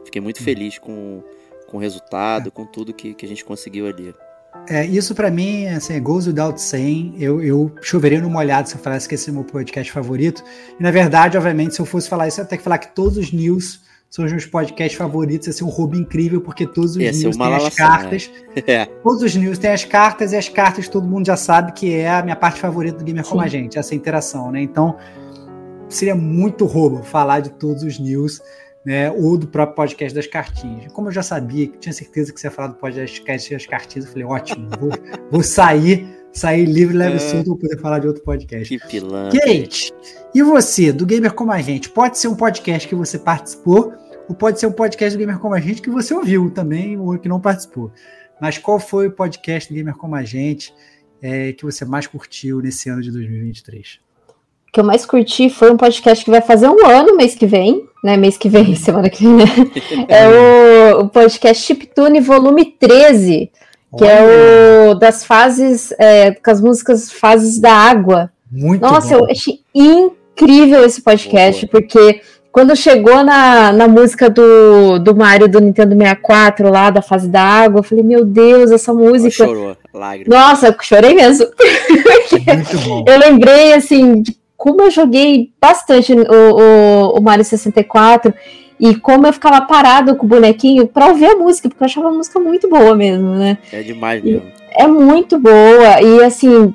Fiquei 0.05 0.21
muito 0.21 0.41
hum. 0.41 0.45
feliz 0.45 0.79
com, 0.79 1.23
com 1.69 1.77
o 1.77 1.81
resultado, 1.81 2.49
é. 2.49 2.51
com 2.51 2.67
tudo 2.67 2.93
que, 2.93 3.15
que 3.15 3.25
a 3.25 3.29
gente 3.29 3.45
conseguiu 3.45 3.87
ali. 3.87 4.15
É, 4.69 4.85
isso 4.85 5.15
para 5.15 5.31
mim, 5.31 5.67
assim, 5.67 6.01
goes 6.01 6.27
without 6.27 6.61
saying. 6.61 7.17
Eu, 7.19 7.43
eu 7.43 7.73
choveria 7.81 8.21
no 8.21 8.29
molhado 8.29 8.69
se 8.69 8.75
eu 8.75 8.81
falasse 8.81 9.09
que 9.09 9.15
esse 9.15 9.29
é 9.29 9.33
o 9.33 9.35
meu 9.35 9.45
podcast 9.45 9.91
favorito. 9.91 10.45
E 10.79 10.83
na 10.83 10.91
verdade, 10.91 11.37
obviamente, 11.37 11.75
se 11.75 11.81
eu 11.81 11.87
fosse 11.87 12.09
falar 12.09 12.29
isso, 12.29 12.41
eu 12.41 12.45
ia 12.45 12.49
ter 12.49 12.59
que 12.59 12.63
falar 12.63 12.79
que 12.79 12.95
todos 12.95 13.17
os 13.17 13.33
news 13.33 13.81
são 14.11 14.27
os 14.27 14.31
meus 14.31 14.45
podcasts 14.45 14.97
favoritos. 14.97 15.47
Ia 15.47 15.53
ser 15.55 15.65
um 15.65 15.69
roubo 15.69 15.97
incrível, 15.97 16.41
porque 16.43 16.67
todos 16.67 16.91
os 16.93 16.97
news 16.97 17.37
têm 17.37 17.55
as 17.55 17.75
cartas. 17.75 18.31
Né? 18.55 18.63
É. 18.67 18.85
Todos 18.85 19.23
os 19.23 19.35
news 19.35 19.59
têm 19.59 19.71
as 19.71 19.85
cartas, 19.85 20.33
e 20.33 20.37
as 20.37 20.49
cartas 20.49 20.87
todo 20.87 21.09
mundo 21.09 21.27
já 21.27 21.37
sabe 21.37 21.73
que 21.73 21.93
é 21.93 22.11
a 22.11 22.23
minha 22.23 22.37
parte 22.37 22.61
favorita 22.61 22.99
do 22.99 23.05
Gamer 23.05 23.25
Sim. 23.25 23.31
Como 23.31 23.43
a 23.43 23.49
Gente, 23.49 23.79
essa 23.79 23.95
interação, 23.95 24.53
né? 24.53 24.61
Então, 24.61 24.99
seria 25.89 26.15
muito 26.15 26.67
roubo 26.67 27.03
falar 27.03 27.41
de 27.41 27.51
todos 27.51 27.83
os 27.83 27.99
news 27.99 28.43
né, 28.85 29.11
ou 29.11 29.39
do 29.39 29.47
próprio 29.47 29.77
podcast 29.77 30.15
das 30.15 30.27
cartinhas. 30.27 30.93
Como 30.93 31.09
eu 31.09 31.13
já 31.13 31.23
sabia, 31.23 31.69
tinha 31.79 31.93
certeza 31.93 32.33
que 32.33 32.41
você 32.41 32.49
ia 32.49 32.51
falar 32.51 32.69
do 32.69 32.75
podcast 32.75 33.53
das 33.53 33.67
cartinhas, 33.67 34.07
eu 34.07 34.13
falei, 34.13 34.27
ótimo, 34.27 34.69
vou, 34.79 34.91
vou 35.31 35.43
sair, 35.43 36.07
sair 36.33 36.65
livre, 36.65 36.97
leve 36.97 37.17
é. 37.17 37.19
solto 37.19 37.57
para 37.57 37.69
poder 37.69 37.81
falar 37.81 37.99
de 38.01 38.09
outro 38.09 38.23
podcast. 38.25 38.79
Que 38.79 38.87
pilantra. 38.89 39.39
Kate, 39.41 39.93
e 40.35 40.43
você, 40.43 40.93
do 40.93 41.07
Gamer 41.07 41.33
Como 41.33 41.53
a 41.53 41.61
Gente, 41.61 41.89
pode 41.89 42.19
ser 42.19 42.29
um 42.29 42.35
podcast 42.35 42.89
que 42.89 42.95
você 42.95 43.19
participou, 43.19 43.93
ou 44.29 44.35
pode 44.35 44.59
ser 44.59 44.67
um 44.67 44.73
podcast 44.73 45.17
do 45.17 45.21
Gamer 45.21 45.39
Como 45.39 45.55
a 45.55 45.61
Gente 45.61 45.83
que 45.83 45.91
você 45.91 46.13
ouviu 46.15 46.51
também, 46.51 46.99
ou 46.99 47.19
que 47.19 47.29
não 47.29 47.41
participou. 47.41 47.93
Mas 48.41 48.59
qual 48.59 48.81
foi 48.81 49.07
o 49.07 49.13
podcast 49.13 49.73
do 49.73 49.77
Gamer 49.77 49.95
Como 49.95 50.17
a 50.17 50.25
Gente 50.25 50.75
é, 51.21 51.53
que 51.53 51.65
você 51.65 51.85
mais 51.85 52.09
curtiu 52.09 52.61
nesse 52.61 52.89
ano 52.89 53.01
de 53.01 53.13
2023? 53.13 54.01
Que 54.73 54.81
eu 54.81 54.85
mais 54.85 55.05
curti 55.05 55.51
foi 55.51 55.71
um 55.71 55.77
podcast 55.77 56.25
que 56.25 56.31
vai 56.31 56.41
fazer 56.41 56.67
um 56.67 56.87
ano 56.87 57.15
mês 57.15 57.35
que 57.35 57.45
vem, 57.45 57.85
né? 58.03 58.17
Mês 58.17 58.39
que 58.39 58.49
vem, 58.49 58.73
semana 58.77 59.11
que 59.11 59.23
vem, 59.23 59.37
né? 59.37 59.45
É 60.09 60.95
o, 60.95 61.01
o 61.01 61.09
podcast 61.11 61.63
Chiptune 61.63 62.21
Volume 62.21 62.65
13, 62.65 63.51
que 63.99 64.05
é 64.05 64.23
Olha. 64.23 64.33
é 64.33 64.89
o 64.89 64.95
das 64.95 65.27
fases, 65.27 65.93
é, 65.99 66.31
com 66.31 66.51
as 66.51 66.63
músicas 66.63 67.13
Fases 67.13 67.61
da 67.61 67.71
Água. 67.71 68.33
Muito 68.51 68.81
Nossa, 68.81 69.19
bom. 69.19 69.27
eu 69.27 69.31
achei 69.31 69.61
incrível 69.75 70.87
esse 70.87 71.03
podcast, 71.03 71.67
porque 71.67 72.23
quando 72.51 72.75
chegou 72.75 73.23
na, 73.23 73.73
na 73.73 73.87
música 73.87 74.31
do, 74.31 74.99
do 74.99 75.15
Mario 75.15 75.49
do 75.49 75.61
Nintendo 75.61 75.95
64, 75.95 76.71
lá 76.71 76.89
da 76.89 77.03
fase 77.03 77.29
da 77.29 77.43
água, 77.43 77.81
eu 77.81 77.85
falei, 77.85 78.05
meu 78.05 78.25
Deus, 78.25 78.71
essa 78.71 78.95
música. 78.95 79.45
Chorou, 79.45 79.77
lágrimas. 79.93 80.39
Nossa, 80.39 80.75
chorei 80.81 81.15
mesmo. 81.15 81.47
Muito 82.33 82.79
bom. 82.89 83.05
eu 83.07 83.19
lembrei, 83.19 83.75
assim, 83.75 84.23
de 84.23 84.42
como 84.63 84.81
eu 84.81 84.93
joguei 84.93 85.51
bastante 85.61 86.13
o, 86.13 86.21
o, 86.23 87.19
o 87.19 87.21
Mario 87.21 87.45
64 87.45 88.33
e 88.79 88.95
como 88.95 89.27
eu 89.27 89.33
ficava 89.33 89.61
parado 89.63 90.15
com 90.15 90.25
o 90.25 90.29
bonequinho 90.29 90.87
para 90.87 91.09
ouvir 91.09 91.27
a 91.27 91.35
música, 91.35 91.69
porque 91.69 91.83
eu 91.83 91.87
achava 91.87 92.11
a 92.11 92.13
música 92.13 92.39
muito 92.39 92.71
boa 92.71 92.95
mesmo, 92.95 93.35
né? 93.35 93.59
É 93.73 93.83
demais 93.83 94.23
mesmo. 94.23 94.47
É 94.71 94.87
muito 94.87 95.37
boa, 95.37 96.01
e 96.01 96.23
assim. 96.23 96.73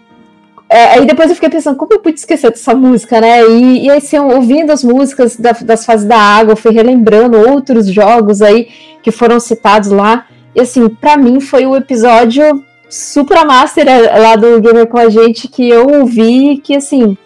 É, 0.70 0.96
aí 0.96 1.06
depois 1.06 1.30
eu 1.30 1.36
fiquei 1.36 1.50
pensando, 1.50 1.78
como 1.78 1.94
eu 1.94 2.02
pude 2.02 2.20
esquecer 2.20 2.52
dessa 2.52 2.76
música, 2.76 3.22
né? 3.22 3.48
E, 3.48 3.86
e 3.86 3.90
assim, 3.90 4.20
ouvindo 4.20 4.74
as 4.74 4.84
músicas 4.84 5.38
da, 5.38 5.54
das 5.54 5.86
fases 5.86 6.06
da 6.06 6.20
água, 6.20 6.52
eu 6.52 6.58
fui 6.58 6.74
relembrando 6.74 7.38
outros 7.38 7.88
jogos 7.88 8.42
aí 8.42 8.68
que 9.02 9.12
foram 9.12 9.40
citados 9.40 9.92
lá. 9.92 10.26
E 10.54 10.60
assim, 10.60 10.90
para 10.90 11.16
mim 11.16 11.40
foi 11.40 11.66
o 11.66 11.74
episódio 11.74 12.66
Supra 12.90 13.46
Master 13.46 13.88
é, 13.88 14.20
lá 14.20 14.36
do 14.36 14.60
Gamer 14.60 14.88
com 14.88 14.98
a 14.98 15.08
gente 15.08 15.48
que 15.48 15.70
eu 15.70 15.88
ouvi 16.02 16.58
que 16.58 16.76
assim 16.76 17.18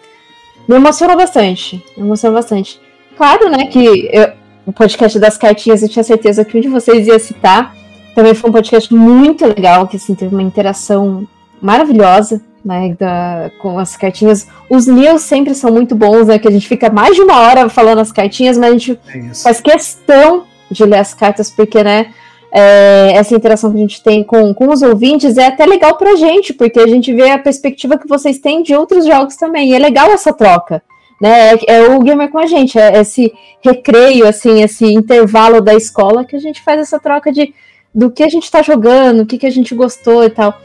me 0.72 0.78
emocionou 0.78 1.16
bastante. 1.16 1.82
Me 1.96 2.04
emocionou 2.04 2.36
bastante. 2.36 2.80
Claro, 3.16 3.50
né, 3.50 3.66
que 3.66 4.08
eu, 4.12 4.32
o 4.66 4.72
podcast 4.72 5.18
das 5.18 5.36
cartinhas 5.36 5.82
eu 5.82 5.88
tinha 5.88 6.02
certeza 6.02 6.44
que 6.44 6.56
um 6.56 6.60
de 6.60 6.68
vocês 6.68 7.06
ia 7.06 7.18
citar. 7.18 7.74
Também 8.14 8.34
foi 8.34 8.50
um 8.50 8.52
podcast 8.52 8.92
muito 8.94 9.46
legal, 9.46 9.86
que 9.86 9.96
assim, 9.96 10.14
teve 10.14 10.34
uma 10.34 10.42
interação 10.42 11.26
maravilhosa, 11.60 12.40
né, 12.64 12.94
da, 12.98 13.50
com 13.60 13.78
as 13.78 13.96
cartinhas. 13.96 14.46
Os 14.68 14.86
news 14.86 15.22
sempre 15.22 15.54
são 15.54 15.72
muito 15.72 15.94
bons, 15.94 16.26
né, 16.26 16.38
que 16.38 16.48
a 16.48 16.50
gente 16.50 16.68
fica 16.68 16.90
mais 16.90 17.14
de 17.14 17.22
uma 17.22 17.40
hora 17.40 17.68
falando 17.68 18.00
as 18.00 18.12
cartinhas, 18.12 18.58
mas 18.58 18.70
a 18.70 18.72
gente 18.72 18.98
é 19.08 19.34
faz 19.34 19.60
questão 19.60 20.44
de 20.70 20.84
ler 20.84 20.98
as 20.98 21.14
cartas, 21.14 21.50
porque, 21.50 21.82
né, 21.82 22.12
é, 22.52 23.12
essa 23.14 23.34
interação 23.34 23.70
que 23.70 23.78
a 23.78 23.80
gente 23.80 24.02
tem 24.02 24.22
com, 24.22 24.52
com 24.52 24.68
os 24.68 24.82
ouvintes 24.82 25.38
é 25.38 25.46
até 25.46 25.64
legal 25.64 25.96
pra 25.96 26.16
gente, 26.16 26.52
porque 26.52 26.78
a 26.78 26.86
gente 26.86 27.12
vê 27.14 27.30
a 27.30 27.38
perspectiva 27.38 27.96
que 27.96 28.06
vocês 28.06 28.38
têm 28.38 28.62
de 28.62 28.74
outros 28.74 29.06
jogos 29.06 29.36
também. 29.36 29.70
E 29.70 29.74
é 29.74 29.78
legal 29.78 30.10
essa 30.10 30.32
troca. 30.32 30.82
Né? 31.20 31.54
É, 31.54 31.76
é 31.76 31.88
o 31.88 32.00
gamer 32.00 32.28
com 32.30 32.38
a 32.38 32.46
gente, 32.46 32.78
é 32.78 33.00
esse 33.00 33.32
recreio, 33.62 34.26
assim, 34.26 34.60
esse 34.60 34.84
intervalo 34.84 35.60
da 35.60 35.72
escola 35.72 36.24
que 36.24 36.36
a 36.36 36.38
gente 36.38 36.60
faz 36.62 36.80
essa 36.80 37.00
troca 37.00 37.32
de 37.32 37.54
do 37.94 38.10
que 38.10 38.22
a 38.22 38.28
gente 38.28 38.44
está 38.44 38.62
jogando, 38.62 39.20
o 39.20 39.26
que, 39.26 39.36
que 39.36 39.46
a 39.46 39.50
gente 39.50 39.74
gostou 39.74 40.24
e 40.24 40.30
tal. 40.30 40.58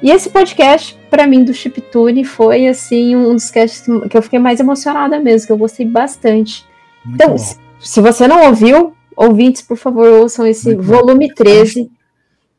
E 0.00 0.10
esse 0.10 0.30
podcast, 0.30 0.96
para 1.10 1.26
mim, 1.26 1.42
do 1.42 1.52
Chiptune, 1.52 2.24
foi 2.24 2.68
assim 2.68 3.16
um 3.16 3.34
dos 3.34 3.50
casts 3.50 3.84
que 4.08 4.16
eu 4.16 4.22
fiquei 4.22 4.38
mais 4.38 4.60
emocionada 4.60 5.18
mesmo, 5.18 5.46
que 5.48 5.52
eu 5.52 5.58
gostei 5.58 5.84
bastante. 5.84 6.64
Muito 7.04 7.16
então, 7.16 7.34
bom. 7.34 7.44
se 7.80 8.00
você 8.00 8.28
não 8.28 8.46
ouviu, 8.46 8.94
ouvintes, 9.18 9.62
por 9.62 9.76
favor, 9.76 10.06
ouçam 10.20 10.46
esse 10.46 10.66
muito 10.66 10.82
volume 10.82 11.28
bom. 11.28 11.34
13 11.34 11.90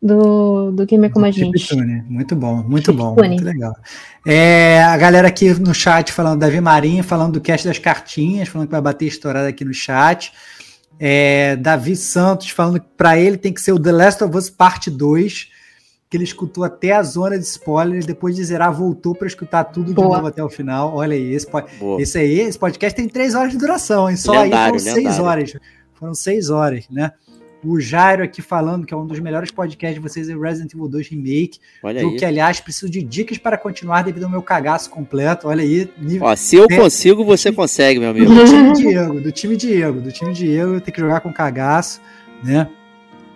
do, 0.01 0.71
do 0.71 0.85
Gamer 0.85 1.09
Como 1.09 1.25
a 1.25 1.31
Gente. 1.31 1.75
Muito 2.07 2.35
bom, 2.35 2.63
muito 2.63 2.93
bom, 2.93 3.15
muito 3.15 3.43
legal. 3.43 3.73
É, 4.25 4.83
a 4.83 4.97
galera 4.97 5.29
aqui 5.29 5.53
no 5.53 5.73
chat 5.73 6.11
falando, 6.11 6.39
Davi 6.39 6.59
Marinho, 6.59 7.03
falando 7.03 7.33
do 7.33 7.41
cast 7.41 7.65
das 7.65 7.79
cartinhas, 7.79 8.49
falando 8.49 8.67
que 8.67 8.71
vai 8.71 8.81
bater 8.81 9.05
estourada 9.05 9.47
aqui 9.47 9.63
no 9.63 9.73
chat. 9.73 10.33
É, 10.99 11.55
Davi 11.55 11.95
Santos 11.95 12.49
falando 12.49 12.81
que 12.81 12.87
para 12.97 13.17
ele 13.17 13.37
tem 13.37 13.53
que 13.53 13.61
ser 13.61 13.71
o 13.71 13.79
The 13.79 13.91
Last 13.91 14.23
of 14.23 14.35
Us 14.35 14.49
Parte 14.49 14.91
2, 14.91 15.47
que 16.09 16.17
ele 16.17 16.25
escutou 16.25 16.65
até 16.65 16.91
a 16.91 17.03
zona 17.03 17.37
de 17.37 17.45
spoiler, 17.45 18.05
depois 18.05 18.35
de 18.35 18.43
zerar, 18.43 18.73
voltou 18.73 19.15
para 19.15 19.27
escutar 19.27 19.63
tudo 19.65 19.93
Boa. 19.93 20.07
de 20.07 20.13
novo 20.15 20.27
até 20.27 20.43
o 20.43 20.49
final. 20.49 20.93
Olha 20.93 21.13
aí, 21.13 21.33
esse, 21.33 21.47
esse 21.99 22.17
aí, 22.17 22.39
esse 22.41 22.59
podcast 22.59 22.95
tem 22.95 23.07
três 23.07 23.33
horas 23.33 23.53
de 23.53 23.57
duração, 23.57 24.09
hein? 24.09 24.17
Só 24.17 24.33
lendário, 24.33 24.73
aí 24.73 24.79
foram 24.81 24.93
seis 24.93 25.19
horas. 25.19 25.53
Foram 25.99 26.13
seis 26.13 26.49
horas, 26.49 26.85
né? 26.89 27.11
O 27.63 27.77
Jairo 27.77 28.23
aqui 28.23 28.41
falando 28.41 28.85
que 28.85 28.93
é 28.93 28.97
um 28.97 29.05
dos 29.05 29.19
melhores 29.19 29.51
podcasts 29.51 29.95
de 29.95 29.99
vocês 29.99 30.29
é 30.29 30.35
o 30.35 30.39
Resident 30.39 30.73
Evil 30.73 30.87
2 30.87 31.09
Remake. 31.09 31.59
Olha 31.83 32.01
aí. 32.01 32.15
que, 32.15 32.23
aliás, 32.23 32.61
preciso 32.61 32.89
de 32.89 33.03
dicas 33.03 33.37
para 33.37 33.57
continuar 33.57 34.01
devido 34.01 34.23
ao 34.23 34.29
meu 34.29 34.41
cagaço 34.41 34.89
completo. 34.89 35.49
Olha 35.49 35.61
aí. 35.61 35.89
Nível... 35.97 36.25
Ó, 36.25 36.35
se 36.37 36.55
eu 36.55 36.67
é, 36.69 36.77
consigo, 36.77 37.25
você 37.25 37.51
consegue, 37.51 37.99
meu 37.99 38.11
amigo. 38.11 38.33
Do 38.33 38.45
time 38.45 38.73
Diego, 38.73 39.19
do 39.19 39.31
time 39.31 39.57
Diego, 39.57 39.99
do 39.99 40.11
time 40.11 40.33
Diego, 40.33 40.79
tem 40.79 40.93
que 40.93 41.01
jogar 41.01 41.19
com 41.19 41.33
cagaço, 41.33 41.99
né? 42.41 42.69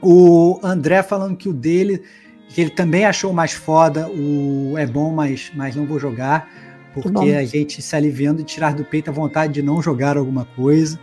O 0.01 0.57
André 0.63 1.03
falando 1.03 1.35
que 1.35 1.49
o 1.49 1.53
dele, 1.53 2.01
que 2.47 2.61
ele 2.61 2.69
também 2.69 3.03
achou 3.03 3.33
mais 3.33 3.51
foda, 3.51 4.07
o 4.09 4.75
é 4.77 4.85
bom, 4.85 5.11
mas, 5.11 5.51
mas 5.53 5.75
não 5.75 5.85
vou 5.85 5.99
jogar, 5.99 6.49
porque 6.93 7.31
a 7.31 7.43
gente 7.43 7.81
se 7.81 7.95
aliviando 7.95 8.37
de 8.37 8.45
tirar 8.45 8.73
do 8.73 8.85
peito 8.85 9.09
a 9.09 9.13
vontade 9.13 9.53
de 9.53 9.61
não 9.61 9.81
jogar 9.81 10.15
alguma 10.17 10.45
coisa. 10.45 10.97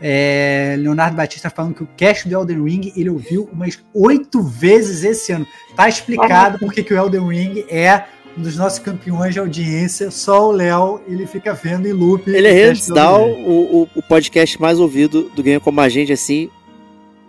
É, 0.00 0.76
Leonardo 0.78 1.16
Batista 1.16 1.48
falando 1.48 1.74
que 1.74 1.82
o 1.82 1.88
cast 1.96 2.28
do 2.28 2.34
Elden 2.34 2.62
Ring 2.64 2.92
ele 2.94 3.08
ouviu 3.08 3.48
umas 3.52 3.82
oito 3.94 4.42
vezes 4.42 5.04
esse 5.04 5.32
ano. 5.32 5.46
Tá 5.74 5.88
explicado 5.88 6.58
porque 6.58 6.82
que 6.82 6.92
o 6.92 6.96
Elden 6.96 7.28
Ring 7.28 7.64
é 7.68 8.04
um 8.36 8.42
dos 8.42 8.56
nossos 8.56 8.78
campeões 8.78 9.32
de 9.32 9.40
audiência. 9.40 10.10
Só 10.10 10.48
o 10.48 10.52
Léo 10.52 11.00
ele 11.08 11.26
fica 11.26 11.54
vendo 11.54 11.88
em 11.88 11.92
loop. 11.92 12.28
Ele 12.28 12.46
é 12.46 12.52
hands 12.52 12.88
down 12.88 13.30
o, 13.30 13.82
o, 13.82 13.88
o, 13.94 14.02
podcast 14.02 14.60
mais 14.60 14.78
ouvido 14.78 15.30
do 15.34 15.42
Game 15.42 15.60
Como 15.60 15.80
a 15.80 15.88
Gente, 15.88 16.12
assim, 16.12 16.50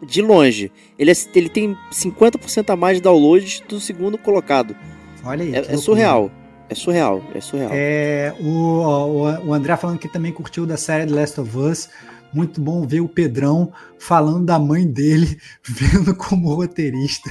de 0.06 0.22
longe. 0.22 0.72
Ele, 1.00 1.12
é, 1.12 1.16
ele 1.34 1.50
tem 1.50 1.78
50% 1.92 2.70
a 2.70 2.76
mais 2.76 2.98
de 2.98 3.04
downloads 3.04 3.62
do 3.68 3.80
segundo 3.80 4.18
colocado. 4.18 4.76
Olha 5.24 5.44
aí. 5.44 5.56
É, 5.56 5.74
é 5.74 5.78
surreal. 5.78 6.30
É 6.70 6.76
surreal, 6.76 7.24
é 7.34 7.40
surreal. 7.40 7.70
É, 7.74 8.34
o, 8.42 8.50
o, 8.50 9.48
o 9.48 9.54
André 9.54 9.78
falando 9.78 9.98
que 9.98 10.10
também 10.10 10.34
curtiu 10.34 10.66
da 10.66 10.76
série 10.76 11.06
The 11.06 11.16
Last 11.16 11.40
of 11.40 11.58
Us. 11.58 11.90
Muito 12.34 12.62
bom 12.62 12.86
ver 12.86 13.02
o 13.02 13.08
Pedrão 13.08 13.72
falando 13.98 14.46
da 14.46 14.60
mãe 14.60 14.86
dele, 14.86 15.38
vendo 15.64 16.16
como 16.16 16.54
roteirista. 16.54 17.30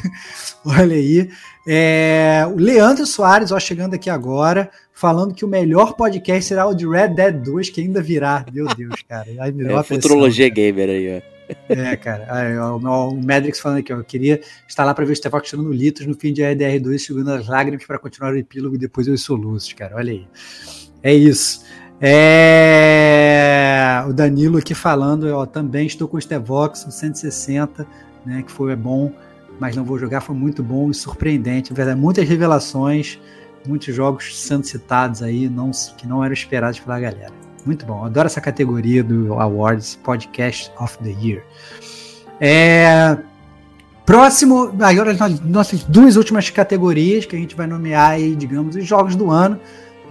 Olha 0.65 0.97
aí. 0.97 1.31
É, 1.67 2.45
o 2.49 2.57
Leandro 2.57 3.07
Soares, 3.07 3.53
ó, 3.53 3.59
chegando 3.59 3.95
aqui 3.95 4.09
agora, 4.09 4.71
falando 4.93 5.35
que 5.35 5.45
o 5.45 5.49
melhor 5.49 5.95
podcast 5.95 6.45
será 6.45 6.67
o 6.67 6.75
de 6.75 6.89
Red 6.89 7.09
Dead 7.09 7.43
2, 7.43 7.71
que 7.71 7.81
ainda 7.81 8.03
virá. 8.03 8.45
Meu 8.53 8.67
Deus, 8.67 9.03
cara. 9.09 9.27
Aí 9.41 9.53
me 9.53 9.71
é, 9.73 9.83
futurologia 9.83 10.49
gamer 10.49 10.89
aí, 10.89 11.23
ó. 11.23 11.37
É, 11.69 11.97
cara. 11.97 12.27
Aí, 12.29 12.59
ó, 12.59 12.77
o, 12.77 13.11
o 13.11 13.23
Medrix 13.23 13.61
falando 13.61 13.79
aqui, 13.79 13.93
ó. 13.93 13.99
Eu 13.99 14.05
queria 14.05 14.41
estar 14.67 14.85
lá 14.85 14.95
para 14.95 15.05
ver 15.05 15.13
o 15.13 15.17
Stevox 15.17 15.49
tirando 15.49 15.73
litros 15.73 16.07
no 16.07 16.15
fim 16.15 16.33
de 16.33 16.43
ADR2, 16.43 16.99
segurando 16.99 17.33
as 17.33 17.47
lágrimas 17.47 17.85
para 17.85 17.99
continuar 17.99 18.33
o 18.33 18.37
epílogo 18.37 18.75
e 18.75 18.79
depois 18.79 19.07
os 19.09 19.23
soluços, 19.23 19.73
cara. 19.73 19.97
Olha 19.97 20.13
aí. 20.13 20.27
É 21.03 21.15
isso. 21.15 21.65
É... 22.01 23.77
O 24.09 24.13
Danilo 24.13 24.59
aqui 24.59 24.75
falando, 24.75 25.27
ó, 25.35 25.47
também 25.47 25.87
estou 25.87 26.07
com 26.07 26.17
o 26.17 26.21
Stevox, 26.21 26.87
o 26.87 26.91
160, 26.93 27.87
né, 28.25 28.43
que 28.43 28.53
foi 28.53 28.77
bom, 28.77 29.13
mas 29.59 29.75
não 29.75 29.85
vou 29.85 29.99
jogar, 29.99 30.21
foi 30.21 30.37
muito 30.37 30.63
bom 30.63 30.91
e 30.91 30.95
surpreendente. 30.95 31.73
Verdade, 31.73 31.99
muitas 31.99 32.29
revelações, 32.29 33.19
muitos 33.67 33.95
jogos 33.95 34.39
sendo 34.39 34.65
citados 34.65 35.23
aí, 35.23 35.49
não, 35.49 35.71
que 35.97 36.07
não 36.07 36.23
eram 36.23 36.35
esperados 36.35 36.79
pela 36.79 37.01
galera. 37.01 37.33
Muito 37.65 37.85
bom, 37.85 38.05
adoro 38.05 38.27
essa 38.27 38.41
categoria 38.41 39.03
do 39.03 39.35
Awards 39.35 39.97
Podcast 39.97 40.71
of 40.79 40.99
the 40.99 41.11
Year. 41.21 41.43
É... 42.41 43.19
Próximo, 44.05 44.73
agora 44.81 45.15
nós, 45.15 45.41
nossas 45.41 45.83
duas 45.83 46.15
últimas 46.15 46.49
categorias 46.49 47.27
que 47.27 47.35
a 47.35 47.39
gente 47.39 47.57
vai 47.57 47.67
nomear 47.67 48.11
aí, 48.13 48.37
digamos, 48.37 48.77
os 48.77 48.87
jogos 48.87 49.17
do 49.17 49.33
ano, 49.33 49.59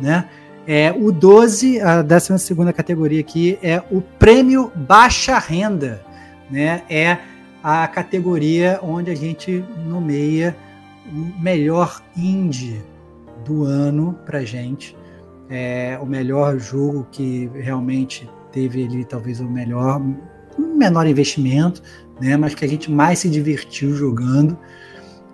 né? 0.01 0.27
É, 0.67 0.91
o 0.91 1.11
12, 1.11 1.79
a 1.79 2.01
12 2.01 2.73
categoria 2.73 3.19
aqui, 3.19 3.59
é 3.61 3.83
o 3.91 4.01
prêmio 4.01 4.71
Baixa 4.75 5.37
Renda. 5.37 6.03
Né? 6.49 6.81
É 6.89 7.17
a 7.63 7.87
categoria 7.87 8.79
onde 8.81 9.11
a 9.11 9.15
gente 9.15 9.63
nomeia 9.87 10.55
o 11.07 11.41
melhor 11.41 12.01
indie 12.17 12.81
do 13.45 13.63
ano 13.63 14.17
para 14.25 14.43
gente. 14.43 14.97
É 15.49 15.99
o 16.01 16.05
melhor 16.05 16.57
jogo 16.57 17.07
que 17.11 17.49
realmente 17.53 18.27
teve 18.51 18.83
ali 18.83 19.05
talvez 19.05 19.39
o 19.39 19.47
melhor, 19.47 20.01
menor 20.57 21.05
investimento, 21.05 21.83
né? 22.19 22.35
mas 22.37 22.55
que 22.55 22.65
a 22.65 22.67
gente 22.67 22.91
mais 22.91 23.19
se 23.19 23.29
divertiu 23.29 23.95
jogando. 23.95 24.57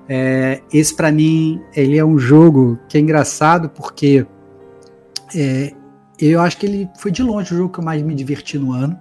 É, 0.10 0.62
esse 0.74 0.94
para 0.94 1.10
mim 1.10 1.62
ele 1.74 1.98
é 1.98 2.03
um 2.03 2.18
jogo 2.18 2.78
que 2.90 2.98
é 2.98 3.02
engraçado 3.02 3.70
porque 3.70 4.26
é, 5.36 5.74
eu 6.20 6.40
acho 6.41 6.58
que 6.58 6.66
ele 6.66 6.90
foi 6.98 7.12
de 7.12 7.24
longe 7.24 7.53
o 7.53 7.58
jogo 7.58 7.74
que 7.74 7.80
eu 7.80 7.84
mais 7.84 8.02
me 8.02 8.14
diverti 8.14 8.58
no 8.58 8.74
ano. 8.74 8.99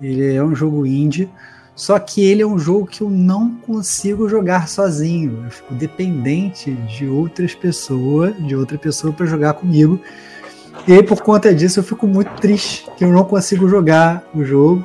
Ele 0.00 0.34
é 0.34 0.42
um 0.42 0.54
jogo 0.54 0.86
indie, 0.86 1.28
só 1.74 1.98
que 1.98 2.24
ele 2.24 2.42
é 2.42 2.46
um 2.46 2.58
jogo 2.58 2.86
que 2.86 3.02
eu 3.02 3.10
não 3.10 3.56
consigo 3.56 4.28
jogar 4.28 4.68
sozinho. 4.68 5.44
Eu 5.44 5.50
fico 5.50 5.74
dependente 5.74 6.72
de 6.72 7.06
outras 7.06 7.54
pessoas, 7.54 8.34
de 8.38 8.54
outra 8.54 8.78
pessoa 8.78 9.12
para 9.12 9.26
jogar 9.26 9.54
comigo. 9.54 10.00
E 10.86 10.92
aí, 10.92 11.02
por 11.02 11.22
conta 11.22 11.54
disso, 11.54 11.80
eu 11.80 11.84
fico 11.84 12.06
muito 12.06 12.30
triste 12.40 12.86
que 12.96 13.04
eu 13.04 13.12
não 13.12 13.24
consigo 13.24 13.68
jogar 13.68 14.22
o 14.34 14.44
jogo. 14.44 14.84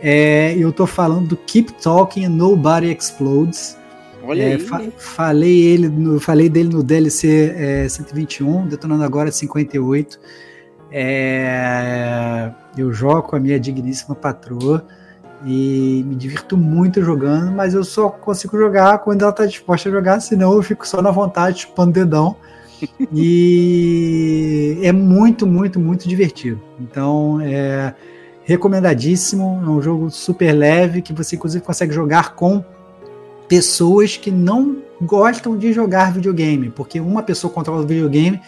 É, 0.00 0.54
eu 0.56 0.72
tô 0.72 0.86
falando 0.86 1.28
do 1.28 1.36
Keep 1.36 1.74
Talking 1.74 2.26
and 2.26 2.30
Nobody 2.30 2.90
Explodes. 2.90 3.76
Olha 4.24 4.42
é, 4.42 4.52
aí. 4.54 4.58
Fa 4.58 4.80
falei, 4.96 5.62
ele 5.62 5.88
no, 5.88 6.20
falei 6.20 6.48
dele 6.48 6.68
no 6.68 6.82
DLC 6.82 7.54
é, 7.56 7.88
121, 7.88 8.66
detonando 8.66 9.04
agora 9.04 9.30
58. 9.30 10.18
É, 10.90 12.50
eu 12.76 12.92
jogo 12.92 13.22
com 13.22 13.36
a 13.36 13.40
minha 13.40 13.58
digníssima 13.58 14.14
patroa 14.14 14.86
e 15.44 16.04
me 16.06 16.14
divirto 16.14 16.56
muito 16.56 17.02
jogando, 17.02 17.50
mas 17.50 17.74
eu 17.74 17.82
só 17.82 18.08
consigo 18.08 18.56
jogar 18.56 18.98
quando 18.98 19.22
ela 19.22 19.30
está 19.30 19.46
disposta 19.46 19.88
a 19.88 19.92
jogar, 19.92 20.20
senão 20.20 20.52
eu 20.52 20.62
fico 20.62 20.86
só 20.86 21.00
na 21.02 21.10
vontade, 21.10 21.62
chupando 21.62 21.92
dedão. 21.92 22.36
e 23.12 24.78
é 24.82 24.92
muito, 24.92 25.46
muito, 25.46 25.78
muito 25.80 26.08
divertido. 26.08 26.60
Então, 26.80 27.40
é 27.40 27.94
recomendadíssimo. 28.44 29.62
É 29.64 29.68
um 29.68 29.80
jogo 29.80 30.10
super 30.10 30.52
leve 30.52 31.02
que 31.02 31.12
você, 31.12 31.36
inclusive, 31.36 31.64
consegue 31.64 31.92
jogar 31.92 32.34
com 32.34 32.64
pessoas 33.52 34.16
que 34.16 34.30
não 34.30 34.78
gostam 35.02 35.58
de 35.58 35.74
jogar 35.74 36.10
videogame, 36.10 36.70
porque 36.70 36.98
uma 36.98 37.22
pessoa 37.22 37.52
controla 37.52 37.82
o 37.82 37.86
videogame 37.86 38.40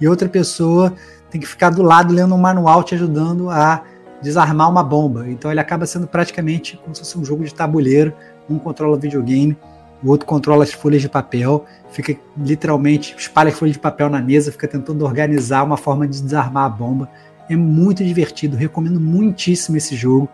e 0.00 0.08
outra 0.08 0.30
pessoa 0.30 0.94
tem 1.28 1.38
que 1.38 1.46
ficar 1.46 1.68
do 1.68 1.82
lado 1.82 2.14
lendo 2.14 2.34
um 2.34 2.38
manual 2.38 2.82
te 2.82 2.94
ajudando 2.94 3.50
a 3.50 3.84
desarmar 4.22 4.70
uma 4.70 4.82
bomba. 4.82 5.28
Então 5.28 5.50
ele 5.50 5.60
acaba 5.60 5.84
sendo 5.84 6.06
praticamente 6.06 6.80
como 6.82 6.94
se 6.94 7.02
fosse 7.02 7.18
um 7.18 7.22
jogo 7.22 7.44
de 7.44 7.52
tabuleiro. 7.52 8.14
Um 8.48 8.58
controla 8.58 8.96
o 8.96 8.98
videogame, 8.98 9.54
o 10.02 10.08
outro 10.08 10.26
controla 10.26 10.64
as 10.64 10.72
folhas 10.72 11.02
de 11.02 11.08
papel, 11.10 11.66
fica 11.90 12.16
literalmente 12.34 13.14
espalha 13.18 13.50
as 13.50 13.58
folhas 13.58 13.74
de 13.74 13.78
papel 13.78 14.08
na 14.08 14.22
mesa, 14.22 14.50
fica 14.50 14.66
tentando 14.66 15.04
organizar 15.04 15.64
uma 15.64 15.76
forma 15.76 16.08
de 16.08 16.22
desarmar 16.22 16.64
a 16.64 16.70
bomba. 16.70 17.10
É 17.46 17.54
muito 17.54 18.02
divertido, 18.02 18.56
recomendo 18.56 18.98
muitíssimo 18.98 19.76
esse 19.76 19.94
jogo 19.94 20.26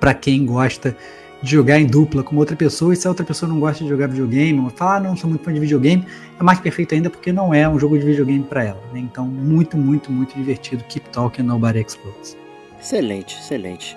para 0.00 0.14
quem 0.14 0.46
gosta 0.46 0.96
de 1.42 1.50
jogar 1.50 1.80
em 1.80 1.86
dupla 1.86 2.22
com 2.22 2.36
outra 2.36 2.54
pessoa, 2.54 2.92
e 2.92 2.96
se 2.96 3.06
a 3.06 3.10
outra 3.10 3.24
pessoa 3.24 3.48
não 3.48 3.58
gosta 3.58 3.82
de 3.82 3.88
jogar 3.88 4.08
videogame, 4.08 4.60
ou 4.60 4.70
fala, 4.70 4.96
ah, 4.96 5.00
não 5.00 5.16
sou 5.16 5.28
muito 5.28 5.42
fã 5.42 5.52
de 5.52 5.60
videogame, 5.60 6.04
é 6.38 6.42
mais 6.42 6.60
perfeito 6.60 6.94
ainda 6.94 7.08
porque 7.08 7.32
não 7.32 7.54
é 7.54 7.68
um 7.68 7.78
jogo 7.78 7.98
de 7.98 8.04
videogame 8.04 8.44
para 8.44 8.64
ela. 8.64 8.80
Né? 8.92 9.00
Então, 9.00 9.26
muito, 9.26 9.76
muito, 9.76 10.12
muito 10.12 10.34
divertido. 10.34 10.84
Keep 10.88 11.08
Talking, 11.10 11.42
Nobody 11.42 11.80
Explodes. 11.80 12.36
Excelente, 12.80 13.36
excelente. 13.38 13.96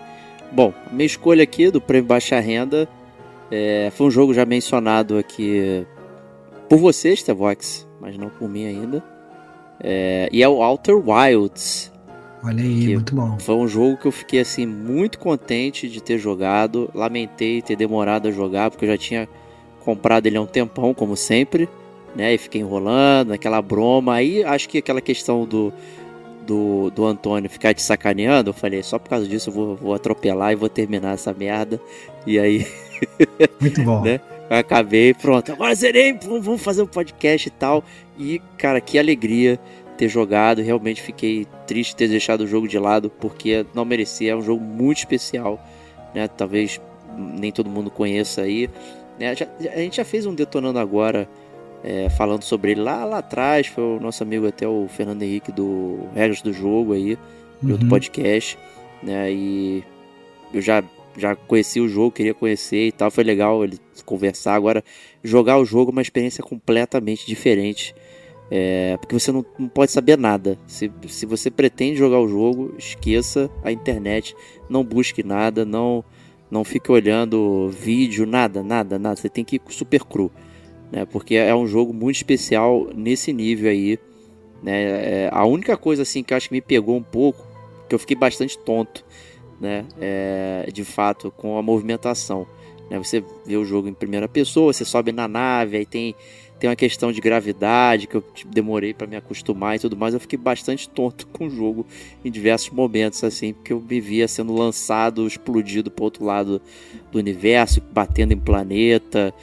Bom, 0.51 0.73
minha 0.91 1.05
escolha 1.05 1.43
aqui 1.43 1.69
do 1.71 1.81
Prêmio 1.81 2.07
Baixa 2.07 2.39
Renda 2.39 2.87
é, 3.49 3.91
foi 3.91 4.07
um 4.07 4.11
jogo 4.11 4.33
já 4.33 4.45
mencionado 4.45 5.17
aqui 5.17 5.85
por 6.69 6.77
você, 6.77 7.15
Stevox, 7.15 7.87
mas 7.99 8.17
não 8.17 8.29
por 8.29 8.49
mim 8.49 8.65
ainda. 8.65 9.03
É, 9.79 10.27
e 10.31 10.41
é 10.41 10.47
o 10.47 10.61
Outer 10.61 10.95
Wilds. 10.95 11.92
Olha 12.43 12.61
aí, 12.61 12.93
muito 12.93 13.15
bom. 13.15 13.39
Foi 13.39 13.55
um 13.55 13.67
jogo 13.67 13.97
que 13.97 14.05
eu 14.05 14.11
fiquei 14.11 14.41
assim 14.41 14.65
muito 14.65 15.17
contente 15.17 15.87
de 15.87 16.03
ter 16.03 16.17
jogado. 16.17 16.89
Lamentei 16.93 17.61
ter 17.61 17.77
demorado 17.77 18.27
a 18.27 18.31
jogar, 18.31 18.69
porque 18.69 18.83
eu 18.83 18.89
já 18.89 18.97
tinha 18.97 19.29
comprado 19.79 20.27
ele 20.27 20.35
há 20.35 20.41
um 20.41 20.45
tempão, 20.45 20.93
como 20.93 21.15
sempre, 21.15 21.69
né? 22.13 22.33
E 22.33 22.37
fiquei 22.37 22.59
enrolando, 22.59 23.31
aquela 23.31 23.61
broma. 23.61 24.15
Aí 24.15 24.43
acho 24.43 24.67
que 24.67 24.79
aquela 24.79 24.99
questão 24.99 25.45
do, 25.45 25.71
do, 26.45 26.89
do 26.89 27.05
Antônio 27.05 27.49
ficar 27.49 27.73
te 27.73 27.81
sacaneando, 27.81 28.49
eu 28.49 28.53
falei, 28.53 28.83
só 28.83 28.99
por 28.99 29.09
causa 29.09 29.25
disso 29.25 29.49
eu 29.49 29.53
vou, 29.53 29.75
vou 29.77 29.93
atropelar 29.93 30.51
e 30.51 30.55
vou 30.55 30.67
terminar 30.67 31.13
essa 31.13 31.33
merda. 31.33 31.79
E 32.27 32.37
aí. 32.37 32.67
Muito 33.61 33.81
bom. 33.83 34.01
né? 34.01 34.19
Eu 34.49 34.57
acabei, 34.57 35.13
pronto, 35.13 35.51
agora 35.51 35.73
zerei, 35.73 36.13
vamos 36.13 36.61
fazer 36.61 36.81
um 36.81 36.87
podcast 36.87 37.47
e 37.47 37.51
tal. 37.51 37.83
E, 38.19 38.41
cara, 38.57 38.81
que 38.81 38.99
alegria 38.99 39.57
ter 39.97 40.07
jogado. 40.07 40.61
Realmente 40.61 41.01
fiquei 41.01 41.47
triste 41.67 41.95
ter 41.95 42.07
deixado 42.07 42.41
o 42.41 42.47
jogo 42.47 42.67
de 42.67 42.77
lado, 42.77 43.09
porque 43.09 43.65
não 43.73 43.85
merecia. 43.85 44.31
É 44.31 44.35
um 44.35 44.41
jogo 44.41 44.63
muito 44.63 44.99
especial, 44.99 45.63
né? 46.13 46.27
Talvez 46.27 46.79
nem 47.17 47.51
todo 47.51 47.69
mundo 47.69 47.89
conheça 47.89 48.41
aí. 48.41 48.69
Né? 49.19 49.35
Já, 49.35 49.47
a 49.73 49.77
gente 49.77 49.97
já 49.97 50.05
fez 50.05 50.25
um 50.25 50.33
Detonando 50.33 50.79
Agora 50.79 51.29
é, 51.83 52.09
falando 52.09 52.43
sobre 52.43 52.71
ele 52.71 52.81
lá, 52.81 53.03
lá 53.05 53.19
atrás. 53.19 53.67
Foi 53.67 53.83
o 53.83 53.99
nosso 53.99 54.23
amigo 54.23 54.47
até 54.47 54.67
o 54.67 54.87
Fernando 54.87 55.21
Henrique 55.21 55.51
do 55.51 56.07
Regras 56.13 56.41
do 56.41 56.53
Jogo 56.53 56.93
aí, 56.93 57.17
uhum. 57.61 57.71
outro 57.71 57.87
podcast. 57.87 58.57
Né? 59.01 59.31
E 59.31 59.83
eu 60.53 60.61
já, 60.61 60.83
já 61.17 61.35
conheci 61.35 61.79
o 61.79 61.89
jogo, 61.89 62.11
queria 62.11 62.33
conhecer 62.33 62.87
e 62.87 62.91
tal. 62.91 63.11
Foi 63.11 63.23
legal 63.23 63.63
ele 63.63 63.77
conversar. 64.05 64.55
Agora, 64.55 64.83
jogar 65.23 65.57
o 65.57 65.65
jogo 65.65 65.91
é 65.91 65.93
uma 65.93 66.01
experiência 66.01 66.43
completamente 66.43 67.25
diferente. 67.27 67.93
É, 68.51 68.97
porque 68.97 69.17
você 69.17 69.31
não, 69.31 69.45
não, 69.57 69.67
pode 69.67 69.91
saber 69.91 70.17
nada. 70.17 70.57
Se, 70.67 70.91
se 71.07 71.25
você 71.25 71.49
pretende 71.49 71.97
jogar 71.97 72.19
o 72.19 72.27
jogo, 72.27 72.75
esqueça 72.77 73.49
a 73.63 73.71
internet. 73.71 74.35
Não 74.69 74.83
busque 74.83 75.23
nada, 75.23 75.65
não 75.65 76.03
não 76.51 76.63
fique 76.63 76.91
olhando 76.91 77.69
vídeo, 77.69 78.27
nada, 78.27 78.61
nada, 78.61 78.99
nada. 78.99 79.15
Você 79.15 79.27
tem 79.27 79.43
que 79.43 79.55
ir 79.55 79.61
super 79.69 80.03
cru. 80.03 80.31
Né? 80.91 81.03
Porque 81.03 81.33
é 81.33 81.55
um 81.55 81.65
jogo 81.65 81.91
muito 81.91 82.17
especial 82.17 82.89
nesse 82.95 83.33
nível 83.33 83.71
aí. 83.71 83.97
Né? 84.61 84.83
É, 85.25 85.29
a 85.31 85.43
única 85.45 85.75
coisa 85.75 86.03
assim 86.03 86.21
que 86.21 86.31
eu 86.31 86.37
acho 86.37 86.49
que 86.49 86.53
me 86.53 86.61
pegou 86.61 86.95
um 86.95 87.01
pouco, 87.01 87.43
que 87.89 87.95
eu 87.95 87.97
fiquei 87.97 88.15
bastante 88.15 88.55
tonto, 88.59 89.03
né? 89.59 89.85
É, 89.99 90.69
de 90.71 90.85
fato, 90.85 91.31
com 91.31 91.57
a 91.57 91.61
movimentação. 91.63 92.45
Né? 92.87 92.99
Você 92.99 93.23
vê 93.43 93.57
o 93.57 93.65
jogo 93.65 93.87
em 93.87 93.93
primeira 93.93 94.27
pessoa, 94.27 94.71
você 94.71 94.85
sobe 94.85 95.11
na 95.11 95.27
nave, 95.27 95.77
aí 95.77 95.85
tem 95.87 96.15
tem 96.64 96.69
uma 96.69 96.77
questão 96.77 97.11
de 97.11 97.19
gravidade 97.19 98.07
que 98.07 98.15
eu 98.15 98.22
tipo, 98.22 98.49
demorei 98.53 98.94
para 98.94 99.06
me 99.06 99.18
acostumar 99.18 99.76
e 99.76 99.80
tudo 99.80 99.98
mais. 99.98 100.14
Eu 100.14 100.19
fiquei 100.22 100.40
bastante 100.40 100.88
tonto 100.88 101.27
com 101.34 101.48
o 101.48 101.49
jogo 101.49 101.85
em 102.23 102.31
diversos 102.31 102.69
momentos, 102.69 103.22
assim, 103.22 103.52
porque 103.52 103.73
eu 103.73 103.81
me 103.81 103.99
via 103.99 104.30
sendo 104.30 104.53
lançado, 104.53 105.27
explodido 105.27 105.91
para 105.91 106.06
outro 106.06 106.23
lado 106.23 106.61
do 107.11 107.19
universo, 107.19 107.81
batendo 107.91 108.31
em 108.31 108.40
planeta 108.40 109.34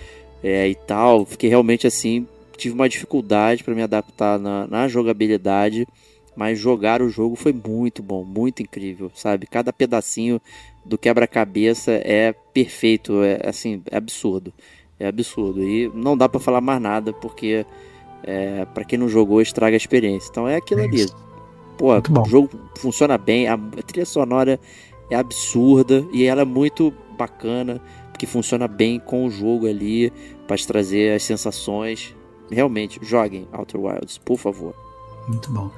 é, 0.42 0.66
e 0.66 0.74
tal. 0.74 1.26
Fiquei 1.26 1.50
realmente 1.50 1.86
assim, 1.86 2.26
tive 2.56 2.74
uma 2.74 2.88
dificuldade 2.88 3.62
para 3.62 3.74
me 3.74 3.82
adaptar 3.82 4.38
na, 4.38 4.66
na 4.66 4.88
jogabilidade. 4.88 5.86
mas 6.34 6.58
jogar 6.58 7.02
o 7.02 7.10
jogo 7.10 7.36
foi 7.36 7.52
muito 7.52 8.02
bom, 8.02 8.24
muito 8.24 8.62
incrível, 8.62 9.12
sabe? 9.14 9.46
Cada 9.46 9.74
pedacinho 9.74 10.40
do 10.86 10.96
quebra-cabeça 10.96 11.92
é 11.92 12.32
perfeito, 12.32 13.22
é 13.22 13.46
assim, 13.46 13.82
é 13.90 13.98
absurdo. 13.98 14.54
É 15.00 15.08
absurdo. 15.08 15.62
E 15.62 15.90
não 15.94 16.16
dá 16.16 16.28
para 16.28 16.38
falar 16.38 16.60
mais 16.60 16.80
nada, 16.80 17.12
porque 17.12 17.64
é, 18.22 18.64
para 18.66 18.84
quem 18.84 18.98
não 18.98 19.08
jogou, 19.08 19.40
estraga 19.40 19.74
a 19.74 19.78
experiência. 19.78 20.28
Então 20.30 20.46
é 20.46 20.56
aquilo 20.56 20.82
é 20.82 20.84
ali. 20.84 21.06
Pô, 21.78 21.94
o 21.96 22.28
jogo 22.28 22.50
funciona 22.76 23.16
bem, 23.16 23.48
a 23.48 23.56
trilha 23.86 24.04
sonora 24.04 24.60
é 25.10 25.16
absurda 25.16 26.04
e 26.12 26.24
ela 26.24 26.42
é 26.42 26.44
muito 26.44 26.92
bacana, 27.16 27.80
porque 28.12 28.26
funciona 28.26 28.68
bem 28.68 29.00
com 29.00 29.24
o 29.24 29.30
jogo 29.30 29.66
ali, 29.66 30.12
para 30.46 30.58
te 30.58 30.66
trazer 30.66 31.14
as 31.14 31.22
sensações. 31.22 32.14
Realmente, 32.50 33.00
joguem 33.02 33.48
Outer 33.52 33.80
Wilds, 33.80 34.18
por 34.18 34.36
favor. 34.36 34.74
Muito 35.26 35.50
bom. 35.50 35.70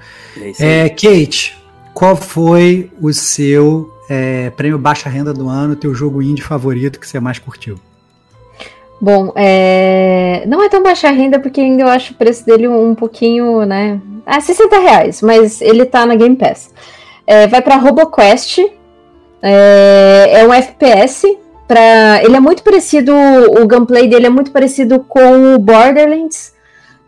É, 0.59 0.87
é 0.87 0.89
Kate, 0.89 1.57
qual 1.95 2.17
foi 2.17 2.91
o 3.01 3.13
seu 3.13 3.93
é, 4.09 4.51
prêmio 4.51 4.79
baixa 4.79 5.09
renda 5.09 5.33
do 5.33 5.49
ano, 5.49 5.77
teu 5.77 5.95
jogo 5.95 6.23
indie 6.23 6.43
favorito 6.43 6.99
que 6.99 7.07
você 7.07 7.21
mais 7.21 7.39
curtiu? 7.39 7.79
Bom, 9.03 9.33
é... 9.35 10.45
não 10.47 10.63
é 10.63 10.69
tão 10.69 10.81
baixa 10.81 11.11
renda 11.11 11.41
porque 11.41 11.61
ainda 11.61 11.83
eu 11.83 11.89
acho 11.89 12.13
o 12.13 12.17
preço 12.17 12.47
dele 12.47 12.69
um 12.69 12.95
pouquinho, 12.95 13.67
né? 13.67 14.01
Ah, 14.25 14.41
60 14.41 14.79
reais, 14.79 15.21
mas 15.21 15.61
ele 15.61 15.85
tá 15.85 16.07
na 16.07 16.15
Game 16.15 16.37
Pass. 16.37 16.71
É, 17.27 17.49
vai 17.49 17.61
para 17.61 17.79
RoboQuest, 17.79 18.61
é, 19.43 20.29
é 20.35 20.47
um 20.47 20.55
FPS. 20.55 21.37
Pra... 21.67 22.23
Ele 22.23 22.37
é 22.37 22.41
muito 22.41 22.63
parecido, 22.63 23.13
o 23.13 23.67
gameplay 23.67 24.07
dele 24.07 24.27
é 24.27 24.31
muito 24.31 24.53
parecido 24.53 25.01
com 25.01 25.55
o 25.55 25.59
Borderlands, 25.59 26.55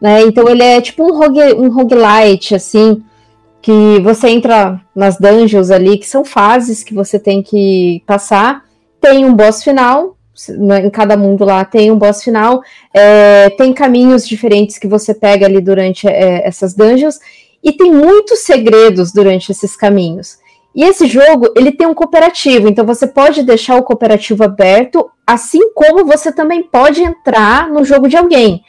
né? 0.01 0.23
Então 0.23 0.49
ele 0.49 0.65
é 0.65 0.81
tipo 0.81 1.05
um, 1.05 1.17
rogue, 1.17 1.55
um 1.55 1.69
roguelite, 1.69 2.57
assim, 2.57 3.05
que 3.63 4.01
você 4.03 4.31
entra 4.31 4.81
nas 4.97 5.17
dungeons 5.17 5.71
ali, 5.71 5.97
que 5.97 6.09
são 6.09 6.25
fases 6.25 6.83
que 6.83 6.93
você 6.93 7.21
tem 7.21 7.41
que 7.41 8.03
passar. 8.05 8.65
Tem 9.01 9.25
um 9.25 9.33
boss 9.33 9.63
final, 9.63 10.14
em 10.49 10.91
cada 10.91 11.17
mundo 11.17 11.45
lá 11.45 11.65
tem 11.65 11.91
um 11.91 11.99
boss 11.99 12.23
final, 12.23 12.63
é, 12.93 13.51
tem 13.51 13.73
caminhos 13.73 14.27
diferentes 14.27 14.79
que 14.79 14.89
você 14.89 15.15
pega 15.15 15.47
ali 15.47 15.61
durante 15.61 16.09
é, 16.09 16.47
essas 16.47 16.75
dungeons, 16.75 17.19
e 17.63 17.73
tem 17.73 17.91
muitos 17.91 18.41
segredos 18.41 19.13
durante 19.13 19.51
esses 19.51 19.75
caminhos. 19.77 20.39
E 20.75 20.83
esse 20.83 21.07
jogo, 21.07 21.53
ele 21.57 21.71
tem 21.71 21.87
um 21.87 21.95
cooperativo, 21.95 22.69
então 22.69 22.85
você 22.85 23.07
pode 23.07 23.45
deixar 23.45 23.77
o 23.77 23.83
cooperativo 23.85 24.43
aberto, 24.43 25.09
assim 25.25 25.73
como 25.73 26.05
você 26.05 26.33
também 26.33 26.65
pode 26.65 27.01
entrar 27.01 27.71
no 27.71 27.85
jogo 27.85 28.09
de 28.09 28.17
alguém. 28.17 28.63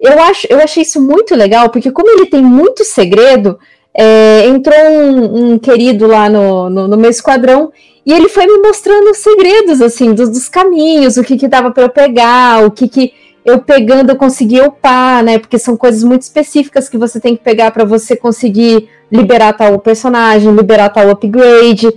Eu, 0.00 0.18
acho, 0.22 0.46
eu 0.48 0.58
achei 0.58 0.82
isso 0.82 1.00
muito 1.00 1.34
legal, 1.36 1.68
porque 1.68 1.92
como 1.92 2.08
ele 2.08 2.26
tem 2.26 2.40
muito 2.42 2.82
segredo, 2.82 3.58
é, 3.94 4.46
entrou 4.46 4.78
um, 4.78 5.52
um, 5.52 5.58
querido 5.58 6.06
lá 6.06 6.28
no, 6.28 6.70
no, 6.70 6.88
no 6.88 6.96
meu 6.96 7.10
esquadrão 7.10 7.72
e 8.04 8.12
ele 8.12 8.28
foi 8.28 8.46
me 8.46 8.58
mostrando 8.58 9.14
segredos, 9.14 9.80
assim, 9.80 10.14
dos, 10.14 10.28
dos 10.30 10.48
caminhos, 10.48 11.16
o 11.16 11.24
que 11.24 11.36
que 11.36 11.48
dava 11.48 11.70
para 11.70 11.84
eu 11.84 11.88
pegar, 11.90 12.64
o 12.64 12.70
que 12.70 12.88
que 12.88 13.12
eu 13.44 13.60
pegando 13.60 14.10
eu 14.10 14.16
conseguia 14.16 14.66
upar, 14.66 15.22
né? 15.24 15.38
Porque 15.38 15.58
são 15.58 15.76
coisas 15.76 16.04
muito 16.04 16.22
específicas 16.22 16.88
que 16.88 16.98
você 16.98 17.18
tem 17.20 17.36
que 17.36 17.42
pegar 17.42 17.70
para 17.70 17.84
você 17.84 18.16
conseguir 18.16 18.88
liberar 19.10 19.54
tal 19.54 19.78
personagem, 19.78 20.54
liberar 20.54 20.90
tal 20.90 21.10
upgrade. 21.10 21.88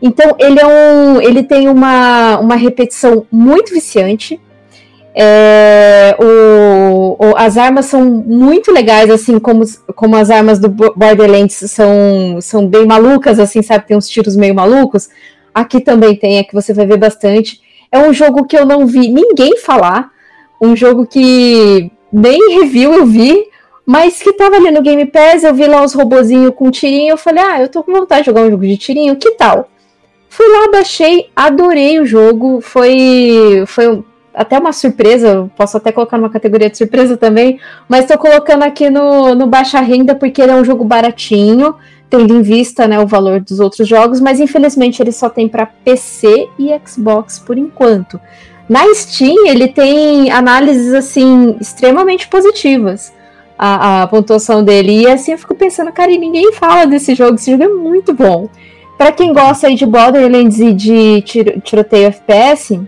Então 0.00 0.36
ele 0.38 0.60
é 0.60 0.66
um, 0.66 1.20
ele 1.20 1.42
tem 1.42 1.68
uma, 1.68 2.38
uma 2.38 2.56
repetição 2.56 3.26
muito 3.30 3.72
viciante. 3.72 4.40
É, 5.18 6.14
o, 6.20 7.16
o, 7.18 7.36
as 7.38 7.56
armas 7.56 7.86
são 7.86 8.04
muito 8.04 8.70
legais, 8.70 9.08
assim 9.08 9.38
como, 9.38 9.64
como 9.94 10.14
as 10.14 10.28
armas 10.28 10.58
do 10.58 10.68
Borderlands 10.68 11.54
são, 11.54 12.38
são 12.42 12.68
bem 12.68 12.84
malucas, 12.84 13.38
assim, 13.38 13.62
sabe? 13.62 13.86
Tem 13.86 13.96
uns 13.96 14.10
tiros 14.10 14.36
meio 14.36 14.54
malucos. 14.54 15.08
Aqui 15.54 15.80
também 15.80 16.14
tem, 16.14 16.36
é 16.36 16.44
que 16.44 16.52
você 16.52 16.74
vai 16.74 16.84
ver 16.84 16.98
bastante. 16.98 17.62
É 17.90 17.98
um 17.98 18.12
jogo 18.12 18.44
que 18.44 18.58
eu 18.58 18.66
não 18.66 18.86
vi 18.86 19.08
ninguém 19.08 19.56
falar, 19.56 20.10
um 20.60 20.76
jogo 20.76 21.06
que 21.06 21.90
nem 22.12 22.60
review 22.60 22.92
eu 22.92 23.06
vi, 23.06 23.46
mas 23.86 24.20
que 24.20 24.34
tava 24.34 24.56
ali 24.56 24.70
no 24.70 24.82
Game 24.82 25.06
Pass, 25.06 25.44
eu 25.44 25.54
vi 25.54 25.66
lá 25.66 25.82
os 25.82 25.94
robozinhos 25.94 26.52
com 26.54 26.70
tirinho, 26.70 27.12
eu 27.12 27.16
falei, 27.16 27.42
ah, 27.42 27.62
eu 27.62 27.68
tô 27.70 27.82
com 27.82 27.92
vontade 27.92 28.22
de 28.22 28.26
jogar 28.26 28.42
um 28.42 28.50
jogo 28.50 28.66
de 28.66 28.76
tirinho, 28.76 29.16
que 29.16 29.30
tal? 29.30 29.70
Fui 30.28 30.46
lá, 30.46 30.68
baixei, 30.70 31.30
adorei 31.34 32.00
o 32.00 32.04
jogo, 32.04 32.60
foi, 32.60 33.64
foi 33.66 34.04
até 34.36 34.58
uma 34.58 34.72
surpresa, 34.72 35.50
posso 35.56 35.78
até 35.78 35.90
colocar 35.90 36.18
numa 36.18 36.28
categoria 36.28 36.68
de 36.68 36.76
surpresa 36.76 37.16
também, 37.16 37.58
mas 37.88 38.04
tô 38.04 38.18
colocando 38.18 38.64
aqui 38.64 38.90
no, 38.90 39.34
no 39.34 39.46
baixa 39.46 39.80
renda 39.80 40.14
porque 40.14 40.42
ele 40.42 40.52
é 40.52 40.54
um 40.54 40.64
jogo 40.64 40.84
baratinho, 40.84 41.74
tendo 42.10 42.36
em 42.36 42.42
vista 42.42 42.86
né, 42.86 43.00
o 43.00 43.06
valor 43.06 43.40
dos 43.40 43.58
outros 43.58 43.88
jogos, 43.88 44.20
mas 44.20 44.38
infelizmente 44.38 45.02
ele 45.02 45.10
só 45.10 45.30
tem 45.30 45.48
para 45.48 45.64
PC 45.64 46.48
e 46.58 46.70
Xbox 46.86 47.38
por 47.38 47.56
enquanto. 47.56 48.20
Na 48.68 48.92
Steam 48.94 49.46
ele 49.46 49.68
tem 49.68 50.30
análises 50.30 50.92
assim 50.92 51.56
extremamente 51.58 52.28
positivas. 52.28 53.14
A, 53.58 54.02
a, 54.02 54.06
pontuação 54.06 54.62
dele. 54.62 55.00
E 55.00 55.06
assim 55.06 55.32
eu 55.32 55.38
fico 55.38 55.54
pensando, 55.54 55.90
cara, 55.90 56.10
e 56.10 56.18
ninguém 56.18 56.52
fala 56.52 56.84
desse 56.84 57.14
jogo. 57.14 57.36
Esse 57.36 57.50
jogo 57.52 57.62
é 57.62 57.68
muito 57.68 58.12
bom. 58.12 58.50
Para 58.98 59.12
quem 59.12 59.32
gosta 59.32 59.68
aí 59.68 59.74
de 59.74 59.86
Borderlands 59.86 60.60
e 60.60 60.74
de 60.74 61.22
tiroteio 61.62 62.08
FPS, 62.08 62.78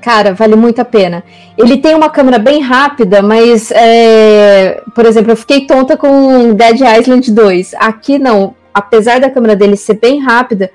cara, 0.00 0.32
vale 0.34 0.56
muito 0.56 0.80
a 0.80 0.84
pena. 0.84 1.22
Ele 1.56 1.76
tem 1.76 1.94
uma 1.94 2.10
câmera 2.10 2.38
bem 2.38 2.60
rápida, 2.60 3.22
mas, 3.22 3.70
é, 3.70 4.82
por 4.94 5.06
exemplo, 5.06 5.32
eu 5.32 5.36
fiquei 5.36 5.66
tonta 5.66 5.96
com 5.96 6.54
Dead 6.54 6.80
Island 6.80 7.30
2. 7.30 7.74
Aqui 7.74 8.18
não. 8.18 8.54
Apesar 8.72 9.20
da 9.20 9.30
câmera 9.30 9.56
dele 9.56 9.76
ser 9.76 9.94
bem 9.94 10.20
rápida, 10.20 10.70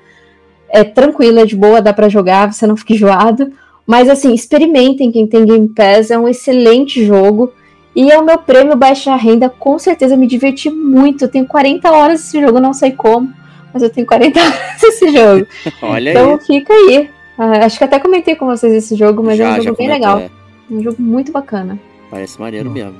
é 0.68 0.84
tranquila, 0.84 1.40
é 1.40 1.46
de 1.46 1.56
boa, 1.56 1.80
dá 1.80 1.92
para 1.92 2.08
jogar, 2.08 2.52
você 2.52 2.66
não 2.66 2.76
fica 2.76 2.92
enjoado. 2.94 3.52
Mas 3.86 4.08
assim, 4.08 4.34
experimentem 4.34 5.12
quem 5.12 5.26
tem 5.26 5.44
Game 5.44 5.68
Pass, 5.68 6.10
é 6.10 6.18
um 6.18 6.28
excelente 6.28 7.04
jogo. 7.04 7.52
E 7.94 8.10
é 8.10 8.18
o 8.18 8.24
meu 8.24 8.36
prêmio 8.36 8.76
baixa 8.76 9.16
renda, 9.16 9.48
com 9.48 9.78
certeza 9.78 10.16
me 10.16 10.26
diverti 10.26 10.68
muito. 10.68 11.24
Eu 11.24 11.28
tenho 11.28 11.46
40 11.46 11.90
horas 11.90 12.20
esse 12.20 12.38
jogo, 12.40 12.60
não 12.60 12.74
sei 12.74 12.92
como, 12.92 13.32
mas 13.72 13.82
eu 13.82 13.88
tenho 13.88 14.06
40 14.06 14.38
horas 14.38 14.82
esse 14.82 15.10
jogo. 15.10 15.46
Olha 15.80 16.10
então 16.10 16.32
aí. 16.32 16.40
fica 16.40 16.74
aí. 16.74 17.15
Ah, 17.38 17.64
acho 17.64 17.78
que 17.78 17.84
até 17.84 17.98
comentei 17.98 18.34
com 18.34 18.46
vocês 18.46 18.72
esse 18.72 18.96
jogo, 18.96 19.22
mas 19.22 19.38
já, 19.38 19.56
é 19.56 19.60
um 19.60 19.62
jogo 19.62 19.76
bem 19.76 19.88
legal. 19.88 20.18
É. 20.18 20.30
Um 20.70 20.82
jogo 20.82 21.00
muito 21.00 21.30
bacana. 21.30 21.78
Parece 22.10 22.40
maneiro 22.40 22.70
mesmo. 22.70 22.96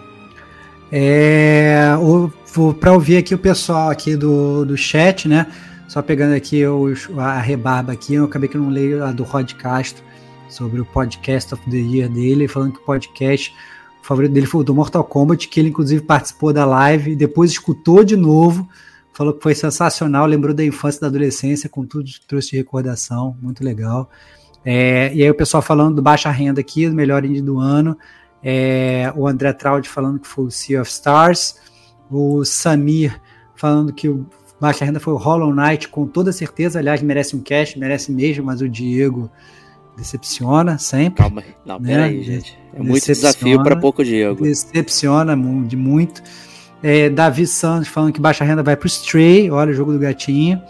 É, 0.92 1.90
para 2.78 2.92
ouvir 2.92 3.16
aqui 3.16 3.34
o 3.34 3.38
pessoal 3.38 3.90
aqui 3.90 4.14
do, 4.16 4.64
do 4.64 4.76
chat, 4.76 5.28
né? 5.28 5.46
Só 5.88 6.02
pegando 6.02 6.34
aqui 6.34 6.64
os, 6.66 7.08
a 7.16 7.40
rebarba 7.40 7.92
aqui, 7.92 8.14
eu 8.14 8.24
acabei 8.24 8.48
que 8.48 8.58
não 8.58 8.68
leio 8.68 9.04
a 9.04 9.12
do 9.12 9.22
Rod 9.22 9.52
Castro 9.54 10.04
sobre 10.48 10.80
o 10.80 10.84
podcast 10.84 11.54
of 11.54 11.70
the 11.70 11.76
year 11.76 12.08
dele, 12.08 12.48
falando 12.48 12.72
que 12.72 12.78
o 12.78 12.82
podcast 12.82 13.54
o 14.02 14.06
favorito 14.06 14.32
dele 14.32 14.46
foi 14.46 14.60
o 14.60 14.64
do 14.64 14.74
Mortal 14.74 15.02
Kombat, 15.02 15.48
que 15.48 15.58
ele 15.58 15.70
inclusive 15.70 16.02
participou 16.02 16.52
da 16.52 16.64
live 16.64 17.12
e 17.12 17.16
depois 17.16 17.50
escutou 17.50 18.04
de 18.04 18.16
novo, 18.16 18.68
falou 19.16 19.32
que 19.32 19.43
foi 19.43 19.55
sensacional, 19.55 20.26
lembrou 20.26 20.55
da 20.55 20.62
infância 20.62 20.98
e 20.98 21.01
da 21.01 21.06
adolescência, 21.06 21.70
com 21.70 21.86
tudo 21.86 22.05
que 22.05 22.26
trouxe 22.26 22.51
de 22.51 22.56
recordação, 22.59 23.34
muito 23.40 23.64
legal. 23.64 24.10
É, 24.62 25.10
e 25.14 25.22
aí 25.22 25.30
o 25.30 25.34
pessoal 25.34 25.62
falando 25.62 25.97
do 25.97 26.02
baixa 26.02 26.30
renda 26.30 26.60
aqui, 26.60 26.86
do 26.86 26.94
melhor 26.94 27.24
indie 27.24 27.40
do 27.40 27.59
ano, 27.59 27.97
é, 28.43 29.10
o 29.16 29.26
André 29.26 29.55
Traud 29.55 29.88
falando 29.88 30.20
que 30.20 30.28
foi 30.28 30.44
o 30.44 30.51
Sea 30.51 30.82
of 30.82 30.90
Stars, 30.90 31.56
o 32.10 32.44
Samir 32.44 33.18
falando 33.55 33.90
que 33.90 34.06
o 34.06 34.26
baixa 34.60 34.84
renda 34.84 35.01
foi 35.01 35.14
o 35.14 35.16
Hollow 35.16 35.55
Knight, 35.55 35.88
com 35.88 36.06
toda 36.06 36.30
certeza, 36.30 36.78
aliás, 36.78 37.01
merece 37.01 37.34
um 37.34 37.40
cash, 37.40 37.74
merece 37.74 38.12
mesmo, 38.12 38.44
mas 38.44 38.60
o 38.60 38.68
Diego 38.68 39.30
decepciona 39.97 40.76
sempre. 40.76 41.22
Calma, 41.22 41.43
não, 41.64 41.80
né? 41.80 41.88
peraí, 41.88 42.22
gente. 42.22 42.59
É 42.74 42.82
muito 42.82 43.06
desafio 43.06 43.62
para 43.62 43.76
pouco 43.76 44.05
Diego. 44.05 44.44
Decepciona 44.44 45.34
de 45.66 45.74
muito. 45.74 46.22
É, 46.82 47.08
Davi 47.08 47.46
Santos 47.46 47.88
falando 47.88 48.12
que 48.12 48.20
baixa 48.20 48.44
renda 48.44 48.62
vai 48.62 48.76
pro 48.76 48.86
Stray, 48.86 49.50
olha 49.50 49.70
o 49.70 49.74
jogo 49.74 49.92
do 49.92 49.98
gatinho. 49.98 50.62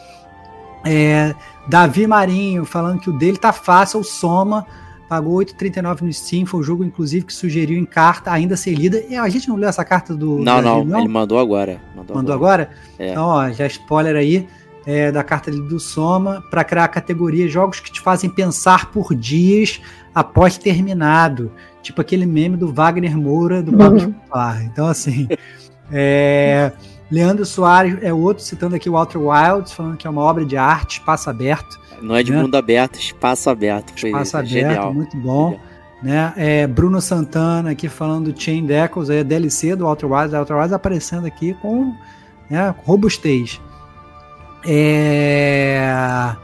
É, 0.84 1.34
Davi 1.68 2.06
Marinho 2.06 2.64
falando 2.64 3.00
que 3.00 3.10
o 3.10 3.18
dele 3.18 3.36
tá 3.36 3.52
fácil, 3.52 4.00
o 4.00 4.04
Soma 4.04 4.66
pagou 5.08 5.38
8,39 5.38 6.02
no 6.02 6.12
Steam, 6.12 6.46
foi 6.46 6.60
o 6.60 6.62
jogo 6.62 6.84
inclusive 6.84 7.26
que 7.26 7.32
sugeriu 7.32 7.78
em 7.78 7.84
carta 7.84 8.30
ainda 8.30 8.56
ser 8.56 8.74
lida. 8.74 9.02
E 9.08 9.16
a 9.16 9.28
gente 9.28 9.48
não 9.48 9.56
leu 9.56 9.68
essa 9.68 9.84
carta 9.84 10.14
do 10.14 10.38
Não, 10.38 10.62
Davi, 10.62 10.64
não, 10.64 10.84
não, 10.84 10.98
ele 11.00 11.08
mandou 11.08 11.38
agora. 11.38 11.80
Mandou, 11.94 12.16
mandou 12.16 12.34
agora? 12.34 12.64
agora? 12.64 12.78
É. 12.98 13.10
Então, 13.10 13.26
ó, 13.26 13.50
já 13.50 13.66
spoiler 13.66 14.16
aí 14.16 14.46
é, 14.86 15.10
da 15.10 15.24
carta 15.24 15.50
do 15.50 15.80
Soma 15.80 16.42
para 16.50 16.62
criar 16.62 16.84
a 16.84 16.88
categoria 16.88 17.48
jogos 17.48 17.80
que 17.80 17.90
te 17.90 18.00
fazem 18.00 18.30
pensar 18.30 18.90
por 18.92 19.14
dias 19.14 19.80
após 20.14 20.56
terminado. 20.56 21.50
Tipo 21.82 22.00
aquele 22.00 22.26
meme 22.26 22.56
do 22.56 22.72
Wagner 22.72 23.16
Moura 23.16 23.62
do 23.62 23.72
uhum. 23.72 24.14
Então, 24.64 24.86
assim. 24.86 25.28
É, 25.90 26.72
Leandro 27.10 27.44
Soares 27.44 27.98
é 28.02 28.12
outro 28.12 28.42
citando 28.42 28.74
aqui 28.74 28.88
o 28.90 28.96
Outer 28.96 29.20
Wilds, 29.20 29.72
falando 29.72 29.96
que 29.96 30.06
é 30.06 30.10
uma 30.10 30.22
obra 30.22 30.44
de 30.44 30.56
arte, 30.56 30.98
espaço 30.98 31.30
aberto. 31.30 31.78
Não 32.02 32.14
é 32.14 32.22
de 32.22 32.32
né? 32.32 32.42
mundo 32.42 32.54
aberto, 32.56 32.98
espaço 32.98 33.48
aberto. 33.48 33.98
Foi 33.98 34.10
espaço 34.10 34.36
aberto, 34.36 34.50
genial. 34.50 34.92
muito 34.92 35.16
bom. 35.16 35.58
Né? 36.02 36.32
É, 36.36 36.66
Bruno 36.66 37.00
Santana 37.00 37.70
aqui 37.70 37.88
falando 37.88 38.32
do 38.32 38.40
Chain 38.40 38.66
Deckles, 38.66 39.08
é 39.08 39.24
DLC 39.24 39.74
do 39.74 39.86
Outer 39.86 40.10
Wilds, 40.10 40.34
Outer 40.34 40.56
Wilds 40.56 40.72
aparecendo 40.72 41.26
aqui 41.26 41.54
com 41.54 41.94
né, 42.50 42.74
robustez. 42.84 43.60
É... 44.66 46.36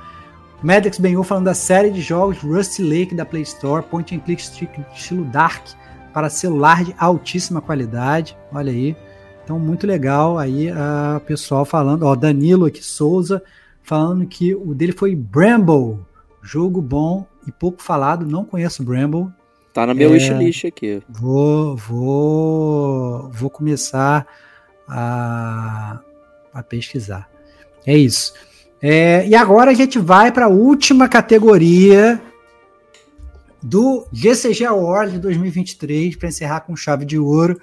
Maddox 0.62 0.98
Benhu 0.98 1.24
falando 1.24 1.46
da 1.46 1.54
série 1.54 1.90
de 1.90 2.00
jogos 2.00 2.38
Rusty 2.38 2.82
Lake 2.82 3.14
da 3.14 3.26
Play 3.26 3.42
Store, 3.42 3.82
point 3.82 4.14
and 4.14 4.20
click 4.20 4.40
estilo 4.40 5.24
Dark 5.24 5.64
para 6.12 6.30
celular 6.30 6.84
de 6.84 6.94
altíssima 6.98 7.60
qualidade. 7.60 8.36
Olha 8.52 8.70
aí. 8.70 8.96
Então, 9.44 9.58
muito 9.58 9.86
legal 9.86 10.38
aí 10.38 10.70
a 10.70 11.20
pessoal 11.26 11.64
falando. 11.64 12.04
Ó, 12.04 12.14
Danilo 12.14 12.66
aqui, 12.66 12.82
Souza, 12.82 13.42
falando 13.82 14.26
que 14.26 14.54
o 14.54 14.74
dele 14.74 14.92
foi 14.92 15.14
Bramble. 15.14 15.98
Jogo 16.42 16.80
bom 16.80 17.26
e 17.46 17.52
pouco 17.52 17.82
falado. 17.82 18.26
Não 18.26 18.44
conheço 18.44 18.82
Bramble. 18.82 19.28
Tá 19.72 19.86
na 19.86 19.94
meu 19.94 20.10
é, 20.10 20.12
wishlist 20.12 20.66
aqui. 20.66 21.02
Vou, 21.08 21.76
vou, 21.76 23.30
vou 23.30 23.50
começar 23.50 24.26
a, 24.86 26.00
a 26.52 26.62
pesquisar. 26.62 27.28
É 27.86 27.96
isso. 27.96 28.34
É, 28.80 29.26
e 29.26 29.34
agora 29.34 29.70
a 29.70 29.74
gente 29.74 29.98
vai 29.98 30.30
para 30.30 30.46
a 30.46 30.48
última 30.48 31.08
categoria 31.08 32.20
do 33.62 34.06
GCG 34.12 34.64
Award 34.64 35.12
de 35.12 35.18
2023 35.20 36.16
para 36.16 36.28
encerrar 36.28 36.60
com 36.60 36.74
chave 36.74 37.04
de 37.04 37.18
ouro. 37.18 37.60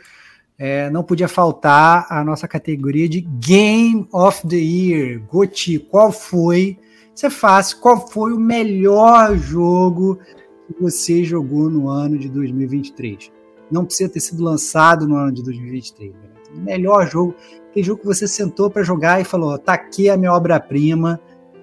É, 0.60 0.90
não 0.90 1.04
podia 1.04 1.30
faltar 1.30 2.06
a 2.10 2.24
nossa 2.24 2.48
categoria 2.48 3.08
de 3.08 3.22
Game 3.22 4.06
of 4.12 4.46
the 4.46 4.58
Year. 4.58 5.22
Goti, 5.32 5.80
qual 5.80 6.12
foi? 6.12 6.78
Isso 7.16 7.26
é 7.26 7.30
fácil. 7.30 7.80
Qual 7.80 8.08
foi 8.10 8.34
o 8.34 8.40
melhor 8.40 9.38
jogo 9.38 10.20
que 10.68 10.82
você 10.82 11.24
jogou 11.24 11.70
no 11.70 11.88
ano 11.88 12.18
de 12.18 12.28
2023? 12.28 13.32
Não 13.72 13.86
precisa 13.86 14.10
ter 14.10 14.20
sido 14.20 14.44
lançado 14.44 15.08
no 15.08 15.16
ano 15.16 15.32
de 15.32 15.42
2023. 15.44 16.12
Né? 16.14 16.20
O 16.54 16.60
melhor 16.60 17.10
jogo 17.10 17.34
Aquele 17.70 17.86
jogo 17.86 18.02
que 18.02 18.08
você 18.08 18.28
sentou 18.28 18.70
para 18.70 18.84
jogar 18.84 19.22
e 19.22 19.24
falou: 19.24 19.58
tá 19.58 19.74
aqui 19.74 20.10
a 20.10 20.18
minha 20.18 20.34
obra-prima, 20.34 21.20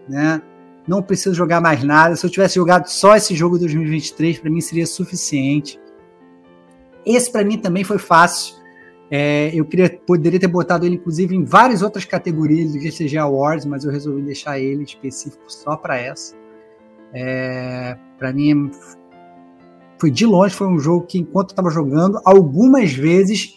né? 0.08 0.40
Não 0.86 1.02
preciso 1.02 1.34
jogar 1.34 1.60
mais 1.60 1.82
nada. 1.82 2.14
Se 2.14 2.24
eu 2.24 2.30
tivesse 2.30 2.54
jogado 2.54 2.86
só 2.86 3.16
esse 3.16 3.34
jogo 3.34 3.58
2023, 3.58 4.38
para 4.38 4.50
mim 4.50 4.60
seria 4.60 4.86
suficiente. 4.86 5.80
Esse 7.04 7.30
para 7.30 7.44
mim 7.44 7.58
também 7.58 7.82
foi 7.82 7.98
fácil. 7.98 8.55
É, 9.10 9.50
eu 9.54 9.64
queria, 9.64 9.88
poderia 9.88 10.40
ter 10.40 10.48
botado 10.48 10.84
ele, 10.84 10.96
inclusive, 10.96 11.34
em 11.34 11.44
várias 11.44 11.82
outras 11.82 12.04
categorias 12.04 12.72
do 12.72 12.80
GCG 12.80 13.16
Awards, 13.18 13.64
mas 13.64 13.84
eu 13.84 13.90
resolvi 13.92 14.22
deixar 14.22 14.58
ele 14.58 14.82
específico 14.82 15.44
só 15.46 15.76
para 15.76 15.96
essa. 15.96 16.34
É, 17.12 17.96
para 18.18 18.32
mim, 18.32 18.70
foi 19.98 20.10
de 20.10 20.26
longe, 20.26 20.54
foi 20.54 20.66
um 20.66 20.78
jogo 20.78 21.06
que, 21.06 21.18
enquanto 21.18 21.50
eu 21.50 21.52
estava 21.52 21.70
jogando, 21.70 22.20
algumas 22.24 22.92
vezes 22.92 23.54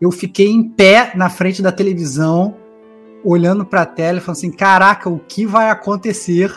eu 0.00 0.10
fiquei 0.10 0.48
em 0.48 0.66
pé 0.66 1.12
na 1.14 1.28
frente 1.28 1.60
da 1.60 1.70
televisão, 1.70 2.56
olhando 3.22 3.66
para 3.66 3.82
a 3.82 3.86
tela 3.86 4.18
e 4.18 4.20
falando 4.20 4.38
assim: 4.38 4.50
caraca, 4.50 5.10
o 5.10 5.18
que 5.18 5.44
vai 5.44 5.68
acontecer? 5.68 6.50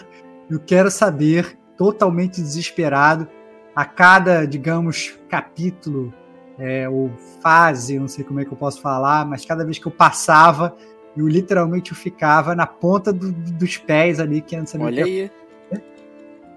Eu 0.49 0.59
quero 0.59 0.89
saber, 0.89 1.57
totalmente 1.77 2.41
desesperado. 2.41 3.27
A 3.75 3.85
cada, 3.85 4.45
digamos, 4.45 5.19
capítulo 5.27 6.13
é, 6.57 6.87
ou 6.87 7.11
fase, 7.41 7.99
não 7.99 8.07
sei 8.07 8.23
como 8.23 8.39
é 8.39 8.45
que 8.45 8.51
eu 8.51 8.57
posso 8.57 8.81
falar, 8.81 9.25
mas 9.25 9.45
cada 9.45 9.63
vez 9.63 9.79
que 9.79 9.85
eu 9.85 9.91
passava, 9.91 10.75
eu 11.15 11.27
literalmente 11.27 11.91
eu 11.91 11.97
ficava 11.97 12.55
na 12.55 12.67
ponta 12.67 13.11
do, 13.11 13.31
dos 13.31 13.77
pés 13.77 14.19
ali, 14.19 14.41
querendo 14.41 14.67
saber 14.67 14.85
Olha 14.85 15.05
aí. 15.05 15.31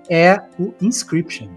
É. 0.08 0.34
é 0.34 0.42
o 0.58 0.74
Inscription. 0.80 1.48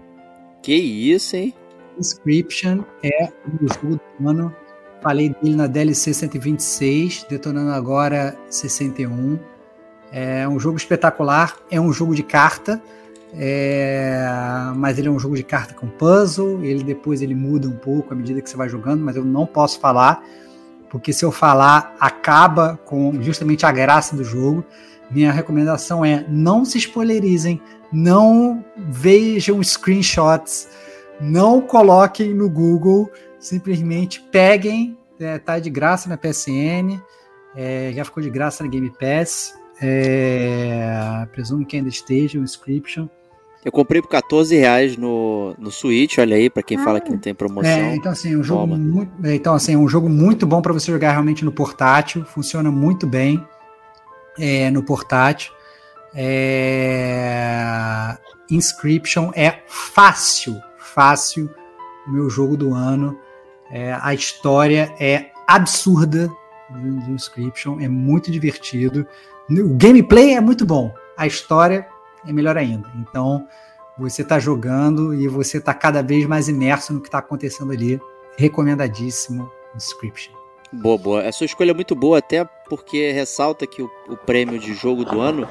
Que 0.62 0.74
isso, 0.74 1.36
hein? 1.36 1.54
Inscription 1.98 2.84
é 3.02 3.28
o 3.46 3.72
jogo 3.72 4.00
do 4.18 4.28
ano 4.28 4.54
Falei 5.00 5.30
dele 5.30 5.56
na 5.56 5.66
DLC 5.66 6.12
126, 6.12 7.24
detonando 7.28 7.70
agora 7.70 8.36
61. 8.50 9.38
É 10.12 10.46
um 10.46 10.60
jogo 10.60 10.76
espetacular, 10.76 11.56
é 11.70 11.80
um 11.80 11.90
jogo 11.90 12.14
de 12.14 12.22
carta, 12.22 12.82
é... 13.34 14.24
mas 14.76 14.98
ele 14.98 15.08
é 15.08 15.10
um 15.10 15.18
jogo 15.18 15.36
de 15.36 15.42
carta 15.42 15.74
com 15.74 15.88
puzzle. 15.88 16.62
Ele 16.64 16.82
depois 16.82 17.22
ele 17.22 17.34
muda 17.34 17.68
um 17.68 17.76
pouco 17.76 18.12
à 18.12 18.16
medida 18.16 18.40
que 18.40 18.48
você 18.48 18.56
vai 18.56 18.68
jogando, 18.68 19.02
mas 19.02 19.16
eu 19.16 19.24
não 19.24 19.46
posso 19.46 19.78
falar, 19.80 20.22
porque 20.88 21.12
se 21.12 21.24
eu 21.24 21.30
falar 21.30 21.94
acaba 22.00 22.78
com 22.84 23.22
justamente 23.22 23.64
a 23.66 23.72
graça 23.72 24.16
do 24.16 24.24
jogo. 24.24 24.64
Minha 25.10 25.32
recomendação 25.32 26.04
é 26.04 26.24
não 26.28 26.64
se 26.64 26.78
spoilerizem, 26.78 27.60
não 27.92 28.64
vejam 28.76 29.60
screenshots, 29.60 30.68
não 31.20 31.60
coloquem 31.60 32.32
no 32.32 32.48
Google 32.48 33.10
simplesmente 33.40 34.20
peguem, 34.30 34.96
é, 35.18 35.38
tá 35.38 35.58
de 35.58 35.70
graça 35.70 36.08
na 36.08 36.16
PSN, 36.16 37.00
é, 37.56 37.90
já 37.94 38.04
ficou 38.04 38.22
de 38.22 38.30
graça 38.30 38.62
na 38.62 38.70
Game 38.70 38.90
Pass, 38.90 39.54
é, 39.80 41.26
presumo 41.32 41.64
que 41.64 41.76
ainda 41.76 41.88
esteja 41.88 42.38
o 42.38 42.44
inscription. 42.44 43.08
Eu 43.64 43.70
comprei 43.70 44.00
por 44.00 44.08
14 44.08 44.56
reais 44.56 44.96
no, 44.96 45.54
no 45.58 45.70
Switch, 45.70 46.16
olha 46.18 46.34
aí, 46.34 46.48
para 46.48 46.62
quem 46.62 46.78
ah, 46.78 46.84
fala 46.84 47.00
que 47.00 47.10
não 47.10 47.18
tem 47.18 47.34
promoção. 47.34 47.70
É, 47.70 47.94
então 47.94 48.10
assim, 48.10 48.34
um 48.34 48.42
jogo 48.42 48.74
muito, 48.76 49.12
é, 49.26 49.34
então 49.34 49.54
assim, 49.54 49.76
um 49.76 49.86
jogo 49.86 50.08
muito 50.08 50.46
bom 50.46 50.62
para 50.62 50.72
você 50.72 50.90
jogar 50.90 51.12
realmente 51.12 51.44
no 51.44 51.52
portátil, 51.52 52.24
funciona 52.24 52.70
muito 52.70 53.06
bem 53.06 53.46
é, 54.38 54.70
no 54.70 54.82
portátil. 54.82 55.52
É, 56.14 57.36
Inscription 58.50 59.30
é 59.34 59.58
fácil, 59.66 60.58
fácil 60.78 61.50
o 62.06 62.10
meu 62.10 62.30
jogo 62.30 62.56
do 62.56 62.72
ano. 62.72 63.18
É, 63.70 63.96
a 64.00 64.14
história 64.14 64.92
é 64.98 65.26
absurda 65.46 66.30
do, 66.70 67.12
Inscription, 67.12 67.78
é 67.80 67.88
muito 67.88 68.30
divertido. 68.30 69.06
O 69.50 69.74
gameplay 69.74 70.34
é 70.34 70.40
muito 70.40 70.64
bom, 70.64 70.94
a 71.16 71.26
história 71.26 71.86
é 72.26 72.32
melhor 72.32 72.56
ainda. 72.56 72.90
Então, 72.96 73.46
você 73.98 74.22
está 74.22 74.38
jogando 74.38 75.14
e 75.14 75.28
você 75.28 75.58
está 75.58 75.74
cada 75.74 76.02
vez 76.02 76.26
mais 76.26 76.48
imerso 76.48 76.92
no 76.92 77.00
que 77.00 77.08
está 77.08 77.18
acontecendo 77.18 77.72
ali. 77.72 78.00
Recomendadíssimo 78.36 79.50
Inscription. 79.74 80.32
Boa, 80.72 80.96
boa. 80.96 81.28
A 81.28 81.32
sua 81.32 81.46
escolha 81.46 81.72
é 81.72 81.74
muito 81.74 81.94
boa, 81.94 82.18
até 82.18 82.44
porque 82.68 83.10
ressalta 83.10 83.66
que 83.66 83.82
o, 83.82 83.90
o 84.08 84.16
prêmio 84.16 84.58
de 84.58 84.72
jogo 84.72 85.04
do 85.04 85.20
ano 85.20 85.48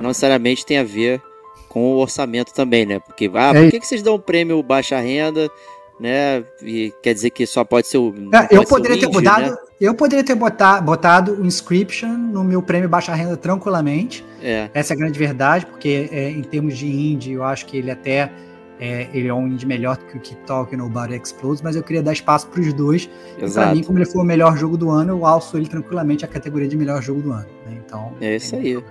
não 0.00 0.08
necessariamente 0.08 0.64
tem 0.64 0.78
a 0.78 0.84
ver 0.84 1.22
com 1.68 1.92
o 1.92 1.98
orçamento 1.98 2.54
também, 2.54 2.86
né? 2.86 2.98
Porque, 2.98 3.30
ah, 3.34 3.52
é. 3.54 3.62
por 3.62 3.70
que, 3.70 3.80
que 3.80 3.86
vocês 3.86 4.02
dão 4.02 4.14
um 4.14 4.20
prêmio 4.20 4.62
baixa 4.62 4.98
renda 4.98 5.50
né? 5.98 6.44
E 6.62 6.92
quer 7.02 7.14
dizer 7.14 7.30
que 7.30 7.46
só 7.46 7.64
pode 7.64 7.86
ser 7.86 7.98
o. 7.98 8.14
É, 8.32 8.56
eu 8.56 8.64
poderia 8.64 8.98
ter 8.98 9.08
botado, 9.08 9.50
né? 9.50 9.56
eu 9.80 9.94
poderia 9.94 10.24
ter 10.24 10.34
botar, 10.34 10.80
botado 10.80 11.40
o 11.40 11.46
Inscription 11.46 12.08
no 12.08 12.44
meu 12.44 12.62
prêmio 12.62 12.88
baixa 12.88 13.14
renda 13.14 13.36
tranquilamente. 13.36 14.24
É. 14.42 14.70
Essa 14.74 14.92
é 14.92 14.94
a 14.94 14.98
grande 14.98 15.18
verdade, 15.18 15.66
porque 15.66 16.08
é, 16.12 16.30
em 16.30 16.42
termos 16.42 16.76
de 16.76 16.86
indie, 16.86 17.32
eu 17.32 17.44
acho 17.44 17.66
que 17.66 17.76
ele 17.78 17.90
até 17.90 18.30
é, 18.78 19.08
ele 19.14 19.28
é 19.28 19.34
um 19.34 19.46
indie 19.46 19.66
melhor 19.66 19.96
que 19.96 20.16
o 20.16 20.20
Keep 20.20 20.42
Talking 20.46 20.80
ou 20.80 20.88
Body 20.88 21.14
Explodes, 21.16 21.62
mas 21.62 21.76
eu 21.76 21.82
queria 21.82 22.02
dar 22.02 22.12
espaço 22.12 22.46
para 22.48 22.60
os 22.60 22.72
dois. 22.74 23.08
Para 23.52 23.74
mim, 23.74 23.82
como 23.82 23.98
ele 23.98 24.06
foi 24.06 24.20
o 24.20 24.24
melhor 24.24 24.56
jogo 24.56 24.76
do 24.76 24.90
ano, 24.90 25.12
eu 25.12 25.26
alço 25.26 25.56
ele 25.56 25.66
tranquilamente 25.66 26.24
a 26.24 26.28
categoria 26.28 26.68
de 26.68 26.76
melhor 26.76 27.02
jogo 27.02 27.22
do 27.22 27.32
ano. 27.32 27.46
Né? 27.64 27.80
Então. 27.84 28.12
É 28.20 28.36
isso 28.36 28.54
aí. 28.54 28.82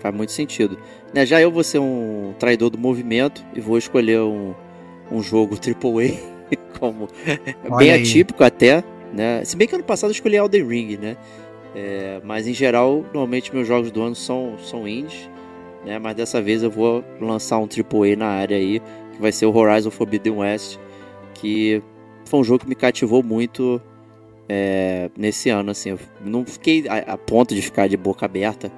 Faz 0.00 0.14
muito 0.14 0.32
sentido. 0.32 0.76
Né, 1.14 1.24
já 1.24 1.40
eu 1.40 1.50
vou 1.50 1.62
ser 1.62 1.78
um 1.78 2.34
traidor 2.38 2.70
do 2.70 2.78
movimento 2.78 3.42
e 3.54 3.60
vou 3.60 3.78
escolher 3.78 4.20
um, 4.20 4.52
um 5.10 5.22
jogo 5.22 5.56
AAA 5.56 6.31
como 6.78 7.08
Olha 7.64 7.76
bem 7.76 7.90
aí. 7.90 8.02
atípico 8.02 8.42
até, 8.42 8.82
né? 9.12 9.44
Se 9.44 9.56
bem 9.56 9.68
que 9.68 9.74
ano 9.74 9.84
passado 9.84 10.10
eu 10.10 10.12
escolhi 10.12 10.36
Elden 10.36 10.66
Ring, 10.66 10.96
né? 10.96 11.16
É, 11.74 12.20
mas 12.24 12.46
em 12.46 12.52
geral, 12.52 13.02
normalmente 13.12 13.54
meus 13.54 13.66
jogos 13.66 13.90
do 13.90 14.02
ano 14.02 14.14
são, 14.14 14.56
são 14.58 14.86
indies, 14.86 15.28
né? 15.84 15.98
Mas 15.98 16.14
dessa 16.14 16.40
vez 16.40 16.62
eu 16.62 16.70
vou 16.70 17.04
lançar 17.20 17.58
um 17.58 17.66
AAA 17.66 18.16
na 18.16 18.26
área 18.26 18.56
aí, 18.56 18.80
que 19.12 19.20
vai 19.20 19.32
ser 19.32 19.46
o 19.46 19.56
Horizon 19.56 19.90
Forbidden 19.90 20.34
West, 20.38 20.78
que 21.34 21.82
foi 22.24 22.40
um 22.40 22.44
jogo 22.44 22.60
que 22.60 22.68
me 22.68 22.74
cativou 22.74 23.22
muito 23.22 23.80
é, 24.48 25.10
nesse 25.16 25.48
ano, 25.48 25.70
assim. 25.70 25.90
Eu 25.90 25.98
não 26.24 26.44
fiquei 26.44 26.86
a, 26.88 27.14
a, 27.14 27.18
ponto 27.18 27.54
de 27.54 27.62
ficar 27.62 27.88
de 27.88 27.96
boca 27.96 28.26
aberta 28.26 28.70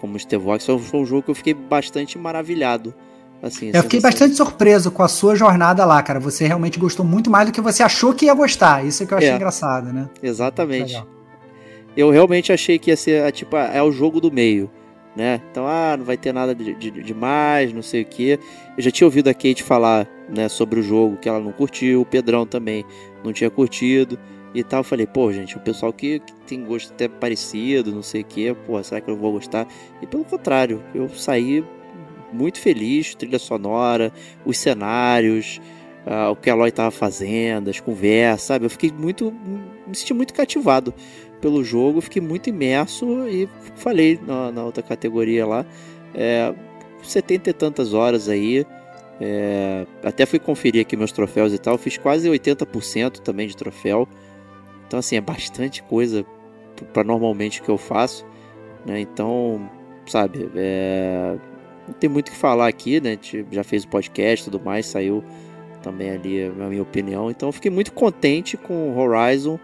como 0.00 0.16
o 0.16 0.18
Stevox, 0.18 0.66
foi 0.66 1.00
um 1.00 1.06
jogo 1.06 1.22
que 1.22 1.30
eu 1.30 1.34
fiquei 1.34 1.54
bastante 1.54 2.18
maravilhado 2.18 2.94
Assim, 3.46 3.70
eu 3.72 3.82
fiquei 3.82 4.00
bastante 4.00 4.34
surpreso 4.34 4.90
com 4.90 5.02
a 5.02 5.08
sua 5.08 5.36
jornada 5.36 5.84
lá, 5.84 6.02
cara. 6.02 6.18
Você 6.18 6.46
realmente 6.46 6.78
gostou 6.78 7.04
muito 7.04 7.30
mais 7.30 7.46
do 7.46 7.52
que 7.52 7.60
você 7.60 7.82
achou 7.82 8.12
que 8.12 8.26
ia 8.26 8.34
gostar. 8.34 8.84
Isso 8.84 9.02
é 9.02 9.06
que 9.06 9.14
eu 9.14 9.18
achei 9.18 9.30
é, 9.30 9.36
engraçado, 9.36 9.92
né? 9.92 10.08
Exatamente. 10.22 11.00
Eu 11.96 12.10
realmente 12.10 12.52
achei 12.52 12.78
que 12.78 12.90
ia 12.90 12.96
ser, 12.96 13.30
tipo, 13.32 13.56
é 13.56 13.82
o 13.82 13.90
jogo 13.90 14.20
do 14.20 14.30
meio, 14.30 14.70
né? 15.16 15.40
Então, 15.50 15.66
ah, 15.66 15.96
não 15.96 16.04
vai 16.04 16.16
ter 16.16 16.32
nada 16.32 16.54
de, 16.54 16.74
de, 16.74 16.90
demais, 16.90 17.72
não 17.72 17.82
sei 17.82 18.02
o 18.02 18.04
que. 18.04 18.38
Eu 18.76 18.82
já 18.82 18.90
tinha 18.90 19.06
ouvido 19.06 19.28
a 19.28 19.34
Kate 19.34 19.62
falar, 19.62 20.06
né, 20.28 20.48
sobre 20.48 20.80
o 20.80 20.82
jogo, 20.82 21.16
que 21.16 21.28
ela 21.28 21.40
não 21.40 21.52
curtiu, 21.52 22.02
o 22.02 22.06
Pedrão 22.06 22.44
também 22.44 22.84
não 23.24 23.32
tinha 23.32 23.48
curtido 23.48 24.18
e 24.54 24.62
tal. 24.62 24.80
Eu 24.80 24.84
falei, 24.84 25.06
pô, 25.06 25.32
gente, 25.32 25.56
o 25.56 25.60
pessoal 25.60 25.92
que, 25.92 26.18
que 26.18 26.34
tem 26.46 26.62
gosto 26.64 26.92
até 26.92 27.08
parecido, 27.08 27.92
não 27.92 28.02
sei 28.02 28.20
o 28.20 28.24
que, 28.24 28.52
pô, 28.66 28.82
será 28.82 29.00
que 29.00 29.10
eu 29.10 29.16
vou 29.16 29.32
gostar? 29.32 29.66
E 30.02 30.06
pelo 30.06 30.24
contrário, 30.24 30.82
eu 30.94 31.08
saí 31.08 31.64
muito 32.32 32.60
feliz, 32.60 33.14
trilha 33.14 33.38
sonora, 33.38 34.12
os 34.44 34.58
cenários, 34.58 35.60
uh, 36.06 36.30
o 36.30 36.36
que 36.36 36.50
a 36.50 36.52
Eloy 36.52 36.68
estava 36.68 36.90
fazendo, 36.90 37.70
as 37.70 37.80
conversas, 37.80 38.42
sabe? 38.42 38.66
Eu 38.66 38.70
fiquei 38.70 38.92
muito. 38.92 39.32
me 39.86 39.94
senti 39.94 40.14
muito 40.14 40.34
cativado 40.34 40.94
pelo 41.40 41.62
jogo, 41.62 42.00
fiquei 42.00 42.22
muito 42.22 42.48
imerso 42.48 43.28
e 43.28 43.48
falei 43.76 44.18
na, 44.26 44.50
na 44.52 44.64
outra 44.64 44.82
categoria 44.82 45.46
lá. 45.46 45.66
É, 46.14 46.54
70 47.02 47.50
e 47.50 47.52
tantas 47.52 47.94
horas 47.94 48.28
aí. 48.28 48.66
É, 49.20 49.86
até 50.02 50.26
fui 50.26 50.38
conferir 50.38 50.82
aqui 50.82 50.96
meus 50.96 51.12
troféus 51.12 51.52
e 51.52 51.58
tal. 51.58 51.78
Fiz 51.78 51.96
quase 51.96 52.28
80% 52.28 53.18
também 53.20 53.46
de 53.46 53.56
troféu. 53.56 54.08
Então, 54.86 54.98
assim, 54.98 55.16
é 55.16 55.20
bastante 55.20 55.82
coisa 55.82 56.24
para 56.92 57.04
normalmente 57.04 57.62
que 57.62 57.68
eu 57.68 57.78
faço. 57.78 58.24
Né? 58.84 59.00
Então, 59.00 59.68
sabe, 60.06 60.48
é, 60.54 61.36
não 61.86 61.94
tem 61.94 62.08
muito 62.08 62.28
o 62.28 62.32
que 62.32 62.36
falar 62.36 62.68
aqui, 62.68 63.00
né? 63.00 63.10
A 63.10 63.12
gente 63.12 63.46
já 63.50 63.64
fez 63.64 63.84
o 63.84 63.88
podcast 63.88 64.42
e 64.46 64.50
tudo 64.50 64.64
mais, 64.64 64.86
saiu 64.86 65.22
também 65.82 66.10
ali 66.10 66.44
a 66.44 66.68
minha 66.68 66.82
opinião. 66.82 67.30
Então, 67.30 67.48
eu 67.48 67.52
fiquei 67.52 67.70
muito 67.70 67.92
contente 67.92 68.56
com 68.56 68.90
o 68.90 68.98
Horizon 68.98 69.58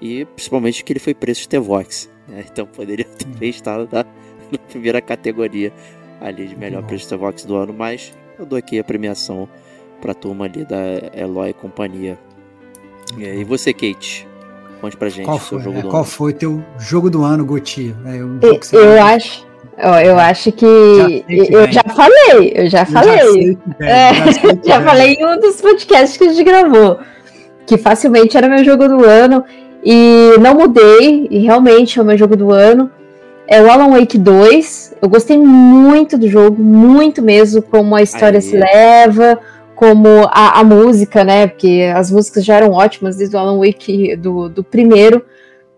e 0.00 0.24
principalmente 0.24 0.82
que 0.82 0.92
ele 0.92 1.00
foi 1.00 1.14
preço 1.14 1.42
de 1.42 1.48
T-Vox. 1.48 2.10
Né? 2.26 2.44
Então, 2.50 2.66
poderia 2.66 3.04
também 3.04 3.50
estar 3.50 3.78
na, 3.78 4.04
na 4.50 4.58
primeira 4.68 5.00
categoria 5.00 5.72
ali 6.20 6.46
de 6.48 6.56
melhor 6.56 6.82
preço 6.82 7.08
de 7.08 7.16
Vox 7.16 7.44
do 7.44 7.54
ano, 7.54 7.72
mas 7.72 8.12
eu 8.38 8.44
dou 8.44 8.58
aqui 8.58 8.78
a 8.78 8.84
premiação 8.84 9.48
pra 10.00 10.14
turma 10.14 10.44
ali 10.44 10.64
da 10.64 10.78
Eloy 11.14 11.50
e 11.50 11.52
companhia. 11.52 12.18
E 13.16 13.44
você, 13.44 13.72
Kate? 13.72 14.28
Conte 14.80 14.96
pra 14.96 15.08
gente 15.08 15.24
qual 15.24 15.38
foi, 15.38 15.60
jogo 15.60 15.78
é, 15.78 15.82
do 15.82 15.88
qual 15.88 16.02
ano. 16.02 16.10
foi 16.10 16.32
teu 16.32 16.64
jogo 16.78 17.10
do 17.10 17.24
ano, 17.24 17.44
Goti? 17.44 17.94
É, 18.04 18.16
eu, 18.16 18.38
eu 18.72 19.02
acho. 19.02 19.47
Eu 19.78 20.18
acho 20.18 20.50
que 20.50 20.66
já 20.66 21.52
eu 21.52 21.72
já 21.72 21.82
falei, 21.94 22.52
eu 22.54 22.68
já 22.68 22.80
eu 22.80 22.86
falei. 22.86 23.58
Já, 23.78 23.86
é, 23.86 24.12
já 24.64 24.80
falei 24.82 25.14
em 25.14 25.24
um 25.24 25.38
dos 25.38 25.60
podcasts 25.60 26.16
que 26.16 26.24
a 26.24 26.28
gente 26.32 26.42
gravou, 26.42 26.98
que 27.64 27.78
facilmente 27.78 28.36
era 28.36 28.48
meu 28.48 28.64
jogo 28.64 28.88
do 28.88 29.04
ano 29.04 29.44
e 29.84 30.32
não 30.40 30.54
mudei, 30.54 31.28
e 31.30 31.38
realmente 31.38 31.98
é 31.98 32.02
o 32.02 32.04
meu 32.04 32.18
jogo 32.18 32.36
do 32.36 32.50
ano 32.50 32.90
é 33.48 33.62
o 33.62 33.70
Alan 33.70 33.90
Wake 33.98 34.18
2. 34.18 34.96
Eu 35.00 35.08
gostei 35.08 35.38
muito 35.38 36.18
do 36.18 36.28
jogo, 36.28 36.62
muito 36.62 37.22
mesmo, 37.22 37.62
como 37.62 37.96
a 37.96 38.02
história 38.02 38.38
Aí. 38.38 38.42
se 38.42 38.56
leva, 38.56 39.40
como 39.74 40.08
a, 40.30 40.60
a, 40.60 40.64
música, 40.64 41.24
né? 41.24 41.46
Porque 41.46 41.90
as 41.94 42.10
músicas 42.10 42.44
já 42.44 42.56
eram 42.56 42.72
ótimas 42.72 43.16
desde 43.16 43.34
o 43.34 43.38
Alan 43.38 43.58
Wake 43.58 44.14
do, 44.16 44.50
do 44.50 44.62
primeiro. 44.62 45.24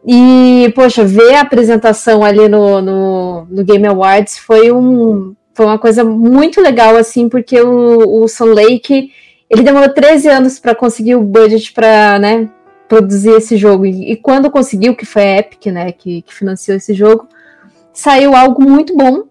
E, 0.06 0.72
poxa, 0.74 1.04
ver 1.04 1.34
a 1.34 1.42
apresentação 1.42 2.24
ali 2.24 2.48
no, 2.48 2.80
no, 2.80 3.46
no, 3.50 3.64
Game 3.64 3.86
Awards 3.86 4.38
foi, 4.38 4.72
um, 4.72 5.34
foi 5.52 5.66
uma 5.66 5.78
coisa 5.78 6.02
muito 6.02 6.60
legal, 6.60 6.96
assim, 6.96 7.28
porque 7.28 7.60
o, 7.60 8.22
o 8.22 8.28
Sun 8.28 8.46
Lake 8.46 9.12
ele 9.48 9.62
demorou 9.62 9.88
13 9.88 10.28
anos 10.28 10.58
para 10.58 10.74
conseguir 10.74 11.16
o 11.16 11.22
budget 11.22 11.72
para 11.72 12.18
né, 12.18 12.48
produzir 12.88 13.32
esse 13.32 13.56
jogo. 13.56 13.84
E, 13.84 14.12
e, 14.12 14.16
quando 14.16 14.50
conseguiu, 14.50 14.94
que 14.94 15.04
foi 15.04 15.22
a 15.22 15.38
Epic, 15.38 15.66
né, 15.66 15.92
que, 15.92 16.22
que 16.22 16.34
financiou 16.34 16.76
esse 16.76 16.94
jogo, 16.94 17.28
saiu 17.92 18.34
algo 18.34 18.62
muito 18.62 18.96
bom. 18.96 19.24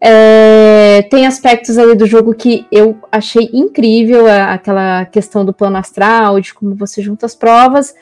É, 0.00 1.06
tem 1.10 1.26
aspectos 1.26 1.78
ali 1.78 1.94
do 1.94 2.06
jogo 2.06 2.34
que 2.34 2.66
eu 2.70 2.98
achei 3.10 3.48
incrível, 3.52 4.26
aquela 4.26 5.04
questão 5.06 5.44
do 5.44 5.52
plano 5.52 5.78
astral, 5.78 6.40
de 6.40 6.52
como 6.52 6.74
você 6.74 7.00
junta 7.00 7.24
as 7.24 7.34
provas, 7.34 7.94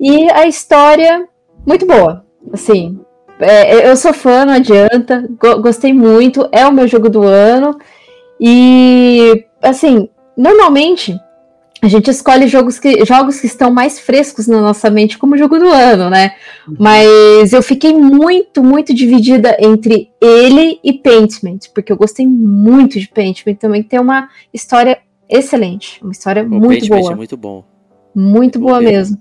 e 0.00 0.30
a 0.30 0.46
história 0.46 1.28
muito 1.66 1.86
boa. 1.86 2.24
Assim, 2.52 3.00
é, 3.40 3.88
eu 3.90 3.96
sou 3.96 4.12
fã, 4.12 4.44
não 4.44 4.54
adianta, 4.54 5.28
gostei 5.60 5.92
muito, 5.92 6.48
é 6.52 6.66
o 6.66 6.72
meu 6.72 6.86
jogo 6.86 7.08
do 7.08 7.22
ano, 7.22 7.76
e 8.40 9.44
assim, 9.62 10.08
normalmente 10.36 11.18
a 11.82 11.88
gente 11.88 12.08
escolhe 12.08 12.46
jogos 12.46 12.78
que, 12.78 13.04
jogos 13.04 13.40
que 13.40 13.46
estão 13.46 13.68
mais 13.68 13.98
frescos 13.98 14.46
na 14.46 14.60
nossa 14.60 14.88
mente 14.88 15.18
como 15.18 15.36
jogo 15.36 15.58
do 15.58 15.68
ano, 15.68 16.08
né? 16.08 16.36
Uhum. 16.68 16.76
Mas 16.78 17.52
eu 17.52 17.60
fiquei 17.60 17.92
muito, 17.92 18.62
muito 18.62 18.94
dividida 18.94 19.56
entre 19.58 20.10
ele 20.20 20.78
e 20.84 20.92
Paintment, 20.92 21.58
porque 21.74 21.90
eu 21.90 21.96
gostei 21.96 22.24
muito 22.24 23.00
de 23.00 23.08
Paintment 23.08 23.56
também, 23.56 23.82
tem 23.82 23.98
uma 23.98 24.28
história 24.54 25.00
excelente, 25.28 25.98
uma 26.00 26.12
história 26.12 26.44
o 26.44 26.48
muito 26.48 26.68
Paintment 26.68 27.00
boa. 27.00 27.12
É 27.12 27.16
muito 27.16 27.36
bom. 27.36 27.64
Muito 28.14 28.58
boa 28.60 28.80
mesmo. 28.80 29.20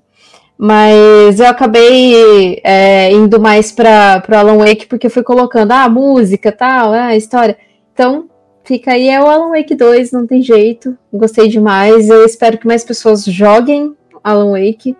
Mas 0.63 1.39
eu 1.39 1.47
acabei 1.47 2.61
é, 2.63 3.11
indo 3.11 3.39
mais 3.39 3.71
para 3.71 4.23
o 4.29 4.35
Alan 4.35 4.57
Wake 4.57 4.85
porque 4.85 5.09
fui 5.09 5.23
colocando 5.23 5.71
ah, 5.71 5.85
a 5.85 5.89
música 5.89 6.51
tal, 6.51 6.93
ah, 6.93 7.07
a 7.07 7.15
história. 7.15 7.57
Então, 7.91 8.29
Fica 8.63 8.91
aí, 8.91 9.09
é 9.09 9.21
o 9.21 9.25
Alan 9.25 9.49
Wake 9.49 9.75
2, 9.75 10.11
não 10.11 10.27
tem 10.27 10.41
jeito. 10.41 10.97
Gostei 11.11 11.47
demais. 11.47 12.09
Eu 12.09 12.23
espero 12.25 12.57
que 12.57 12.67
mais 12.67 12.83
pessoas 12.83 13.25
joguem 13.25 13.95
Alan 14.23 14.51
Wake 14.51 14.95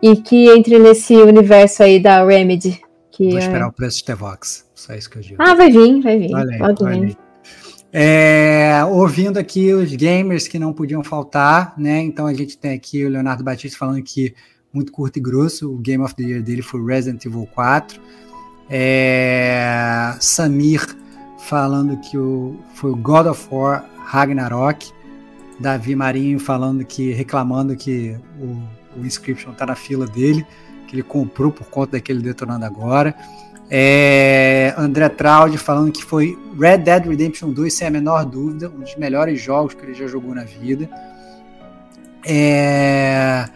e 0.00 0.16
que 0.16 0.48
entre 0.48 0.78
nesse 0.78 1.14
universo 1.16 1.82
aí 1.82 2.00
da 2.00 2.24
Remedy. 2.24 2.80
Que 3.10 3.30
Vou 3.30 3.38
é... 3.38 3.40
esperar 3.40 3.68
o 3.68 3.72
preço 3.72 3.98
de 3.98 4.04
T-Vox. 4.04 4.64
Só 4.74 4.94
isso 4.94 5.10
que 5.10 5.18
eu 5.18 5.22
digo. 5.22 5.42
Ah, 5.42 5.54
vai 5.54 5.70
vir, 5.70 6.00
vai 6.00 6.18
vir. 6.18 6.34
Olha 6.34 6.52
aí, 6.52 6.58
Pode 6.58 7.00
vir. 7.00 7.16
É, 7.92 8.84
ouvindo 8.88 9.36
aqui 9.36 9.74
os 9.74 9.92
gamers 9.96 10.46
que 10.46 10.60
não 10.60 10.72
podiam 10.72 11.02
faltar, 11.02 11.74
né? 11.76 12.00
Então 12.00 12.26
a 12.26 12.32
gente 12.32 12.56
tem 12.56 12.72
aqui 12.72 13.04
o 13.04 13.10
Leonardo 13.10 13.42
Batista 13.42 13.76
falando 13.76 14.00
que 14.02 14.32
muito 14.72 14.92
curto 14.92 15.18
e 15.18 15.20
grosso, 15.20 15.72
o 15.72 15.78
Game 15.78 16.02
of 16.02 16.14
the 16.14 16.22
Year 16.22 16.42
dele 16.42 16.62
foi 16.62 16.84
Resident 16.84 17.24
Evil 17.24 17.48
4. 17.52 18.00
É, 18.68 20.14
Samir 20.20 20.86
falando 21.38 21.96
que 21.98 22.16
o, 22.16 22.56
foi 22.74 22.90
o 22.92 22.96
God 22.96 23.26
of 23.26 23.48
War 23.50 23.84
Ragnarok. 24.04 24.92
Davi 25.58 25.94
Marinho 25.94 26.38
falando 26.38 26.84
que, 26.84 27.12
reclamando 27.12 27.76
que 27.76 28.16
o, 28.40 29.00
o 29.00 29.04
Inscription 29.04 29.52
tá 29.52 29.66
na 29.66 29.74
fila 29.74 30.06
dele, 30.06 30.46
que 30.86 30.94
ele 30.94 31.02
comprou 31.02 31.52
por 31.52 31.66
conta 31.66 31.92
daquele 31.92 32.20
detonando 32.20 32.64
agora. 32.64 33.14
É, 33.72 34.74
André 34.76 35.08
Traud 35.08 35.56
falando 35.58 35.92
que 35.92 36.04
foi 36.04 36.36
Red 36.58 36.78
Dead 36.78 37.06
Redemption 37.06 37.52
2, 37.52 37.72
sem 37.72 37.86
a 37.86 37.90
menor 37.90 38.24
dúvida, 38.24 38.68
um 38.68 38.80
dos 38.80 38.96
melhores 38.96 39.40
jogos 39.40 39.74
que 39.74 39.84
ele 39.84 39.94
já 39.94 40.06
jogou 40.06 40.34
na 40.34 40.44
vida. 40.44 40.88
É, 42.26 43.48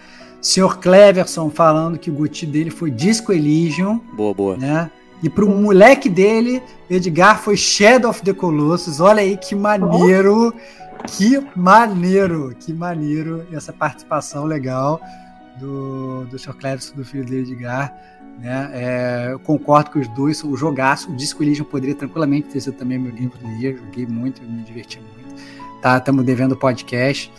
Sr. 0.44 0.76
Cleverson 0.78 1.48
falando 1.48 1.98
que 1.98 2.10
o 2.10 2.12
GOTY 2.12 2.46
dele 2.46 2.70
foi 2.70 2.90
Disco 2.90 3.32
Elysium. 3.32 3.98
Boa, 4.14 4.34
boa. 4.34 4.56
Né? 4.58 4.90
E 5.22 5.30
pro 5.30 5.48
moleque 5.48 6.10
dele, 6.10 6.62
Edgar 6.88 7.40
foi 7.40 7.56
Shadow 7.56 8.10
of 8.10 8.22
the 8.22 8.34
Colossus. 8.34 9.00
Olha 9.00 9.22
aí 9.22 9.38
que 9.38 9.54
maneiro. 9.54 10.54
Que 11.06 11.40
maneiro, 11.56 12.54
que 12.60 12.74
maneiro 12.74 13.46
essa 13.52 13.72
participação 13.72 14.44
legal 14.44 15.00
do, 15.58 16.26
do 16.26 16.38
Sr. 16.38 16.54
Cleverson, 16.54 16.94
do 16.94 17.04
filho 17.06 17.24
dele, 17.24 17.50
Edgar. 17.50 17.94
Né? 18.38 18.70
É, 18.74 19.28
eu 19.32 19.38
concordo 19.38 19.92
que 19.92 19.98
os 19.98 20.08
dois, 20.08 20.44
o 20.44 20.54
jogaço, 20.56 21.10
o 21.10 21.16
Disco 21.16 21.42
Elysium 21.42 21.64
poderia 21.64 21.94
tranquilamente 21.94 22.48
ter 22.48 22.60
sido 22.60 22.74
também 22.74 22.98
meu 22.98 23.12
game 23.12 23.32
do 23.40 23.58
dia. 23.58 23.74
Joguei 23.74 24.06
muito, 24.06 24.42
me 24.42 24.62
diverti 24.62 25.00
muito. 25.00 25.42
Tá, 25.80 25.96
estamos 25.96 26.22
devendo 26.22 26.54
podcast. 26.54 27.32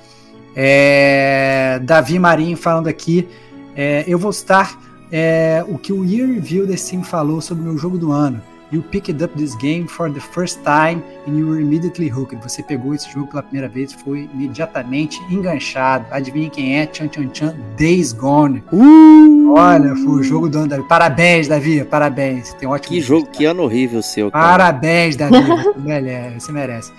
É, 0.55 1.79
Davi 1.83 2.17
Marinho 2.17 2.55
falando 2.55 2.87
aqui. 2.87 3.27
É, 3.75 4.05
eu 4.07 4.17
vou 4.17 4.31
estar 4.31 4.79
é, 5.11 5.63
o 5.67 5.77
que 5.77 5.91
o 5.91 6.05
Year 6.05 6.27
Review 6.27 6.65
The 6.67 6.77
Sim 6.77 7.03
falou 7.03 7.41
sobre 7.41 7.63
o 7.63 7.67
meu 7.67 7.77
jogo 7.77 7.97
do 7.97 8.11
ano. 8.11 8.41
You 8.71 8.81
picked 8.81 9.23
up 9.23 9.37
this 9.37 9.55
game 9.55 9.87
for 9.87 10.11
the 10.11 10.19
first 10.19 10.59
time 10.63 11.03
and 11.27 11.37
you 11.37 11.47
were 11.47 11.61
immediately 11.61 12.09
hooked. 12.09 12.41
Você 12.41 12.63
pegou 12.63 12.95
esse 12.95 13.09
jogo 13.11 13.27
pela 13.27 13.43
primeira 13.43 13.69
vez 13.69 13.93
e 13.93 13.97
foi 13.97 14.29
imediatamente 14.33 15.19
enganchado. 15.29 16.05
Adivinha 16.09 16.49
quem 16.49 16.79
é? 16.79 16.89
Chan 16.91 17.09
Chan 17.13 17.29
Chan 17.31 17.55
Days 17.77 18.11
Gone. 18.11 18.63
Uh! 18.73 19.53
Olha, 19.55 19.95
foi 19.95 20.19
o 20.19 20.23
jogo 20.23 20.49
do 20.49 20.57
ano, 20.57 20.67
Davi. 20.67 20.83
Parabéns, 20.87 21.47
Davi. 21.47 21.83
Parabéns. 21.85 22.53
Tem 22.55 22.67
um 22.67 22.71
ótimo 22.71 22.95
que 22.95 23.01
jogo, 23.01 23.27
que 23.27 23.45
ano 23.45 23.63
horrível 23.63 24.01
seu. 24.01 24.31
Cara. 24.31 24.45
Parabéns, 24.45 25.15
Davi. 25.15 25.37
Você 25.37 25.79
merece. 25.79 26.39
Você 26.39 26.51
merece. 26.51 26.91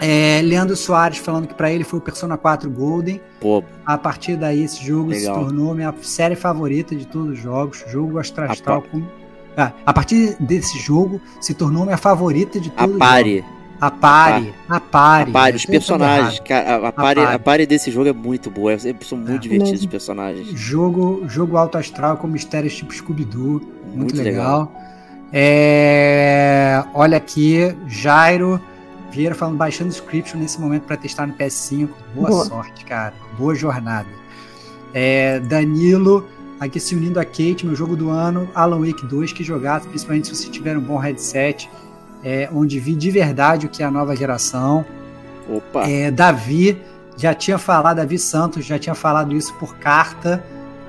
É, 0.00 0.40
Leandro 0.42 0.76
Soares 0.76 1.18
falando 1.18 1.46
que 1.46 1.54
para 1.54 1.72
ele 1.72 1.84
foi 1.84 1.98
o 1.98 2.02
Persona 2.02 2.36
4 2.36 2.70
Golden. 2.70 3.20
Pô. 3.40 3.62
A 3.84 3.96
partir 3.96 4.36
daí, 4.36 4.62
esse 4.62 4.84
jogo 4.84 5.10
Legal. 5.10 5.34
se 5.34 5.40
tornou 5.40 5.74
minha 5.74 5.94
série 6.02 6.36
favorita 6.36 6.94
de 6.94 7.06
todos 7.06 7.30
os 7.30 7.38
jogos. 7.38 7.84
Jogo 7.88 8.18
Astral 8.18 8.50
a, 8.50 8.82
com... 8.82 9.02
ah, 9.56 9.72
a 9.86 9.92
partir 9.92 10.36
desse 10.40 10.78
jogo, 10.78 11.20
se 11.40 11.54
tornou 11.54 11.84
minha 11.84 11.96
favorita 11.96 12.58
de 12.60 12.70
todos 12.70 12.96
a 12.96 12.98
pare. 12.98 13.30
os 13.30 13.36
jogos. 13.36 13.54
A 13.80 13.90
pare. 13.90 14.54
A 14.68 14.80
pare. 14.80 15.30
A 15.30 15.32
pare. 15.32 15.56
Os 15.56 15.66
personagens. 15.66 16.40
Cara, 16.40 16.88
a, 16.88 16.92
pare, 16.92 17.20
a, 17.20 17.38
pare. 17.38 17.66
desse 17.66 17.90
jogo 17.90 18.08
é 18.08 18.12
muito 18.12 18.50
boa. 18.50 18.76
São 18.78 19.18
muito 19.18 19.34
é. 19.34 19.38
divertidos 19.38 19.80
os 19.80 19.86
personagens. 19.86 20.48
Jogo, 20.58 21.24
jogo 21.28 21.56
alto 21.56 21.78
astral 21.78 22.16
com 22.16 22.26
mistérios 22.26 22.74
tipo 22.74 22.94
Scooby-Doo. 22.94 23.60
Muito, 23.86 23.96
muito, 23.96 24.16
legal. 24.16 24.72
legal. 24.72 24.82
É... 25.32 26.84
Olha 26.94 27.16
aqui, 27.16 27.74
Jairo 27.86 28.60
Vieira 29.14 29.34
falando 29.34 29.56
baixando 29.56 29.92
Scription 29.92 30.40
nesse 30.40 30.60
momento 30.60 30.82
para 30.82 30.96
testar 30.96 31.26
no 31.26 31.34
PS5. 31.34 31.88
Boa, 32.14 32.28
Boa, 32.28 32.44
sorte, 32.44 32.84
cara. 32.84 33.14
Boa 33.38 33.54
jornada. 33.54 34.08
É, 34.92 35.40
Danilo, 35.40 36.28
aqui 36.58 36.80
se 36.80 36.94
unindo 36.94 37.18
a 37.20 37.24
Kate, 37.24 37.64
meu 37.64 37.74
jogo 37.74 37.96
do 37.96 38.10
ano, 38.10 38.48
Alan 38.54 38.80
Wake 38.80 39.06
2, 39.06 39.32
que 39.32 39.44
jogasse, 39.44 39.88
principalmente 39.88 40.28
se 40.28 40.34
você 40.34 40.48
tiver 40.48 40.76
um 40.76 40.80
bom 40.80 40.98
headset, 40.98 41.70
é, 42.22 42.48
onde 42.52 42.78
vi 42.80 42.94
de 42.94 43.10
verdade 43.10 43.66
o 43.66 43.68
que 43.68 43.82
é 43.82 43.86
a 43.86 43.90
nova 43.90 44.16
geração. 44.16 44.84
Opa! 45.48 45.88
É, 45.88 46.10
Davi, 46.10 46.80
já 47.16 47.34
tinha 47.34 47.58
falado, 47.58 47.96
Davi 47.96 48.18
Santos 48.18 48.64
já 48.64 48.78
tinha 48.78 48.94
falado 48.94 49.34
isso 49.34 49.54
por 49.54 49.76
carta. 49.76 50.44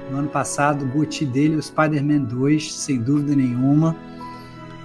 no 0.10 0.20
ano 0.20 0.30
passado. 0.30 0.86
O 0.86 0.88
Goti 0.88 1.26
dele, 1.26 1.56
o 1.56 1.62
Spider-Man 1.62 2.22
2, 2.22 2.74
sem 2.74 3.00
dúvida 3.00 3.36
nenhuma. 3.36 3.96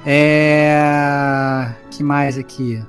É. 0.04 1.72
que 1.90 2.02
mais 2.02 2.38
aqui? 2.38 2.82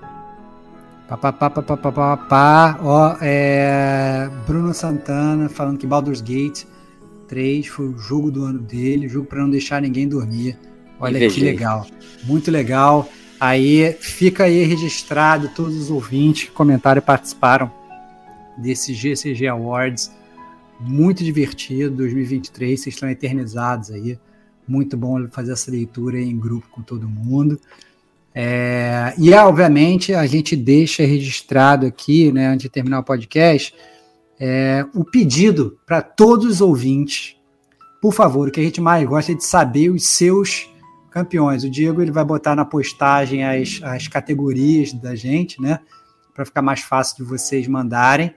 Pá, 1.12 1.18
pá, 1.18 1.34
pá, 1.34 1.50
pá, 1.50 1.76
pá, 1.76 1.92
pá, 1.92 2.18
pá. 2.18 2.80
Ó, 2.82 3.18
é... 3.20 4.30
Bruno 4.48 4.74
Santana 4.74 5.50
falando 5.50 5.78
que 5.78 5.86
Baldur's 5.86 6.22
Gate 6.22 6.64
3 7.28 7.68
foi 7.68 7.90
o 7.90 7.98
jogo 7.98 8.32
do 8.32 8.46
ano 8.46 8.60
dele, 8.60 9.10
jogo 9.10 9.26
para 9.26 9.42
não 9.42 9.50
deixar 9.50 9.82
ninguém 9.82 10.08
dormir. 10.08 10.58
Olha 11.02 11.18
Invejei. 11.18 11.44
que 11.44 11.46
legal, 11.52 11.86
muito 12.24 12.50
legal. 12.50 13.10
Aí 13.38 13.92
fica 14.00 14.46
aí 14.46 14.64
registrado 14.64 15.50
todos 15.50 15.76
os 15.76 15.92
ouvintes 15.92 16.46
que 16.46 16.52
comentaram 16.52 17.00
e 17.00 17.02
participaram 17.02 17.70
desse 18.58 18.94
GCG 18.94 19.48
Awards. 19.48 20.10
Muito 20.80 21.26
divertido, 21.26 21.94
2023, 21.94 22.80
vocês 22.80 22.96
estão 22.96 23.10
eternizados 23.10 23.92
aí. 23.92 24.18
Muito 24.66 24.96
bom 24.96 25.28
fazer 25.28 25.52
essa 25.52 25.70
leitura 25.70 26.22
em 26.22 26.40
grupo 26.40 26.70
com 26.72 26.82
todo 26.82 27.06
mundo. 27.06 27.60
É, 28.34 29.14
e, 29.18 29.34
obviamente, 29.34 30.14
a 30.14 30.26
gente 30.26 30.56
deixa 30.56 31.04
registrado 31.04 31.86
aqui, 31.86 32.32
né, 32.32 32.48
antes 32.48 32.64
de 32.64 32.70
terminar 32.70 33.00
o 33.00 33.04
podcast, 33.04 33.74
é, 34.40 34.86
o 34.96 35.04
pedido 35.04 35.78
para 35.86 36.02
todos 36.02 36.46
os 36.46 36.62
ouvintes, 36.62 37.36
por 38.02 38.14
favor, 38.14 38.48
o 38.48 38.52
que 38.52 38.60
a 38.60 38.64
gente 38.64 38.82
mais 38.82 39.08
gosta 39.08 39.34
é 39.34 39.36
de 39.36 39.46
saber 39.46 39.90
os 39.90 40.08
seus 40.08 40.70
campeões. 41.12 41.64
O 41.64 41.70
Diego 41.70 42.02
ele 42.02 42.12
vai 42.12 42.26
botar 42.26 42.56
na 42.56 42.66
postagem 42.66 43.44
as, 43.44 43.80
as 43.84 44.08
categorias 44.08 44.94
da 44.94 45.14
gente, 45.14 45.62
né, 45.62 45.80
para 46.34 46.46
ficar 46.46 46.62
mais 46.62 46.80
fácil 46.80 47.18
de 47.18 47.24
vocês 47.24 47.68
mandarem. 47.68 48.34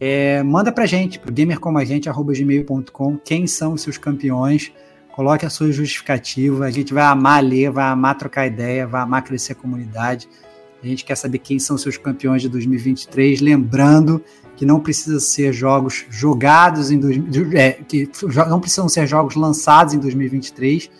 É, 0.00 0.42
manda 0.42 0.72
para 0.72 0.86
gente, 0.86 1.18
para 1.18 1.30
gamercomagente.gmail.com, 1.30 3.18
quem 3.18 3.46
são 3.46 3.74
os 3.74 3.82
seus 3.82 3.98
campeões 3.98 4.72
Coloque 5.12 5.44
a 5.44 5.50
sua 5.50 5.70
justificativa. 5.70 6.64
A 6.64 6.70
gente 6.70 6.92
vai 6.92 7.04
amar 7.04 7.42
ler, 7.44 7.70
vai 7.70 7.84
amar 7.84 8.16
trocar 8.16 8.46
ideia, 8.46 8.86
vai 8.86 9.02
amar 9.02 9.22
crescer 9.22 9.52
a 9.52 9.56
comunidade. 9.56 10.28
A 10.82 10.86
gente 10.86 11.04
quer 11.04 11.14
saber 11.14 11.38
quem 11.38 11.58
são 11.58 11.78
seus 11.78 11.96
campeões 11.96 12.42
de 12.42 12.48
2023. 12.48 13.40
Lembrando 13.40 14.22
que 14.56 14.66
não 14.66 14.80
precisa 14.80 15.20
ser 15.20 15.52
jogos 15.52 16.04
jogados 16.10 16.90
em 16.90 17.00
é, 17.56 17.72
que 17.72 18.10
não 18.48 18.60
precisam 18.60 18.88
ser 18.88 19.06
jogos 19.06 19.36
lançados 19.36 19.94
em 19.94 19.98
2023. 19.98 20.90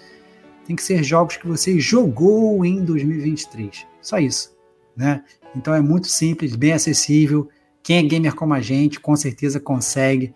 Tem 0.66 0.76
que 0.76 0.82
ser 0.82 1.02
jogos 1.02 1.36
que 1.36 1.46
você 1.46 1.80
jogou 1.80 2.64
em 2.64 2.84
2023. 2.84 3.86
Só 4.00 4.18
isso, 4.18 4.54
né? 4.96 5.22
Então 5.56 5.74
é 5.74 5.80
muito 5.80 6.06
simples, 6.06 6.54
bem 6.54 6.72
acessível. 6.72 7.48
Quem 7.82 7.96
é 7.96 8.02
gamer 8.02 8.34
como 8.34 8.54
a 8.54 8.60
gente, 8.60 9.00
com 9.00 9.16
certeza 9.16 9.58
consegue 9.58 10.32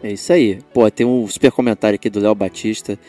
É 0.03 0.11
isso 0.11 0.33
aí. 0.33 0.59
Pô, 0.73 0.91
tem 0.91 1.05
um 1.05 1.25
super 1.27 1.51
comentário 1.51 1.95
aqui 1.95 2.09
do 2.09 2.19
Léo 2.19 2.35
Batista 2.35 2.99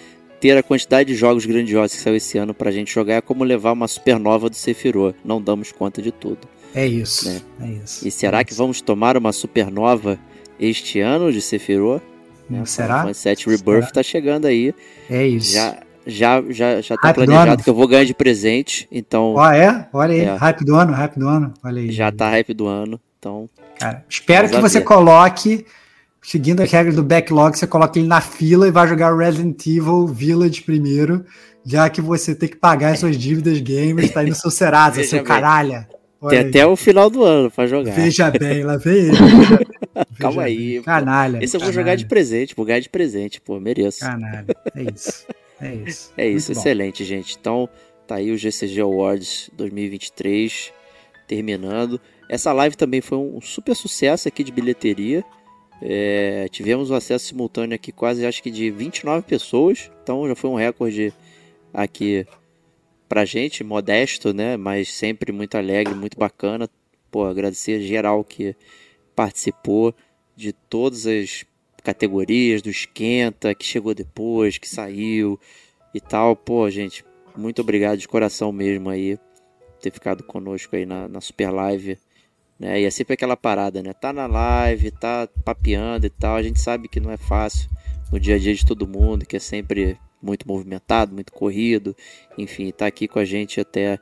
ter 0.46 0.56
a 0.56 0.62
quantidade 0.62 1.08
de 1.12 1.16
jogos 1.16 1.44
grandiosos 1.44 1.96
que 1.96 2.02
saiu 2.02 2.14
esse 2.14 2.38
ano 2.38 2.54
pra 2.54 2.70
gente 2.70 2.94
jogar 2.94 3.14
é 3.14 3.20
como 3.20 3.42
levar 3.42 3.72
uma 3.72 3.88
supernova 3.88 4.48
do 4.48 4.54
Sephiroth. 4.54 5.16
Não 5.24 5.42
damos 5.42 5.72
conta 5.72 6.00
de 6.00 6.12
tudo. 6.12 6.38
É 6.72 6.86
isso. 6.86 7.28
Né? 7.28 7.40
É 7.62 7.68
isso. 7.84 8.06
E 8.06 8.10
será 8.12 8.38
é 8.38 8.44
que 8.44 8.54
vamos 8.54 8.80
tomar 8.80 9.16
uma 9.16 9.32
supernova 9.32 10.16
este 10.60 11.00
ano 11.00 11.32
de 11.32 11.42
Sephiroth? 11.42 12.02
Né? 12.48 12.64
Será? 12.64 13.06
O 13.06 13.12
7 13.12 13.50
Rebirth 13.50 13.80
será? 13.80 13.92
tá 13.92 14.02
chegando 14.04 14.46
aí. 14.46 14.72
É 15.10 15.26
isso. 15.26 15.52
Já, 15.52 15.78
já, 16.06 16.44
já, 16.48 16.80
já 16.80 16.96
tá 16.96 17.08
hype 17.08 17.16
planejado 17.16 17.64
que 17.64 17.70
eu 17.70 17.74
vou 17.74 17.88
ganhar 17.88 18.04
de 18.04 18.14
presente. 18.14 18.86
Então. 18.92 19.36
Ah, 19.36 19.56
é? 19.56 19.88
Olha 19.92 20.12
aí. 20.12 20.20
É. 20.20 20.36
Hype 20.36 20.64
do 20.64 20.76
ano, 20.76 20.92
hype 20.92 21.18
do 21.18 21.28
ano. 21.28 21.54
Olha 21.64 21.82
aí. 21.82 21.90
Já 21.90 22.12
tá 22.12 22.30
hype 22.30 22.54
do 22.54 22.68
ano. 22.68 23.00
Então. 23.18 23.50
Cara, 23.80 24.04
espero 24.08 24.48
que 24.48 24.60
você 24.60 24.78
ver. 24.78 24.84
coloque 24.84 25.66
seguindo 26.22 26.60
as 26.62 26.70
regras 26.70 26.94
do 26.94 27.02
backlog, 27.02 27.56
você 27.56 27.66
coloca 27.66 27.98
ele 27.98 28.08
na 28.08 28.20
fila 28.20 28.66
e 28.66 28.70
vai 28.70 28.86
jogar 28.88 29.16
Resident 29.16 29.66
Evil 29.66 30.06
Village 30.06 30.62
primeiro, 30.62 31.24
já 31.64 31.88
que 31.90 32.00
você 32.00 32.34
tem 32.34 32.48
que 32.48 32.56
pagar 32.56 32.92
as 32.92 33.00
suas 33.00 33.16
dívidas 33.16 33.60
gamers, 33.60 34.10
tá 34.10 34.20
aí 34.20 34.28
no 34.28 34.34
seu 34.34 34.50
Serasa, 34.50 35.02
seu 35.04 35.22
caralho. 35.22 35.86
Tem 36.28 36.38
aí. 36.38 36.48
até 36.48 36.66
o 36.66 36.76
final 36.76 37.10
do 37.10 37.22
ano 37.22 37.50
pra 37.50 37.66
jogar. 37.66 37.92
Veja 37.92 38.30
bem, 38.30 38.62
lá 38.62 38.76
vem 38.76 38.94
ele. 38.94 39.16
Calma 40.18 40.42
aí. 40.42 40.80
Canalha. 40.82 41.38
Esse 41.42 41.56
eu 41.56 41.60
vou 41.60 41.72
jogar 41.72 41.94
de 41.94 42.06
presente, 42.06 42.54
vou 42.56 42.64
ganhar 42.64 42.80
de 42.80 42.88
presente, 42.88 43.40
pô, 43.40 43.60
mereço. 43.60 44.00
Canalha. 44.00 44.46
É 44.74 44.82
isso. 44.82 45.26
É 45.60 45.74
isso. 45.74 46.12
É 46.16 46.28
isso, 46.28 46.52
excelente, 46.52 47.04
gente. 47.04 47.36
Então, 47.38 47.68
tá 48.06 48.16
aí 48.16 48.30
o 48.30 48.36
GCG 48.36 48.80
Awards 48.80 49.50
2023 49.54 50.72
terminando. 51.26 52.00
Essa 52.28 52.52
live 52.52 52.76
também 52.76 53.00
foi 53.00 53.18
um 53.18 53.40
super 53.40 53.74
sucesso 53.74 54.28
aqui 54.28 54.44
de 54.44 54.52
bilheteria. 54.52 55.24
É, 55.80 56.48
tivemos 56.50 56.90
o 56.90 56.94
um 56.94 56.96
acesso 56.96 57.26
simultâneo 57.26 57.74
aqui 57.74 57.92
quase 57.92 58.24
acho 58.24 58.42
que 58.42 58.50
de 58.50 58.70
29 58.70 59.26
pessoas, 59.26 59.90
então 60.02 60.26
já 60.26 60.34
foi 60.34 60.48
um 60.48 60.54
recorde 60.54 61.12
aqui 61.72 62.26
pra 63.08 63.24
gente, 63.24 63.62
modesto, 63.62 64.32
né? 64.32 64.56
Mas 64.56 64.92
sempre 64.92 65.32
muito 65.32 65.56
alegre, 65.56 65.94
muito 65.94 66.18
bacana. 66.18 66.68
Pô, 67.10 67.24
agradecer 67.24 67.80
geral 67.82 68.24
que 68.24 68.56
participou 69.14 69.94
de 70.34 70.52
todas 70.52 71.06
as 71.06 71.44
categorias, 71.82 72.62
do 72.62 72.70
esquenta, 72.70 73.54
que 73.54 73.64
chegou 73.64 73.94
depois, 73.94 74.58
que 74.58 74.68
saiu 74.68 75.38
e 75.94 76.00
tal. 76.00 76.34
Pô, 76.34 76.68
gente, 76.70 77.04
muito 77.36 77.60
obrigado 77.62 77.98
de 77.98 78.08
coração 78.08 78.50
mesmo 78.50 78.90
aí 78.90 79.18
ter 79.80 79.90
ficado 79.90 80.24
conosco 80.24 80.74
aí 80.74 80.84
na, 80.84 81.06
na 81.06 81.20
Super 81.20 81.50
Live 81.50 81.98
né? 82.58 82.80
E 82.80 82.84
é 82.84 82.90
sempre 82.90 83.14
aquela 83.14 83.36
parada, 83.36 83.82
né? 83.82 83.92
Tá 83.92 84.12
na 84.12 84.26
live, 84.26 84.90
tá 84.90 85.28
papeando 85.44 86.06
e 86.06 86.10
tal. 86.10 86.36
A 86.36 86.42
gente 86.42 86.60
sabe 86.60 86.88
que 86.88 87.00
não 87.00 87.10
é 87.10 87.16
fácil 87.16 87.68
no 88.10 88.18
dia 88.18 88.36
a 88.36 88.38
dia 88.38 88.54
de 88.54 88.64
todo 88.64 88.86
mundo, 88.86 89.26
que 89.26 89.36
é 89.36 89.40
sempre 89.40 89.98
muito 90.22 90.48
movimentado, 90.48 91.14
muito 91.14 91.32
corrido. 91.32 91.94
Enfim, 92.38 92.70
tá 92.70 92.86
aqui 92.86 93.06
com 93.06 93.18
a 93.18 93.24
gente 93.24 93.60
até, 93.60 93.98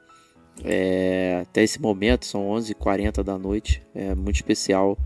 é, 0.64 1.40
até 1.42 1.62
esse 1.62 1.80
momento, 1.80 2.26
são 2.26 2.48
11h40 2.50 3.22
da 3.22 3.38
noite. 3.38 3.82
É 3.94 4.14
muito 4.14 4.36
especial 4.36 4.96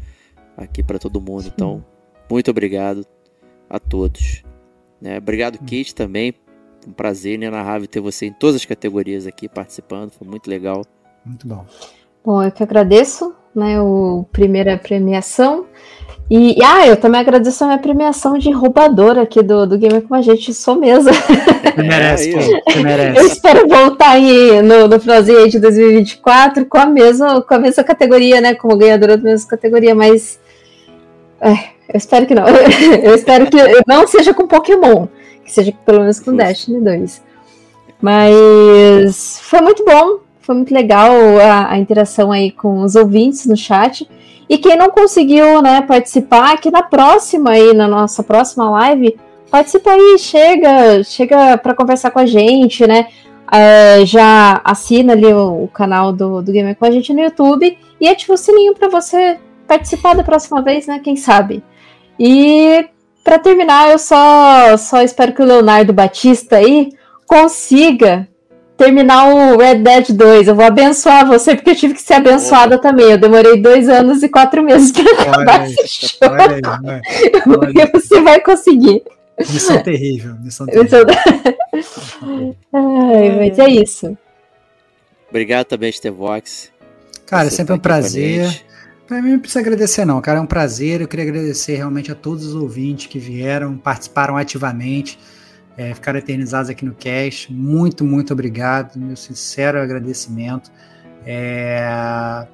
aqui 0.57 0.83
para 0.83 0.99
todo 0.99 1.21
mundo. 1.21 1.51
Então, 1.55 1.85
muito 2.31 2.51
obrigado 2.51 3.07
a 3.69 3.79
todos. 3.79 4.43
Né? 5.01 5.19
Obrigado, 5.19 5.59
Kate, 5.59 5.95
também. 5.95 6.35
Um 6.87 6.93
prazer 6.93 7.35
inenarrável 7.35 7.89
ter 7.89 8.01
você 8.01 8.27
em 8.27 8.33
todas 8.33 8.57
as 8.57 8.65
categorias 8.65 9.27
aqui 9.27 9.49
participando. 9.49 10.11
Foi 10.11 10.27
muito 10.27 10.49
legal. 10.49 10.85
Muito 11.25 11.47
bom. 11.47 11.67
Bom, 12.25 12.43
eu 12.43 12.51
que 12.51 12.63
agradeço, 12.63 13.35
né, 13.55 13.81
o 13.81 14.27
primeira 14.33 14.77
premiação. 14.77 15.67
E, 16.31 16.59
ah, 16.63 16.87
eu 16.87 16.97
também 16.97 17.21
agradeço 17.21 17.65
a 17.65 17.69
minha 17.69 17.79
premiação 17.79 18.37
de 18.37 18.51
roubadora 18.51 19.23
aqui 19.23 19.43
do, 19.43 19.67
do 19.67 19.79
Gamer 19.79 20.03
com 20.03 20.15
a 20.15 20.21
gente, 20.21 20.53
sou 20.53 20.75
mesmo. 20.75 21.11
Você 21.11 21.83
merece, 21.83 22.33
pô, 22.33 22.39
você 22.41 22.83
merece. 22.83 23.19
Eu 23.19 23.27
espero 23.27 23.67
voltar 23.67 24.11
aí 24.11 24.61
no, 24.61 24.89
no 24.89 25.01
finalzinho 25.01 25.49
de 25.49 25.59
2024 25.59 26.67
com 26.67 26.77
a 26.77 26.85
mesma, 26.85 27.41
com 27.41 27.55
a 27.55 27.59
mesma 27.59 27.83
categoria, 27.83 28.43
né, 28.43 28.55
como 28.55 28.77
ganhadora 28.77 29.17
da 29.17 29.23
mesma 29.23 29.49
categoria, 29.49 29.95
mas 29.95 30.39
é, 31.41 31.53
eu 31.89 31.97
espero 31.97 32.27
que 32.27 32.35
não. 32.35 32.45
Eu 33.03 33.15
espero 33.15 33.47
que 33.51 33.57
não 33.87 34.07
seja 34.07 34.35
com 34.35 34.47
Pokémon, 34.47 35.07
que 35.45 35.51
seja 35.51 35.73
pelo 35.87 36.01
menos 36.01 36.21
com 36.21 36.35
Destiny 36.35 36.81
2. 36.81 37.23
Mas 38.01 39.41
foi 39.43 39.61
muito 39.61 39.85
bom, 39.85 40.21
foi 40.49 40.55
muito 40.55 40.73
legal 40.73 41.13
a, 41.39 41.73
a, 41.73 41.79
interação 41.79 42.33
aí 42.33 42.51
com 42.51 42.81
os 42.81 42.97
ouvintes 42.97 43.45
no 43.45 43.55
chat. 43.55 44.09
E 44.49 44.57
quem 44.57 44.79
não 44.79 44.89
conseguiu 44.89 45.61
né, 45.61 45.83
participar, 45.83 46.59
que 46.59 46.71
na 46.71 46.83
próxima 46.83 47.51
aí, 47.51 47.75
na 47.75 47.87
nossa 47.87 48.23
próxima 48.23 48.71
live, 48.71 49.15
participa 49.51 49.91
aí, 49.91 50.19
chega, 50.19 51.05
chega 51.05 51.59
para 51.59 51.75
conversar 51.75 52.11
com 52.13 52.19
a 52.19 52.25
gente, 52.25 52.87
né? 52.87 53.09
É, 53.53 54.07
já 54.07 54.59
assina 54.65 55.13
ali 55.13 55.27
o, 55.27 55.65
o, 55.65 55.69
canal 55.69 56.15
do, 56.15 56.41
do 56.41 56.51
Gamer 56.51 56.77
com 56.77 56.87
a 56.87 56.91
gente 56.91 57.13
no 57.13 57.21
YouTube 57.21 57.77
e 58.01 58.09
ativa 58.09 58.33
o 58.33 58.39
sininho 58.39 58.75
para 58.75 58.89
você 58.89 59.39
participar 59.67 60.15
da 60.15 60.25
próxima 60.25 60.63
vez, 60.63 60.87
né? 60.87 60.99
Quem 61.05 61.15
sabe? 61.15 61.63
E 62.19 62.89
para 63.23 63.39
terminar, 63.39 63.91
eu 63.91 63.99
só, 63.99 64.79
só 64.79 65.03
espero 65.03 65.35
que 65.35 65.43
o 65.43 65.47
Leonardo 65.47 65.93
Batista 65.93 66.57
aí 66.57 66.89
consiga 67.27 68.27
terminar 68.79 69.29
o 69.35 69.59
Red 69.59 69.81
Dead 69.81 70.13
2. 70.13 70.49
Eu 70.49 70.55
vou 70.55 70.65
abençoar 70.65 71.27
você, 71.27 71.55
porque 71.55 71.71
eu 71.71 71.77
tive 71.77 71.95
que 71.95 72.01
ser 72.01 72.15
abençoada 72.15 72.77
Opa. 72.77 72.89
também. 72.89 73.11
Eu 73.11 73.19
demorei 73.19 73.61
dois 73.61 73.89
anos 73.89 74.23
e 74.23 74.29
quatro 74.29 74.63
meses 74.63 74.93
para 74.93 75.23
acabar 75.23 75.69
esse 75.69 76.07
jogo. 76.07 76.35
Olha 76.35 77.83
aí, 77.85 77.93
você 77.93 78.21
vai 78.23 78.41
conseguir. 78.41 79.03
Missão 79.39 79.83
terrível. 79.83 80.37
Missão 80.41 80.65
terrível. 80.71 81.07
Ai, 82.73 83.37
mas 83.37 83.59
é 83.59 83.69
isso. 83.69 84.17
Obrigado 85.29 85.67
também, 85.67 85.93
Stevox. 85.93 86.71
Cara, 87.27 87.51
sempre 87.51 87.69
tá 87.69 87.75
um 87.75 87.79
prazer. 87.79 88.63
Pra 89.07 89.21
mim 89.21 89.33
não 89.33 89.39
precisa 89.39 89.61
agradecer, 89.61 90.05
não, 90.05 90.21
cara. 90.21 90.39
É 90.39 90.41
um 90.41 90.47
prazer. 90.47 91.01
Eu 91.01 91.09
queria 91.09 91.25
agradecer 91.25 91.77
realmente 91.77 92.13
a 92.13 92.15
todos 92.15 92.47
os 92.47 92.55
ouvintes 92.55 93.07
que 93.07 93.19
vieram, 93.19 93.77
participaram 93.77 94.37
ativamente, 94.37 95.19
é, 95.79 95.95
ficaram 95.95 96.19
eternizados 96.19 96.69
aqui 96.69 96.85
no 96.85 96.93
cast. 96.93 97.53
Muito, 97.53 98.05
muito 98.05 98.33
obrigado. 98.33 98.97
Meu 98.97 99.15
sincero 99.15 99.81
agradecimento 99.81 100.73
é, 101.25 101.89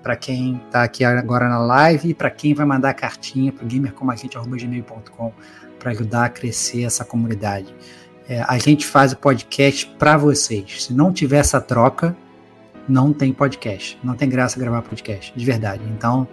para 0.02 0.14
quem 0.14 0.60
está 0.66 0.82
aqui 0.82 1.04
agora 1.04 1.48
na 1.48 1.58
live 1.58 2.10
e 2.10 2.14
para 2.14 2.30
quem 2.30 2.52
vai 2.52 2.66
mandar 2.66 2.92
cartinha 2.92 3.50
para 3.50 3.66
gamercomagente.gmail.com 3.66 5.32
para 5.78 5.90
ajudar 5.92 6.26
a 6.26 6.28
crescer 6.28 6.84
essa 6.84 7.02
comunidade. 7.02 7.74
É, 8.28 8.42
a 8.42 8.58
gente 8.58 8.86
faz 8.86 9.12
o 9.12 9.16
podcast 9.16 9.86
para 9.98 10.18
vocês. 10.18 10.84
Se 10.84 10.92
não 10.92 11.10
tiver 11.10 11.38
essa 11.38 11.60
troca, 11.62 12.14
não 12.86 13.10
tem 13.10 13.32
podcast. 13.32 13.98
Não 14.04 14.14
tem 14.14 14.28
graça 14.28 14.60
gravar 14.60 14.82
podcast, 14.82 15.32
de 15.34 15.44
verdade. 15.46 15.82
Então, 15.96 16.28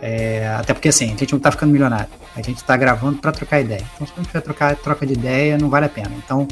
é, 0.00 0.48
até 0.58 0.72
porque 0.72 0.88
assim, 0.88 1.06
a 1.06 1.16
gente 1.16 1.32
não 1.32 1.38
está 1.38 1.50
ficando 1.50 1.72
milionário. 1.72 2.08
A 2.34 2.42
gente 2.42 2.58
está 2.58 2.76
gravando 2.76 3.18
para 3.18 3.32
trocar 3.32 3.60
ideia. 3.60 3.84
Então, 3.94 4.06
se 4.06 4.12
não 4.16 4.24
tiver 4.24 4.40
trocar, 4.40 4.74
troca 4.76 5.06
de 5.06 5.12
ideia, 5.12 5.58
não 5.58 5.68
vale 5.68 5.86
a 5.86 5.88
pena. 5.88 6.10
Então, 6.16 6.46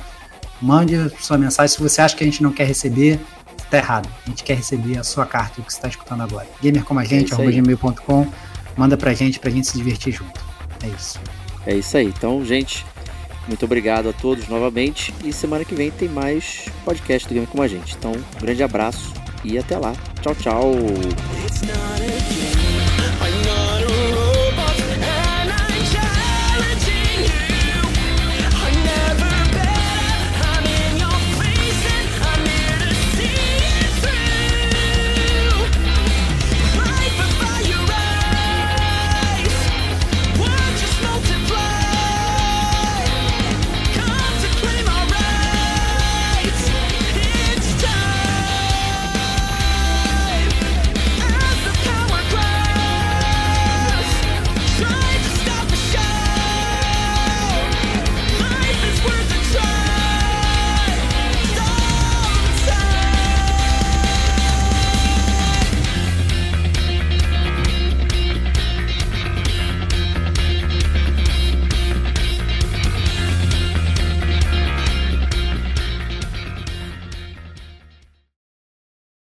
mande 0.60 0.94
sua 1.20 1.38
mensagem. 1.38 1.74
Se 1.74 1.82
você 1.82 2.00
acha 2.00 2.16
que 2.16 2.22
a 2.24 2.26
gente 2.26 2.42
não 2.42 2.52
quer 2.52 2.64
receber, 2.64 3.18
tá 3.70 3.78
errado. 3.78 4.08
A 4.26 4.28
gente 4.28 4.44
quer 4.44 4.54
receber 4.54 4.98
a 4.98 5.04
sua 5.04 5.24
carta 5.24 5.62
que 5.62 5.72
você 5.72 5.78
está 5.78 5.88
escutando 5.88 6.22
agora. 6.22 6.46
gamercomagente.gmail.com 6.62 8.26
Manda 8.76 8.96
pra 8.96 9.12
gente, 9.12 9.40
pra 9.40 9.50
gente 9.50 9.66
se 9.66 9.76
divertir 9.76 10.12
junto. 10.12 10.40
É 10.84 10.88
isso. 10.88 11.20
É 11.66 11.74
isso 11.74 11.96
aí. 11.96 12.06
Então, 12.06 12.44
gente, 12.44 12.86
muito 13.48 13.64
obrigado 13.64 14.08
a 14.08 14.12
todos 14.12 14.46
novamente. 14.46 15.12
E 15.24 15.32
semana 15.32 15.64
que 15.64 15.74
vem 15.74 15.90
tem 15.90 16.08
mais 16.08 16.66
podcast 16.84 17.26
do 17.26 17.34
Game 17.34 17.46
com 17.46 17.62
a 17.62 17.66
gente. 17.66 17.96
Então, 17.98 18.12
um 18.12 18.40
grande 18.40 18.62
abraço 18.62 19.12
e 19.42 19.58
até 19.58 19.76
lá. 19.76 19.94
Tchau, 20.22 20.34
tchau. 20.34 20.72